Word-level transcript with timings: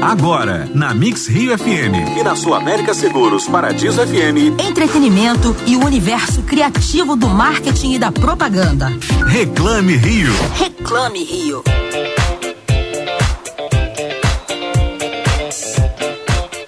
Agora, 0.00 0.68
na 0.74 0.94
Mix 0.94 1.26
Rio 1.26 1.56
FM 1.56 2.18
e 2.18 2.22
na 2.22 2.36
sua 2.36 2.58
América 2.58 2.94
Seguros 2.94 3.46
Paradiso 3.46 4.00
FM. 4.00 4.60
Entretenimento 4.60 5.56
e 5.66 5.76
o 5.76 5.84
universo 5.84 6.42
criativo 6.42 7.16
do 7.16 7.28
marketing 7.28 7.94
e 7.94 7.98
da 7.98 8.12
propaganda. 8.12 8.92
Reclame 9.26 9.96
Rio. 9.96 10.32
Reclame 10.54 11.24
Rio. 11.24 11.62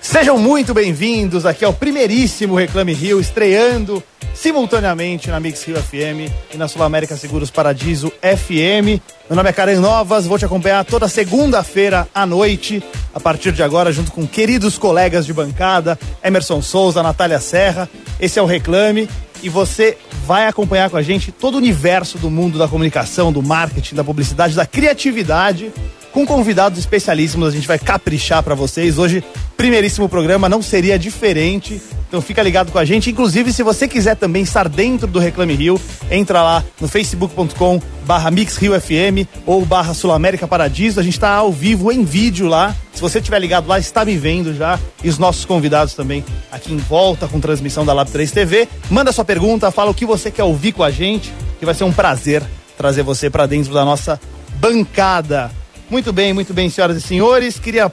Sejam 0.01 0.39
muito 0.39 0.73
bem-vindos 0.73 1.45
aqui 1.45 1.65
ao 1.65 1.73
primeiríssimo 1.73 2.57
Reclame 2.57 2.93
Rio, 2.93 3.21
estreando 3.21 4.03
simultaneamente 4.41 5.31
na 5.31 5.41
Mix 5.41 5.65
Rio 5.65 5.77
FM 5.83 6.31
e 6.55 6.57
na 6.57 6.69
Sul 6.69 6.85
América 6.85 7.17
Seguros 7.17 7.51
Paradiso 7.51 8.13
FM. 8.23 9.03
Meu 9.29 9.35
nome 9.35 9.49
é 9.49 9.53
Karen 9.53 9.81
Novas, 9.81 10.27
vou 10.27 10.39
te 10.39 10.45
acompanhar 10.45 10.85
toda 10.85 11.09
segunda-feira 11.09 12.07
à 12.15 12.25
noite, 12.25 12.81
a 13.13 13.19
partir 13.19 13.51
de 13.51 13.65
agora, 13.65 13.91
junto 13.91 14.13
com 14.13 14.25
queridos 14.25 14.79
colegas 14.79 15.27
de 15.27 15.33
bancada, 15.33 15.99
Emerson 16.23 16.63
Souza, 16.63 17.03
Natália 17.03 17.41
Serra. 17.41 17.89
Esse 18.21 18.39
é 18.39 18.43
o 18.43 18.47
Reclame 18.47 19.09
e 19.43 19.49
você 19.49 19.99
vai 20.25 20.47
acompanhar 20.47 20.89
com 20.89 20.97
a 20.97 21.03
gente 21.03 21.33
todo 21.33 21.55
o 21.55 21.59
universo 21.59 22.17
do 22.17 22.31
mundo 22.31 22.59
da 22.59 22.69
comunicação, 22.69 23.33
do 23.33 23.43
marketing, 23.43 23.97
da 23.97 24.05
publicidade, 24.05 24.55
da 24.55 24.65
criatividade 24.65 25.73
com 26.13 26.27
convidados 26.27 26.79
especialíssimos. 26.79 27.49
A 27.49 27.51
gente 27.51 27.67
vai 27.67 27.79
caprichar 27.79 28.43
para 28.43 28.55
vocês. 28.55 28.99
Hoje, 28.99 29.23
primeiríssimo 29.57 30.09
programa, 30.09 30.49
não 30.49 30.63
seria 30.63 30.99
diferente. 30.99 31.81
Então 32.09 32.21
fica 32.23 32.43
ligado 32.43 32.73
com 32.73 32.79
a 32.79 32.85
gente. 32.85 33.11
Inclusive, 33.11 33.53
se 33.53 33.63
você 33.63 33.87
quiser 33.87 34.17
também 34.17 34.43
estar 34.43 34.69
dentro 34.69 35.07
do 35.07 35.19
Reclame 35.19 35.55
Rio, 35.55 35.81
entra 36.11 36.43
lá 36.43 36.65
no 36.81 36.89
facebook.com 36.89 37.81
barra 38.07 38.31
Mix 38.31 38.57
Rio 38.57 38.79
FM 38.81 39.29
ou 39.45 39.65
barra 39.65 39.93
Sul 39.93 40.13
América 40.13 40.49
Paradiso. 40.49 41.01
A 41.01 41.03
gente 41.03 41.15
está 41.15 41.35
ao 41.35 41.53
vivo 41.53 41.93
em 41.93 42.05
vídeo 42.05 42.49
lá. 42.49 42.75
Se 42.93 43.01
você 43.01 43.19
estiver 43.19 43.39
ligado 43.39 43.69
lá, 43.69 43.79
está 43.79 44.05
me 44.05 44.17
vendo 44.17 44.55
já. 44.55 44.79
E 45.05 45.09
os 45.09 45.19
nossos 45.19 45.45
convidados 45.45 45.95
também 45.95 46.25
aqui 46.51 46.73
em 46.73 46.79
volta 46.79 47.29
com 47.29 47.39
transmissão 47.39 47.85
da 47.85 47.93
Lab 47.93 48.11
3 48.11 48.31
TV. 48.33 48.69
Manda 48.91 49.13
sua 49.13 49.25
pergunta, 49.25 49.71
fala 49.71 49.91
o 49.91 49.95
que 49.95 50.07
você 50.07 50.31
quer 50.31 50.45
ouvir 50.45 50.73
com 50.73 50.83
a 50.83 50.91
gente, 50.91 51.33
que 51.59 51.67
vai 51.67 51.75
ser 51.75 51.85
um 51.85 51.93
prazer 51.93 52.43
trazer 52.79 53.03
você 53.03 53.29
para 53.29 53.45
dentro 53.45 53.75
da 53.75 53.85
nossa 53.85 54.21
bancada. 54.61 55.51
Muito 55.91 56.13
bem, 56.13 56.35
muito 56.35 56.53
bem, 56.53 56.69
senhoras 56.69 56.99
e 56.99 57.01
senhores. 57.01 57.59
Queria 57.59 57.91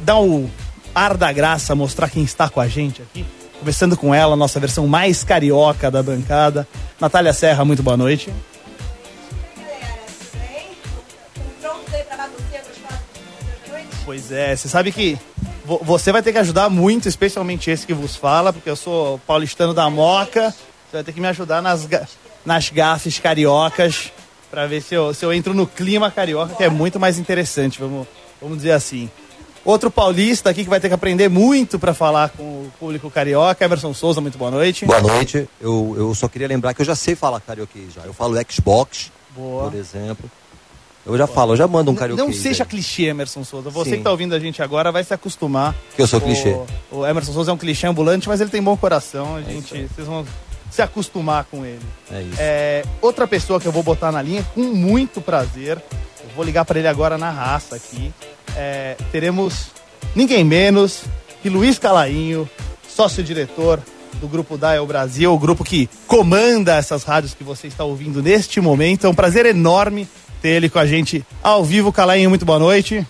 dar 0.00 0.18
o 0.18 0.50
ar 0.92 1.16
da 1.16 1.32
graça, 1.32 1.74
mostrar 1.74 2.10
quem 2.10 2.24
está 2.24 2.48
com 2.48 2.60
a 2.60 2.66
gente 2.66 3.00
aqui. 3.00 3.24
Começando 3.60 3.96
com 3.96 4.12
ela, 4.12 4.34
nossa 4.34 4.58
versão 4.58 4.88
mais 4.88 5.22
carioca 5.22 5.88
da 5.88 6.02
bancada. 6.02 6.66
Natália 7.00 7.32
Serra, 7.32 7.64
muito 7.64 7.82
boa 7.82 7.96
noite. 7.96 8.32
Pois 14.04 14.32
é, 14.32 14.56
você 14.56 14.68
sabe 14.68 14.90
que 14.90 15.18
você 15.64 16.10
vai 16.10 16.22
ter 16.22 16.32
que 16.32 16.38
ajudar 16.38 16.68
muito, 16.70 17.08
especialmente 17.08 17.70
esse 17.70 17.86
que 17.86 17.92
vos 17.92 18.16
fala, 18.16 18.52
porque 18.52 18.70
eu 18.70 18.76
sou 18.76 19.18
paulistano 19.26 19.74
da 19.74 19.88
Moca. 19.88 20.50
Você 20.50 20.96
vai 20.96 21.04
ter 21.04 21.12
que 21.12 21.20
me 21.20 21.28
ajudar 21.28 21.60
nas, 21.62 21.86
nas 22.44 22.70
gafes 22.70 23.18
cariocas 23.18 24.10
para 24.50 24.66
ver 24.66 24.82
se 24.82 24.94
eu, 24.94 25.12
se 25.12 25.24
eu 25.24 25.32
entro 25.32 25.54
no 25.54 25.66
clima 25.66 26.10
carioca, 26.10 26.54
que 26.54 26.64
é 26.64 26.68
muito 26.68 26.98
mais 26.98 27.18
interessante, 27.18 27.78
vamos, 27.78 28.06
vamos 28.40 28.58
dizer 28.58 28.72
assim. 28.72 29.10
Outro 29.64 29.90
paulista 29.90 30.48
aqui 30.48 30.64
que 30.64 30.70
vai 30.70 30.80
ter 30.80 30.88
que 30.88 30.94
aprender 30.94 31.28
muito 31.28 31.78
para 31.78 31.92
falar 31.92 32.30
com 32.30 32.42
o 32.42 32.72
público 32.78 33.10
carioca, 33.10 33.64
Emerson 33.64 33.92
Souza, 33.92 34.20
muito 34.20 34.38
boa 34.38 34.50
noite. 34.50 34.86
Boa 34.86 35.00
noite. 35.00 35.48
Eu, 35.60 35.94
eu 35.96 36.14
só 36.14 36.26
queria 36.28 36.48
lembrar 36.48 36.72
que 36.72 36.80
eu 36.80 36.86
já 36.86 36.94
sei 36.94 37.14
falar 37.14 37.40
carioquês 37.40 37.92
já. 37.92 38.02
Eu 38.02 38.14
falo 38.14 38.34
Xbox, 38.50 39.12
boa. 39.36 39.70
por 39.70 39.78
exemplo. 39.78 40.30
Eu 41.04 41.18
já 41.18 41.26
boa. 41.26 41.34
falo, 41.34 41.52
eu 41.52 41.56
já 41.56 41.66
mando 41.66 41.90
um 41.90 41.94
carioquês. 41.94 42.26
Não 42.26 42.34
seja 42.34 42.64
aí. 42.64 42.68
clichê, 42.70 43.04
Emerson 43.04 43.44
Souza. 43.44 43.68
Você 43.68 43.90
Sim. 43.90 43.96
que 43.98 44.02
tá 44.04 44.10
ouvindo 44.10 44.34
a 44.34 44.38
gente 44.38 44.62
agora 44.62 44.90
vai 44.90 45.04
se 45.04 45.12
acostumar. 45.12 45.74
Que 45.94 46.00
eu 46.00 46.06
sou 46.06 46.18
o, 46.18 46.22
clichê. 46.22 46.56
O 46.90 47.04
Emerson 47.04 47.32
Souza 47.32 47.50
é 47.50 47.54
um 47.54 47.58
clichê 47.58 47.86
ambulante, 47.86 48.28
mas 48.28 48.40
ele 48.40 48.50
tem 48.50 48.62
bom 48.62 48.76
coração. 48.76 49.36
A 49.36 49.40
é 49.40 49.44
gente, 49.44 49.76
é 49.76 49.86
vocês 49.86 50.06
vão 50.06 50.24
se 50.78 50.82
acostumar 50.82 51.44
com 51.50 51.64
ele. 51.66 51.84
É 52.08 52.22
isso. 52.22 52.36
É, 52.38 52.84
outra 53.02 53.26
pessoa 53.26 53.60
que 53.60 53.66
eu 53.66 53.72
vou 53.72 53.82
botar 53.82 54.12
na 54.12 54.22
linha, 54.22 54.46
com 54.54 54.62
muito 54.62 55.20
prazer, 55.20 55.76
eu 56.22 56.30
vou 56.36 56.44
ligar 56.44 56.64
para 56.64 56.78
ele 56.78 56.86
agora 56.86 57.18
na 57.18 57.32
raça 57.32 57.74
aqui. 57.74 58.14
É, 58.56 58.96
teremos 59.10 59.72
ninguém 60.14 60.44
menos 60.44 61.02
que 61.42 61.48
Luiz 61.48 61.80
Calainho, 61.80 62.48
sócio-diretor 62.88 63.80
do 64.20 64.28
Grupo 64.28 64.56
Dial 64.56 64.86
Brasil, 64.86 65.32
o 65.32 65.38
grupo 65.38 65.64
que 65.64 65.90
comanda 66.06 66.76
essas 66.76 67.02
rádios 67.02 67.34
que 67.34 67.42
você 67.42 67.66
está 67.66 67.82
ouvindo 67.82 68.22
neste 68.22 68.60
momento. 68.60 69.04
É 69.04 69.10
um 69.10 69.14
prazer 69.14 69.46
enorme 69.46 70.08
ter 70.40 70.50
ele 70.50 70.70
com 70.70 70.78
a 70.78 70.86
gente 70.86 71.26
ao 71.42 71.64
vivo. 71.64 71.92
Calainho, 71.92 72.30
muito 72.30 72.44
boa 72.44 72.60
noite. 72.60 73.04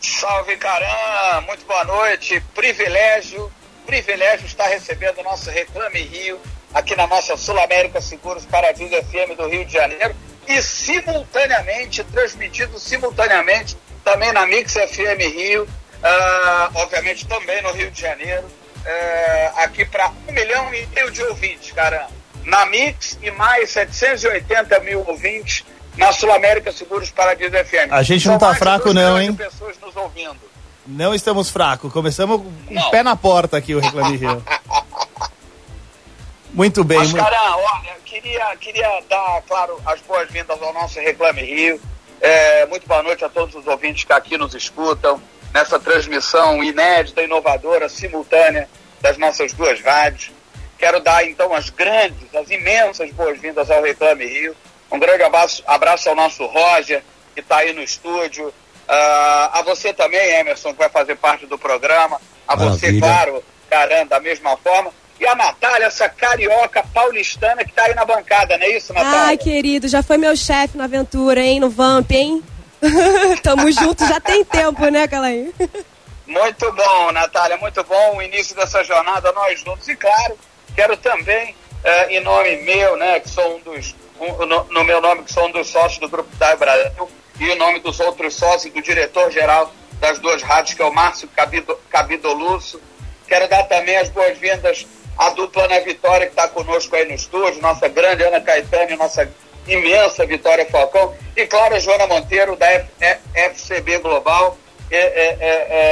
Salve, 0.00 0.56
Caram! 0.56 1.42
Muito 1.46 1.66
boa 1.66 1.84
noite. 1.84 2.42
Privilégio, 2.54 3.52
privilégio 3.84 4.46
estar 4.46 4.68
recebendo 4.68 5.18
o 5.18 5.22
nosso 5.22 5.50
Reclame 5.50 6.00
Rio 6.00 6.38
aqui 6.72 6.94
na 6.96 7.06
nossa 7.06 7.36
Sul 7.36 7.58
América 7.60 8.00
Seguros 8.00 8.44
Paradiso 8.46 8.90
FM 8.90 9.36
do 9.36 9.48
Rio 9.48 9.64
de 9.64 9.72
Janeiro 9.72 10.14
e 10.48 10.62
simultaneamente, 10.62 12.02
transmitido 12.04 12.78
simultaneamente 12.78 13.76
também 14.04 14.32
na 14.32 14.46
Mix 14.46 14.72
FM 14.72 15.20
Rio, 15.34 15.64
uh, 15.64 16.70
obviamente 16.74 17.26
também 17.26 17.62
no 17.62 17.72
Rio 17.72 17.90
de 17.90 18.00
Janeiro, 18.00 18.44
uh, 18.44 19.58
aqui 19.58 19.84
para 19.84 20.10
um 20.28 20.32
milhão 20.32 20.72
e 20.74 20.86
meio 20.86 21.10
de 21.10 21.22
ouvintes, 21.24 21.72
cara, 21.72 22.08
na 22.44 22.66
Mix 22.66 23.18
e 23.22 23.30
mais 23.30 23.70
780 23.70 24.80
mil 24.80 25.04
ouvintes 25.06 25.64
na 25.96 26.12
Sul 26.12 26.32
América 26.32 26.72
Seguros 26.72 27.10
Paradiso 27.10 27.52
FM. 27.52 27.92
A 27.92 28.02
gente 28.02 28.26
não 28.26 28.38
São 28.38 28.48
tá 28.48 28.54
fraco 28.54 28.92
não, 28.92 29.20
hein? 29.20 29.34
pessoas 29.34 29.76
nos 29.80 29.94
ouvindo. 29.96 30.50
Não 30.86 31.14
estamos 31.14 31.50
fracos, 31.50 31.92
começamos 31.92 32.40
com 32.40 32.74
o 32.74 32.90
pé 32.90 33.02
na 33.02 33.14
porta 33.14 33.56
aqui 33.56 33.74
o 33.74 33.80
Reclame 33.80 34.16
Rio. 34.16 34.42
Muito 36.52 36.82
bem. 36.84 36.98
Mas, 36.98 37.12
cara, 37.12 37.56
olha, 37.56 37.96
queria, 38.04 38.56
queria 38.56 39.02
dar, 39.08 39.42
claro, 39.46 39.80
as 39.86 40.00
boas-vindas 40.00 40.60
ao 40.60 40.72
nosso 40.72 40.98
Reclame 40.98 41.42
Rio. 41.42 41.80
É, 42.20 42.66
muito 42.66 42.86
boa 42.86 43.02
noite 43.02 43.24
a 43.24 43.28
todos 43.28 43.54
os 43.54 43.66
ouvintes 43.66 44.04
que 44.04 44.12
aqui 44.12 44.36
nos 44.36 44.54
escutam 44.54 45.22
nessa 45.54 45.78
transmissão 45.78 46.62
inédita, 46.62 47.22
inovadora, 47.22 47.88
simultânea 47.88 48.68
das 49.00 49.16
nossas 49.16 49.52
duas 49.52 49.80
rádios. 49.80 50.32
Quero 50.78 51.00
dar 51.00 51.24
então 51.24 51.54
as 51.54 51.70
grandes, 51.70 52.34
as 52.34 52.50
imensas 52.50 53.10
boas-vindas 53.12 53.70
ao 53.70 53.82
Reclame 53.82 54.26
Rio. 54.26 54.56
Um 54.90 54.98
grande 54.98 55.22
abraço, 55.22 55.62
abraço 55.66 56.08
ao 56.08 56.16
nosso 56.16 56.44
Roger, 56.46 57.02
que 57.34 57.40
está 57.40 57.58
aí 57.58 57.72
no 57.72 57.82
estúdio. 57.82 58.48
Uh, 58.48 58.52
a 59.52 59.62
você 59.64 59.92
também, 59.92 60.20
Emerson, 60.40 60.72
que 60.72 60.78
vai 60.78 60.88
fazer 60.88 61.16
parte 61.16 61.46
do 61.46 61.58
programa. 61.58 62.20
A 62.46 62.56
Maravilha. 62.56 62.78
você, 62.78 62.98
claro, 62.98 63.44
Caran, 63.68 64.06
da 64.06 64.18
mesma 64.18 64.56
forma. 64.56 64.92
E 65.20 65.26
a 65.26 65.34
Natália, 65.34 65.84
essa 65.84 66.08
carioca 66.08 66.82
paulistana 66.94 67.62
que 67.62 67.72
tá 67.72 67.84
aí 67.84 67.94
na 67.94 68.06
bancada, 68.06 68.56
não 68.56 68.64
é 68.64 68.70
isso, 68.70 68.94
Natália? 68.94 69.18
Ai, 69.18 69.36
querido, 69.36 69.86
já 69.86 70.02
foi 70.02 70.16
meu 70.16 70.34
chefe 70.34 70.78
na 70.78 70.84
aventura, 70.84 71.42
hein? 71.42 71.60
No 71.60 71.68
Vamp, 71.68 72.10
hein? 72.10 72.42
Tamo 73.42 73.70
juntos 73.70 74.08
já 74.08 74.18
tem 74.18 74.42
tempo, 74.42 74.82
né, 74.88 75.06
Calaí? 75.06 75.52
Muito 76.26 76.72
bom, 76.72 77.12
Natália, 77.12 77.58
muito 77.58 77.84
bom 77.84 78.16
o 78.16 78.22
início 78.22 78.56
dessa 78.56 78.82
jornada, 78.82 79.30
nós 79.32 79.60
juntos. 79.60 79.86
E 79.88 79.94
claro, 79.94 80.38
quero 80.74 80.96
também, 80.96 81.54
eh, 81.84 82.16
em 82.16 82.20
nome 82.20 82.56
meu, 82.62 82.96
né, 82.96 83.20
que 83.20 83.28
sou 83.28 83.56
um 83.56 83.60
dos, 83.60 83.94
um, 84.18 84.46
no, 84.46 84.64
no, 84.64 84.84
meu 84.84 85.02
nome, 85.02 85.24
que 85.24 85.32
sou 85.32 85.48
um 85.48 85.52
dos 85.52 85.68
sócios 85.68 85.98
do 85.98 86.08
Grupo 86.08 86.34
da 86.36 86.56
Brasil, 86.56 87.10
e 87.38 87.44
em 87.44 87.58
nome 87.58 87.80
dos 87.80 88.00
outros 88.00 88.36
sócios, 88.36 88.72
do 88.72 88.80
diretor-geral 88.80 89.70
das 90.00 90.18
duas 90.18 90.40
rádios, 90.40 90.74
que 90.74 90.80
é 90.80 90.84
o 90.86 90.94
Márcio 90.94 91.28
Cabido, 91.28 91.78
Cabidolusso, 91.90 92.80
quero 93.28 93.46
dar 93.48 93.64
também 93.64 93.98
as 93.98 94.08
boas-vindas 94.08 94.86
a 95.16 95.30
dupla 95.30 95.68
na 95.68 95.80
Vitória 95.80 96.26
que 96.26 96.32
está 96.32 96.48
conosco 96.48 96.94
aí 96.96 97.06
no 97.06 97.14
estúdio, 97.14 97.60
nossa 97.60 97.88
grande 97.88 98.22
Ana 98.22 98.40
Caetano 98.40 98.90
e 98.90 98.96
nossa 98.96 99.28
imensa 99.66 100.26
Vitória 100.26 100.66
Falcão, 100.66 101.14
e 101.36 101.46
claro, 101.46 101.74
a 101.74 101.78
Joana 101.78 102.06
Monteiro 102.06 102.56
da 102.56 102.66
F, 102.66 102.88
F, 103.00 103.20
FCB 103.34 103.98
Global, 103.98 104.56
é, 104.90 104.98
é, 104.98 105.36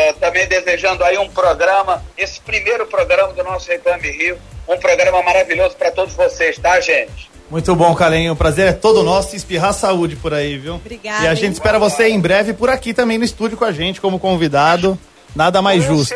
é, 0.09 0.13
também 0.15 0.47
desejando 0.49 1.05
aí 1.05 1.17
um 1.19 1.29
programa, 1.29 2.03
esse 2.17 2.41
primeiro 2.41 2.87
programa 2.87 3.33
do 3.33 3.45
nosso 3.45 3.69
Reclame 3.69 4.11
Rio, 4.11 4.39
um 4.67 4.77
programa 4.79 5.23
maravilhoso 5.23 5.77
para 5.77 5.91
todos 5.91 6.15
vocês, 6.15 6.59
tá, 6.59 6.81
gente? 6.81 7.31
Muito 7.51 7.75
bom, 7.75 7.95
Calenho. 7.95 8.33
O 8.33 8.37
prazer 8.37 8.69
é 8.69 8.73
todo 8.73 9.03
nosso 9.03 9.35
espirrar 9.35 9.73
saúde 9.73 10.17
por 10.17 10.35
aí, 10.35 10.59
viu? 10.59 10.75
Obrigada. 10.75 11.25
E 11.25 11.29
a 11.29 11.35
gente 11.35 11.55
espera 11.55 11.79
você 11.79 12.09
em 12.09 12.21
breve 12.21 12.53
por 12.53 12.69
aqui 12.69 12.93
também 12.93 13.17
no 13.17 13.25
estúdio 13.25 13.57
com 13.57 13.65
a 13.65 13.73
gente, 13.73 14.01
como 14.01 14.19
convidado. 14.19 14.99
Nada 15.35 15.63
mais 15.63 15.83
justo. 15.83 16.15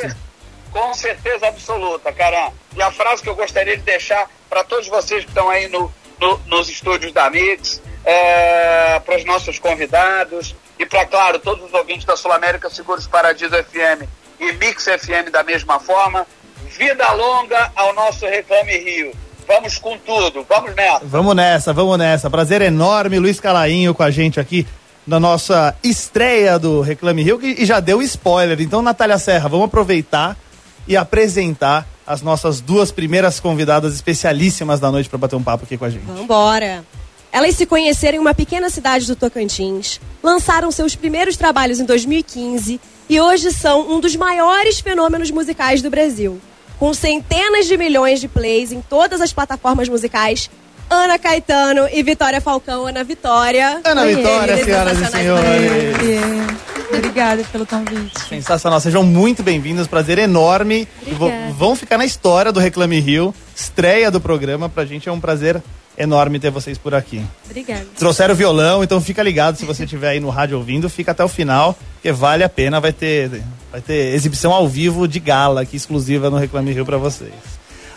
Com 0.73 0.95
certeza 0.95 1.49
absoluta, 1.49 2.13
cara. 2.13 2.51
E 2.75 2.83
a 2.83 2.91
frase 2.91 3.23
que 3.23 3.29
eu 3.29 3.37
gostaria 3.37 3.77
de 3.77 3.83
deixar 3.83 4.29
para 4.49 4.65
todos 4.65 4.89
vocês 4.89 5.25
que 5.25 5.31
estão 5.31 5.49
aí 5.49 5.69
no, 5.69 5.93
no, 6.21 6.39
nos 6.47 6.69
estúdios 6.69 7.13
da 7.13 7.29
Mix, 7.29 7.83
é, 8.05 9.01
para 9.01 9.17
os 9.17 9.25
nossos 9.25 9.59
convidados 9.59 10.55
e 10.79 10.87
para, 10.87 11.05
claro, 11.07 11.39
todos 11.39 11.65
os 11.67 11.75
ouvintes 11.75 12.05
da 12.05 12.17
Sul 12.17 12.33
América 12.33 12.71
Seguros 12.71 13.07
Paradiso 13.07 13.55
FM 13.55 14.09
e 14.41 14.53
Mix 14.53 14.85
FM 14.85 15.31
da 15.31 15.43
mesma 15.43 15.79
forma. 15.79 16.27
Vida 16.79 17.13
longa 17.13 17.71
ao 17.77 17.95
nosso 17.95 18.25
Reclame 18.27 18.77
Rio. 18.79 19.13
Vamos 19.47 19.79
com 19.79 19.99
tudo, 19.99 20.45
vamos 20.49 20.75
nessa. 20.75 21.05
Vamos 21.05 21.37
nessa, 21.37 21.73
vamos 21.73 21.99
nessa. 21.99 22.31
Prazer 22.31 22.63
enorme, 22.63 23.19
Luiz 23.19 23.39
Calainho 23.39 23.95
com 23.95 24.03
a 24.03 24.11
gente 24.11 24.41
aqui 24.41 24.67
na 25.07 25.21
nossa 25.21 25.77
estreia 25.83 26.59
do 26.59 26.81
Reclame 26.81 27.23
Rio 27.23 27.39
e 27.43 27.65
já 27.65 27.81
deu 27.81 28.01
spoiler. 28.01 28.61
Então, 28.61 28.81
Natália 28.81 29.19
Serra, 29.19 29.49
vamos 29.49 29.67
aproveitar 29.67 30.37
e 30.87 30.97
apresentar 30.97 31.87
as 32.07 32.23
nossas 32.23 32.61
duas 32.61 32.91
primeiras 32.91 33.41
convidadas 33.41 33.95
especialíssimas 33.95 34.81
da 34.81 34.91
noite 34.91 35.09
para 35.09 35.19
bater 35.19 35.37
um 35.37 35.43
papo 35.43 35.65
aqui 35.65 35.77
com 35.77 35.85
a 35.85 35.91
gente. 35.91 36.05
Vambora! 36.05 36.85
Elas 37.31 37.57
se 37.57 37.65
conheceram 37.65 38.19
em 38.19 38.21
uma 38.21 38.35
pequena 38.35 38.69
cidade 38.69 39.07
do 39.07 39.17
Tocantins, 39.17 39.99
lançaram 40.23 40.71
seus 40.71 40.95
primeiros 40.95 41.37
trabalhos 41.37 41.81
em 41.81 41.85
2015 41.85 42.79
e 43.09 43.21
hoje 43.21 43.51
são 43.53 43.91
um 43.91 44.01
dos 44.01 44.15
maiores 44.15 44.81
fenômenos 44.81 45.31
musicais 45.31 45.81
do 45.81 45.89
Brasil. 45.89 46.39
Com 46.79 46.93
centenas 46.93 47.67
de 47.67 47.77
milhões 47.77 48.21
de 48.21 48.29
plays 48.29 48.73
em 48.73 48.83
todas 48.83 49.21
as 49.21 49.33
plataformas 49.33 49.89
musicais, 49.89 50.51
Ana 50.91 51.19
Caetano 51.19 51.89
e 51.91 52.03
Vitória 52.03 52.39
Falcão. 52.39 52.87
Ana 52.87 53.03
Vitória. 53.03 53.81
Ana 53.83 54.05
Vitória, 54.05 54.63
senhoras 54.63 54.99
e 54.99 55.07
senhores. 55.07 56.72
Obrigada 56.95 57.45
pelo 57.51 57.67
convite. 57.67 58.21
Sensacional. 58.29 58.81
Sejam 58.81 59.03
muito 59.03 59.43
bem-vindos. 59.43 59.87
Prazer 59.87 60.19
enorme. 60.19 60.87
Vão 61.57 61.75
ficar 61.75 61.99
na 61.99 62.05
história 62.05 62.53
do 62.53 62.61
Reclame 62.61 63.01
Rio. 63.01 63.35
Estreia 63.55 64.11
do 64.11 64.21
programa. 64.21 64.69
Pra 64.69 64.85
gente 64.85 65.09
é 65.09 65.13
um 65.13 65.21
prazer 65.21 65.63
enorme 65.97 66.39
ter 66.39 66.51
vocês 66.51 66.79
por 66.79 66.95
aqui. 66.95 67.23
Obrigada. 67.45 67.87
Trouxeram 67.99 68.35
violão, 68.35 68.83
então 68.83 69.01
fica 69.01 69.23
ligado 69.23 69.57
se 69.57 69.65
você 69.65 69.85
estiver 69.85 70.11
aí 70.11 70.21
no 70.21 70.31
rádio 70.31 70.57
ouvindo, 70.57 70.89
fica 70.89 71.13
até 71.13 71.23
o 71.23 71.29
final, 71.29 71.79
que 72.03 72.11
vale 72.11 72.43
a 72.43 72.49
pena, 72.49 72.81
vai 72.81 72.93
ter, 72.93 73.43
vai 73.71 73.81
ter 73.81 74.15
exibição 74.15 74.53
ao 74.53 74.67
vivo 74.67 75.07
de 75.07 75.21
gala 75.21 75.63
aqui 75.63 75.77
exclusiva 75.77 76.31
no 76.31 76.39
Reclame 76.39 76.73
Rio 76.73 76.87
para 76.87 76.97
vocês. 76.97 77.33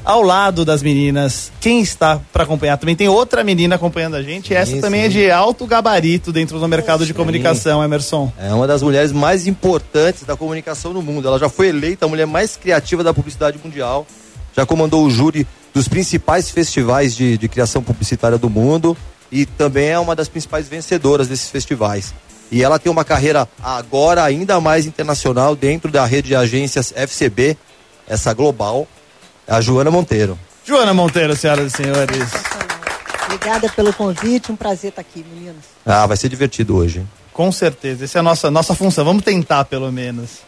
Ao 0.05 0.21
lado 0.21 0.63
das 0.63 0.83
meninas, 0.83 1.51
quem 1.59 1.81
está 1.81 2.21
para 2.31 2.43
acompanhar? 2.43 2.77
Também 2.77 2.95
tem 2.95 3.09
outra 3.09 3.43
menina 3.43 3.73
acompanhando 3.73 4.15
a 4.15 4.21
gente. 4.21 4.49
Sim, 4.49 4.53
essa 4.53 4.77
também 4.77 5.01
é 5.01 5.07
de 5.09 5.31
alto 5.31 5.65
gabarito 5.65 6.31
dentro 6.31 6.59
do 6.59 6.67
mercado 6.67 6.99
sim. 6.99 7.07
de 7.07 7.13
comunicação, 7.15 7.83
Emerson. 7.83 8.31
É 8.37 8.53
uma 8.53 8.67
das 8.67 8.83
mulheres 8.83 9.11
mais 9.11 9.47
importantes 9.47 10.23
da 10.23 10.37
comunicação 10.37 10.93
no 10.93 11.01
mundo. 11.01 11.27
Ela 11.27 11.39
já 11.39 11.49
foi 11.49 11.69
eleita 11.69 12.05
a 12.05 12.07
mulher 12.07 12.27
mais 12.27 12.55
criativa 12.55 13.03
da 13.03 13.15
publicidade 13.15 13.57
mundial. 13.63 14.05
Já 14.55 14.63
comandou 14.63 15.03
o 15.03 15.09
júri 15.09 15.47
dos 15.73 15.87
principais 15.87 16.51
festivais 16.51 17.15
de, 17.15 17.35
de 17.35 17.49
criação 17.49 17.81
publicitária 17.81 18.37
do 18.37 18.47
mundo 18.47 18.95
e 19.31 19.43
também 19.43 19.87
é 19.87 19.97
uma 19.97 20.15
das 20.15 20.29
principais 20.29 20.69
vencedoras 20.69 21.27
desses 21.27 21.49
festivais. 21.49 22.13
E 22.51 22.61
ela 22.61 22.77
tem 22.77 22.91
uma 22.91 23.03
carreira 23.03 23.49
agora 23.61 24.23
ainda 24.23 24.61
mais 24.61 24.85
internacional 24.85 25.55
dentro 25.55 25.91
da 25.91 26.05
rede 26.05 26.27
de 26.27 26.35
agências 26.35 26.93
FCB, 26.95 27.57
essa 28.07 28.31
global, 28.33 28.87
a 29.47 29.61
Joana 29.61 29.91
Monteiro. 29.91 30.37
Joana 30.65 30.93
Monteiro, 30.93 31.35
senhoras 31.35 31.73
e 31.73 31.77
senhores. 31.77 32.29
Obrigada 33.25 33.69
pelo 33.69 33.93
convite, 33.93 34.51
um 34.51 34.55
prazer 34.55 34.89
estar 34.89 35.01
aqui, 35.01 35.23
meninas. 35.23 35.63
Ah, 35.85 36.05
vai 36.05 36.17
ser 36.17 36.29
divertido 36.29 36.75
hoje. 36.75 37.05
Com 37.33 37.51
certeza, 37.51 38.05
essa 38.05 38.19
é 38.19 38.21
a 38.21 38.23
nossa, 38.23 38.49
nossa 38.49 38.73
função, 38.73 39.03
vamos 39.03 39.23
tentar 39.23 39.65
pelo 39.65 39.91
menos. 39.91 40.39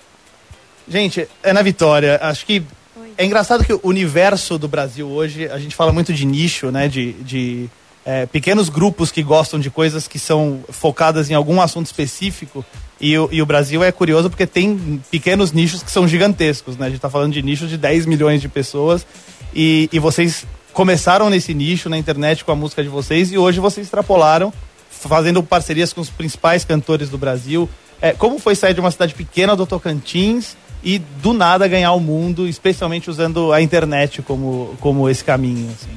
Gente, 0.88 1.28
é 1.44 1.52
na 1.52 1.62
Vitória, 1.62 2.18
acho 2.22 2.46
que 2.46 2.64
Oi. 2.96 3.12
é 3.18 3.26
engraçado 3.26 3.64
que 3.64 3.74
o 3.74 3.82
universo 3.84 4.58
do 4.58 4.68
Brasil 4.68 5.08
hoje, 5.08 5.50
a 5.50 5.60
gente 5.60 5.76
fala 5.76 5.92
muito 5.92 6.14
de 6.14 6.26
nicho, 6.26 6.72
né, 6.72 6.88
de, 6.88 7.12
de 7.14 7.70
é, 8.08 8.26
pequenos 8.26 8.70
grupos 8.70 9.12
que 9.12 9.22
gostam 9.22 9.60
de 9.60 9.70
coisas 9.70 10.08
que 10.08 10.18
são 10.18 10.64
focadas 10.70 11.30
em 11.30 11.34
algum 11.34 11.60
assunto 11.60 11.88
específico, 11.88 12.66
e 13.02 13.18
o, 13.18 13.28
e 13.34 13.42
o, 13.42 13.46
Brasil 13.46 13.84
é 13.84 13.92
curioso 13.92 14.30
porque 14.30 14.48
tem 14.48 15.04
pequenos 15.12 15.52
nichos 15.52 15.84
que 15.84 15.92
são 15.92 16.08
gigantescos, 16.08 16.78
né? 16.78 16.86
A 16.86 16.90
gente 16.90 17.00
está 17.00 17.10
falando 17.10 17.34
de 17.34 17.44
nichos 17.44 17.70
de 17.70 17.78
10 17.78 18.06
milhões 18.06 18.40
de 18.40 18.48
pessoas 18.48 19.06
e, 19.54 19.90
e 19.92 20.00
vocês 20.00 20.48
começaram 20.72 21.30
nesse 21.30 21.54
nicho 21.54 21.90
na 21.90 21.98
internet 21.98 22.46
com 22.46 22.52
a 22.54 22.56
música 22.56 22.82
de 22.82 22.88
vocês 22.88 23.30
e 23.34 23.38
hoje 23.38 23.60
vocês 23.60 23.86
extrapolaram, 23.86 24.54
fazendo 24.90 25.44
parcerias 25.44 25.92
com 25.92 26.00
os 26.00 26.10
principais 26.10 26.64
cantores 26.64 27.10
do 27.10 27.18
Brasil. 27.18 27.70
É, 28.02 28.14
como 28.14 28.40
foi 28.40 28.56
sair 28.56 28.74
de 28.74 28.80
uma 28.80 28.90
cidade 28.90 29.14
pequena 29.14 29.54
do 29.54 29.68
Tocantins 29.68 30.56
e 30.82 30.98
do 30.98 31.34
nada 31.34 31.68
ganhar 31.68 31.92
o 31.92 32.00
mundo, 32.00 32.48
especialmente 32.48 33.10
usando 33.10 33.52
a 33.52 33.62
internet 33.62 34.22
como, 34.22 34.78
como 34.80 35.10
esse 35.10 35.26
caminho? 35.26 35.70
Assim? 35.72 35.97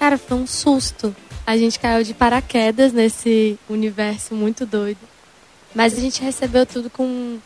Cara, 0.00 0.16
foi 0.16 0.38
um 0.38 0.46
susto. 0.46 1.14
A 1.46 1.58
gente 1.58 1.78
caiu 1.78 2.02
de 2.02 2.14
paraquedas 2.14 2.90
nesse 2.90 3.58
universo 3.68 4.34
muito 4.34 4.64
doido. 4.64 4.98
Mas 5.74 5.92
a 5.92 6.00
gente 6.00 6.22
recebeu 6.22 6.64
tudo 6.64 6.88
com, 6.88 7.38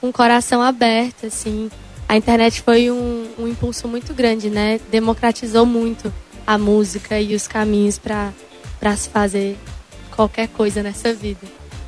com 0.00 0.08
o 0.08 0.12
coração 0.12 0.60
aberto, 0.60 1.26
assim. 1.26 1.70
A 2.08 2.16
internet 2.16 2.62
foi 2.62 2.90
um, 2.90 3.28
um 3.38 3.46
impulso 3.46 3.86
muito 3.86 4.12
grande, 4.12 4.50
né? 4.50 4.80
Democratizou 4.90 5.64
muito 5.64 6.12
a 6.44 6.58
música 6.58 7.20
e 7.20 7.32
os 7.32 7.46
caminhos 7.46 7.96
para 7.96 8.32
se 8.96 9.08
fazer 9.08 9.56
qualquer 10.10 10.48
coisa 10.48 10.82
nessa 10.82 11.14
vida. 11.14 11.46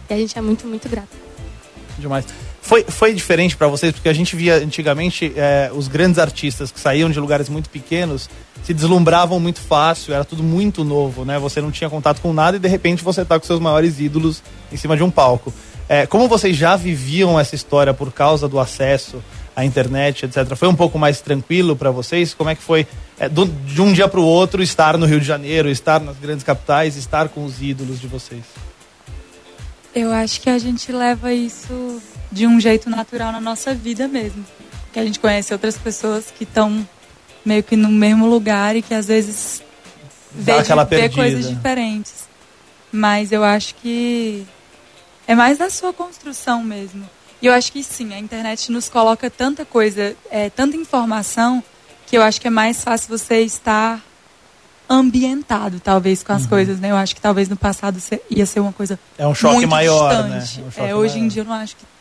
E 0.09 0.14
a 0.14 0.17
gente 0.17 0.38
é 0.38 0.41
muito, 0.41 0.69
muito 0.69 0.88
grato. 0.88 1.17
Demais. 1.99 2.46
Foi, 2.67 2.83
foi 2.83 3.15
diferente 3.15 3.57
para 3.57 3.69
vocês, 3.69 3.93
porque 3.93 4.09
a 4.09 4.13
gente 4.13 4.35
via 4.35 4.57
antigamente 4.57 5.33
é, 5.37 5.71
os 5.73 5.87
grandes 5.87 6.19
artistas 6.19 6.73
que 6.73 6.81
saíam 6.81 7.09
de 7.09 7.21
lugares 7.21 7.49
muito 7.49 7.71
pequenos 7.71 8.29
se 8.65 8.75
deslumbravam 8.75 9.39
muito 9.39 9.61
fácil, 9.61 10.13
era 10.13 10.25
tudo 10.25 10.43
muito 10.43 10.83
novo, 10.83 11.25
né? 11.25 11.39
Você 11.39 11.61
não 11.61 11.71
tinha 11.71 11.89
contato 11.89 12.21
com 12.21 12.33
nada 12.33 12.57
e 12.57 12.61
de 12.61 12.67
repente 12.67 13.05
você 13.05 13.25
tá 13.25 13.39
com 13.39 13.47
seus 13.47 13.61
maiores 13.61 14.01
ídolos 14.01 14.43
em 14.73 14.77
cima 14.77 14.97
de 14.97 15.05
um 15.05 15.13
palco. 15.13 15.55
É, 15.89 16.07
como 16.07 16.27
vocês 16.27 16.57
já 16.57 16.75
viviam 16.75 17.39
essa 17.39 17.55
história 17.55 17.95
por 17.95 18.13
causa 18.13 18.49
do 18.49 18.59
acesso 18.59 19.23
à 19.55 19.65
internet, 19.65 20.27
etc., 20.27 20.57
foi 20.57 20.67
um 20.67 20.75
pouco 20.75 20.99
mais 20.99 21.21
tranquilo 21.21 21.77
para 21.77 21.93
vocês? 21.93 22.35
Como 22.35 22.51
é 22.51 22.57
que 22.57 22.62
foi 22.62 22.85
é, 23.17 23.29
do, 23.29 23.47
de 23.47 23.81
um 23.81 23.93
dia 23.93 24.09
para 24.09 24.19
o 24.19 24.25
outro 24.25 24.61
estar 24.61 24.99
no 24.99 25.07
Rio 25.07 25.21
de 25.21 25.27
Janeiro, 25.27 25.71
estar 25.71 26.01
nas 26.01 26.17
grandes 26.17 26.43
capitais, 26.43 26.97
estar 26.97 27.29
com 27.29 27.45
os 27.45 27.62
ídolos 27.62 28.01
de 28.01 28.09
vocês? 28.09 28.43
Eu 29.95 30.11
acho 30.11 30.41
que 30.41 30.51
a 30.51 30.59
gente 30.59 30.91
leva 30.91 31.33
isso 31.33 32.03
de 32.37 32.47
um 32.47 32.61
jeito 32.61 32.91
natural 32.91 33.33
na 33.33 33.41
nossa 33.41 33.75
vida 33.75 34.06
mesmo. 34.06 34.44
Que 34.93 35.00
a 35.00 35.05
gente 35.05 35.19
conhece 35.19 35.53
outras 35.55 35.79
pessoas 35.79 36.31
que 36.31 36.44
estão 36.44 36.87
meio 37.44 37.62
que 37.62 37.77
no 37.77 37.88
mesmo 37.88 38.27
lugar 38.27 38.77
e 38.77 38.83
que 38.83 38.93
às 38.93 39.06
vezes 39.06 39.62
Dá 40.31 40.59
vê, 40.85 41.00
vê 41.00 41.09
coisas 41.09 41.49
diferentes. 41.49 42.29
Mas 42.93 43.33
eu 43.33 43.43
acho 43.43 43.75
que 43.77 44.47
é 45.27 45.35
mais 45.35 45.56
da 45.56 45.71
sua 45.71 45.94
construção 45.94 46.62
mesmo. 46.62 47.09
E 47.41 47.47
eu 47.47 47.55
acho 47.55 47.73
que 47.73 47.83
sim, 47.83 48.12
a 48.12 48.19
internet 48.19 48.71
nos 48.71 48.88
coloca 48.88 49.31
tanta 49.31 49.65
coisa, 49.65 50.15
é, 50.31 50.50
tanta 50.50 50.77
informação, 50.77 51.62
que 52.06 52.17
eu 52.17 52.23
acho 52.23 52.41
que 52.41 52.49
é 52.49 52.50
mais 52.50 52.85
fácil 52.85 53.09
você 53.17 53.41
estar 53.41 54.03
ambientado, 54.88 55.81
talvez, 55.81 56.23
com 56.23 56.33
as 56.33 56.43
uhum. 56.43 56.49
coisas, 56.49 56.81
né? 56.81 56.91
Eu 56.91 56.97
acho 56.97 57.15
que 57.15 57.21
talvez 57.21 57.49
no 57.49 57.56
passado 57.56 57.99
ia 58.31 58.47
ser 58.47 58.61
uma 58.61 58.73
coisa 58.73 58.99
É 59.19 59.27
um 59.27 59.35
choque 59.35 59.67
maior, 59.67 60.09
distante. 60.11 60.59
né? 60.59 60.65
É 60.65 60.69
um 60.69 60.71
choque 60.71 60.91
é, 60.91 60.94
hoje 60.94 61.15
maior. 61.15 61.25
em 61.25 61.29
dia 61.29 61.43
eu 61.43 61.47
não 61.47 61.55
acho 61.55 61.77
que 61.77 61.96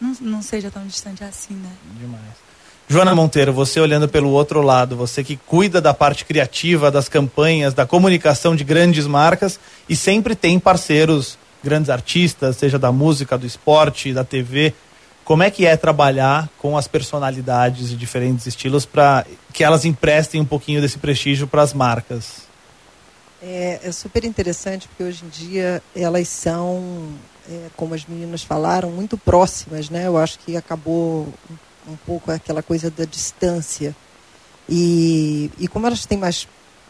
não, 0.00 0.16
não 0.20 0.42
seja 0.42 0.70
tão 0.70 0.86
distante 0.86 1.22
assim, 1.22 1.54
né? 1.54 1.70
Demais. 1.98 2.50
Joana 2.88 3.14
Monteiro, 3.14 3.52
você 3.52 3.78
olhando 3.78 4.08
pelo 4.08 4.30
outro 4.30 4.62
lado, 4.62 4.96
você 4.96 5.22
que 5.22 5.36
cuida 5.36 5.80
da 5.80 5.94
parte 5.94 6.24
criativa, 6.24 6.90
das 6.90 7.08
campanhas, 7.08 7.72
da 7.72 7.86
comunicação 7.86 8.56
de 8.56 8.64
grandes 8.64 9.06
marcas 9.06 9.60
e 9.88 9.94
sempre 9.94 10.34
tem 10.34 10.58
parceiros, 10.58 11.38
grandes 11.62 11.88
artistas, 11.88 12.56
seja 12.56 12.80
da 12.80 12.90
música, 12.90 13.38
do 13.38 13.46
esporte, 13.46 14.12
da 14.12 14.24
TV. 14.24 14.74
Como 15.24 15.44
é 15.44 15.50
que 15.52 15.66
é 15.66 15.76
trabalhar 15.76 16.48
com 16.58 16.76
as 16.76 16.88
personalidades 16.88 17.90
de 17.90 17.96
diferentes 17.96 18.46
estilos 18.46 18.84
para 18.84 19.24
que 19.52 19.62
elas 19.62 19.84
emprestem 19.84 20.40
um 20.40 20.44
pouquinho 20.44 20.80
desse 20.80 20.98
prestígio 20.98 21.46
para 21.46 21.62
as 21.62 21.72
marcas? 21.72 22.50
É, 23.42 23.80
é, 23.84 23.92
super 23.92 24.24
interessante 24.24 24.86
porque 24.88 25.02
hoje 25.02 25.24
em 25.24 25.28
dia 25.28 25.82
elas 25.94 26.28
são, 26.28 27.08
é, 27.50 27.68
como 27.76 27.94
as 27.94 28.06
meninas 28.06 28.42
falaram, 28.42 28.90
muito 28.90 29.18
próximas, 29.18 29.90
né? 29.90 30.06
Eu 30.06 30.16
acho 30.16 30.38
que 30.38 30.56
acabou 30.56 31.28
um 31.88 31.96
pouco 32.06 32.30
aquela 32.30 32.62
coisa 32.62 32.90
da 32.90 33.04
distância. 33.04 33.94
E, 34.68 35.50
e 35.58 35.66
como 35.66 35.86
elas 35.86 36.06
têm 36.06 36.16
mais 36.16 36.46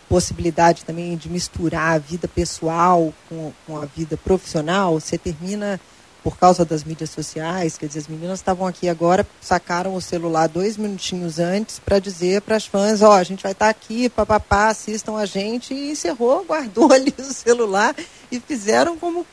possibilidade 0.08 0.84
também 0.84 1.16
de 1.16 1.28
misturar 1.28 1.94
a 1.94 1.98
vida 1.98 2.28
pessoal 2.28 3.14
com, 3.28 3.52
com 3.66 3.80
a 3.80 3.86
vida 3.86 4.16
profissional, 4.16 5.00
você 5.00 5.16
termina 5.16 5.80
por 6.22 6.36
causa 6.36 6.64
das 6.64 6.84
mídias 6.84 7.10
sociais, 7.10 7.78
quer 7.78 7.86
dizer, 7.86 8.00
as 8.00 8.08
meninas 8.08 8.40
estavam 8.40 8.66
aqui 8.66 8.88
agora, 8.88 9.26
sacaram 9.40 9.94
o 9.94 10.00
celular 10.02 10.48
dois 10.48 10.76
minutinhos 10.76 11.38
antes 11.38 11.78
para 11.78 11.98
dizer 11.98 12.42
para 12.42 12.56
as 12.56 12.66
fãs, 12.66 13.00
ó, 13.00 13.10
oh, 13.10 13.12
a 13.12 13.22
gente 13.22 13.42
vai 13.42 13.52
estar 13.52 13.66
tá 13.66 13.70
aqui, 13.70 14.08
papapá, 14.10 14.68
assistam 14.68 15.16
a 15.16 15.24
gente, 15.24 15.72
e 15.72 15.92
encerrou, 15.92 16.44
guardou 16.46 16.92
ali 16.92 17.14
o 17.18 17.22
celular 17.22 17.94
e 18.30 18.38
fizeram 18.38 18.98
como 18.98 19.26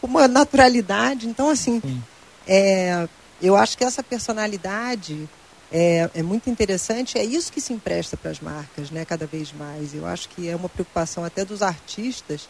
com 0.00 0.06
uma 0.06 0.26
naturalidade. 0.26 1.28
Então, 1.28 1.50
assim, 1.50 1.82
é, 2.46 3.08
eu 3.40 3.56
acho 3.56 3.76
que 3.76 3.84
essa 3.84 4.02
personalidade 4.02 5.28
é, 5.72 6.10
é, 6.14 6.22
muito 6.22 6.50
interessante. 6.50 7.18
É 7.18 7.24
isso 7.24 7.52
que 7.52 7.60
se 7.60 7.72
empresta 7.72 8.16
para 8.16 8.30
as 8.30 8.40
marcas, 8.40 8.90
né? 8.90 9.04
Cada 9.04 9.26
vez 9.26 9.52
mais. 9.52 9.94
Eu 9.94 10.06
acho 10.06 10.28
que 10.28 10.48
é 10.48 10.56
uma 10.56 10.68
preocupação 10.68 11.24
até 11.24 11.44
dos 11.44 11.62
artistas 11.62 12.48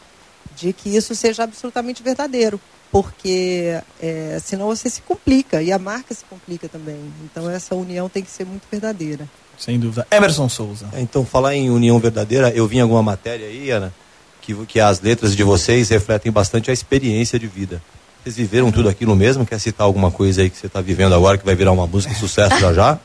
de 0.57 0.73
que 0.73 0.95
isso 0.97 1.15
seja 1.15 1.45
absolutamente 1.45 2.03
verdadeiro, 2.03 2.61
porque 2.91 3.79
é, 4.01 4.39
senão 4.43 4.67
você 4.67 4.89
se 4.89 5.03
complica 5.03 5.63
e 5.63 5.71
a 5.71 5.79
marca 5.79 6.15
se 6.15 6.25
complica 6.25 6.69
também. 6.69 6.99
Então 7.25 7.49
essa 7.49 7.75
união 7.75 8.09
tem 8.09 8.23
que 8.23 8.31
ser 8.31 8.45
muito 8.47 8.63
verdadeira. 8.71 9.29
Sem 9.59 9.79
dúvida. 9.79 10.07
Emerson 10.11 10.49
Souza. 10.49 10.89
É, 10.93 11.01
então 11.01 11.25
falar 11.25 11.55
em 11.55 11.71
união 11.71 11.99
verdadeira, 11.99 12.51
eu 12.51 12.67
vi 12.67 12.79
em 12.79 12.81
alguma 12.81 13.03
matéria 13.03 13.47
aí, 13.47 13.71
Ana, 13.71 13.93
que, 14.41 14.55
que 14.67 14.81
as 14.81 15.01
letras 15.01 15.37
de 15.37 15.43
vocês 15.43 15.89
refletem 15.89 16.31
bastante 16.33 16.71
a 16.71 16.73
experiência 16.73 17.39
de 17.39 17.47
vida. 17.47 17.83
Vocês 18.23 18.37
viveram 18.37 18.71
tudo 18.71 18.89
aquilo 18.89 19.17
mesmo? 19.17 19.47
Quer 19.47 19.59
citar 19.59 19.87
alguma 19.87 20.11
coisa 20.11 20.43
aí 20.43 20.51
que 20.51 20.57
você 20.57 20.67
está 20.67 20.81
vivendo 20.81 21.15
agora 21.15 21.39
que 21.39 21.45
vai 21.45 21.55
virar 21.55 21.73
uma 21.73 21.87
música 21.87 22.13
de 22.13 22.21
sucesso 22.21 22.59
já 22.59 22.73
já? 22.73 22.99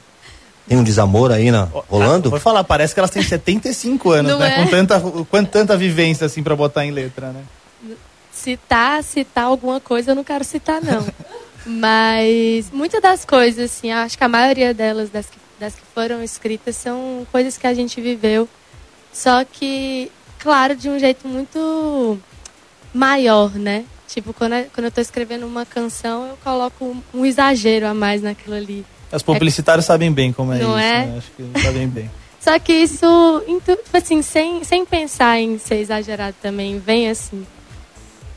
Tem 0.67 0.77
um 0.77 0.83
desamor 0.83 1.31
aí 1.31 1.51
na, 1.51 1.63
rolando? 1.89 2.29
Ah, 2.29 2.31
vou 2.31 2.39
falar, 2.39 2.63
parece 2.63 2.93
que 2.93 2.99
elas 2.99 3.11
têm 3.11 3.21
75 3.21 4.11
anos, 4.11 4.31
Não 4.31 4.39
né? 4.39 4.55
é? 4.55 4.63
Com 4.63 4.69
tanta, 4.69 4.99
com 4.99 5.45
tanta 5.45 5.77
vivência 5.77 6.25
assim 6.25 6.41
pra 6.41 6.55
botar 6.55 6.85
em 6.85 6.91
letra, 6.91 7.31
né? 7.31 7.43
citar, 8.35 9.03
citar 9.03 9.45
alguma 9.45 9.79
coisa, 9.79 10.11
eu 10.11 10.15
não 10.15 10.23
quero 10.23 10.43
citar, 10.43 10.81
não. 10.81 11.05
Mas 11.65 12.69
muitas 12.71 13.01
das 13.01 13.25
coisas, 13.25 13.71
assim, 13.71 13.91
acho 13.91 14.17
que 14.17 14.23
a 14.23 14.29
maioria 14.29 14.73
delas, 14.73 15.09
das 15.09 15.27
que, 15.27 15.37
das 15.59 15.73
que 15.73 15.81
foram 15.95 16.21
escritas, 16.23 16.75
são 16.75 17.25
coisas 17.31 17.57
que 17.57 17.65
a 17.65 17.73
gente 17.73 17.99
viveu. 17.99 18.47
Só 19.11 19.43
que, 19.43 20.11
claro, 20.45 20.75
de 20.75 20.87
um 20.87 20.99
jeito 20.99 21.27
muito 21.27 22.19
maior, 22.93 23.49
né? 23.55 23.83
Tipo, 24.07 24.31
quando, 24.31 24.53
eu- 24.53 24.67
quando 24.73 24.85
eu 24.85 24.91
tô 24.91 25.01
escrevendo 25.01 25.43
uma 25.47 25.65
canção, 25.65 26.27
eu 26.27 26.37
coloco 26.43 26.95
um, 27.11 27.25
exagero 27.25 27.87
a 27.87 27.93
mais 27.95 28.21
naquilo 28.21 28.55
ali. 28.55 28.85
Os 29.11 29.23
publicitários 29.23 29.85
sabem 29.87 30.11
bem 30.11 30.31
como 30.31 30.53
é 30.53 30.59
Não 30.59 30.77
isso, 30.77 30.87
é? 30.87 31.05
né? 31.07 31.15
Acho 31.17 31.31
que 31.31 31.61
sabem 31.61 31.87
bem. 31.87 32.11
Só 32.39 32.59
que 32.59 32.73
isso, 32.73 33.43
tipo 33.65 33.97
assim, 33.97 34.21
sem, 34.21 34.63
sem 34.63 34.85
pensar 34.85 35.39
em 35.39 35.57
ser 35.57 35.77
exagerado 35.77 36.35
também, 36.43 36.77
vem 36.77 37.09
assim. 37.09 37.43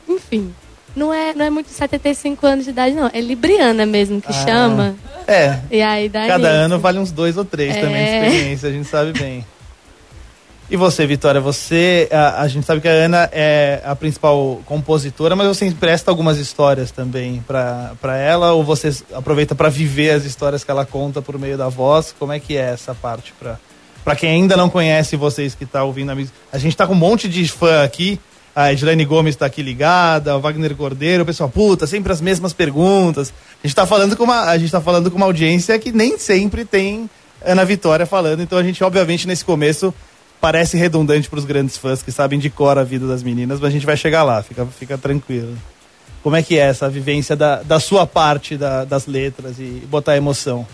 Enfim, 0.07 0.51
não 0.95 1.13
é, 1.13 1.35
não 1.35 1.45
é 1.45 1.49
muito 1.51 1.69
75 1.69 2.43
anos 2.47 2.65
de 2.65 2.71
idade, 2.71 2.95
não. 2.95 3.11
É 3.13 3.21
Libriana 3.21 3.85
mesmo 3.85 4.19
que 4.19 4.31
Ah. 4.31 4.45
chama. 4.45 4.95
É, 5.27 5.59
E 5.69 5.79
aí 5.79 6.09
dá 6.09 6.25
cada 6.25 6.39
nisso. 6.49 6.65
ano 6.65 6.79
vale 6.79 6.97
uns 6.97 7.11
dois 7.11 7.37
ou 7.37 7.45
três 7.45 7.75
também 7.75 8.03
de 8.03 8.09
É. 8.09 8.25
experiência, 8.27 8.69
a 8.69 8.71
gente 8.71 8.87
sabe 8.89 9.13
bem. 9.13 9.45
E 10.71 10.77
você, 10.77 11.07
Vitória, 11.07 11.41
você, 11.41 12.07
a, 12.11 12.43
a 12.43 12.47
gente 12.47 12.63
sabe 12.63 12.79
que 12.79 12.87
a 12.87 12.91
Ana 12.91 13.27
é 13.31 13.81
a 13.83 13.95
principal 13.95 14.61
compositora, 14.65 15.35
mas 15.35 15.47
você 15.47 15.65
empresta 15.65 16.11
algumas 16.11 16.37
histórias 16.37 16.91
também 16.91 17.43
pra 17.47 18.17
ela, 18.17 18.53
ou 18.53 18.63
você 18.63 18.95
aproveita 19.15 19.55
pra 19.55 19.67
viver 19.67 20.11
as 20.11 20.25
histórias 20.25 20.63
que 20.63 20.69
ela 20.69 20.85
conta 20.85 21.23
por 21.23 21.39
meio 21.39 21.57
da 21.57 21.69
voz? 21.69 22.13
Como 22.19 22.31
é 22.31 22.39
que 22.39 22.55
é 22.55 22.69
essa 22.71 22.93
parte 22.93 23.33
Pra 24.03 24.15
quem 24.15 24.29
ainda 24.29 24.55
não 24.55 24.69
conhece 24.69 25.15
vocês 25.15 25.55
que 25.55 25.65
tá 25.65 25.83
ouvindo 25.83 26.11
a 26.11 26.15
música? 26.15 26.37
A 26.53 26.59
gente 26.59 26.77
tá 26.77 26.85
com 26.85 26.93
um 26.93 26.97
monte 26.97 27.27
de 27.27 27.47
fã 27.47 27.83
aqui, 27.83 28.19
a 28.55 28.71
Edilene 28.71 29.05
Gomes 29.05 29.35
tá 29.35 29.47
aqui 29.47 29.63
ligada, 29.63 30.37
o 30.37 30.39
Wagner 30.39 30.75
Cordeiro, 30.75 31.23
o 31.23 31.25
pessoal, 31.25 31.49
puta, 31.49 31.87
sempre 31.87 32.13
as 32.13 32.21
mesmas 32.21 32.53
perguntas. 32.53 33.33
A 33.63 33.67
gente 33.67 33.75
tá 33.75 33.87
falando 33.87 34.15
com 34.15 34.23
uma, 34.23 34.43
a 34.43 34.57
gente 34.59 34.71
tá 34.71 34.79
falando 34.79 35.09
com 35.09 35.17
uma 35.17 35.25
audiência 35.25 35.79
que 35.79 35.91
nem 35.91 36.19
sempre 36.19 36.63
tem 36.63 37.09
Ana 37.43 37.65
Vitória 37.65 38.05
falando, 38.05 38.43
então 38.43 38.57
a 38.57 38.63
gente, 38.63 38.83
obviamente, 38.83 39.27
nesse 39.27 39.43
começo 39.43 39.91
parece 40.41 40.77
redundante 40.77 41.29
pros 41.29 41.45
grandes 41.45 41.77
fãs 41.77 42.01
que 42.01 42.11
sabem 42.11 42.39
de 42.39 42.49
cor 42.49 42.77
a 42.77 42.83
vida 42.83 43.07
das 43.07 43.21
meninas, 43.23 43.59
mas 43.59 43.69
a 43.69 43.71
gente 43.71 43.85
vai 43.85 43.97
chegar 43.97 44.23
lá, 44.23 44.41
fica, 44.41 44.65
fica 44.65 44.97
tranquilo. 44.97 45.57
Como 46.23 46.35
é 46.35 46.43
que 46.43 46.57
é 46.57 46.61
essa 46.61 46.89
vivência 46.89 47.35
da, 47.35 47.61
da 47.63 47.79
sua 47.79 48.05
parte 48.05 48.57
da- 48.57 48.83
das 48.85 49.05
letras 49.05 49.57
e 49.59 49.83
botar 49.89 50.17
emoção? 50.17 50.67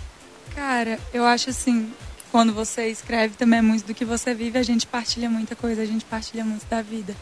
Cara, 0.56 0.98
eu 1.14 1.24
acho 1.26 1.50
assim, 1.50 1.92
quando 2.32 2.54
você 2.54 2.88
escreve 2.88 3.36
também 3.36 3.60
é 3.60 3.62
muito 3.62 3.86
do 3.86 3.94
que 3.94 4.06
você 4.06 4.34
vive, 4.34 4.58
a 4.58 4.64
gente 4.64 4.88
partilha 4.88 5.30
muita 5.30 5.56
coisa, 5.56 5.82
a 5.82 5.86
gente 5.86 6.06
partilha 6.06 6.44
muito 6.44 6.66
da 6.70 6.82
vida. 6.82 7.16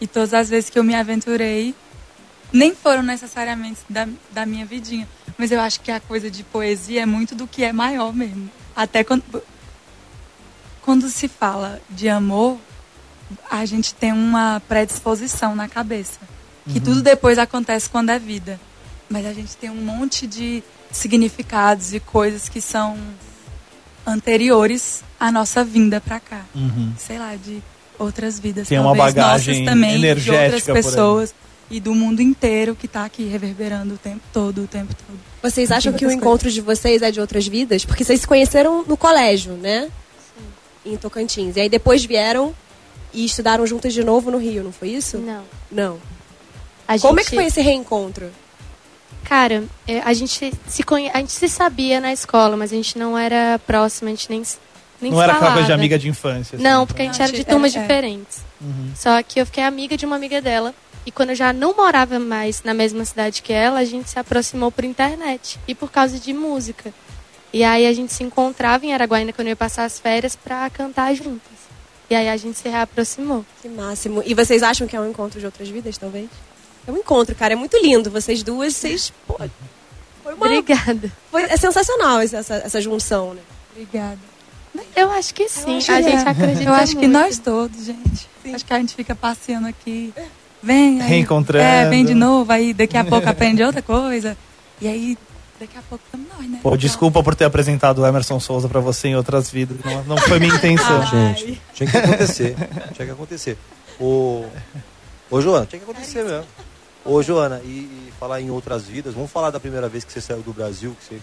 E 0.00 0.06
todas 0.06 0.32
as 0.32 0.48
vezes 0.48 0.70
que 0.70 0.78
eu 0.78 0.84
me 0.84 0.94
aventurei, 0.94 1.74
nem 2.52 2.74
foram 2.74 3.02
necessariamente 3.02 3.80
da, 3.90 4.08
da 4.32 4.46
minha 4.46 4.64
vidinha, 4.64 5.06
mas 5.36 5.50
eu 5.50 5.60
acho 5.60 5.80
que 5.80 5.90
a 5.90 6.00
coisa 6.00 6.30
de 6.30 6.42
poesia 6.44 7.02
é 7.02 7.06
muito 7.06 7.34
do 7.34 7.46
que 7.46 7.62
é 7.64 7.72
maior 7.72 8.14
mesmo. 8.14 8.48
Até 8.74 9.02
quando, 9.04 9.22
quando 10.88 11.10
se 11.10 11.28
fala 11.28 11.82
de 11.90 12.08
amor, 12.08 12.56
a 13.50 13.62
gente 13.66 13.92
tem 13.92 14.10
uma 14.10 14.62
predisposição 14.66 15.54
na 15.54 15.68
cabeça. 15.68 16.18
Que 16.66 16.80
tudo 16.80 17.02
depois 17.02 17.36
acontece 17.36 17.90
quando 17.90 18.08
é 18.08 18.18
vida. 18.18 18.58
Mas 19.06 19.26
a 19.26 19.34
gente 19.34 19.54
tem 19.54 19.68
um 19.68 19.82
monte 19.84 20.26
de 20.26 20.62
significados 20.90 21.92
e 21.92 22.00
coisas 22.00 22.48
que 22.48 22.62
são 22.62 22.96
anteriores 24.06 25.04
à 25.20 25.30
nossa 25.30 25.62
vinda 25.62 26.00
pra 26.00 26.18
cá. 26.20 26.46
Sei 26.96 27.18
lá, 27.18 27.36
de 27.36 27.62
outras 27.98 28.40
vidas. 28.40 28.66
Tem 28.66 28.78
uma 28.78 28.96
talvez 28.96 29.14
bagagem 29.14 29.64
nossas 29.64 29.74
também, 29.74 29.90
de 29.90 29.96
energética 29.96 30.42
outras 30.42 30.62
por 30.64 30.70
aí. 30.70 30.82
pessoas 30.82 31.34
e 31.70 31.80
do 31.80 31.94
mundo 31.94 32.22
inteiro 32.22 32.74
que 32.74 32.88
tá 32.88 33.04
aqui 33.04 33.24
reverberando 33.24 33.92
o 33.92 33.98
tempo 33.98 34.22
todo, 34.32 34.62
o 34.62 34.66
tempo 34.66 34.94
todo. 34.94 35.18
Vocês 35.42 35.70
acham 35.70 35.92
que 35.92 36.06
o 36.06 36.10
encontro 36.10 36.50
de 36.50 36.62
vocês 36.62 37.02
é 37.02 37.10
de 37.10 37.20
outras 37.20 37.46
vidas? 37.46 37.84
Porque 37.84 38.04
vocês 38.04 38.22
se 38.22 38.26
conheceram 38.26 38.86
no 38.86 38.96
colégio, 38.96 39.52
né? 39.52 39.90
Em 40.84 40.96
Tocantins. 40.96 41.56
E 41.56 41.60
aí 41.60 41.68
depois 41.68 42.04
vieram 42.04 42.54
e 43.12 43.24
estudaram 43.24 43.66
juntas 43.66 43.92
de 43.92 44.02
novo 44.04 44.30
no 44.30 44.38
Rio, 44.38 44.62
não 44.64 44.72
foi 44.72 44.88
isso? 44.90 45.18
Não. 45.18 45.42
Não. 45.70 45.98
A 46.86 46.98
Como 46.98 47.18
é 47.18 47.22
gente- 47.22 47.30
que 47.30 47.36
foi 47.36 47.44
esse 47.46 47.60
reencontro? 47.60 48.30
Cara, 49.24 49.64
é, 49.86 50.00
a 50.00 50.12
gente 50.14 50.52
se 50.66 50.82
conhe... 50.82 51.10
a 51.12 51.18
gente 51.18 51.32
se 51.32 51.48
sabia 51.48 52.00
na 52.00 52.12
escola, 52.12 52.56
mas 52.56 52.72
a 52.72 52.76
gente 52.76 52.98
não 52.98 53.16
era 53.18 53.58
próxima, 53.66 54.08
a 54.08 54.14
gente 54.14 54.30
nem, 54.30 54.42
nem 55.00 55.10
não 55.12 55.22
era 55.22 55.34
aquela 55.34 55.62
de 55.62 55.72
amiga 55.72 55.98
de 55.98 56.08
infância? 56.08 56.56
assim, 56.56 56.62
Não, 56.64 56.82
então. 56.82 56.86
porque 56.86 57.02
a 57.02 57.04
gente 57.04 57.18
Não, 57.18 57.24
era 57.26 57.36
de 57.36 57.44
turmas 57.44 57.74
é. 57.76 57.80
diferentes. 57.80 58.38
Uhum. 58.60 58.90
Só 58.96 59.22
que 59.22 59.38
eu 59.40 59.44
fiquei 59.46 59.64
amiga 59.64 59.96
de 59.96 60.06
uma 60.06 60.16
amiga 60.16 60.40
dela. 60.40 60.74
E 61.04 61.10
quando 61.10 61.30
eu 61.30 61.34
já 61.34 61.52
não 61.52 61.74
morava 61.74 62.18
mais 62.18 62.62
na 62.62 62.72
mesma 62.74 63.04
cidade 63.04 63.42
que 63.42 63.52
ela, 63.52 63.78
a 63.80 63.84
gente 63.84 64.08
se 64.10 64.18
aproximou 64.18 64.70
por 64.70 64.84
internet. 64.84 65.58
E 65.68 65.74
por 65.74 65.90
causa 65.90 66.18
de 66.18 66.32
música. 66.32 66.92
E 67.52 67.64
aí 67.64 67.86
a 67.86 67.92
gente 67.92 68.12
se 68.12 68.22
encontrava 68.22 68.84
em 68.84 68.92
Araguaína 68.92 69.32
quando 69.32 69.48
eu 69.48 69.52
ia 69.52 69.56
passar 69.56 69.84
as 69.84 69.98
férias 69.98 70.36
pra 70.36 70.68
cantar 70.70 71.14
juntas. 71.14 71.58
E 72.10 72.14
aí 72.14 72.28
a 72.28 72.36
gente 72.36 72.58
se 72.58 72.68
reaproximou. 72.68 73.44
Que 73.60 73.68
máximo. 73.68 74.22
E 74.24 74.34
vocês 74.34 74.62
acham 74.62 74.86
que 74.86 74.96
é 74.96 75.00
um 75.00 75.10
encontro 75.10 75.38
de 75.38 75.46
outras 75.46 75.68
vidas, 75.68 75.96
talvez? 75.98 76.28
É 76.86 76.92
um 76.92 76.96
encontro, 76.96 77.34
cara. 77.34 77.52
É 77.52 77.56
muito 77.56 77.76
lindo. 77.78 78.10
Vocês 78.10 78.42
duas, 78.42 78.74
vocês. 78.74 79.12
Pô, 79.26 79.38
foi 80.22 80.34
uma. 80.34 80.46
Obrigada. 80.46 81.12
Foi, 81.30 81.42
é 81.42 81.56
sensacional 81.56 82.20
essa, 82.20 82.38
essa, 82.54 82.80
junção, 82.80 83.34
né? 83.34 83.42
Obrigada. 83.72 84.18
Eu 84.94 85.10
acho 85.10 85.34
que 85.34 85.48
sim. 85.48 85.78
acho 85.78 85.90
a 85.90 85.96
que 85.96 86.02
gente 86.02 86.26
é. 86.26 86.28
acredita 86.28 86.64
Eu 86.64 86.74
acho 86.74 86.92
que 86.92 87.08
muito. 87.08 87.12
nós 87.12 87.38
todos, 87.38 87.84
gente. 87.84 88.28
Acho 88.54 88.64
que 88.64 88.72
a 88.72 88.78
gente 88.78 88.94
fica 88.94 89.14
passeando 89.14 89.66
aqui. 89.66 90.12
Vem, 90.62 91.00
aí, 91.00 91.08
Reencontrando. 91.08 91.64
É, 91.64 91.88
vem 91.88 92.04
de 92.04 92.14
novo, 92.14 92.50
aí 92.50 92.72
daqui 92.72 92.96
a 92.96 93.04
pouco 93.04 93.28
aprende 93.28 93.62
outra 93.62 93.82
coisa. 93.82 94.36
E 94.80 94.88
aí, 94.88 95.18
daqui 95.58 95.76
a 95.76 95.82
pouco 95.82 96.04
estamos 96.04 96.28
nós, 96.28 96.48
né? 96.48 96.60
Pô, 96.62 96.76
desculpa 96.76 97.22
por 97.22 97.34
ter 97.34 97.44
apresentado 97.44 98.00
o 98.00 98.06
Emerson 98.06 98.38
Souza 98.40 98.68
pra 98.68 98.80
você 98.80 99.08
em 99.08 99.16
outras 99.16 99.50
vidas. 99.50 99.78
Não, 99.84 100.04
não 100.04 100.16
foi 100.16 100.38
minha 100.38 100.54
intenção. 100.54 101.04
Gente, 101.06 101.60
tinha 101.74 101.90
que 101.90 101.96
acontecer. 101.96 102.56
tinha 102.94 103.06
que 103.06 103.12
acontecer. 103.12 103.58
Ô, 104.00 104.44
ô 105.30 105.40
Joana, 105.40 105.66
tinha 105.66 105.80
que 105.80 105.90
acontecer 105.90 106.24
mesmo. 106.24 106.46
Ô, 107.04 107.22
Joana, 107.22 107.60
e, 107.64 107.68
e 107.68 108.12
falar 108.18 108.40
em 108.40 108.50
outras 108.50 108.84
vidas, 108.84 109.14
vamos 109.14 109.30
falar 109.30 109.50
da 109.50 109.58
primeira 109.58 109.88
vez 109.88 110.04
que 110.04 110.12
você 110.12 110.20
saiu 110.20 110.42
do 110.42 110.52
Brasil, 110.52 110.96
que 110.98 111.06
você 111.06 111.20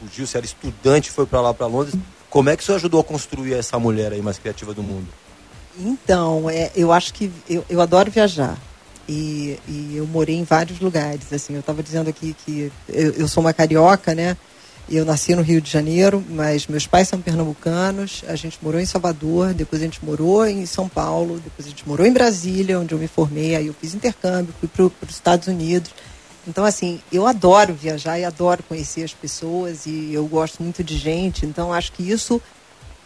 fugiu, 0.00 0.26
você 0.26 0.38
era 0.38 0.46
estudante, 0.46 1.10
foi 1.10 1.26
pra 1.26 1.40
lá, 1.40 1.52
pra 1.52 1.66
Londres. 1.66 1.94
Como 2.30 2.50
é 2.50 2.56
que 2.56 2.62
isso 2.62 2.72
ajudou 2.72 3.00
a 3.00 3.04
construir 3.04 3.54
essa 3.54 3.78
mulher 3.78 4.12
aí 4.12 4.22
mais 4.22 4.38
criativa 4.38 4.74
do 4.74 4.82
mundo? 4.82 5.06
Então, 5.78 6.50
é, 6.50 6.70
eu 6.74 6.92
acho 6.92 7.14
que 7.14 7.30
eu, 7.48 7.64
eu 7.68 7.80
adoro 7.80 8.10
viajar. 8.10 8.56
E, 9.08 9.58
e 9.66 9.94
eu 9.96 10.06
morei 10.06 10.36
em 10.36 10.44
vários 10.44 10.80
lugares. 10.80 11.32
Assim, 11.32 11.54
eu 11.54 11.60
estava 11.60 11.82
dizendo 11.82 12.10
aqui 12.10 12.36
que 12.44 12.70
eu, 12.88 13.12
eu 13.12 13.28
sou 13.28 13.42
uma 13.42 13.52
carioca, 13.52 14.14
né? 14.14 14.36
Eu 14.90 15.04
nasci 15.04 15.34
no 15.34 15.42
Rio 15.42 15.60
de 15.60 15.70
Janeiro, 15.70 16.24
mas 16.30 16.66
meus 16.66 16.86
pais 16.86 17.08
são 17.08 17.20
pernambucanos. 17.20 18.24
A 18.26 18.34
gente 18.36 18.58
morou 18.62 18.80
em 18.80 18.86
Salvador, 18.86 19.52
depois 19.52 19.82
a 19.82 19.84
gente 19.84 20.02
morou 20.02 20.46
em 20.46 20.64
São 20.64 20.88
Paulo, 20.88 21.38
depois 21.40 21.66
a 21.66 21.70
gente 21.70 21.86
morou 21.86 22.06
em 22.06 22.12
Brasília, 22.12 22.80
onde 22.80 22.94
eu 22.94 22.98
me 22.98 23.06
formei. 23.06 23.54
Aí 23.54 23.66
eu 23.66 23.74
fiz 23.74 23.94
intercâmbio, 23.94 24.54
fui 24.58 24.68
para 24.68 24.84
os 24.84 25.14
Estados 25.14 25.46
Unidos. 25.46 25.90
Então, 26.46 26.64
assim, 26.64 27.02
eu 27.12 27.26
adoro 27.26 27.74
viajar 27.74 28.18
e 28.18 28.24
adoro 28.24 28.62
conhecer 28.62 29.04
as 29.04 29.12
pessoas 29.12 29.84
e 29.84 30.10
eu 30.14 30.24
gosto 30.26 30.62
muito 30.62 30.82
de 30.82 30.96
gente. 30.96 31.44
Então, 31.44 31.70
acho 31.70 31.92
que 31.92 32.02
isso 32.02 32.40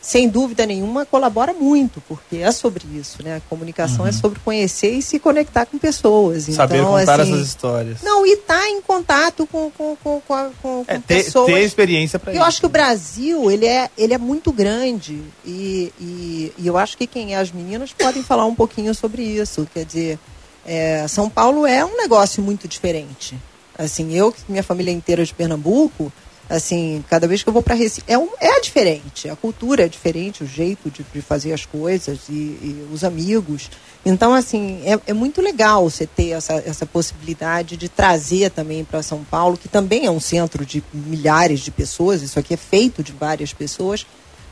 sem 0.03 0.29
dúvida 0.29 0.67
nenhuma, 0.67 1.07
colabora 1.07 1.55
muito, 1.55 2.03
porque 2.09 2.39
é 2.39 2.51
sobre 2.51 2.85
isso, 2.99 3.23
né? 3.23 3.37
A 3.37 3.41
comunicação 3.49 4.05
é 4.05 4.11
sobre 4.11 4.41
conhecer 4.41 4.91
e 4.91 5.01
se 5.01 5.21
conectar 5.21 5.65
com 5.65 5.79
pessoas. 5.79 6.49
Uhum. 6.49 6.55
Saber 6.55 6.79
então, 6.79 6.91
contar 6.91 7.21
assim, 7.21 7.33
essas 7.33 7.47
histórias. 7.47 8.03
Não, 8.03 8.27
e 8.27 8.33
estar 8.33 8.69
em 8.69 8.83
contato 8.83 9.47
com, 9.47 9.71
com, 9.71 9.97
com, 10.03 10.21
com, 10.27 10.51
com- 10.61 10.85
É, 10.89 10.99
ter, 10.99 11.25
pessoas. 11.25 11.47
ter 11.47 11.61
experiência 11.63 12.21
Eu 12.27 12.33
isso. 12.33 12.43
acho 12.43 12.61
que 12.61 12.67
o 12.67 12.69
Brasil, 12.69 13.49
ele 13.49 13.65
é, 13.65 13.89
ele 13.97 14.13
é 14.13 14.19
muito 14.19 14.51
grande 14.51 15.23
e, 15.45 15.93
e, 16.01 16.53
e 16.59 16.67
eu 16.67 16.77
acho 16.77 16.99
que 16.99 17.07
quem 17.07 17.35
é 17.35 17.39
as 17.39 17.53
meninas 17.53 17.93
podem 17.93 18.25
falar 18.25 18.45
um 18.45 18.57
pouquinho 18.57 18.93
sobre 18.97 19.23
isso. 19.23 19.69
Quer 19.73 19.85
dizer, 19.85 20.19
é, 20.67 21.07
São 21.07 21.31
Paulo 21.31 21.65
é 21.65 21.85
um 21.85 21.97
negócio 21.97 22.43
muito 22.43 22.67
diferente. 22.67 23.39
Assim, 23.79 24.13
eu, 24.15 24.35
minha 24.49 24.65
família 24.65 24.91
é 24.91 24.95
inteira 24.95 25.25
de 25.25 25.33
Pernambuco, 25.33 26.13
assim, 26.49 27.05
cada 27.09 27.27
vez 27.27 27.43
que 27.43 27.49
eu 27.49 27.53
vou 27.53 27.63
para 27.63 27.75
Recife, 27.75 28.05
é, 28.07 28.19
um, 28.19 28.29
é 28.41 28.61
diferente. 28.61 29.29
A 29.29 29.37
cultura 29.37 29.85
é 29.85 29.89
diferente, 29.89 30.43
o 30.43 30.47
jeito 30.47 30.91
de, 30.91 31.05
de 31.13 31.23
fazer 31.23 31.53
as 31.53 31.65
coisas 31.65 32.29
e, 32.29 32.33
e 32.33 32.89
os 32.93 33.05
amigos. 33.05 33.71
Então, 34.05 34.35
assim, 34.35 34.83
é, 34.85 34.99
é 35.07 35.13
muito 35.13 35.41
legal 35.41 35.89
você 35.89 36.07
ter 36.07 36.31
essa, 36.31 36.55
essa 36.67 36.85
possibilidade 36.85 37.77
de 37.77 37.89
trazer 37.89 38.51
também 38.51 38.85
para 38.85 39.03
São 39.03 39.23
Paulo, 39.25 39.57
que 39.57 39.69
também 39.69 40.07
é 40.07 40.11
um 40.11 40.21
centro 40.21 40.67
de 40.67 40.83
milhares 40.93 41.61
de 41.61 41.71
pessoas, 41.71 42.23
isso 42.23 42.39
aqui 42.39 42.55
é 42.55 42.57
feito 42.57 43.03
de 43.03 43.13
várias 43.13 43.53
pessoas, 43.53 44.05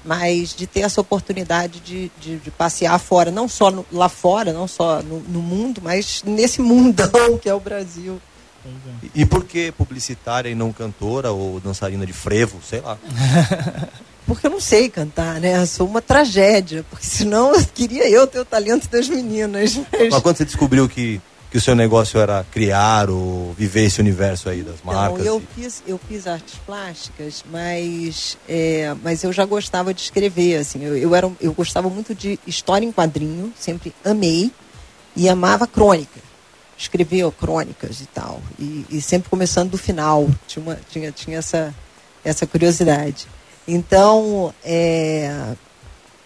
mas 0.04 0.54
de 0.54 0.66
ter 0.66 0.80
essa 0.80 1.00
oportunidade 1.00 1.80
de, 1.80 2.10
de, 2.20 2.36
de 2.38 2.50
passear 2.50 2.98
fora, 2.98 3.30
não 3.30 3.48
só 3.48 3.70
no, 3.70 3.84
lá 3.92 4.08
fora, 4.08 4.52
não 4.52 4.66
só 4.66 5.02
no, 5.02 5.20
no, 5.20 5.42
mundo, 5.42 5.80
mas 5.82 6.22
nesse 6.24 6.60
mundão 6.62 7.36
que 7.38 7.48
é 7.48 7.54
o 7.54 7.60
Brasil. 7.60 8.20
E, 9.02 9.22
e 9.22 9.26
por 9.26 9.44
que 9.44 9.72
publicitária 9.72 10.48
e 10.48 10.54
não 10.54 10.72
cantora 10.72 11.32
ou 11.32 11.60
dançarina 11.60 12.04
de 12.04 12.12
frevo, 12.12 12.60
sei 12.62 12.80
lá? 12.80 12.98
porque 14.26 14.46
eu 14.46 14.50
não 14.50 14.60
sei 14.60 14.88
cantar, 14.88 15.40
né? 15.40 15.60
Eu 15.60 15.66
sou 15.66 15.86
uma 15.86 16.02
tragédia, 16.02 16.84
porque 16.88 17.06
senão 17.06 17.54
eu 17.54 17.64
queria 17.66 18.08
eu 18.08 18.26
ter 18.26 18.40
o 18.40 18.44
talento 18.44 18.88
das 18.88 19.08
meninas. 19.08 19.76
Mas, 19.92 20.10
mas 20.10 20.22
quando 20.22 20.36
você 20.36 20.44
descobriu 20.44 20.88
que 20.88 21.20
que 21.50 21.58
o 21.58 21.60
seu 21.60 21.74
negócio 21.74 22.20
era 22.20 22.46
criar 22.50 23.10
ou 23.10 23.52
viver 23.54 23.84
esse 23.84 24.00
universo 24.00 24.48
aí 24.48 24.62
das 24.62 24.80
marcas? 24.84 25.18
Não, 25.18 25.26
eu 25.26 25.42
fiz, 25.54 25.82
eu 25.86 25.98
fiz 26.08 26.26
artes 26.26 26.54
plásticas, 26.64 27.44
mas, 27.50 28.38
é, 28.48 28.94
mas 29.02 29.24
eu 29.24 29.32
já 29.32 29.44
gostava 29.44 29.92
de 29.92 30.00
escrever, 30.00 30.58
assim, 30.58 30.84
eu, 30.84 30.96
eu, 30.96 31.14
era, 31.14 31.30
eu 31.40 31.52
gostava 31.52 31.90
muito 31.90 32.14
de 32.14 32.38
história 32.46 32.86
em 32.86 32.92
quadrinho, 32.92 33.52
sempre 33.58 33.92
amei 34.04 34.52
e 35.16 35.28
amava 35.28 35.66
crônica, 35.66 36.20
escrever 36.80 37.30
crônicas 37.32 38.00
e 38.00 38.06
tal, 38.06 38.40
e, 38.58 38.86
e 38.90 39.00
sempre 39.02 39.28
começando 39.28 39.70
do 39.70 39.78
final, 39.78 40.26
tinha, 40.46 40.62
uma, 40.62 40.78
tinha, 40.88 41.12
tinha 41.12 41.38
essa, 41.38 41.74
essa 42.24 42.46
curiosidade. 42.46 43.26
Então, 43.68 44.52
é, 44.64 45.54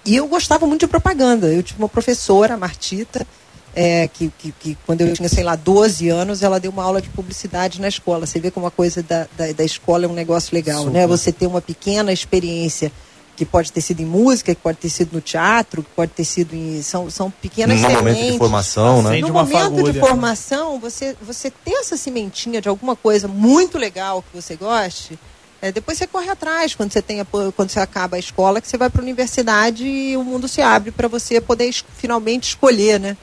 e 0.07 0.15
eu 0.15 0.29
gostava 0.29 0.65
muito 0.65 0.83
de 0.83 0.87
propaganda, 0.87 1.49
eu 1.49 1.63
tive 1.63 1.81
uma 1.81 1.89
professora, 1.89 2.55
a 2.55 2.57
Martita, 2.57 3.27
é, 3.75 4.07
que, 4.07 4.33
que, 4.39 4.53
que, 4.53 4.79
quando 4.87 5.01
eu 5.01 5.13
tinha, 5.13 5.29
sei 5.29 5.43
lá, 5.43 5.57
12 5.57 6.09
anos, 6.09 6.43
ela 6.43 6.61
deu 6.61 6.71
uma 6.71 6.85
aula 6.85 7.03
de 7.03 7.09
publicidade 7.09 7.81
na 7.81 7.89
escola. 7.89 8.25
Você 8.25 8.39
vê 8.39 8.49
como 8.53 8.67
uma 8.67 8.71
coisa 8.71 9.03
da, 9.03 9.27
da, 9.37 9.51
da 9.51 9.65
escola 9.65 10.05
é 10.05 10.09
um 10.09 10.13
negócio 10.13 10.55
legal, 10.55 10.85
né? 10.85 10.87
Super. 10.87 10.99
né? 11.01 11.07
Você 11.09 11.33
ter 11.33 11.49
uma 11.49 11.61
pequena 11.61 12.13
experiência 12.13 12.93
que 13.37 13.45
pode 13.45 13.73
ter 13.73 13.81
sido 13.81 14.01
em 14.01 14.05
música, 14.05 14.55
que 14.55 14.61
pode 14.61 14.79
ter 14.79 14.89
sido 14.89 15.13
no 15.13 15.21
teatro, 15.21 15.83
que 15.83 15.91
pode 15.91 16.13
ter 16.13 16.25
sido 16.25 16.55
em. 16.55 16.83
São, 16.83 17.11
são 17.11 17.31
pequenas 17.31 17.81
No 17.81 17.91
momento 17.91 18.33
de 18.33 18.39
formação, 18.39 19.03
né? 19.03 19.21
No 19.21 19.29
momento 19.33 19.59
fagulha, 19.59 19.93
de 19.93 20.01
formação, 20.01 20.79
você, 20.79 21.17
você 21.23 21.51
ter 21.51 21.73
essa 21.73 21.97
sementinha 21.97 22.61
de 22.61 22.69
alguma 22.69 22.95
coisa 22.95 23.27
muito 23.29 23.79
legal 23.79 24.23
que 24.23 24.41
você 24.41 24.57
goste. 24.57 25.19
É, 25.61 25.73
depois 25.73 25.97
você 25.97 26.07
corre 26.07 26.29
atrás 26.29 26.75
quando 26.75 26.93
você 26.93 27.01
tem 27.01 27.21
a, 27.21 27.25
quando 27.25 27.71
você 27.71 27.81
acaba 27.81 28.17
a 28.17 28.19
escola, 28.19 28.61
que 28.61 28.69
você 28.69 28.77
vai 28.77 28.91
para 28.91 29.01
a 29.01 29.03
universidade 29.03 29.85
e 29.87 30.17
o 30.17 30.23
mundo 30.23 30.47
se 30.47 30.61
abre 30.61 30.91
para 30.91 31.09
você 31.09 31.41
poder 31.41 31.67
es, 31.67 31.83
finalmente 31.97 32.49
escolher, 32.49 33.01
né? 33.01 33.17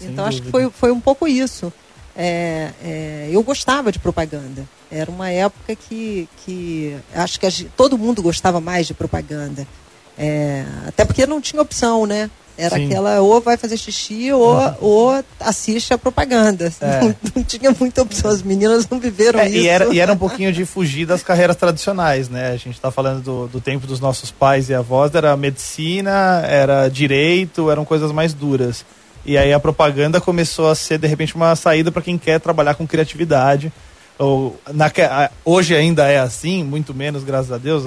então 0.00 0.24
acho 0.24 0.42
que 0.42 0.50
foi, 0.50 0.68
foi 0.70 0.90
um 0.90 0.98
pouco 0.98 1.28
isso. 1.28 1.72
É, 2.16 2.72
é, 2.82 3.28
eu 3.30 3.42
gostava 3.44 3.92
de 3.92 4.00
propaganda. 4.00 4.66
Era 4.92 5.10
uma 5.10 5.30
época 5.30 5.74
que, 5.74 6.28
que 6.44 6.94
acho 7.14 7.40
que 7.40 7.46
a, 7.46 7.50
todo 7.76 7.96
mundo 7.96 8.20
gostava 8.20 8.60
mais 8.60 8.86
de 8.86 8.92
propaganda. 8.92 9.66
É, 10.18 10.64
até 10.86 11.04
porque 11.04 11.26
não 11.26 11.40
tinha 11.40 11.62
opção, 11.62 12.04
né? 12.04 12.30
Era 12.56 12.76
Sim. 12.76 12.86
aquela, 12.86 13.20
ou 13.22 13.40
vai 13.40 13.56
fazer 13.56 13.78
xixi, 13.78 14.30
ou, 14.30 14.54
uhum. 14.54 14.74
ou 14.80 15.24
assiste 15.40 15.94
a 15.94 15.98
propaganda. 15.98 16.70
É. 16.80 17.00
Não, 17.02 17.14
não, 17.36 17.42
tinha 17.42 17.74
muita 17.78 18.02
opção, 18.02 18.30
as 18.30 18.42
meninas 18.42 18.86
não 18.88 19.00
viveram 19.00 19.40
é, 19.40 19.48
isso. 19.48 19.56
E 19.56 19.68
era, 19.68 19.94
e 19.94 19.98
era 19.98 20.12
um 20.12 20.16
pouquinho 20.16 20.52
de 20.52 20.64
fugir 20.66 21.06
das 21.06 21.22
carreiras 21.22 21.56
tradicionais, 21.56 22.28
né? 22.28 22.48
A 22.48 22.56
gente 22.56 22.74
está 22.74 22.90
falando 22.90 23.22
do, 23.22 23.48
do 23.48 23.60
tempo 23.60 23.86
dos 23.86 24.00
nossos 24.00 24.30
pais 24.30 24.68
e 24.68 24.74
avós, 24.74 25.14
era 25.14 25.34
medicina, 25.36 26.42
era 26.46 26.88
direito, 26.88 27.70
eram 27.70 27.84
coisas 27.84 28.12
mais 28.12 28.34
duras. 28.34 28.84
E 29.24 29.38
aí 29.38 29.52
a 29.52 29.58
propaganda 29.58 30.20
começou 30.20 30.68
a 30.68 30.74
ser, 30.74 30.98
de 30.98 31.06
repente, 31.06 31.34
uma 31.34 31.56
saída 31.56 31.90
para 31.90 32.02
quem 32.02 32.18
quer 32.18 32.38
trabalhar 32.38 32.74
com 32.74 32.86
criatividade. 32.86 33.72
Ou, 34.22 34.56
na, 34.72 34.88
hoje 35.44 35.74
ainda 35.74 36.06
é 36.06 36.20
assim, 36.20 36.62
muito 36.62 36.94
menos, 36.94 37.24
graças 37.24 37.50
a 37.50 37.58
Deus. 37.58 37.82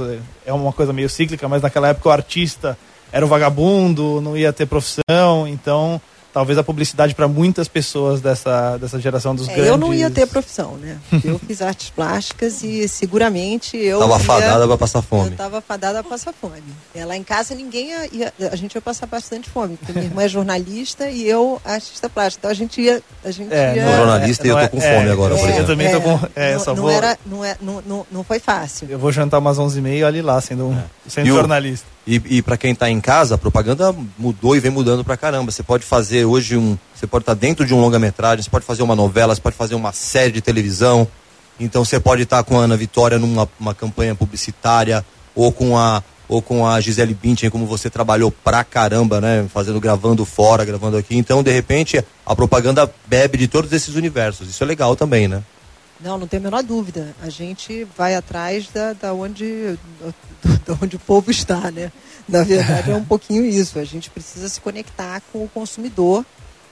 É 0.46 0.52
uma 0.52 0.74
coisa 0.74 0.92
meio 0.92 1.10
cíclica, 1.10 1.48
mas 1.48 1.62
naquela 1.62 1.88
época 1.88 2.10
o 2.10 2.12
artista 2.12 2.78
era 3.10 3.26
o 3.26 3.30
vagabundo, 3.30 4.20
não 4.20 4.36
ia 4.36 4.52
ter 4.52 4.66
profissão, 4.66 5.48
então 5.48 6.02
talvez 6.36 6.58
a 6.58 6.64
publicidade 6.64 7.16
para 7.16 7.30
muitas 7.30 7.70
pessoas 7.70 8.20
dessa, 8.20 8.76
dessa 8.76 9.00
geração 9.00 9.34
dos 9.34 9.48
é, 9.48 9.54
grandes. 9.54 9.72
Eu 9.72 9.78
não 9.78 9.94
ia 9.94 10.12
ter 10.12 10.28
profissão, 10.28 10.76
né? 10.76 10.98
Eu 11.24 11.40
fiz 11.40 11.62
artes 11.62 11.90
plásticas 11.90 12.62
e 12.62 12.90
seguramente 12.90 13.78
eu. 13.78 14.00
Tava 14.00 14.18
ia, 14.18 14.20
fadada 14.20 14.68
para 14.68 14.78
passar 14.78 15.02
fome. 15.02 15.30
Eu 15.32 15.38
tava 15.38 15.62
fadada 15.62 16.04
para 16.04 16.10
passar 16.10 16.34
fome. 16.34 16.62
É, 16.94 17.06
lá 17.06 17.16
em 17.16 17.24
casa 17.24 17.56
ninguém 17.56 17.90
ia, 17.90 18.10
ia, 18.12 18.34
A 18.52 18.56
gente 18.58 18.76
ia 18.76 18.82
passar 18.82 19.06
bastante 19.06 19.50
fome, 19.50 19.78
porque 19.78 19.94
minha 19.94 20.06
irmã 20.06 20.24
é 20.24 20.28
jornalista 20.28 21.10
e 21.10 21.26
eu 21.26 21.62
artista 21.64 22.10
plástica. 22.10 22.42
Então 22.42 22.52
a 22.52 22.54
gente 22.54 22.82
ia. 22.82 23.02
A 23.24 23.32
gente 23.32 23.54
é, 23.54 23.76
ia... 23.78 23.86
Não, 23.86 23.96
jornalista 23.96 24.46
e 24.46 24.50
eu 24.50 24.60
tô 24.60 24.70
com 24.70 24.78
é, 24.78 24.98
fome 24.98 25.10
agora, 25.10 25.36
por 25.36 25.44
exemplo. 25.44 25.62
Eu 25.62 25.68
também 25.68 25.92
tô 25.92 26.02
com. 26.02 26.20
É, 26.36 26.54
não, 26.54 26.60
só 26.60 26.76
não 26.76 26.82
vou... 26.84 26.92
era, 26.92 27.18
não, 27.26 27.46
é, 27.46 27.58
não, 27.62 27.82
não, 27.86 28.08
não 28.12 28.24
foi 28.26 28.40
fácil. 28.40 28.88
Eu 28.90 29.00
vou 29.00 29.12
jantar 29.12 29.40
umas 29.40 29.58
11h30 29.58 30.06
ali 30.06 30.22
lá, 30.22 30.40
sendo, 30.42 30.66
um, 30.66 30.84
sendo 31.08 31.28
jornalista. 31.28 31.86
E, 32.06 32.22
e 32.38 32.42
para 32.42 32.58
quem 32.58 32.72
está 32.72 32.90
em 32.90 33.02
casa, 33.02 33.36
a 33.36 33.38
propaganda 33.38 33.94
mudou 34.18 34.56
e 34.56 34.60
vem 34.60 34.72
mudando 34.72 35.04
para 35.04 35.18
caramba. 35.18 35.52
Você 35.52 35.64
pode 35.64 35.84
fazer 35.84 36.26
hoje 36.26 36.58
um. 36.58 36.78
Você 36.94 37.08
pode 37.08 37.24
estar 37.24 37.36
tá 37.36 37.40
dentro 37.40 37.66
de 37.66 37.74
um 37.74 37.82
longa-metragem, 37.82 38.44
você 38.44 38.50
pode 38.50 38.66
fazer 38.66 38.84
uma 38.84 38.96
novela, 38.96 39.34
você 39.34 39.42
pode 39.42 39.56
fazer 39.56 39.76
uma 39.76 39.92
série 39.92 40.32
de 40.32 40.42
televisão. 40.42 41.08
Então 41.60 41.84
você 41.84 42.00
pode 42.00 42.24
estar 42.24 42.38
tá 42.38 42.44
com 42.44 42.60
a 42.60 42.64
Ana 42.64 42.78
Vitória 42.78 43.18
numa 43.18 43.50
uma 43.60 43.74
campanha 43.74 44.14
publicitária, 44.14 45.06
ou 45.34 45.52
com 45.52 45.78
a 45.78 46.04
ou 46.28 46.42
com 46.42 46.66
a 46.66 46.80
Gisele 46.82 47.14
Bündchen, 47.14 47.50
como 47.50 47.66
você 47.66 47.90
trabalhou 47.90 48.32
pra 48.32 48.64
caramba, 48.64 49.22
né? 49.22 49.46
Fazendo, 49.54 49.80
gravando 49.80 50.26
fora, 50.26 50.66
gravando 50.66 50.98
aqui. 50.98 51.16
Então, 51.16 51.44
de 51.44 51.52
repente, 51.52 52.04
a 52.26 52.36
propaganda 52.36 52.92
bebe 53.06 53.38
de 53.38 53.48
todos 53.48 53.72
esses 53.72 53.96
universos. 53.96 54.50
Isso 54.50 54.64
é 54.64 54.68
legal 54.68 54.96
também, 54.96 55.28
né? 55.28 55.44
Não, 56.00 56.18
não 56.18 56.28
tem 56.28 56.40
a 56.40 56.44
menor 56.44 56.64
dúvida. 56.64 57.16
A 57.22 57.30
gente 57.30 57.86
vai 57.98 58.16
atrás 58.16 58.68
da, 58.70 58.94
da 58.94 59.14
onde, 59.14 59.80
da 60.66 60.78
onde 60.82 60.96
o 60.98 61.00
povo 61.00 61.32
está, 61.32 61.72
né? 61.72 61.92
Na 62.28 62.44
verdade, 62.44 62.92
é 62.92 62.96
um 62.96 63.06
pouquinho 63.06 63.46
isso. 63.46 63.80
A 63.80 63.86
gente 63.86 64.10
precisa 64.10 64.50
se 64.50 64.60
conectar 64.60 65.22
com 65.32 65.44
o 65.44 65.50
consumidor 65.50 66.26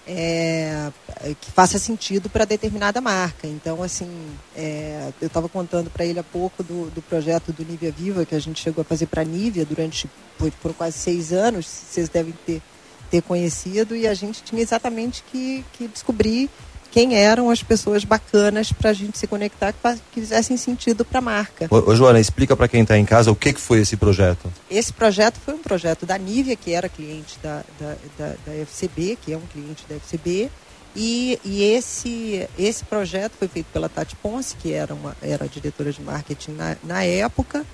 é, 0.06 0.92
que 1.40 1.52
faça 1.52 1.80
sentido 1.80 2.30
para 2.30 2.46
determinada 2.46 3.00
marca. 3.00 3.48
Então, 3.48 3.82
assim, 3.82 4.10
é, 4.56 5.12
eu 5.22 5.28
estava 5.28 5.48
contando 5.48 5.90
para 5.90 6.06
ele 6.06 6.20
há 6.20 6.24
pouco 6.24 6.62
do, 6.62 6.90
do 6.92 7.02
projeto 7.02 7.52
do 7.52 7.64
Nívia 7.64 7.92
Viva, 7.92 8.26
que 8.26 8.36
a 8.36 8.40
gente 8.40 8.62
chegou 8.62 8.82
a 8.82 8.86
fazer 8.86 9.06
para 9.06 9.22
a 9.22 9.26
Nívia 9.26 9.66
durante 9.66 10.10
por, 10.38 10.52
por, 10.54 10.74
quase 10.74 10.98
seis 10.98 11.32
anos, 11.32 11.66
vocês 11.66 12.10
devem 12.10 12.34
ter, 12.46 12.62
ter 13.10 13.22
conhecido, 13.22 13.96
e 13.96 14.08
a 14.08 14.14
gente 14.14 14.44
tinha 14.44 14.62
exatamente 14.62 15.24
que, 15.32 15.64
que 15.74 15.88
descobrir 15.88 16.50
quem 16.94 17.16
eram 17.16 17.50
as 17.50 17.64
pessoas 17.64 18.04
bacanas 18.04 18.72
para 18.72 18.92
a 18.92 18.94
gente 18.94 19.18
se 19.18 19.26
conectar 19.26 19.74
que, 19.74 19.80
que 20.12 20.22
fizessem 20.22 20.56
sentido 20.56 21.04
para 21.04 21.18
a 21.18 21.22
marca. 21.22 21.68
Ô, 21.72 21.90
ô, 21.90 21.96
Joana, 21.96 22.20
explica 22.20 22.56
para 22.56 22.68
quem 22.68 22.84
está 22.84 22.96
em 22.96 23.04
casa 23.04 23.32
o 23.32 23.36
que, 23.36 23.52
que 23.52 23.60
foi 23.60 23.80
esse 23.80 23.98
projeto. 23.98 24.54
Esse 24.70 24.94
projeto 24.94 25.40
foi 25.44 25.56
um 25.56 25.62
projeto 25.64 26.06
da 26.06 26.16
Nívia, 26.20 26.56
que 26.56 26.72
era 26.72 26.88
cliente 26.88 27.40
da, 27.42 27.64
da, 27.80 27.96
da, 28.16 28.34
da 28.46 28.54
FCB, 28.54 29.18
que 29.20 29.34
é 29.34 29.38
um 29.38 29.42
cliente 29.52 29.84
da 29.90 29.96
FCB, 29.96 30.52
e, 30.96 31.40
e, 31.44 31.64
esse, 31.64 32.48
esse 32.60 32.86
projeto 32.86 33.34
foi 33.40 33.48
feito 33.48 33.66
pela 33.74 33.90
Tati 33.90 34.16
Ponce, 34.16 34.56
que 34.56 34.72
era, 34.72 34.94
uma, 34.94 35.18
era 35.20 35.48
diretora 35.48 35.92
de 35.92 36.00
marketing 36.00 36.52
na, 36.52 36.78
na 36.84 37.04
época, 37.04 37.66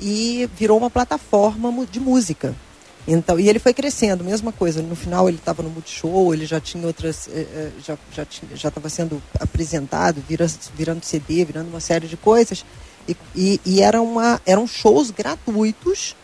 e 0.00 0.48
virou 0.56 0.78
uma 0.78 0.88
plataforma 0.88 1.70
de 1.84 2.00
música. 2.00 2.54
Então, 3.06 3.38
e 3.38 3.48
ele 3.48 3.58
foi 3.58 3.74
crescendo, 3.74 4.22
mesma 4.22 4.52
coisa. 4.52 4.80
No 4.80 4.94
final 4.94 5.28
ele 5.28 5.38
estava 5.38 5.62
no 5.62 5.70
Multishow, 5.70 6.32
ele 6.32 6.46
já 6.46 6.60
tinha 6.60 6.86
outras, 6.86 7.28
eh, 7.28 7.46
eh, 7.52 7.70
já 7.84 7.98
já 8.12 8.26
já 8.54 8.68
estava 8.68 8.88
sendo 8.88 9.20
apresentado, 9.40 10.22
virando, 10.28 10.52
virando 10.74 11.04
CD, 11.04 11.44
virando 11.44 11.68
uma 11.68 11.80
série 11.80 12.06
de 12.06 12.16
coisas. 12.16 12.64
E, 13.08 13.16
e, 13.34 13.60
e 13.64 13.82
era 13.82 14.00
uma, 14.00 14.40
eram 14.46 14.66
shows 14.66 15.10
gratuitos 15.10 16.14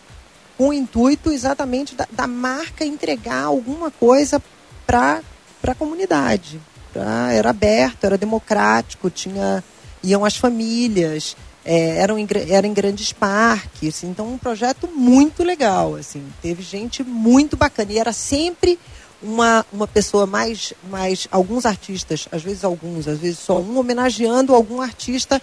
com 0.57 0.69
o 0.69 0.73
intuito 0.73 1.33
exatamente 1.33 1.97
da, 1.97 2.07
da 2.11 2.27
marca 2.29 2.85
entregar 2.85 3.45
alguma 3.45 3.91
coisa 3.91 4.41
para 4.87 5.21
a 5.67 5.75
comunidade. 5.75 6.61
Pra, 6.93 7.33
era 7.33 7.51
aberto, 7.51 8.05
era 8.05 8.17
democrático, 8.17 9.11
tinha 9.11 9.65
iam 10.03 10.25
as 10.25 10.37
famílias 10.37 11.37
é, 11.69 11.99
eram 11.99 12.19
em, 12.19 12.27
era 12.49 12.67
em 12.67 12.73
grandes 12.73 13.13
parques, 13.13 14.03
então 14.03 14.27
um 14.27 14.39
projeto 14.39 14.89
muito 14.89 15.45
legal, 15.45 15.97
assim, 15.97 16.25
teve 16.41 16.63
gente 16.63 17.05
muito 17.05 17.59
bacana 17.59 17.93
e 17.93 17.99
era 17.99 18.11
sempre 18.11 18.79
uma, 19.23 19.67
uma 19.71 19.87
pessoa 19.87 20.27
mais, 20.27 20.73
mais, 20.91 21.29
alguns 21.31 21.67
artistas, 21.67 22.27
às 22.33 22.43
vezes 22.43 22.65
alguns, 22.65 23.07
às 23.07 23.19
vezes 23.19 23.39
só 23.39 23.61
um, 23.61 23.79
homenageando 23.79 24.55
algum 24.55 24.81
artista 24.81 25.43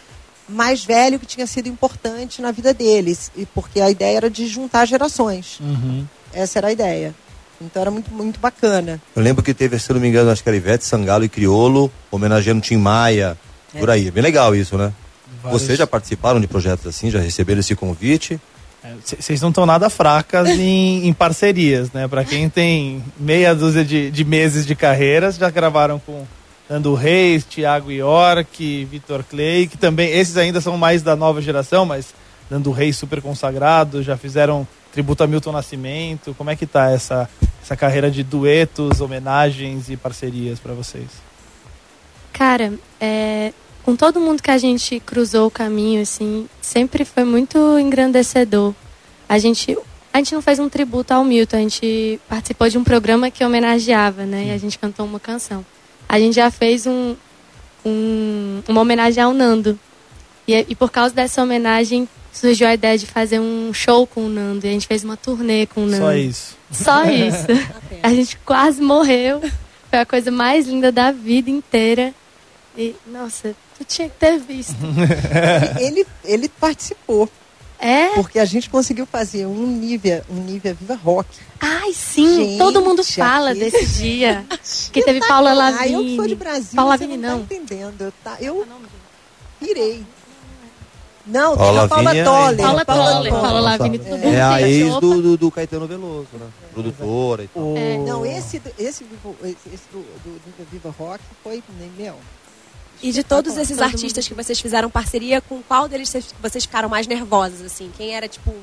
mais 0.49 0.83
velho 0.83 1.19
que 1.19 1.27
tinha 1.27 1.45
sido 1.45 1.69
importante 1.69 2.41
na 2.41 2.49
vida 2.49 2.73
deles, 2.73 3.31
e 3.35 3.45
porque 3.45 3.79
a 3.79 3.91
ideia 3.91 4.17
era 4.17 4.29
de 4.29 4.47
juntar 4.47 4.85
gerações. 4.85 5.59
Uhum. 5.59 6.07
Essa 6.33 6.57
era 6.57 6.69
a 6.69 6.71
ideia. 6.71 7.13
Então 7.61 7.79
era 7.79 7.91
muito, 7.91 8.11
muito 8.11 8.39
bacana. 8.39 8.99
Eu 9.15 9.21
lembro 9.21 9.43
que 9.43 9.53
teve, 9.53 9.77
se 9.77 9.93
não 9.93 9.99
me 9.99 10.07
engano, 10.07 10.31
acho 10.31 10.41
que 10.41 10.49
era 10.49 10.57
Ivete 10.57 10.85
Sangalo 10.85 11.23
e 11.23 11.29
Criolo, 11.29 11.91
homenageando 12.09 12.61
Tim 12.61 12.77
Maia, 12.77 13.37
é. 13.73 13.79
por 13.79 13.91
aí. 13.91 14.09
Bem 14.09 14.23
legal 14.23 14.55
isso, 14.55 14.75
né? 14.75 14.91
Vários... 15.45 15.61
Vocês 15.61 15.77
já 15.77 15.85
participaram 15.85 16.39
de 16.39 16.47
projetos 16.47 16.87
assim? 16.87 17.11
Já 17.11 17.19
receberam 17.19 17.59
esse 17.59 17.75
convite? 17.75 18.39
Vocês 19.03 19.39
é, 19.39 19.43
não 19.43 19.49
estão 19.49 19.65
nada 19.65 19.89
fracas 19.89 20.49
em, 20.59 21.07
em, 21.07 21.13
parcerias, 21.13 21.91
né? 21.91 22.07
Para 22.07 22.23
quem 22.23 22.49
tem 22.49 23.03
meia 23.17 23.53
dúzia 23.53 23.83
de, 23.83 24.11
de, 24.11 24.23
meses 24.23 24.65
de 24.65 24.75
carreiras, 24.75 25.37
já 25.37 25.49
gravaram 25.49 25.99
com 25.99 26.25
Nando 26.69 26.93
Reis, 26.93 27.43
Thiago 27.43 27.91
York, 27.91 28.85
Vitor 28.85 29.23
Clay, 29.23 29.67
que 29.67 29.77
também, 29.77 30.11
esses 30.11 30.37
ainda 30.37 30.61
são 30.61 30.77
mais 30.77 31.01
da 31.01 31.15
nova 31.15 31.41
geração, 31.41 31.85
mas 31.85 32.13
Nando 32.49 32.71
Reis 32.71 32.97
super 32.97 33.21
consagrado, 33.21 34.03
já 34.03 34.17
fizeram 34.17 34.67
tributo 34.91 35.23
a 35.23 35.27
Milton 35.27 35.51
Nascimento. 35.51 36.33
Como 36.35 36.49
é 36.49 36.55
que 36.55 36.65
tá 36.65 36.89
essa, 36.89 37.29
essa 37.61 37.75
carreira 37.75 38.09
de 38.09 38.23
duetos, 38.23 39.01
homenagens 39.01 39.89
e 39.89 39.97
parcerias 39.97 40.59
para 40.59 40.73
vocês? 40.73 41.07
Cara, 42.33 42.73
é, 42.99 43.53
com 43.85 43.95
todo 43.95 44.19
mundo 44.19 44.41
que 44.41 44.49
a 44.49 44.57
gente 44.57 44.99
cruzou 44.99 45.45
o 45.45 45.51
caminho, 45.51 46.01
assim, 46.01 46.49
sempre 46.59 47.05
foi 47.05 47.23
muito 47.23 47.77
engrandecedor. 47.77 48.73
A 49.29 49.37
gente, 49.37 49.77
a 50.11 50.17
gente 50.17 50.33
não 50.33 50.41
fez 50.41 50.57
um 50.57 50.67
tributo 50.67 51.13
ao 51.13 51.23
Milton, 51.23 51.57
a 51.57 51.59
gente 51.59 52.19
participou 52.27 52.67
de 52.67 52.79
um 52.79 52.83
programa 52.83 53.29
que 53.29 53.45
homenageava, 53.45 54.25
né? 54.25 54.47
E 54.47 54.51
a 54.51 54.57
gente 54.57 54.79
cantou 54.79 55.05
uma 55.05 55.19
canção. 55.19 55.63
A 56.09 56.19
gente 56.19 56.33
já 56.33 56.49
fez 56.49 56.87
um, 56.87 57.15
um 57.85 58.63
uma 58.67 58.81
homenagem 58.81 59.23
ao 59.23 59.31
Nando. 59.33 59.79
E, 60.47 60.65
e 60.67 60.75
por 60.75 60.89
causa 60.89 61.13
dessa 61.13 61.43
homenagem 61.43 62.09
surgiu 62.33 62.67
a 62.67 62.73
ideia 62.73 62.97
de 62.97 63.05
fazer 63.05 63.39
um 63.39 63.71
show 63.71 64.07
com 64.07 64.25
o 64.25 64.29
Nando. 64.29 64.65
E 64.65 64.69
a 64.69 64.71
gente 64.71 64.87
fez 64.87 65.03
uma 65.03 65.15
turnê 65.15 65.67
com 65.67 65.83
o 65.83 65.85
Nando. 65.85 66.05
Só 66.05 66.13
isso. 66.15 66.57
Só 66.71 67.03
isso. 67.03 67.69
a 68.01 68.09
gente 68.09 68.35
quase 68.39 68.81
morreu. 68.81 69.41
Foi 69.91 69.99
a 69.99 70.05
coisa 70.07 70.31
mais 70.31 70.67
linda 70.67 70.91
da 70.91 71.11
vida 71.11 71.51
inteira. 71.51 72.15
E, 72.75 72.95
nossa, 73.05 73.55
tu 73.77 73.83
tinha 73.85 74.09
que 74.09 74.15
ter 74.17 74.39
visto. 74.39 74.75
ele, 75.79 76.05
ele 76.23 76.49
participou. 76.49 77.29
É? 77.77 78.09
Porque 78.15 78.39
a 78.39 78.45
gente 78.45 78.69
conseguiu 78.69 79.05
fazer 79.05 79.45
um 79.45 79.67
Nívia, 79.67 80.23
um 80.29 80.35
Nívia 80.35 80.73
Viva 80.73 80.95
Rock. 80.95 81.29
Ai, 81.59 81.91
sim, 81.93 82.35
Gente, 82.35 82.57
todo 82.57 82.81
mundo 82.81 83.03
fala 83.03 83.51
aquele- 83.51 83.69
desse 83.69 83.85
dia. 84.01 84.45
que 84.93 85.03
teve 85.03 85.19
Paula 85.27 85.51
Ah, 85.51 85.53
Lavigne. 85.53 85.93
eu 85.93 86.01
que 86.03 86.15
sou 86.15 86.27
de 86.27 86.35
Brasília, 86.35 86.75
Paula 86.75 86.97
você 86.97 87.03
Lavigne, 87.03 87.21
não, 87.21 87.37
não. 87.39 87.45
tá 87.45 87.53
entendendo. 87.55 88.01
Eu, 88.01 88.13
tá, 88.23 88.37
eu 88.39 88.65
pirei. 89.59 90.05
Não, 91.27 91.57
Paula 91.57 91.79
tem 91.79 91.85
a 91.85 91.87
Paula 91.89 92.15
é- 92.15 92.23
Toller. 92.23 92.57
Paula 92.65 92.85
Toller, 92.85 93.31
Paula 93.33 93.59
Lavigne, 93.59 93.97
É, 93.97 93.99
tudo 93.99 94.17
bem. 94.21 94.35
é 94.35 94.41
a 94.41 94.57
Tem 94.57 94.65
ex 94.71 94.87
sopa. 94.87 95.01
do, 95.01 95.21
do, 95.21 95.37
do 95.37 95.51
Caetano 95.51 95.87
Veloso, 95.87 96.27
né? 96.33 96.47
Produtora 96.71 97.43
e 97.43 97.47
tal. 97.49 97.63
O- 97.63 97.77
É. 97.77 97.97
Não, 97.97 98.25
esse, 98.25 98.59
do- 98.59 98.69
esse, 98.79 99.03
esse, 99.03 99.57
esse 99.73 99.83
do, 99.91 99.99
do 100.23 100.41
Nívia 100.45 100.65
Viva 100.71 100.95
Rock 100.97 101.21
foi, 101.43 101.57
né, 101.79 101.89
meu, 101.97 102.15
E 103.03 103.11
de 103.11 103.23
todos 103.23 103.55
esses 103.57 103.77
Todo 103.77 103.85
artistas 103.87 104.27
que 104.27 104.33
vocês 104.33 104.59
fizeram 104.59 104.89
parceria, 104.89 105.41
com 105.41 105.61
qual 105.61 105.87
deles 105.87 106.09
vocês- 106.41 106.63
ficaram 106.65 106.89
mais 106.89 107.05
nervosos, 107.07 107.61
assim? 107.61 107.91
Quem 107.95 108.15
era, 108.15 108.27
tipo, 108.27 108.53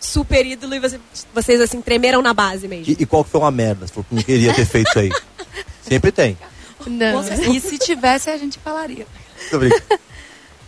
super 0.00 0.46
ídolo 0.46 0.74
e 0.74 0.80
você- 0.80 1.00
vocês, 1.34 1.60
assim, 1.60 1.80
tremeram 1.82 2.22
na 2.22 2.32
base 2.32 2.66
mesmo? 2.68 2.92
E, 2.92 3.02
e 3.02 3.06
qual 3.06 3.24
que 3.24 3.30
foi 3.30 3.40
uma 3.40 3.50
merda? 3.50 3.86
Você 3.86 3.92
falou 3.92 4.06
que 4.08 4.14
não 4.14 4.22
queria 4.22 4.54
ter 4.54 4.64
feito 4.66 4.88
isso 4.88 4.98
aí. 4.98 5.10
Sempre 5.82 6.12
tem. 6.12 6.38
Não. 6.86 7.22
E 7.54 7.60
se 7.60 7.76
tivesse, 7.78 8.30
a 8.30 8.36
gente 8.38 8.58
falaria. 8.58 9.06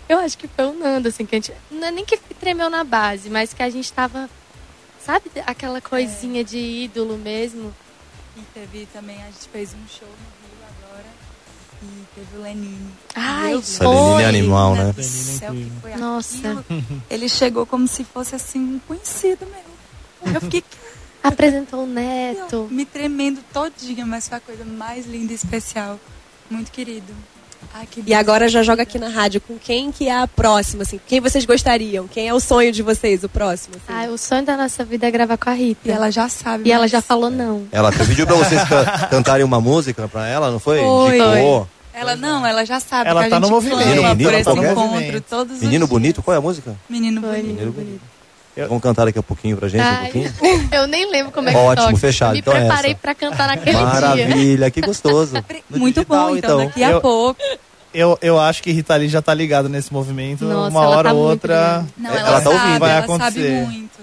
Eu 0.09 0.19
acho 0.19 0.37
que 0.37 0.47
foi 0.49 0.67
o 0.67 0.73
Nando, 0.75 1.09
assim, 1.09 1.25
que 1.25 1.35
a 1.35 1.39
gente. 1.39 1.53
Não 1.71 1.87
é 1.87 1.91
nem 1.91 2.05
que 2.05 2.19
tremeu 2.39 2.69
na 2.69 2.85
base, 2.85 3.31
mas 3.31 3.55
que 3.55 3.63
a 3.63 3.71
gente 3.71 3.91
tava. 3.93 4.29
Sabe 5.05 5.31
aquela 5.47 5.81
coisinha 5.81 6.45
de 6.45 6.59
ídolo 6.59 7.17
mesmo? 7.17 7.75
E 8.37 8.41
teve 8.55 8.87
também, 8.93 9.17
a 9.23 9.27
gente 9.27 9.49
fez 9.51 9.71
um 9.71 9.89
show 9.89 10.07
agora. 10.09 10.32
E 11.83 12.05
teve 12.15 12.37
o 12.37 12.43
Lenine. 12.43 12.91
Ai, 13.15 13.51
Meu 13.51 13.59
Essa 13.59 13.89
Lenine 13.89 14.11
é 14.11 14.15
foi. 14.15 14.25
animal, 14.25 14.75
né? 14.77 14.95
é 14.97 15.03
céu, 15.03 15.55
foi 15.81 15.95
Nossa. 15.97 16.65
Ele 17.11 17.29
chegou 17.29 17.67
como 17.67 17.89
se 17.89 18.05
fosse 18.05 18.35
assim 18.35 18.61
um 18.61 18.79
conhecido 18.87 19.47
meu. 19.47 20.33
Eu 20.35 20.41
fiquei 20.41 20.63
Apresentou 21.23 21.85
o 21.85 21.87
Neto. 21.87 22.67
me 22.71 22.85
tremendo 22.85 23.41
todinha, 23.53 24.05
mas 24.05 24.27
foi 24.29 24.39
a 24.39 24.41
coisa 24.41 24.65
mais 24.65 25.07
linda 25.07 25.33
e 25.33 25.37
especial. 25.37 25.99
Muito 26.51 26.73
querido. 26.73 27.13
Ai, 27.75 27.87
E 28.07 28.15
agora 28.15 28.49
já 28.49 28.63
joga 28.63 28.83
aqui 28.83 28.99
na 28.99 29.09
rádio 29.09 29.41
com 29.41 29.59
quem 29.59 29.91
que 29.93 30.09
é 30.09 30.17
a 30.17 30.27
próxima, 30.27 30.83
assim? 30.83 31.01
Quem 31.07 31.21
vocês 31.21 31.45
gostariam? 31.45 32.07
Quem 32.09 32.29
é 32.29 32.35
o 32.35 32.41
sonho 32.41 32.71
de 32.73 32.83
vocês, 32.83 33.23
o 33.25 33.29
próximo? 33.29 33.75
assim? 33.77 33.85
Ai, 33.99 34.09
o 34.09 34.19
sonho 34.19 34.45
da 34.45 34.57
nossa 34.57 34.85
vida 34.85 35.07
é 35.07 35.11
gravar 35.11 35.37
com 35.37 35.51
a 35.51 35.53
Rita. 35.53 35.81
E 35.89 35.91
ela 35.91 36.11
já 36.11 36.29
sabe. 36.29 36.69
E 36.69 36.73
ela 36.73 36.83
mas- 36.83 36.91
já 36.91 37.01
falou 37.01 37.31
não. 37.31 37.67
Ela 37.73 37.91
pediu 37.93 38.27
pra 38.27 38.37
vocês 38.37 38.63
ca- 38.69 39.07
cantarem 39.11 39.45
uma 39.45 39.61
música 39.61 40.07
pra 40.09 40.27
ela, 40.27 40.51
não 40.51 40.59
foi? 40.59 40.81
Foi. 40.81 41.19
Indicou. 41.19 41.69
Ela 41.95 42.17
não, 42.17 42.47
ela 42.47 42.65
já 42.65 42.81
sabe 42.81 43.11
Ela 43.11 43.21
que 43.21 43.27
a 43.27 43.31
tá 43.31 43.39
no 43.41 43.47
gente 43.47 43.55
movimento. 43.55 43.79
Menino 43.87 44.03
bonito, 44.03 44.25
por 44.31 44.35
esse 44.35 44.51
encontro 44.73 45.21
todos 45.29 45.57
os 45.57 45.63
Menino 45.63 45.87
bonito, 45.87 46.23
qual 46.23 46.35
é 46.35 46.39
a 46.39 46.41
música? 46.41 46.75
Menino 46.89 47.21
Foi, 47.21 47.31
bonito. 47.31 47.47
menino 47.55 47.73
bonito. 47.73 48.01
Eu- 48.57 48.69
Vamos 48.69 48.83
cantar 48.83 49.07
daqui 49.07 49.19
a 49.19 49.23
pouquinho 49.23 49.57
pra 49.57 49.67
gente, 49.69 49.81
um 49.83 49.85
Ai, 49.87 50.03
pouquinho? 50.11 50.33
eu 50.73 50.87
nem 50.87 51.11
lembro 51.11 51.33
como 51.33 51.49
é 51.49 51.53
que 51.53 51.59
Ótimo, 51.59 51.87
toca. 51.89 51.99
fechado. 51.99 52.33
Me 52.33 52.39
Então 52.41 52.55
é 52.55 52.61
preparei 52.61 52.91
essa. 52.93 53.01
pra 53.01 53.15
cantar 53.15 53.47
naquele 53.49 53.77
dia. 53.79 53.87
Maravilha, 53.87 54.71
que 54.71 54.81
gostoso. 54.83 55.35
No 55.71 55.79
Muito 55.79 55.95
digital, 55.95 56.29
bom, 56.29 56.37
então, 56.37 56.59
daqui 56.59 56.85
a 56.85 57.01
pouco. 57.01 57.41
Eu, 57.95 58.19
eu 58.23 58.39
acho 58.41 58.63
que 58.63 58.71
Rita 58.73 58.95
Lee 58.97 59.09
já 59.09 59.21
tá 59.23 59.33
ligada 59.35 59.69
nesse 59.69 59.93
movimento. 59.93 60.45
Nossa, 60.45 60.71
Uma 60.71 60.83
ela 60.85 60.97
hora 60.97 61.09
tá 61.11 61.15
ou 61.15 61.29
outra. 61.31 61.85
Não, 61.97 62.11
Ela 62.11 62.21
ela, 62.29 62.41
tá 62.43 62.49
ouvindo. 62.51 62.67
sabe, 62.67 62.79
Vai 62.79 62.91
ela 62.91 62.99
acontecer. 63.01 63.31
sabe 63.31 63.51
muito. 63.73 63.99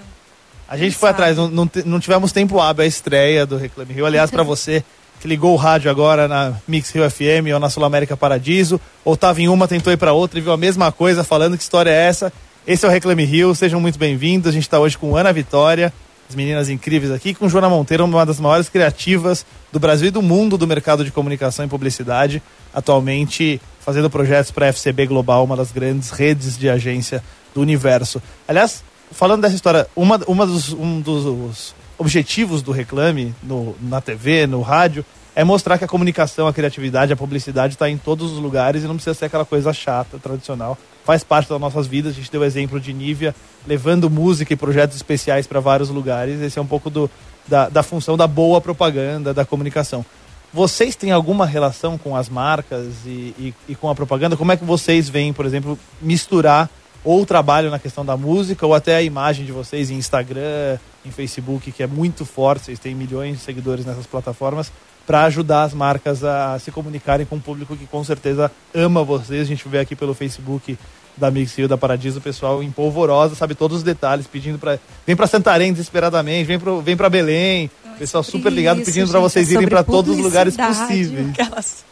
A 0.68 0.76
gente 0.76 0.90
Quem 0.90 0.98
foi 0.98 1.08
sabe? 1.08 1.22
atrás, 1.22 1.36
não, 1.36 1.48
não, 1.48 1.70
não 1.84 2.00
tivemos 2.00 2.30
tempo 2.32 2.60
hábil 2.60 2.84
a 2.84 2.86
estreia 2.86 3.44
do 3.46 3.56
Reclame 3.56 3.92
Rio. 3.92 4.06
Aliás, 4.06 4.30
para 4.30 4.42
você 4.44 4.84
que 5.20 5.26
ligou 5.28 5.52
o 5.52 5.56
rádio 5.56 5.90
agora 5.90 6.26
na 6.28 6.54
Mix 6.66 6.90
Rio 6.90 7.08
FM 7.10 7.52
ou 7.52 7.58
na 7.60 7.68
Sul 7.68 7.84
América 7.84 8.16
Paradiso, 8.16 8.80
ou 9.04 9.16
tava 9.16 9.40
em 9.42 9.48
uma, 9.48 9.66
tentou 9.68 9.92
ir 9.92 9.96
para 9.96 10.12
outra 10.12 10.38
e 10.38 10.42
viu 10.42 10.52
a 10.52 10.56
mesma 10.56 10.90
coisa, 10.92 11.22
falando 11.24 11.56
que 11.56 11.62
história 11.62 11.90
é 11.90 12.06
essa. 12.06 12.32
Esse 12.66 12.84
é 12.84 12.88
o 12.88 12.92
Reclame 12.92 13.24
Rio, 13.24 13.54
sejam 13.54 13.80
muito 13.80 13.98
bem-vindos. 13.98 14.48
A 14.48 14.52
gente 14.52 14.64
está 14.64 14.78
hoje 14.78 14.96
com 14.96 15.16
Ana 15.16 15.32
Vitória, 15.32 15.90
as 16.28 16.36
meninas 16.36 16.68
incríveis 16.68 17.10
aqui, 17.10 17.32
com 17.32 17.48
Joana 17.48 17.70
Monteiro, 17.70 18.04
uma 18.04 18.26
das 18.26 18.38
maiores 18.38 18.68
criativas 18.68 19.46
do 19.72 19.80
Brasil 19.80 20.08
e 20.08 20.10
do 20.10 20.20
mundo 20.20 20.58
do 20.58 20.66
mercado 20.66 21.02
de 21.02 21.10
comunicação 21.10 21.64
e 21.64 21.68
publicidade, 21.68 22.42
atualmente 22.72 23.58
fazendo 23.80 24.10
projetos 24.10 24.50
para 24.50 24.66
a 24.66 24.72
FCB 24.74 25.06
Global, 25.06 25.42
uma 25.42 25.56
das 25.56 25.72
grandes 25.72 26.10
redes 26.10 26.58
de 26.58 26.68
agência 26.68 27.24
do 27.54 27.62
universo. 27.62 28.22
Aliás, 28.46 28.84
falando 29.10 29.40
dessa 29.40 29.54
história, 29.54 29.86
uma, 29.96 30.20
uma 30.26 30.46
dos, 30.46 30.70
um 30.74 31.00
dos 31.00 31.74
objetivos 31.96 32.60
do 32.60 32.72
Reclame 32.72 33.34
no, 33.42 33.74
na 33.80 34.02
TV, 34.02 34.46
no 34.46 34.60
rádio, 34.60 35.02
é 35.34 35.42
mostrar 35.42 35.78
que 35.78 35.84
a 35.84 35.88
comunicação, 35.88 36.46
a 36.46 36.52
criatividade, 36.52 37.10
a 37.10 37.16
publicidade 37.16 37.74
está 37.74 37.88
em 37.88 37.96
todos 37.96 38.30
os 38.32 38.38
lugares 38.38 38.84
e 38.84 38.86
não 38.86 38.96
precisa 38.96 39.14
ser 39.14 39.24
aquela 39.24 39.46
coisa 39.46 39.72
chata, 39.72 40.18
tradicional. 40.18 40.76
Faz 41.04 41.24
parte 41.24 41.48
das 41.48 41.60
nossas 41.60 41.86
vidas. 41.86 42.12
A 42.12 42.14
gente 42.14 42.30
deu 42.30 42.40
o 42.40 42.44
exemplo 42.44 42.80
de 42.80 42.92
Nívia 42.92 43.34
levando 43.66 44.10
música 44.10 44.52
e 44.52 44.56
projetos 44.56 44.96
especiais 44.96 45.46
para 45.46 45.60
vários 45.60 45.88
lugares. 45.88 46.40
Esse 46.40 46.58
é 46.58 46.62
um 46.62 46.66
pouco 46.66 46.90
do, 46.90 47.10
da, 47.46 47.68
da 47.68 47.82
função 47.82 48.16
da 48.16 48.26
boa 48.26 48.60
propaganda, 48.60 49.34
da 49.34 49.44
comunicação. 49.44 50.04
Vocês 50.52 50.96
têm 50.96 51.12
alguma 51.12 51.46
relação 51.46 51.96
com 51.96 52.16
as 52.16 52.28
marcas 52.28 52.86
e, 53.06 53.34
e, 53.38 53.54
e 53.68 53.74
com 53.74 53.88
a 53.88 53.94
propaganda? 53.94 54.36
Como 54.36 54.50
é 54.50 54.56
que 54.56 54.64
vocês 54.64 55.08
veem, 55.08 55.32
por 55.32 55.46
exemplo, 55.46 55.78
misturar 56.02 56.68
ou 57.04 57.24
trabalho 57.24 57.70
na 57.70 57.78
questão 57.78 58.04
da 58.04 58.16
música 58.16 58.66
ou 58.66 58.74
até 58.74 58.96
a 58.96 59.02
imagem 59.02 59.46
de 59.46 59.52
vocês 59.52 59.90
em 59.90 59.94
Instagram, 59.94 60.78
em 61.04 61.10
Facebook, 61.10 61.70
que 61.72 61.82
é 61.82 61.86
muito 61.86 62.24
forte, 62.24 62.66
vocês 62.66 62.78
têm 62.78 62.94
milhões 62.94 63.38
de 63.38 63.44
seguidores 63.44 63.86
nessas 63.86 64.06
plataformas, 64.06 64.72
para 65.10 65.24
ajudar 65.24 65.64
as 65.64 65.74
marcas 65.74 66.22
a 66.22 66.56
se 66.60 66.70
comunicarem 66.70 67.26
com 67.26 67.34
um 67.34 67.40
público 67.40 67.76
que 67.76 67.84
com 67.84 68.04
certeza 68.04 68.48
ama 68.72 69.02
vocês. 69.02 69.40
A 69.40 69.44
gente 69.44 69.66
vê 69.68 69.80
aqui 69.80 69.96
pelo 69.96 70.14
Facebook 70.14 70.78
da 71.16 71.32
Mix 71.32 71.56
Rio, 71.58 71.66
da 71.66 71.76
Paradiso, 71.76 72.20
o 72.20 72.22
pessoal 72.22 72.62
em 72.62 72.70
polvorosa, 72.70 73.34
sabe 73.34 73.56
todos 73.56 73.78
os 73.78 73.82
detalhes, 73.82 74.28
pedindo 74.28 74.56
para 74.56 74.78
vem 75.04 75.16
para 75.16 75.26
Santarém 75.26 75.72
desesperadamente, 75.72 76.44
vem 76.44 76.60
para 76.60 76.72
vem 76.76 76.96
para 76.96 77.10
Belém. 77.10 77.68
É 77.84 77.98
pessoal 77.98 78.22
super 78.22 78.52
ligado 78.52 78.76
isso, 78.76 78.86
pedindo 78.86 79.10
para 79.10 79.18
vocês 79.18 79.50
é 79.50 79.54
irem 79.54 79.66
para 79.66 79.82
todos 79.82 80.16
os 80.16 80.22
lugares 80.22 80.56
possíveis. 80.56 81.30
aquelas- 81.30 81.84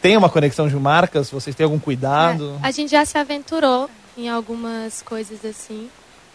Tem 0.00 0.16
uma 0.16 0.28
conexão 0.30 0.68
de 0.68 0.76
marcas? 0.76 1.28
Vocês 1.32 1.56
têm 1.56 1.64
algum 1.64 1.80
cuidado? 1.80 2.60
É, 2.62 2.68
a 2.68 2.70
gente 2.70 2.92
já 2.92 3.04
se 3.04 3.18
aventurou 3.18 3.90
em 4.16 4.28
algumas 4.28 5.02
coisas 5.02 5.44
assim. 5.44 5.88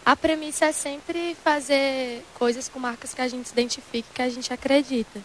A 0.05 0.13
premissa 0.17 0.65
é 0.65 0.71
sempre 0.73 1.37
fazer 1.41 2.21
coisas 2.37 2.67
com 2.67 2.77
marcas 2.81 3.13
que 3.13 3.21
a 3.21 3.27
gente 3.29 3.47
se 3.47 3.53
identifique, 3.53 4.09
que 4.13 4.21
a 4.21 4.27
gente 4.27 4.51
acredita. 4.51 5.21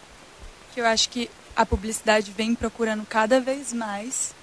Que 0.79 0.81
eu 0.81 0.85
acho 0.85 1.09
que 1.09 1.29
a 1.57 1.65
publicidade 1.65 2.31
vem 2.31 2.55
procurando 2.55 3.05
cada 3.05 3.41
vez 3.41 3.73
mais 3.73 4.33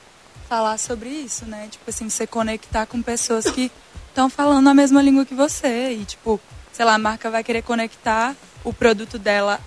falar 0.46 0.77
sobre 0.77 1.09
isso, 1.09 1.46
né? 1.46 1.66
Tipo 1.70 1.88
assim, 1.88 2.11
você 2.11 2.27
conectar 2.27 2.85
com 2.85 3.01
pessoas 3.01 3.51
que 3.51 3.72
estão 4.11 4.29
falando 4.29 4.68
a 4.68 4.75
mesma 4.75 5.01
língua 5.01 5.25
que 5.25 5.35
você 5.35 5.92
e 5.92 6.05
tipo, 6.05 6.38
sei 6.75 6.85
lá, 6.85 6.94
a 6.94 6.99
marca 6.99 7.31
vai 7.31 7.42
querer 7.42 7.62
conectar 7.62 8.37
o 8.62 8.72
produto 8.72 9.18
dela 9.18 9.59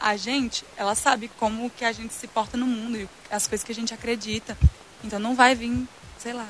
a 0.00 0.16
gente, 0.16 0.64
ela 0.76 0.94
sabe 0.94 1.30
como 1.40 1.68
que 1.70 1.84
a 1.84 1.90
gente 1.90 2.14
se 2.14 2.28
porta 2.28 2.56
no 2.56 2.66
mundo 2.66 2.96
e 2.98 3.08
as 3.30 3.48
coisas 3.48 3.64
que 3.64 3.72
a 3.72 3.74
gente 3.74 3.92
acredita. 3.92 4.56
Então 5.02 5.18
não 5.18 5.34
vai 5.34 5.54
vir, 5.54 5.88
sei 6.18 6.32
lá, 6.32 6.46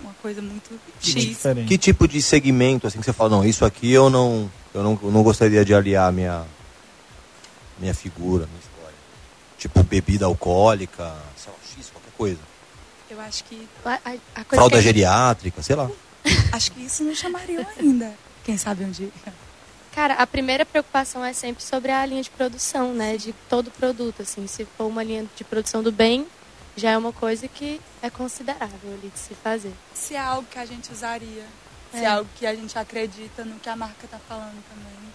uma 0.00 0.12
coisa 0.20 0.42
muito 0.42 0.78
X. 1.00 1.14
Diferente. 1.14 1.68
Que 1.68 1.78
tipo 1.78 2.06
de 2.06 2.20
segmento 2.20 2.86
assim 2.86 2.98
que 2.98 3.04
você 3.04 3.12
fala, 3.14 3.30
não, 3.30 3.44
isso 3.44 3.64
aqui 3.64 3.90
eu 3.90 4.10
não, 4.10 4.50
eu 4.74 4.82
não, 4.82 4.98
eu 5.02 5.10
não 5.10 5.22
gostaria 5.22 5.64
de 5.64 5.72
aliar 5.72 6.08
a 6.08 6.12
minha 6.12 6.44
minha 7.78 7.94
figura, 7.94 8.46
minha. 8.46 8.69
Tipo 9.60 9.82
bebida 9.84 10.24
alcoólica, 10.26 11.14
sei 11.36 11.52
lá, 11.52 11.58
X, 11.76 11.90
qualquer 11.90 12.10
coisa. 12.16 12.38
Eu 13.10 13.20
acho 13.20 13.44
que 13.44 13.68
A, 13.84 13.92
a- 13.94 14.00
coisa 14.44 14.44
Fralda 14.48 14.76
que 14.78 14.82
geriátrica, 14.82 15.62
sei 15.62 15.76
lá. 15.76 15.88
acho 16.52 16.72
que 16.72 16.80
isso 16.84 17.04
não 17.04 17.14
chamariam 17.14 17.64
ainda. 17.78 18.12
Quem 18.42 18.56
sabe 18.56 18.84
um 18.84 18.90
dia. 18.90 19.10
Cara, 19.94 20.14
a 20.14 20.26
primeira 20.26 20.64
preocupação 20.64 21.22
é 21.24 21.32
sempre 21.34 21.62
sobre 21.62 21.92
a 21.92 22.04
linha 22.06 22.22
de 22.22 22.30
produção, 22.30 22.94
né? 22.94 23.16
De 23.18 23.32
todo 23.50 23.70
produto, 23.70 24.22
assim. 24.22 24.46
Se 24.46 24.64
for 24.64 24.86
uma 24.86 25.02
linha 25.02 25.26
de 25.36 25.44
produção 25.44 25.82
do 25.82 25.92
bem, 25.92 26.26
já 26.76 26.92
é 26.92 26.96
uma 26.98 27.12
coisa 27.12 27.46
que 27.46 27.80
é 28.00 28.08
considerável 28.08 28.94
ali 28.94 29.10
de 29.12 29.18
se 29.18 29.34
fazer. 29.34 29.72
Se 29.92 30.14
é 30.14 30.20
algo 30.20 30.46
que 30.50 30.58
a 30.58 30.64
gente 30.64 30.90
usaria 30.90 31.44
Se 31.92 31.98
é 31.98 32.06
algo 32.06 32.30
que 32.36 32.46
a 32.46 32.54
gente 32.54 32.78
acredita 32.78 33.44
no 33.44 33.58
que 33.60 33.68
a 33.68 33.76
marca 33.76 34.06
tá 34.08 34.18
falando 34.28 34.62
também. 34.70 35.10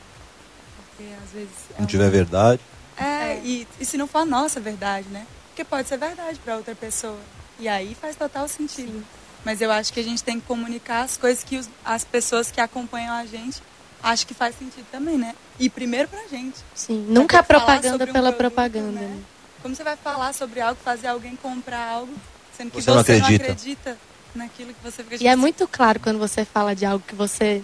Porque 0.77 1.13
às 1.23 1.31
vezes. 1.31 1.49
é 1.71 1.77
Não 1.77 1.86
um- 1.86 1.88
tiver 1.88 2.10
verdade. 2.12 2.62
É, 2.97 3.39
e, 3.43 3.67
e 3.79 3.86
se 3.86 3.97
não 3.97 4.08
for 4.08 4.19
a 4.19 4.25
nossa 4.25 4.60
verdade, 4.60 5.08
né? 5.10 5.25
Porque 5.49 5.63
pode 5.63 5.88
ser 5.88 5.97
verdade 5.97 6.39
para 6.43 6.55
outra 6.58 6.75
pessoa. 6.75 7.19
E 7.60 7.67
aí 7.67 7.95
faz 7.99 8.15
total 8.15 8.47
sentido. 8.47 9.05
Mas 9.43 9.62
eu 9.62 9.71
acho 9.71 9.93
que 9.93 9.99
a 9.99 10.03
gente 10.03 10.23
tem 10.23 10.39
que 10.39 10.45
comunicar 10.47 11.01
as 11.01 11.17
coisas 11.17 11.43
que 11.43 11.58
os- 11.58 11.69
as 11.84 12.03
pessoas 12.03 12.49
que 12.51 12.60
acompanham 12.60 13.13
a 13.13 13.25
gente 13.25 13.62
acham 14.01 14.27
que 14.27 14.34
faz 14.34 14.55
sentido 14.58 14.86
também, 14.91 15.17
né? 15.17 15.34
E 15.60 15.69
primeiro 15.69 16.08
pra 16.08 16.19
gente. 16.27 16.58
Sim, 16.73 17.05
nunca 17.08 17.41
Pra 17.43 17.60
falar 17.60 17.75
propaganda 17.77 18.03
um 18.03 18.08
pela 18.08 18.31
produto, 18.31 18.38
propaganda. 18.38 18.91
né? 19.01 19.08
né? 19.08 19.23
Como 19.62 19.75
você 19.75 19.84
vai 19.84 19.95
falar 19.95 20.34
sobre 20.34 20.62
algo, 20.62 20.79
fazer 20.84 21.08
alguém 21.08 21.36
comprar 21.36 21.88
algo, 21.88 22.13
sendo 22.55 22.71
que 22.71 22.81
Você 22.81 22.91
você, 22.91 23.13
não 23.13 23.19
não, 23.19 23.25
acredita. 23.25 23.43
acredita. 23.51 23.97
naquilo 24.36 24.73
que 24.73 24.84
você 24.84 25.01
fica 25.03 25.23
E 25.23 25.27
é 25.27 25.36
muito 25.36 25.65
claro 25.67 25.97
quando 25.99 26.19
você 26.19 26.43
fala 26.43 26.75
de 26.75 26.86
algo 26.86 27.01
que 27.08 27.15
você 27.15 27.63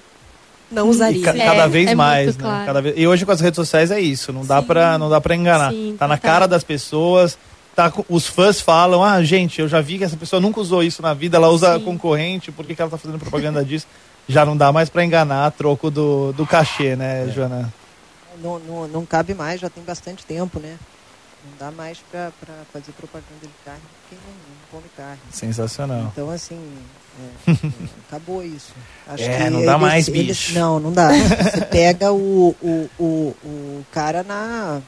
Não 0.71 0.87
E 0.87 0.89
usaria. 0.89 1.23
ca- 1.23 1.33
cada 1.33 1.63
É, 1.63 1.67
vez 1.67 1.89
é 1.89 1.95
mais, 1.95 2.35
né? 2.37 2.41
claro. 2.43 2.65
Cada 2.65 2.81
vez- 2.81 2.95
E 2.97 3.05
hoje 3.07 3.25
com 3.25 3.31
as 3.31 3.41
redes 3.41 3.55
sociais 3.55 3.91
é 3.91 3.99
isso, 3.99 4.31
não 4.31 4.45
dá 4.45 4.61
pra 4.61 4.97
não 4.97 5.09
dá 5.09 5.19
para 5.19 5.35
enganar. 5.35 5.71
Sim, 5.71 5.95
tá 5.99 6.07
na 6.07 6.15
total. 6.17 6.31
cara 6.31 6.47
das 6.47 6.63
pessoas, 6.63 7.37
tá 7.75 7.91
os 8.09 8.25
fãs 8.27 8.61
falam: 8.61 9.03
"Ah, 9.03 9.21
gente, 9.23 9.59
eu 9.59 9.67
já 9.67 9.81
vi 9.81 9.97
que 9.97 10.03
essa 10.03 10.15
pessoa 10.17 10.39
nunca 10.41 10.59
usou 10.61 10.81
isso 10.83 11.01
na 11.01 11.13
vida, 11.13 11.37
ela 11.37 11.49
usa 11.49 11.77
Sim. 11.77 11.83
concorrente, 11.85 12.51
por 12.51 12.65
que, 12.65 12.73
que 12.75 12.81
ela 12.81 12.89
tá 12.91 12.97
fazendo 12.97 13.19
propaganda 13.19 13.63
disso?" 13.65 13.85
Já 14.29 14.45
não 14.45 14.55
dá 14.55 14.71
mais 14.71 14.87
pra 14.89 15.03
enganar 15.03 15.45
a 15.47 15.51
troco 15.51 15.89
do, 15.91 16.31
do 16.33 16.45
cachê, 16.45 16.95
né, 16.95 17.25
É. 17.27 17.31
Joana? 17.31 17.73
Não, 18.41 18.59
não, 18.59 18.87
não 18.87 19.05
cabe 19.05 19.33
mais, 19.33 19.59
já 19.59 19.69
tem 19.69 19.83
bastante 19.83 20.25
tempo, 20.25 20.59
né? 20.59 20.77
Não 21.43 21.57
dá 21.67 21.71
mais 21.75 21.97
para 22.11 22.31
fazer 22.71 22.91
propaganda 22.93 23.41
de 23.41 23.49
carne 23.65 23.81
porque 24.03 24.15
não, 24.15 24.31
não 24.31 24.55
come 24.71 24.85
carne. 24.95 25.19
Sensacional. 25.31 26.11
Então, 26.13 26.29
assim, 26.29 26.57
é, 27.47 27.51
é, 27.51 27.57
acabou 28.07 28.43
isso. 28.43 28.73
Acho 29.07 29.23
É, 29.23 29.37
que 29.45 29.49
não 29.49 29.65
dá 29.65 29.77
mais, 29.77 30.07
eles- 30.07 30.27
bicho. 30.27 30.53
Não, 30.53 30.79
não 30.79 30.91
dá. 30.91 31.09
Você 31.09 31.61
pega 31.69 32.11
o, 32.11 32.55
o, 32.61 32.89
o, 32.99 33.03
o 33.45 33.85
cara 33.91 34.23
na, 34.23 34.81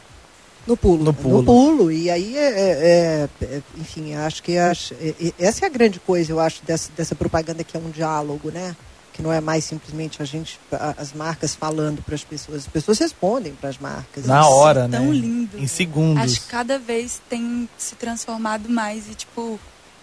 No 0.65 0.77
pulo. 0.77 1.03
No 1.03 1.13
pulo. 1.13 1.37
no 1.39 1.43
pulo. 1.43 1.91
E 1.91 2.09
aí, 2.09 2.37
é, 2.37 2.49
é- 2.49 3.29
é- 3.45 3.61
enfim, 3.77 4.15
acho 4.15 4.41
que 4.41 4.57
acho, 4.57 4.93
é- 4.95 5.13
é- 5.21 5.33
essa 5.39 5.65
é 5.65 5.67
a 5.67 5.69
grande 5.71 5.99
coisa, 5.99 6.31
eu 6.31 6.39
acho, 6.39 6.63
dessa, 6.65 6.89
dessa 6.95 7.13
propaganda 7.15 7.63
que 7.63 7.75
é 7.75 7.79
um 7.79 7.89
diálogo, 7.89 8.49
né? 8.51 8.75
Que 9.11 9.21
não 9.21 9.31
é 9.31 9.39
mais 9.39 9.63
simplesmente 9.65 10.23
a 10.23 10.25
gente, 10.25 10.59
as 10.97 11.13
marcas 11.13 11.53
falando 11.53 12.01
para 12.01 12.15
as 12.15 12.23
pessoas. 12.23 12.61
As 12.61 12.67
pessoas 12.67 12.97
respondem 12.97 13.53
para 13.53 13.69
as 13.69 13.77
marcas. 13.77 14.25
Na 14.25 14.47
hora, 14.47 14.87
né? 14.87 14.97
tão 14.97 15.13
lindo. 15.13 15.55
Em 15.59 15.67
segundos. 15.67 16.23
Acho 16.23 16.41
que 16.41 16.47
cada 16.47 16.79
vez 16.79 17.21
tem 17.29 17.69
se 17.77 17.93
transformado 17.93 18.67
mais 18.69 19.07
e, 19.07 19.13
tipo, 19.13 19.59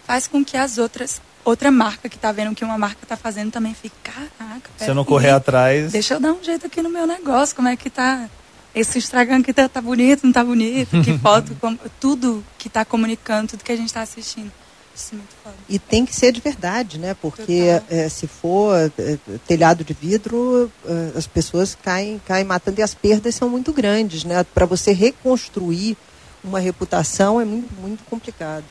faz 0.07 0.27
com 0.27 0.45
que 0.45 0.55
as 0.55 0.77
outras, 0.77 1.19
outra 1.43 1.71
marca 1.71 2.07
que 2.09 2.17
tá 2.17 2.31
vendo 2.31 2.51
o 2.51 2.55
que 2.55 2.63
uma 2.63 2.77
marca 2.77 3.05
tá 3.07 3.15
fazendo 3.17 3.51
também 3.51 3.73
fique, 3.73 3.95
caraca, 4.03 4.69
Se 4.77 4.89
eu 4.89 4.95
não 4.95 5.05
correr 5.05 5.31
atrás, 5.31 5.91
Deixa 5.91 6.13
eu 6.15 6.19
dar 6.19 6.33
um 6.33 6.43
jeito 6.43 6.65
aqui 6.65 6.81
no 6.81 6.89
meu 6.89 7.05
negócio, 7.07 7.55
como 7.55 7.67
é 7.67 7.75
que 7.75 7.89
tá? 7.89 8.29
Esse 8.73 8.97
Instagram 8.97 9.39
aqui 9.39 9.51
tá, 9.53 9.67
tá 9.67 9.81
bonito, 9.81 10.25
não 10.25 10.31
tá 10.31 10.43
bonito? 10.43 11.01
Que 11.03 11.17
foto, 11.19 11.55
como- 11.59 11.79
tudo 11.99 12.43
que 12.57 12.69
tá 12.69 12.85
comunicando, 12.85 13.49
tudo 13.49 13.63
que 13.63 13.71
a 13.71 13.75
gente 13.75 13.91
tá 13.91 14.01
assistindo. 14.01 14.51
Isso 14.95 15.13
é 15.13 15.17
muito 15.17 15.33
foda. 15.43 15.55
E 15.69 15.79
tem 15.79 16.05
que 16.05 16.13
ser 16.15 16.31
de 16.31 16.41
verdade, 16.41 16.97
né? 16.99 17.13
Porque 17.13 17.81
eh, 17.89 18.09
se 18.09 18.27
for 18.27 18.75
eh, 18.97 19.17
telhado 19.47 19.83
de 19.85 19.93
vidro, 19.93 20.69
eh, 20.85 21.11
as 21.15 21.25
pessoas 21.27 21.75
caem, 21.81 22.21
caem 22.25 22.43
matando 22.43 22.79
e 22.79 22.83
as 22.83 22.93
perdas 22.93 23.35
são 23.35 23.49
muito 23.49 23.71
grandes, 23.71 24.23
né? 24.25 24.43
Para 24.53 24.65
você 24.65 24.91
reconstruir 24.91 25.95
uma 26.43 26.59
reputação 26.59 27.39
é 27.39 27.45
muito, 27.45 27.73
muito 27.81 28.03
complicado. 28.05 28.65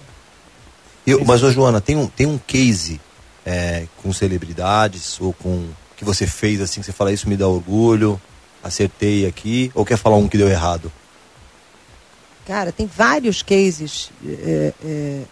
Eu, 1.06 1.24
mas, 1.24 1.42
ô 1.42 1.50
Joana, 1.50 1.80
tem 1.80 1.96
um, 1.96 2.06
tem 2.06 2.26
um 2.26 2.38
case 2.38 3.00
é, 3.44 3.86
com 4.02 4.12
celebridades 4.12 5.20
ou 5.20 5.32
com 5.32 5.68
que 5.96 6.04
você 6.04 6.26
fez 6.26 6.60
assim, 6.60 6.80
que 6.80 6.86
você 6.86 6.92
fala 6.92 7.12
isso 7.12 7.28
me 7.28 7.36
dá 7.36 7.46
orgulho, 7.46 8.20
acertei 8.62 9.26
aqui, 9.26 9.70
ou 9.74 9.84
quer 9.84 9.96
falar 9.96 10.16
um 10.16 10.28
que 10.28 10.38
deu 10.38 10.48
errado? 10.48 10.90
Cara, 12.46 12.72
tem 12.72 12.86
vários 12.86 13.42
cases 13.42 14.10
eh, 14.26 14.72
eh, 14.82 15.22
eh, 15.22 15.24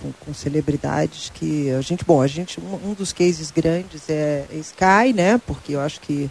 com, 0.00 0.12
com 0.12 0.32
celebridades 0.32 1.30
que 1.34 1.70
a 1.72 1.80
gente, 1.80 2.04
bom, 2.04 2.22
a 2.22 2.26
gente, 2.26 2.60
um, 2.60 2.90
um 2.90 2.94
dos 2.94 3.12
cases 3.12 3.50
grandes 3.50 4.08
é 4.08 4.46
Sky, 4.52 5.12
né? 5.12 5.40
Porque 5.44 5.74
eu 5.74 5.80
acho 5.80 6.00
que 6.00 6.30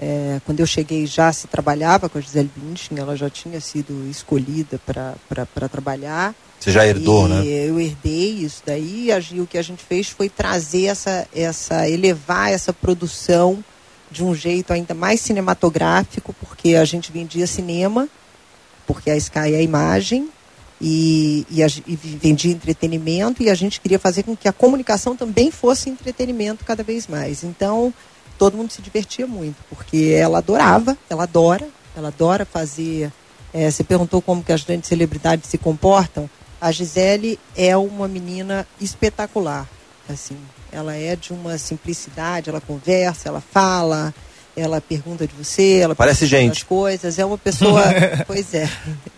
eh, 0.00 0.40
quando 0.44 0.60
eu 0.60 0.66
cheguei 0.66 1.06
já 1.06 1.32
se 1.32 1.46
trabalhava 1.46 2.08
com 2.08 2.16
a 2.16 2.20
Gisele 2.20 2.50
Bündchen, 2.56 2.98
ela 2.98 3.16
já 3.16 3.28
tinha 3.28 3.60
sido 3.60 4.08
escolhida 4.10 4.80
para 4.86 5.68
trabalhar. 5.68 6.34
Você 6.58 6.72
já 6.72 6.86
herdou, 6.86 7.26
e 7.26 7.30
né? 7.30 7.46
Eu 7.46 7.80
herdei 7.80 8.30
isso 8.30 8.62
daí 8.66 9.10
e 9.32 9.40
o 9.40 9.46
que 9.46 9.58
a 9.58 9.62
gente 9.62 9.82
fez 9.82 10.08
foi 10.08 10.28
trazer 10.28 10.86
essa, 10.86 11.26
essa, 11.34 11.88
elevar 11.88 12.50
essa 12.50 12.72
produção 12.72 13.62
de 14.10 14.24
um 14.24 14.34
jeito 14.34 14.72
ainda 14.72 14.94
mais 14.94 15.20
cinematográfico, 15.20 16.34
porque 16.40 16.74
a 16.74 16.84
gente 16.84 17.12
vendia 17.12 17.46
cinema, 17.46 18.08
porque 18.86 19.10
a 19.10 19.16
Sky 19.16 19.54
é 19.54 19.58
a 19.58 19.62
imagem, 19.62 20.30
e, 20.80 21.46
e, 21.50 21.62
a, 21.62 21.66
e 21.66 21.96
vendia 21.96 22.52
entretenimento, 22.52 23.42
e 23.42 23.50
a 23.50 23.54
gente 23.54 23.80
queria 23.80 23.98
fazer 23.98 24.22
com 24.22 24.36
que 24.36 24.48
a 24.48 24.52
comunicação 24.52 25.16
também 25.16 25.50
fosse 25.50 25.90
entretenimento 25.90 26.64
cada 26.64 26.82
vez 26.82 27.06
mais. 27.06 27.42
Então, 27.42 27.92
todo 28.38 28.56
mundo 28.56 28.70
se 28.70 28.80
divertia 28.80 29.26
muito, 29.26 29.56
porque 29.68 30.14
ela 30.16 30.38
adorava, 30.38 30.96
ela 31.10 31.24
adora, 31.24 31.68
ela 31.96 32.08
adora 32.08 32.44
fazer. 32.44 33.12
eh, 33.52 33.70
você 33.70 33.82
perguntou 33.82 34.22
como 34.22 34.44
que 34.44 34.52
as 34.52 34.62
grandes 34.62 34.88
celebridades 34.88 35.50
se 35.50 35.58
comportam. 35.58 36.30
A 36.60 36.72
Gisele 36.72 37.38
é 37.56 37.76
uma 37.76 38.08
menina 38.08 38.66
espetacular, 38.80 39.68
assim. 40.08 40.36
Ela 40.72 40.94
é 40.94 41.16
de 41.16 41.32
uma 41.32 41.56
simplicidade, 41.56 42.50
ela 42.50 42.60
conversa, 42.60 43.28
ela 43.28 43.40
fala, 43.40 44.12
ela 44.56 44.80
pergunta 44.80 45.26
de 45.26 45.32
você, 45.34 45.78
ela 45.78 45.94
Parece 45.94 46.28
pergunta 46.28 46.54
gente. 46.54 46.64
coisas. 46.64 47.18
É 47.18 47.24
uma 47.24 47.38
pessoa, 47.38 47.82
pois 48.26 48.52
é. 48.54 48.68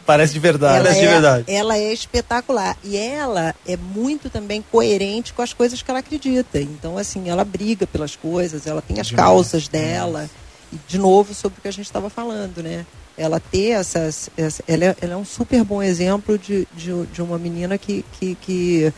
parece 0.05 0.33
de 0.35 0.39
verdade. 0.39 0.77
Ela 0.77 0.85
Parece 0.85 1.01
de 1.01 1.07
é, 1.07 1.11
verdade. 1.11 1.45
ela 1.49 1.77
é 1.79 1.93
espetacular. 1.93 2.77
E 2.85 2.97
ela 2.97 3.55
é 3.67 3.77
muito 3.77 4.29
também 4.29 4.63
coerente 4.71 5.33
com 5.33 5.43
as 5.43 5.53
coisas 5.53 5.81
que 5.83 5.91
ela 5.91 6.01
acredita. 6.01 6.61
Então, 6.61 6.99
assim, 6.99 7.29
ela 7.29 7.45
briga 7.45 7.87
pelas 7.87 8.15
coisas, 8.15 8.67
ela 8.67 8.83
tem 8.83 9.01
as 9.01 9.09
Demais. 9.09 9.27
causas 9.27 9.67
dela. 9.69 10.29
E, 10.73 10.79
de 10.87 10.99
novo, 10.99 11.35
sobre 11.35 11.59
o 11.59 11.63
que 11.63 11.69
a 11.69 11.73
gente 11.73 11.87
estava 11.87 12.09
falando, 12.11 12.63
né? 12.63 12.87
Ela 13.21 13.39
ter 13.39 13.71
essas. 13.71 14.31
essa- 14.37 14.63
ela, 14.67 14.85
é, 14.87 14.97
ela 15.03 15.13
é 15.13 15.17
um 15.17 15.25
super 15.25 15.63
bom 15.65 15.83
exemplo 15.83 16.39
de, 16.39 16.67
de, 16.75 17.05
de 17.13 17.21
uma 17.23 17.39
menina 17.39 17.77
que. 17.77 18.05
que, 18.19 18.35
que 18.41 18.93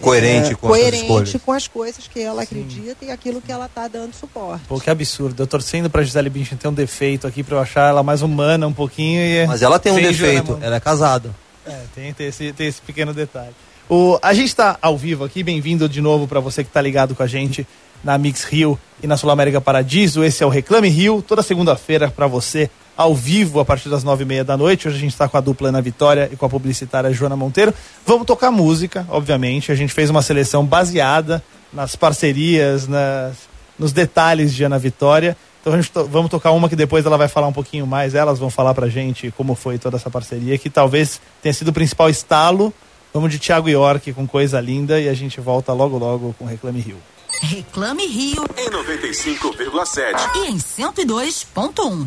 Coerente 0.00 0.52
é, 0.52 0.54
com 0.54 0.66
coerente 0.68 1.38
com 1.38 1.52
as 1.52 1.68
coisas 1.68 2.08
que 2.08 2.20
ela 2.20 2.42
acredita 2.42 3.04
e 3.04 3.10
aquilo 3.10 3.40
que 3.42 3.52
ela 3.52 3.66
está 3.66 3.86
dando 3.86 4.14
suporte. 4.14 4.64
Pô, 4.66 4.80
que 4.80 4.88
absurdo. 4.88 5.42
Eu 5.42 5.46
torcendo 5.46 5.90
pra 5.90 6.02
Gisele 6.02 6.30
Bündchen 6.30 6.56
ter 6.56 6.68
um 6.68 6.72
defeito 6.72 7.26
aqui 7.26 7.42
pra 7.42 7.56
eu 7.56 7.60
achar 7.60 7.90
ela 7.90 8.02
mais 8.02 8.22
humana 8.22 8.66
um 8.66 8.72
pouquinho 8.72 9.20
e... 9.20 9.46
Mas 9.46 9.60
ela 9.60 9.78
tem 9.78 9.92
um 9.92 9.96
defeito, 9.96 10.58
ela 10.62 10.76
é 10.76 10.80
casada. 10.80 11.36
É, 11.66 11.78
tem, 11.94 12.14
tem 12.14 12.28
esse, 12.28 12.50
tem 12.54 12.66
esse 12.68 12.80
pequeno 12.80 13.12
detalhe. 13.12 13.54
O, 13.90 14.18
a 14.22 14.32
gente 14.32 14.48
está 14.48 14.78
ao 14.80 14.96
vivo 14.96 15.22
aqui, 15.22 15.42
bem-vindo 15.42 15.86
de 15.86 16.00
novo 16.00 16.26
para 16.26 16.40
você 16.40 16.64
que 16.64 16.70
está 16.70 16.80
ligado 16.80 17.14
com 17.14 17.22
a 17.22 17.26
gente 17.26 17.66
na 18.02 18.16
Mix 18.16 18.44
Rio 18.44 18.78
e 19.02 19.06
na 19.06 19.18
Sul 19.18 19.28
América 19.30 19.60
Paradiso. 19.60 20.24
Esse 20.24 20.42
é 20.42 20.46
o 20.46 20.48
Reclame 20.48 20.88
Rio, 20.88 21.20
toda 21.20 21.42
segunda-feira 21.42 22.10
para 22.10 22.26
você, 22.26 22.70
ao 23.00 23.14
vivo, 23.14 23.60
a 23.60 23.64
partir 23.64 23.88
das 23.88 24.04
nove 24.04 24.24
e 24.24 24.26
meia 24.26 24.44
da 24.44 24.56
noite. 24.58 24.86
Hoje 24.86 24.98
a 24.98 25.00
gente 25.00 25.12
está 25.12 25.26
com 25.26 25.36
a 25.36 25.40
dupla 25.40 25.70
Ana 25.70 25.80
Vitória 25.80 26.28
e 26.30 26.36
com 26.36 26.44
a 26.44 26.48
publicitária 26.50 27.10
Joana 27.12 27.34
Monteiro. 27.34 27.72
Vamos 28.06 28.26
tocar 28.26 28.50
música, 28.50 29.06
obviamente. 29.08 29.72
A 29.72 29.74
gente 29.74 29.92
fez 29.94 30.10
uma 30.10 30.20
seleção 30.20 30.66
baseada 30.66 31.42
nas 31.72 31.96
parcerias, 31.96 32.86
nas, 32.86 33.36
nos 33.78 33.90
detalhes 33.92 34.52
de 34.54 34.64
Ana 34.64 34.78
Vitória. 34.78 35.34
Então 35.62 35.72
a 35.72 35.76
gente 35.76 35.90
to- 35.90 36.04
vamos 36.04 36.30
tocar 36.30 36.50
uma 36.50 36.68
que 36.68 36.76
depois 36.76 37.06
ela 37.06 37.16
vai 37.16 37.26
falar 37.28 37.46
um 37.46 37.52
pouquinho 37.54 37.86
mais. 37.86 38.14
Elas 38.14 38.38
vão 38.38 38.50
falar 38.50 38.74
pra 38.74 38.86
gente 38.88 39.32
como 39.34 39.54
foi 39.54 39.78
toda 39.78 39.96
essa 39.96 40.10
parceria, 40.10 40.58
que 40.58 40.68
talvez 40.68 41.20
tenha 41.42 41.54
sido 41.54 41.68
o 41.68 41.72
principal 41.72 42.10
estalo. 42.10 42.70
Vamos 43.14 43.30
de 43.32 43.38
Thiago 43.38 43.68
York 43.70 44.12
com 44.12 44.26
coisa 44.26 44.60
linda 44.60 45.00
e 45.00 45.08
a 45.08 45.14
gente 45.14 45.40
volta 45.40 45.72
logo 45.72 45.96
logo 45.96 46.34
com 46.38 46.44
Reclame 46.44 46.80
Rio. 46.80 46.98
Reclame 47.40 48.06
Rio 48.06 48.44
Em 48.58 48.68
95,7. 48.68 50.36
e 50.36 50.50
em 50.50 50.58
102.1. 50.58 52.06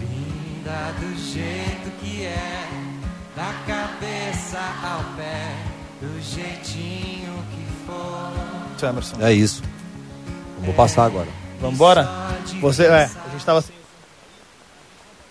Linda 0.00 0.92
do 1.00 1.16
jeito 1.16 1.90
que 2.00 2.24
é, 2.24 2.68
da 3.36 3.52
cabeça 3.66 4.58
ao 4.82 5.04
pé, 5.16 5.54
do 6.00 6.20
jeitinho 6.20 7.32
que 7.50 7.86
for. 7.86 8.32
Isso, 8.76 8.86
Emerson. 8.86 9.16
É 9.20 9.32
isso. 9.32 9.62
Vou 10.60 10.74
passar 10.74 11.04
agora. 11.04 11.28
Vambora? 11.60 12.08
Você, 12.60 12.84
é, 12.84 13.04
a 13.04 13.28
gente 13.30 13.44
tava 13.44 13.60
sem. 13.60 13.74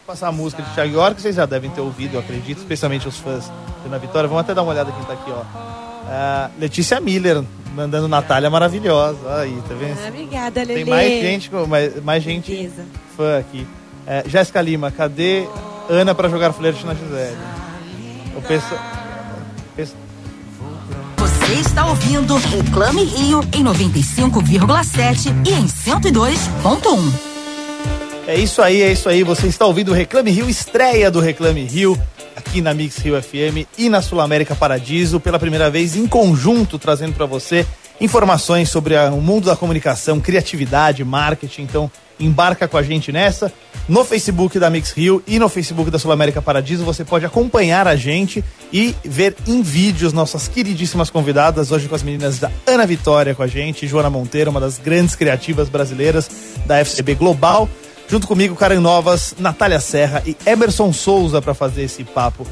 Passar 0.05 0.29
a 0.29 0.31
música 0.31 0.63
de 0.63 0.73
Thiago 0.73 0.91
York, 0.91 1.21
vocês 1.21 1.35
já 1.35 1.45
devem 1.45 1.69
ter 1.69 1.81
ouvido, 1.81 2.15
eu 2.15 2.19
acredito, 2.19 2.57
especialmente 2.57 3.07
os 3.07 3.17
fãs 3.17 3.45
de 3.81 3.87
Ana 3.87 3.99
Vitória. 3.99 4.27
Vamos 4.27 4.41
até 4.41 4.55
dar 4.55 4.63
uma 4.63 4.71
olhada 4.71 4.91
quem 4.91 5.03
tá 5.03 5.13
aqui, 5.13 5.29
ó. 5.29 5.43
Ah, 6.07 6.49
Letícia 6.57 6.99
Miller, 6.99 7.43
mandando 7.75 8.07
Natália 8.07 8.49
maravilhosa. 8.49 9.17
Aí, 9.37 9.57
tá 9.67 9.75
vendo? 9.75 9.97
Ah, 10.03 10.07
obrigada, 10.09 10.61
Lelê. 10.63 10.75
Tem 10.83 10.85
mais 10.85 11.09
gente, 11.21 11.49
com- 11.49 11.65
mais, 11.65 12.03
mais 12.03 12.23
gente 12.23 12.51
Beleza. 12.51 12.85
fã 13.15 13.37
aqui. 13.39 13.65
É, 14.07 14.23
Jéssica 14.27 14.61
Lima, 14.61 14.89
cadê 14.91 15.45
Ana 15.89 16.13
pra 16.15 16.29
jogar 16.29 16.51
flerte 16.53 16.85
na 16.85 16.93
Gisele? 16.93 17.37
O 18.35 18.41
pessoal. 18.41 18.79
Você 21.17 21.53
está 21.61 21.87
ouvindo 21.87 22.35
Reclame 22.37 23.03
Rio 23.03 23.41
em 23.53 23.63
95,7 23.63 25.33
e 25.45 25.53
em 25.53 25.67
102.1. 25.67 27.13
É 28.27 28.35
isso 28.35 28.61
aí, 28.61 28.81
é 28.83 28.91
isso 28.91 29.09
aí. 29.09 29.23
Você 29.23 29.47
está 29.47 29.65
ouvindo 29.65 29.89
o 29.89 29.93
Reclame 29.93 30.29
Rio, 30.31 30.47
estreia 30.49 31.09
do 31.09 31.19
Reclame 31.19 31.63
Rio, 31.63 31.99
aqui 32.35 32.61
na 32.61 32.73
Mix 32.73 32.97
Rio 32.97 33.21
FM 33.21 33.67
e 33.77 33.89
na 33.89 34.01
Sul 34.01 34.21
América 34.21 34.55
Paradiso, 34.55 35.19
pela 35.19 35.39
primeira 35.39 35.69
vez 35.69 35.95
em 35.95 36.07
conjunto, 36.07 36.77
trazendo 36.79 37.13
para 37.13 37.25
você 37.25 37.65
informações 37.99 38.69
sobre 38.69 38.95
a- 38.95 39.11
o 39.11 39.21
mundo 39.21 39.45
da 39.45 39.55
comunicação, 39.55 40.19
criatividade, 40.19 41.03
marketing. 41.03 41.63
Então, 41.63 41.91
embarca 42.19 42.67
com 42.67 42.77
a 42.77 42.83
gente 42.83 43.11
nessa. 43.11 43.51
No 43.87 44.03
Facebook 44.05 44.59
da 44.59 44.69
Mix 44.69 44.91
Rio 44.91 45.23
e 45.25 45.39
no 45.39 45.47
Facebook 45.49 45.89
da 45.89 45.97
Sul 45.97 46.11
América 46.11 46.41
Paradiso, 46.41 46.83
você 46.83 47.03
pode 47.05 47.25
acompanhar 47.25 47.87
a 47.87 47.95
gente 47.95 48.43
e 48.71 48.93
ver 49.03 49.35
em 49.47 49.61
vídeos 49.61 50.13
nossas 50.13 50.47
queridíssimas 50.47 51.09
convidadas, 51.09 51.71
hoje 51.71 51.87
com 51.87 51.95
as 51.95 52.03
meninas 52.03 52.37
da 52.37 52.51
Ana 52.67 52.85
Vitória 52.85 53.33
com 53.33 53.41
a 53.41 53.47
gente, 53.47 53.87
Joana 53.87 54.09
Monteiro, 54.09 54.51
uma 54.51 54.59
das 54.59 54.77
grandes 54.77 55.15
criativas 55.15 55.69
brasileiras 55.69 56.29
da 56.65 56.77
FCB 56.79 57.15
Global. 57.15 57.67
Junto 58.09 58.27
comigo, 58.27 58.55
Karen 58.55 58.79
Novas, 58.79 59.35
Natália 59.37 59.79
Serra 59.79 60.23
e 60.25 60.35
Emerson 60.43 60.91
Souza 60.91 61.41
para 61.41 61.53
fazer 61.53 61.83
esse 61.83 62.03
papo. 62.03 62.45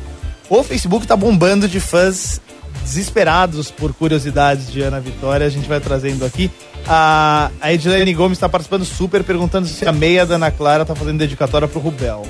O 0.48 0.63
Facebook 0.63 1.08
tá 1.08 1.15
bombando 1.15 1.67
de 1.67 1.80
fãs 1.80 2.39
desesperados 2.84 3.72
por 3.72 3.91
curiosidades 3.93 4.72
de 4.72 4.82
Ana 4.82 5.00
Vitória. 5.00 5.48
A 5.48 5.50
gente 5.50 5.67
vai 5.67 5.80
trazendo 5.80 6.24
aqui. 6.24 6.52
A, 6.88 7.50
a 7.60 7.74
Edilene 7.74 8.13
Gomes 8.13 8.38
está 8.38 8.48
participando 8.48 8.86
super, 8.86 9.24
perguntando 9.24 9.67
se 9.67 9.86
a 9.86 9.91
meia 9.91 10.26
da 10.26 10.36
Ana 10.36 10.52
Clara 10.52 10.86
tá 10.86 10.96
fazendo 10.96 11.17
dedicatória 11.17 11.67
pro 11.67 11.80
Rubel. 11.80 12.26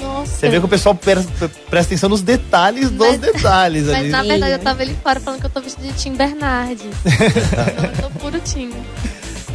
Nossa. 0.00 0.36
Você 0.36 0.48
vê 0.48 0.60
que 0.60 0.64
o 0.64 0.68
pessoal 0.68 0.94
presta 0.94 1.50
atenção 1.80 2.08
nos 2.08 2.22
detalhes 2.22 2.90
dos 2.90 3.18
detalhes 3.18 3.86
Mas 3.86 3.96
ali. 3.96 4.08
na 4.08 4.22
verdade 4.22 4.52
eu 4.52 4.58
tava 4.58 4.82
ali 4.82 4.96
fora 5.02 5.20
falando 5.20 5.40
que 5.40 5.46
eu 5.46 5.50
tô 5.50 5.60
vestido 5.60 5.86
de 5.86 5.92
Tim 5.94 6.14
Bernardes. 6.14 6.86
então 7.04 7.84
eu 7.84 8.10
tô 8.10 8.18
puro 8.18 8.40
Tim. 8.40 8.70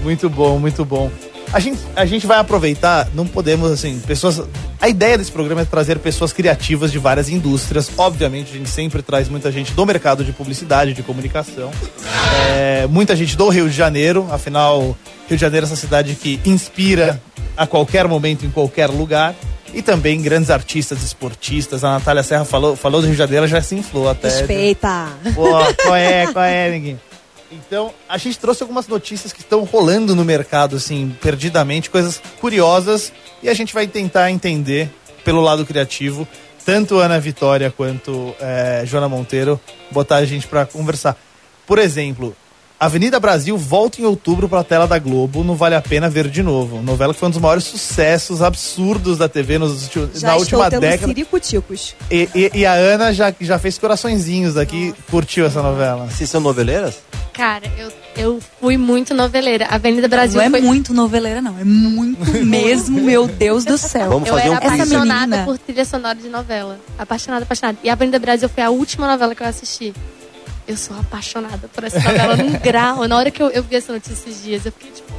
Muito 0.04 0.30
bom, 0.30 0.60
muito 0.60 0.86
bom. 0.86 1.10
A 1.54 1.60
gente, 1.60 1.80
a 1.96 2.06
gente 2.06 2.28
vai 2.28 2.38
aproveitar, 2.38 3.08
não 3.14 3.26
podemos, 3.26 3.72
assim, 3.72 4.00
pessoas. 4.00 4.42
A 4.82 4.90
ideia 4.90 5.18
desse 5.18 5.32
programa 5.32 5.62
é 5.62 5.66
trazer 5.66 6.00
pessoas 6.00 6.34
criativas 6.34 6.92
de 6.92 7.00
várias 7.00 7.30
indústrias. 7.30 7.90
Obviamente, 7.98 8.52
a 8.54 8.58
gente 8.58 8.70
sempre 8.70 9.02
traz 9.02 9.30
muita 9.30 9.52
gente 9.52 9.72
do 9.72 9.86
mercado 9.86 10.24
de 10.24 10.32
publicidade, 10.32 10.94
de 10.94 11.02
comunicação. 11.02 11.72
É, 12.50 12.88
muita 12.88 13.16
gente 13.16 13.38
do 13.38 13.48
Rio 13.50 13.70
de 13.70 13.76
Janeiro, 13.76 14.28
afinal, 14.32 14.98
Rio 15.28 15.38
de 15.38 15.42
Janeiro 15.42 15.66
é 15.66 15.68
essa 15.68 15.76
cidade 15.76 16.16
que 16.16 16.40
inspira 16.46 17.22
a 17.56 17.66
qualquer 17.66 18.08
momento, 18.08 18.46
em 18.46 18.50
qualquer 18.50 18.88
lugar. 18.90 19.34
E 19.74 19.82
também 19.82 20.22
grandes 20.22 20.50
artistas, 20.50 21.04
esportistas. 21.04 21.84
A 21.84 21.92
Natália 21.92 22.24
Serra 22.24 22.46
falou, 22.46 22.76
falou 22.78 23.02
do 23.02 23.08
Rio 23.08 23.14
de 23.16 23.20
Janeiro, 23.20 23.46
já 23.46 23.62
se 23.62 23.76
inflou 23.76 24.10
até. 24.10 24.30
Respeita. 24.30 25.10
Pô, 25.34 25.50
qual 25.84 25.96
é, 25.96 26.28
qual 26.32 26.46
é, 26.46 26.72
ninguém? 26.72 27.00
Então, 27.56 27.94
a 28.08 28.18
gente 28.18 28.38
trouxe 28.38 28.62
algumas 28.62 28.88
notícias 28.88 29.32
que 29.32 29.42
estão 29.42 29.64
rolando 29.64 30.16
no 30.16 30.26
mercado, 30.26 30.76
assim, 30.76 31.16
perdidamente, 31.22 31.90
coisas 31.90 32.22
curiosas, 32.40 33.14
e 33.42 33.50
a 33.50 33.54
gente 33.54 33.74
vai 33.74 33.88
tentar 33.88 34.30
entender 34.32 34.90
pelo 35.24 35.42
lado 35.42 35.66
criativo, 35.66 36.28
tanto 36.66 37.00
Ana 37.00 37.20
Vitória 37.20 37.72
quanto 37.76 38.36
eh, 38.40 38.84
Joana 38.86 39.08
Monteiro, 39.08 39.60
botar 39.92 40.18
a 40.18 40.26
gente 40.26 40.48
para 40.48 40.66
conversar. 40.66 41.18
Por 41.66 41.80
exemplo, 41.80 42.36
Avenida 42.80 43.20
Brasil 43.20 43.58
volta 43.58 44.02
em 44.02 44.06
outubro 44.06 44.50
para 44.50 44.60
a 44.60 44.64
tela 44.64 44.86
da 44.86 45.00
Globo, 45.00 45.44
não 45.44 45.56
vale 45.56 45.76
a 45.76 45.82
pena 45.82 46.10
ver 46.10 46.28
de 46.28 46.44
novo. 46.44 46.82
Novela 46.82 47.14
que 47.14 47.20
foi 47.20 47.28
um 47.30 47.32
dos 47.32 47.40
maiores 47.42 47.64
sucessos 47.64 48.42
absurdos 48.42 49.18
da 49.18 49.30
TV 49.30 49.58
nos, 49.58 49.90
Já 49.90 50.02
na 50.02 50.10
estou 50.14 50.40
última 50.40 50.70
tendo 50.70 50.82
década. 50.82 51.08
siricuticos. 51.08 51.96
E, 52.12 52.28
e- 52.36 52.52
e 52.54 52.66
a 52.66 52.74
Ana 52.74 53.14
já, 53.14 53.34
já 53.40 53.58
fez 53.58 53.78
coraçõezinhos 53.78 54.58
aqui, 54.58 54.94
curtiu 55.10 55.46
essa 55.46 55.62
novela. 55.64 56.08
Vocês 56.08 56.30
são 56.30 56.42
noveleiras? 56.42 56.96
Cara, 57.32 57.64
eu, 57.78 57.92
eu 58.16 58.40
fui 58.62 58.78
muito 58.78 59.14
noveleira. 59.14 59.66
A 59.70 59.76
Avenida 59.76 60.08
Brasil 60.08 60.40
não 60.40 60.46
é 60.48 60.50
foi... 60.50 60.62
muito 60.62 60.94
noveleira, 60.94 61.42
não. 61.42 61.58
É 61.60 61.64
muito 61.64 62.20
mesmo, 62.46 63.02
meu 63.02 63.26
Deus 63.28 63.64
do 63.66 63.78
céu. 63.78 64.10
Vamos 64.10 64.28
Eu 64.28 64.34
fazer 64.36 64.48
era 64.48 64.54
um 64.54 64.58
apaixonada 64.58 65.26
menina. 65.28 65.46
por 65.46 65.58
trilha 65.58 65.84
sonora 65.86 66.16
de 66.16 66.28
novela. 66.30 66.78
Apaixonada, 66.98 67.44
apaixonada. 67.44 67.78
E 67.84 67.90
a 67.90 67.94
Avenida 67.94 68.20
Brasil 68.20 68.48
foi 68.50 68.64
a 68.64 68.70
última 68.70 69.08
novela 69.08 69.34
que 69.36 69.44
eu 69.44 69.48
assisti. 69.48 69.94
Eu 70.68 70.76
sou 70.78 70.98
apaixonada 71.00 71.68
por 71.74 71.84
essa 71.84 72.00
novela 72.00 72.36
num 72.36 72.52
grau. 72.60 73.08
Na 73.08 73.18
hora 73.18 73.30
que 73.32 73.42
eu, 73.42 73.50
eu 73.50 73.62
vi 73.64 73.76
essa 73.76 73.94
notícia 73.94 74.14
esses 74.14 74.44
dias, 74.44 74.66
eu 74.66 74.72
fiquei 74.72 74.92
tipo. 74.92 75.14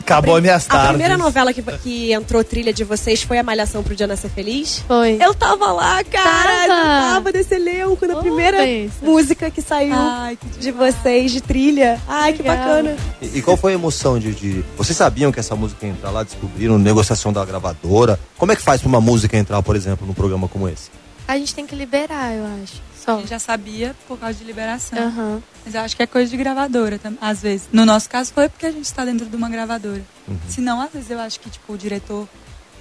Acabou 0.00 0.34
a 0.34 0.40
minhas 0.40 0.66
A 0.68 0.88
primeira 0.88 1.16
novela 1.16 1.52
que, 1.52 1.62
que 1.62 2.12
entrou 2.12 2.42
trilha 2.42 2.72
de 2.72 2.82
vocês 2.82 3.22
foi 3.22 3.38
a 3.38 3.44
Malhação 3.44 3.80
pro 3.84 3.94
Diana 3.94 4.16
Ser 4.16 4.28
Feliz? 4.30 4.82
Foi. 4.88 5.16
Eu 5.22 5.32
tava 5.34 5.70
lá, 5.70 6.02
cara. 6.02 6.66
Tava. 6.66 6.72
Eu 6.72 7.14
tava 7.14 7.32
nesse 7.32 7.54
elenco 7.54 8.04
na 8.06 8.16
Oh, 8.16 8.20
primeira 8.20 8.56
pensa. 8.58 8.94
música 9.02 9.50
que 9.52 9.62
saiu 9.62 9.94
Ai, 9.94 10.36
que 10.36 10.58
de 10.58 10.72
vocês, 10.72 11.30
de 11.30 11.40
trilha. 11.40 12.00
Ai, 12.08 12.32
que 12.32 12.42
Legal. 12.42 12.56
bacana. 12.58 12.96
E, 13.22 13.38
e 13.38 13.42
qual 13.42 13.56
foi 13.56 13.70
a 13.70 13.74
emoção 13.76 14.18
de, 14.18 14.32
de- 14.34 14.64
Vocês 14.76 14.96
sabiam 14.96 15.30
que 15.30 15.38
essa 15.38 15.54
música 15.54 15.86
ia 15.86 15.92
entrar 15.92 16.10
lá, 16.10 16.24
descobriram, 16.24 16.76
negociação 16.76 17.32
da 17.32 17.44
gravadora? 17.44 18.18
Como 18.36 18.50
é 18.50 18.56
que 18.56 18.62
faz 18.62 18.80
pra 18.80 18.88
uma 18.88 19.00
música 19.00 19.36
entrar, 19.36 19.62
por 19.62 19.76
exemplo, 19.76 20.04
num 20.08 20.14
programa 20.14 20.48
como 20.48 20.68
esse? 20.68 20.90
A 21.28 21.38
gente 21.38 21.54
tem 21.54 21.64
que 21.64 21.76
liberar, 21.76 22.34
eu 22.34 22.44
acho. 22.64 22.82
A 23.00 23.12
Só. 23.12 23.18
gente 23.18 23.30
já 23.30 23.38
sabia 23.38 23.94
por 24.06 24.18
causa 24.18 24.38
de 24.38 24.44
liberação. 24.44 24.98
Aham. 24.98 25.42
Mas 25.64 25.74
eu 25.74 25.80
acho 25.80 25.96
que 25.96 26.02
é 26.02 26.06
coisa 26.06 26.30
de 26.30 26.36
gravadora, 26.36 27.00
às 27.20 27.40
vezes. 27.40 27.68
No 27.72 27.84
nosso 27.86 28.08
caso 28.08 28.32
foi 28.32 28.48
porque 28.48 28.66
a 28.66 28.70
gente 28.70 28.84
está 28.84 29.04
dentro 29.04 29.26
de 29.26 29.34
uma 29.36 29.48
gravadora. 29.48 30.02
Se 30.48 30.60
não, 30.60 30.80
às 30.80 30.90
vezes 30.92 31.10
eu 31.10 31.18
acho 31.18 31.40
que 31.40 31.48
tipo, 31.50 31.72
o 31.72 31.78
diretor 31.78 32.28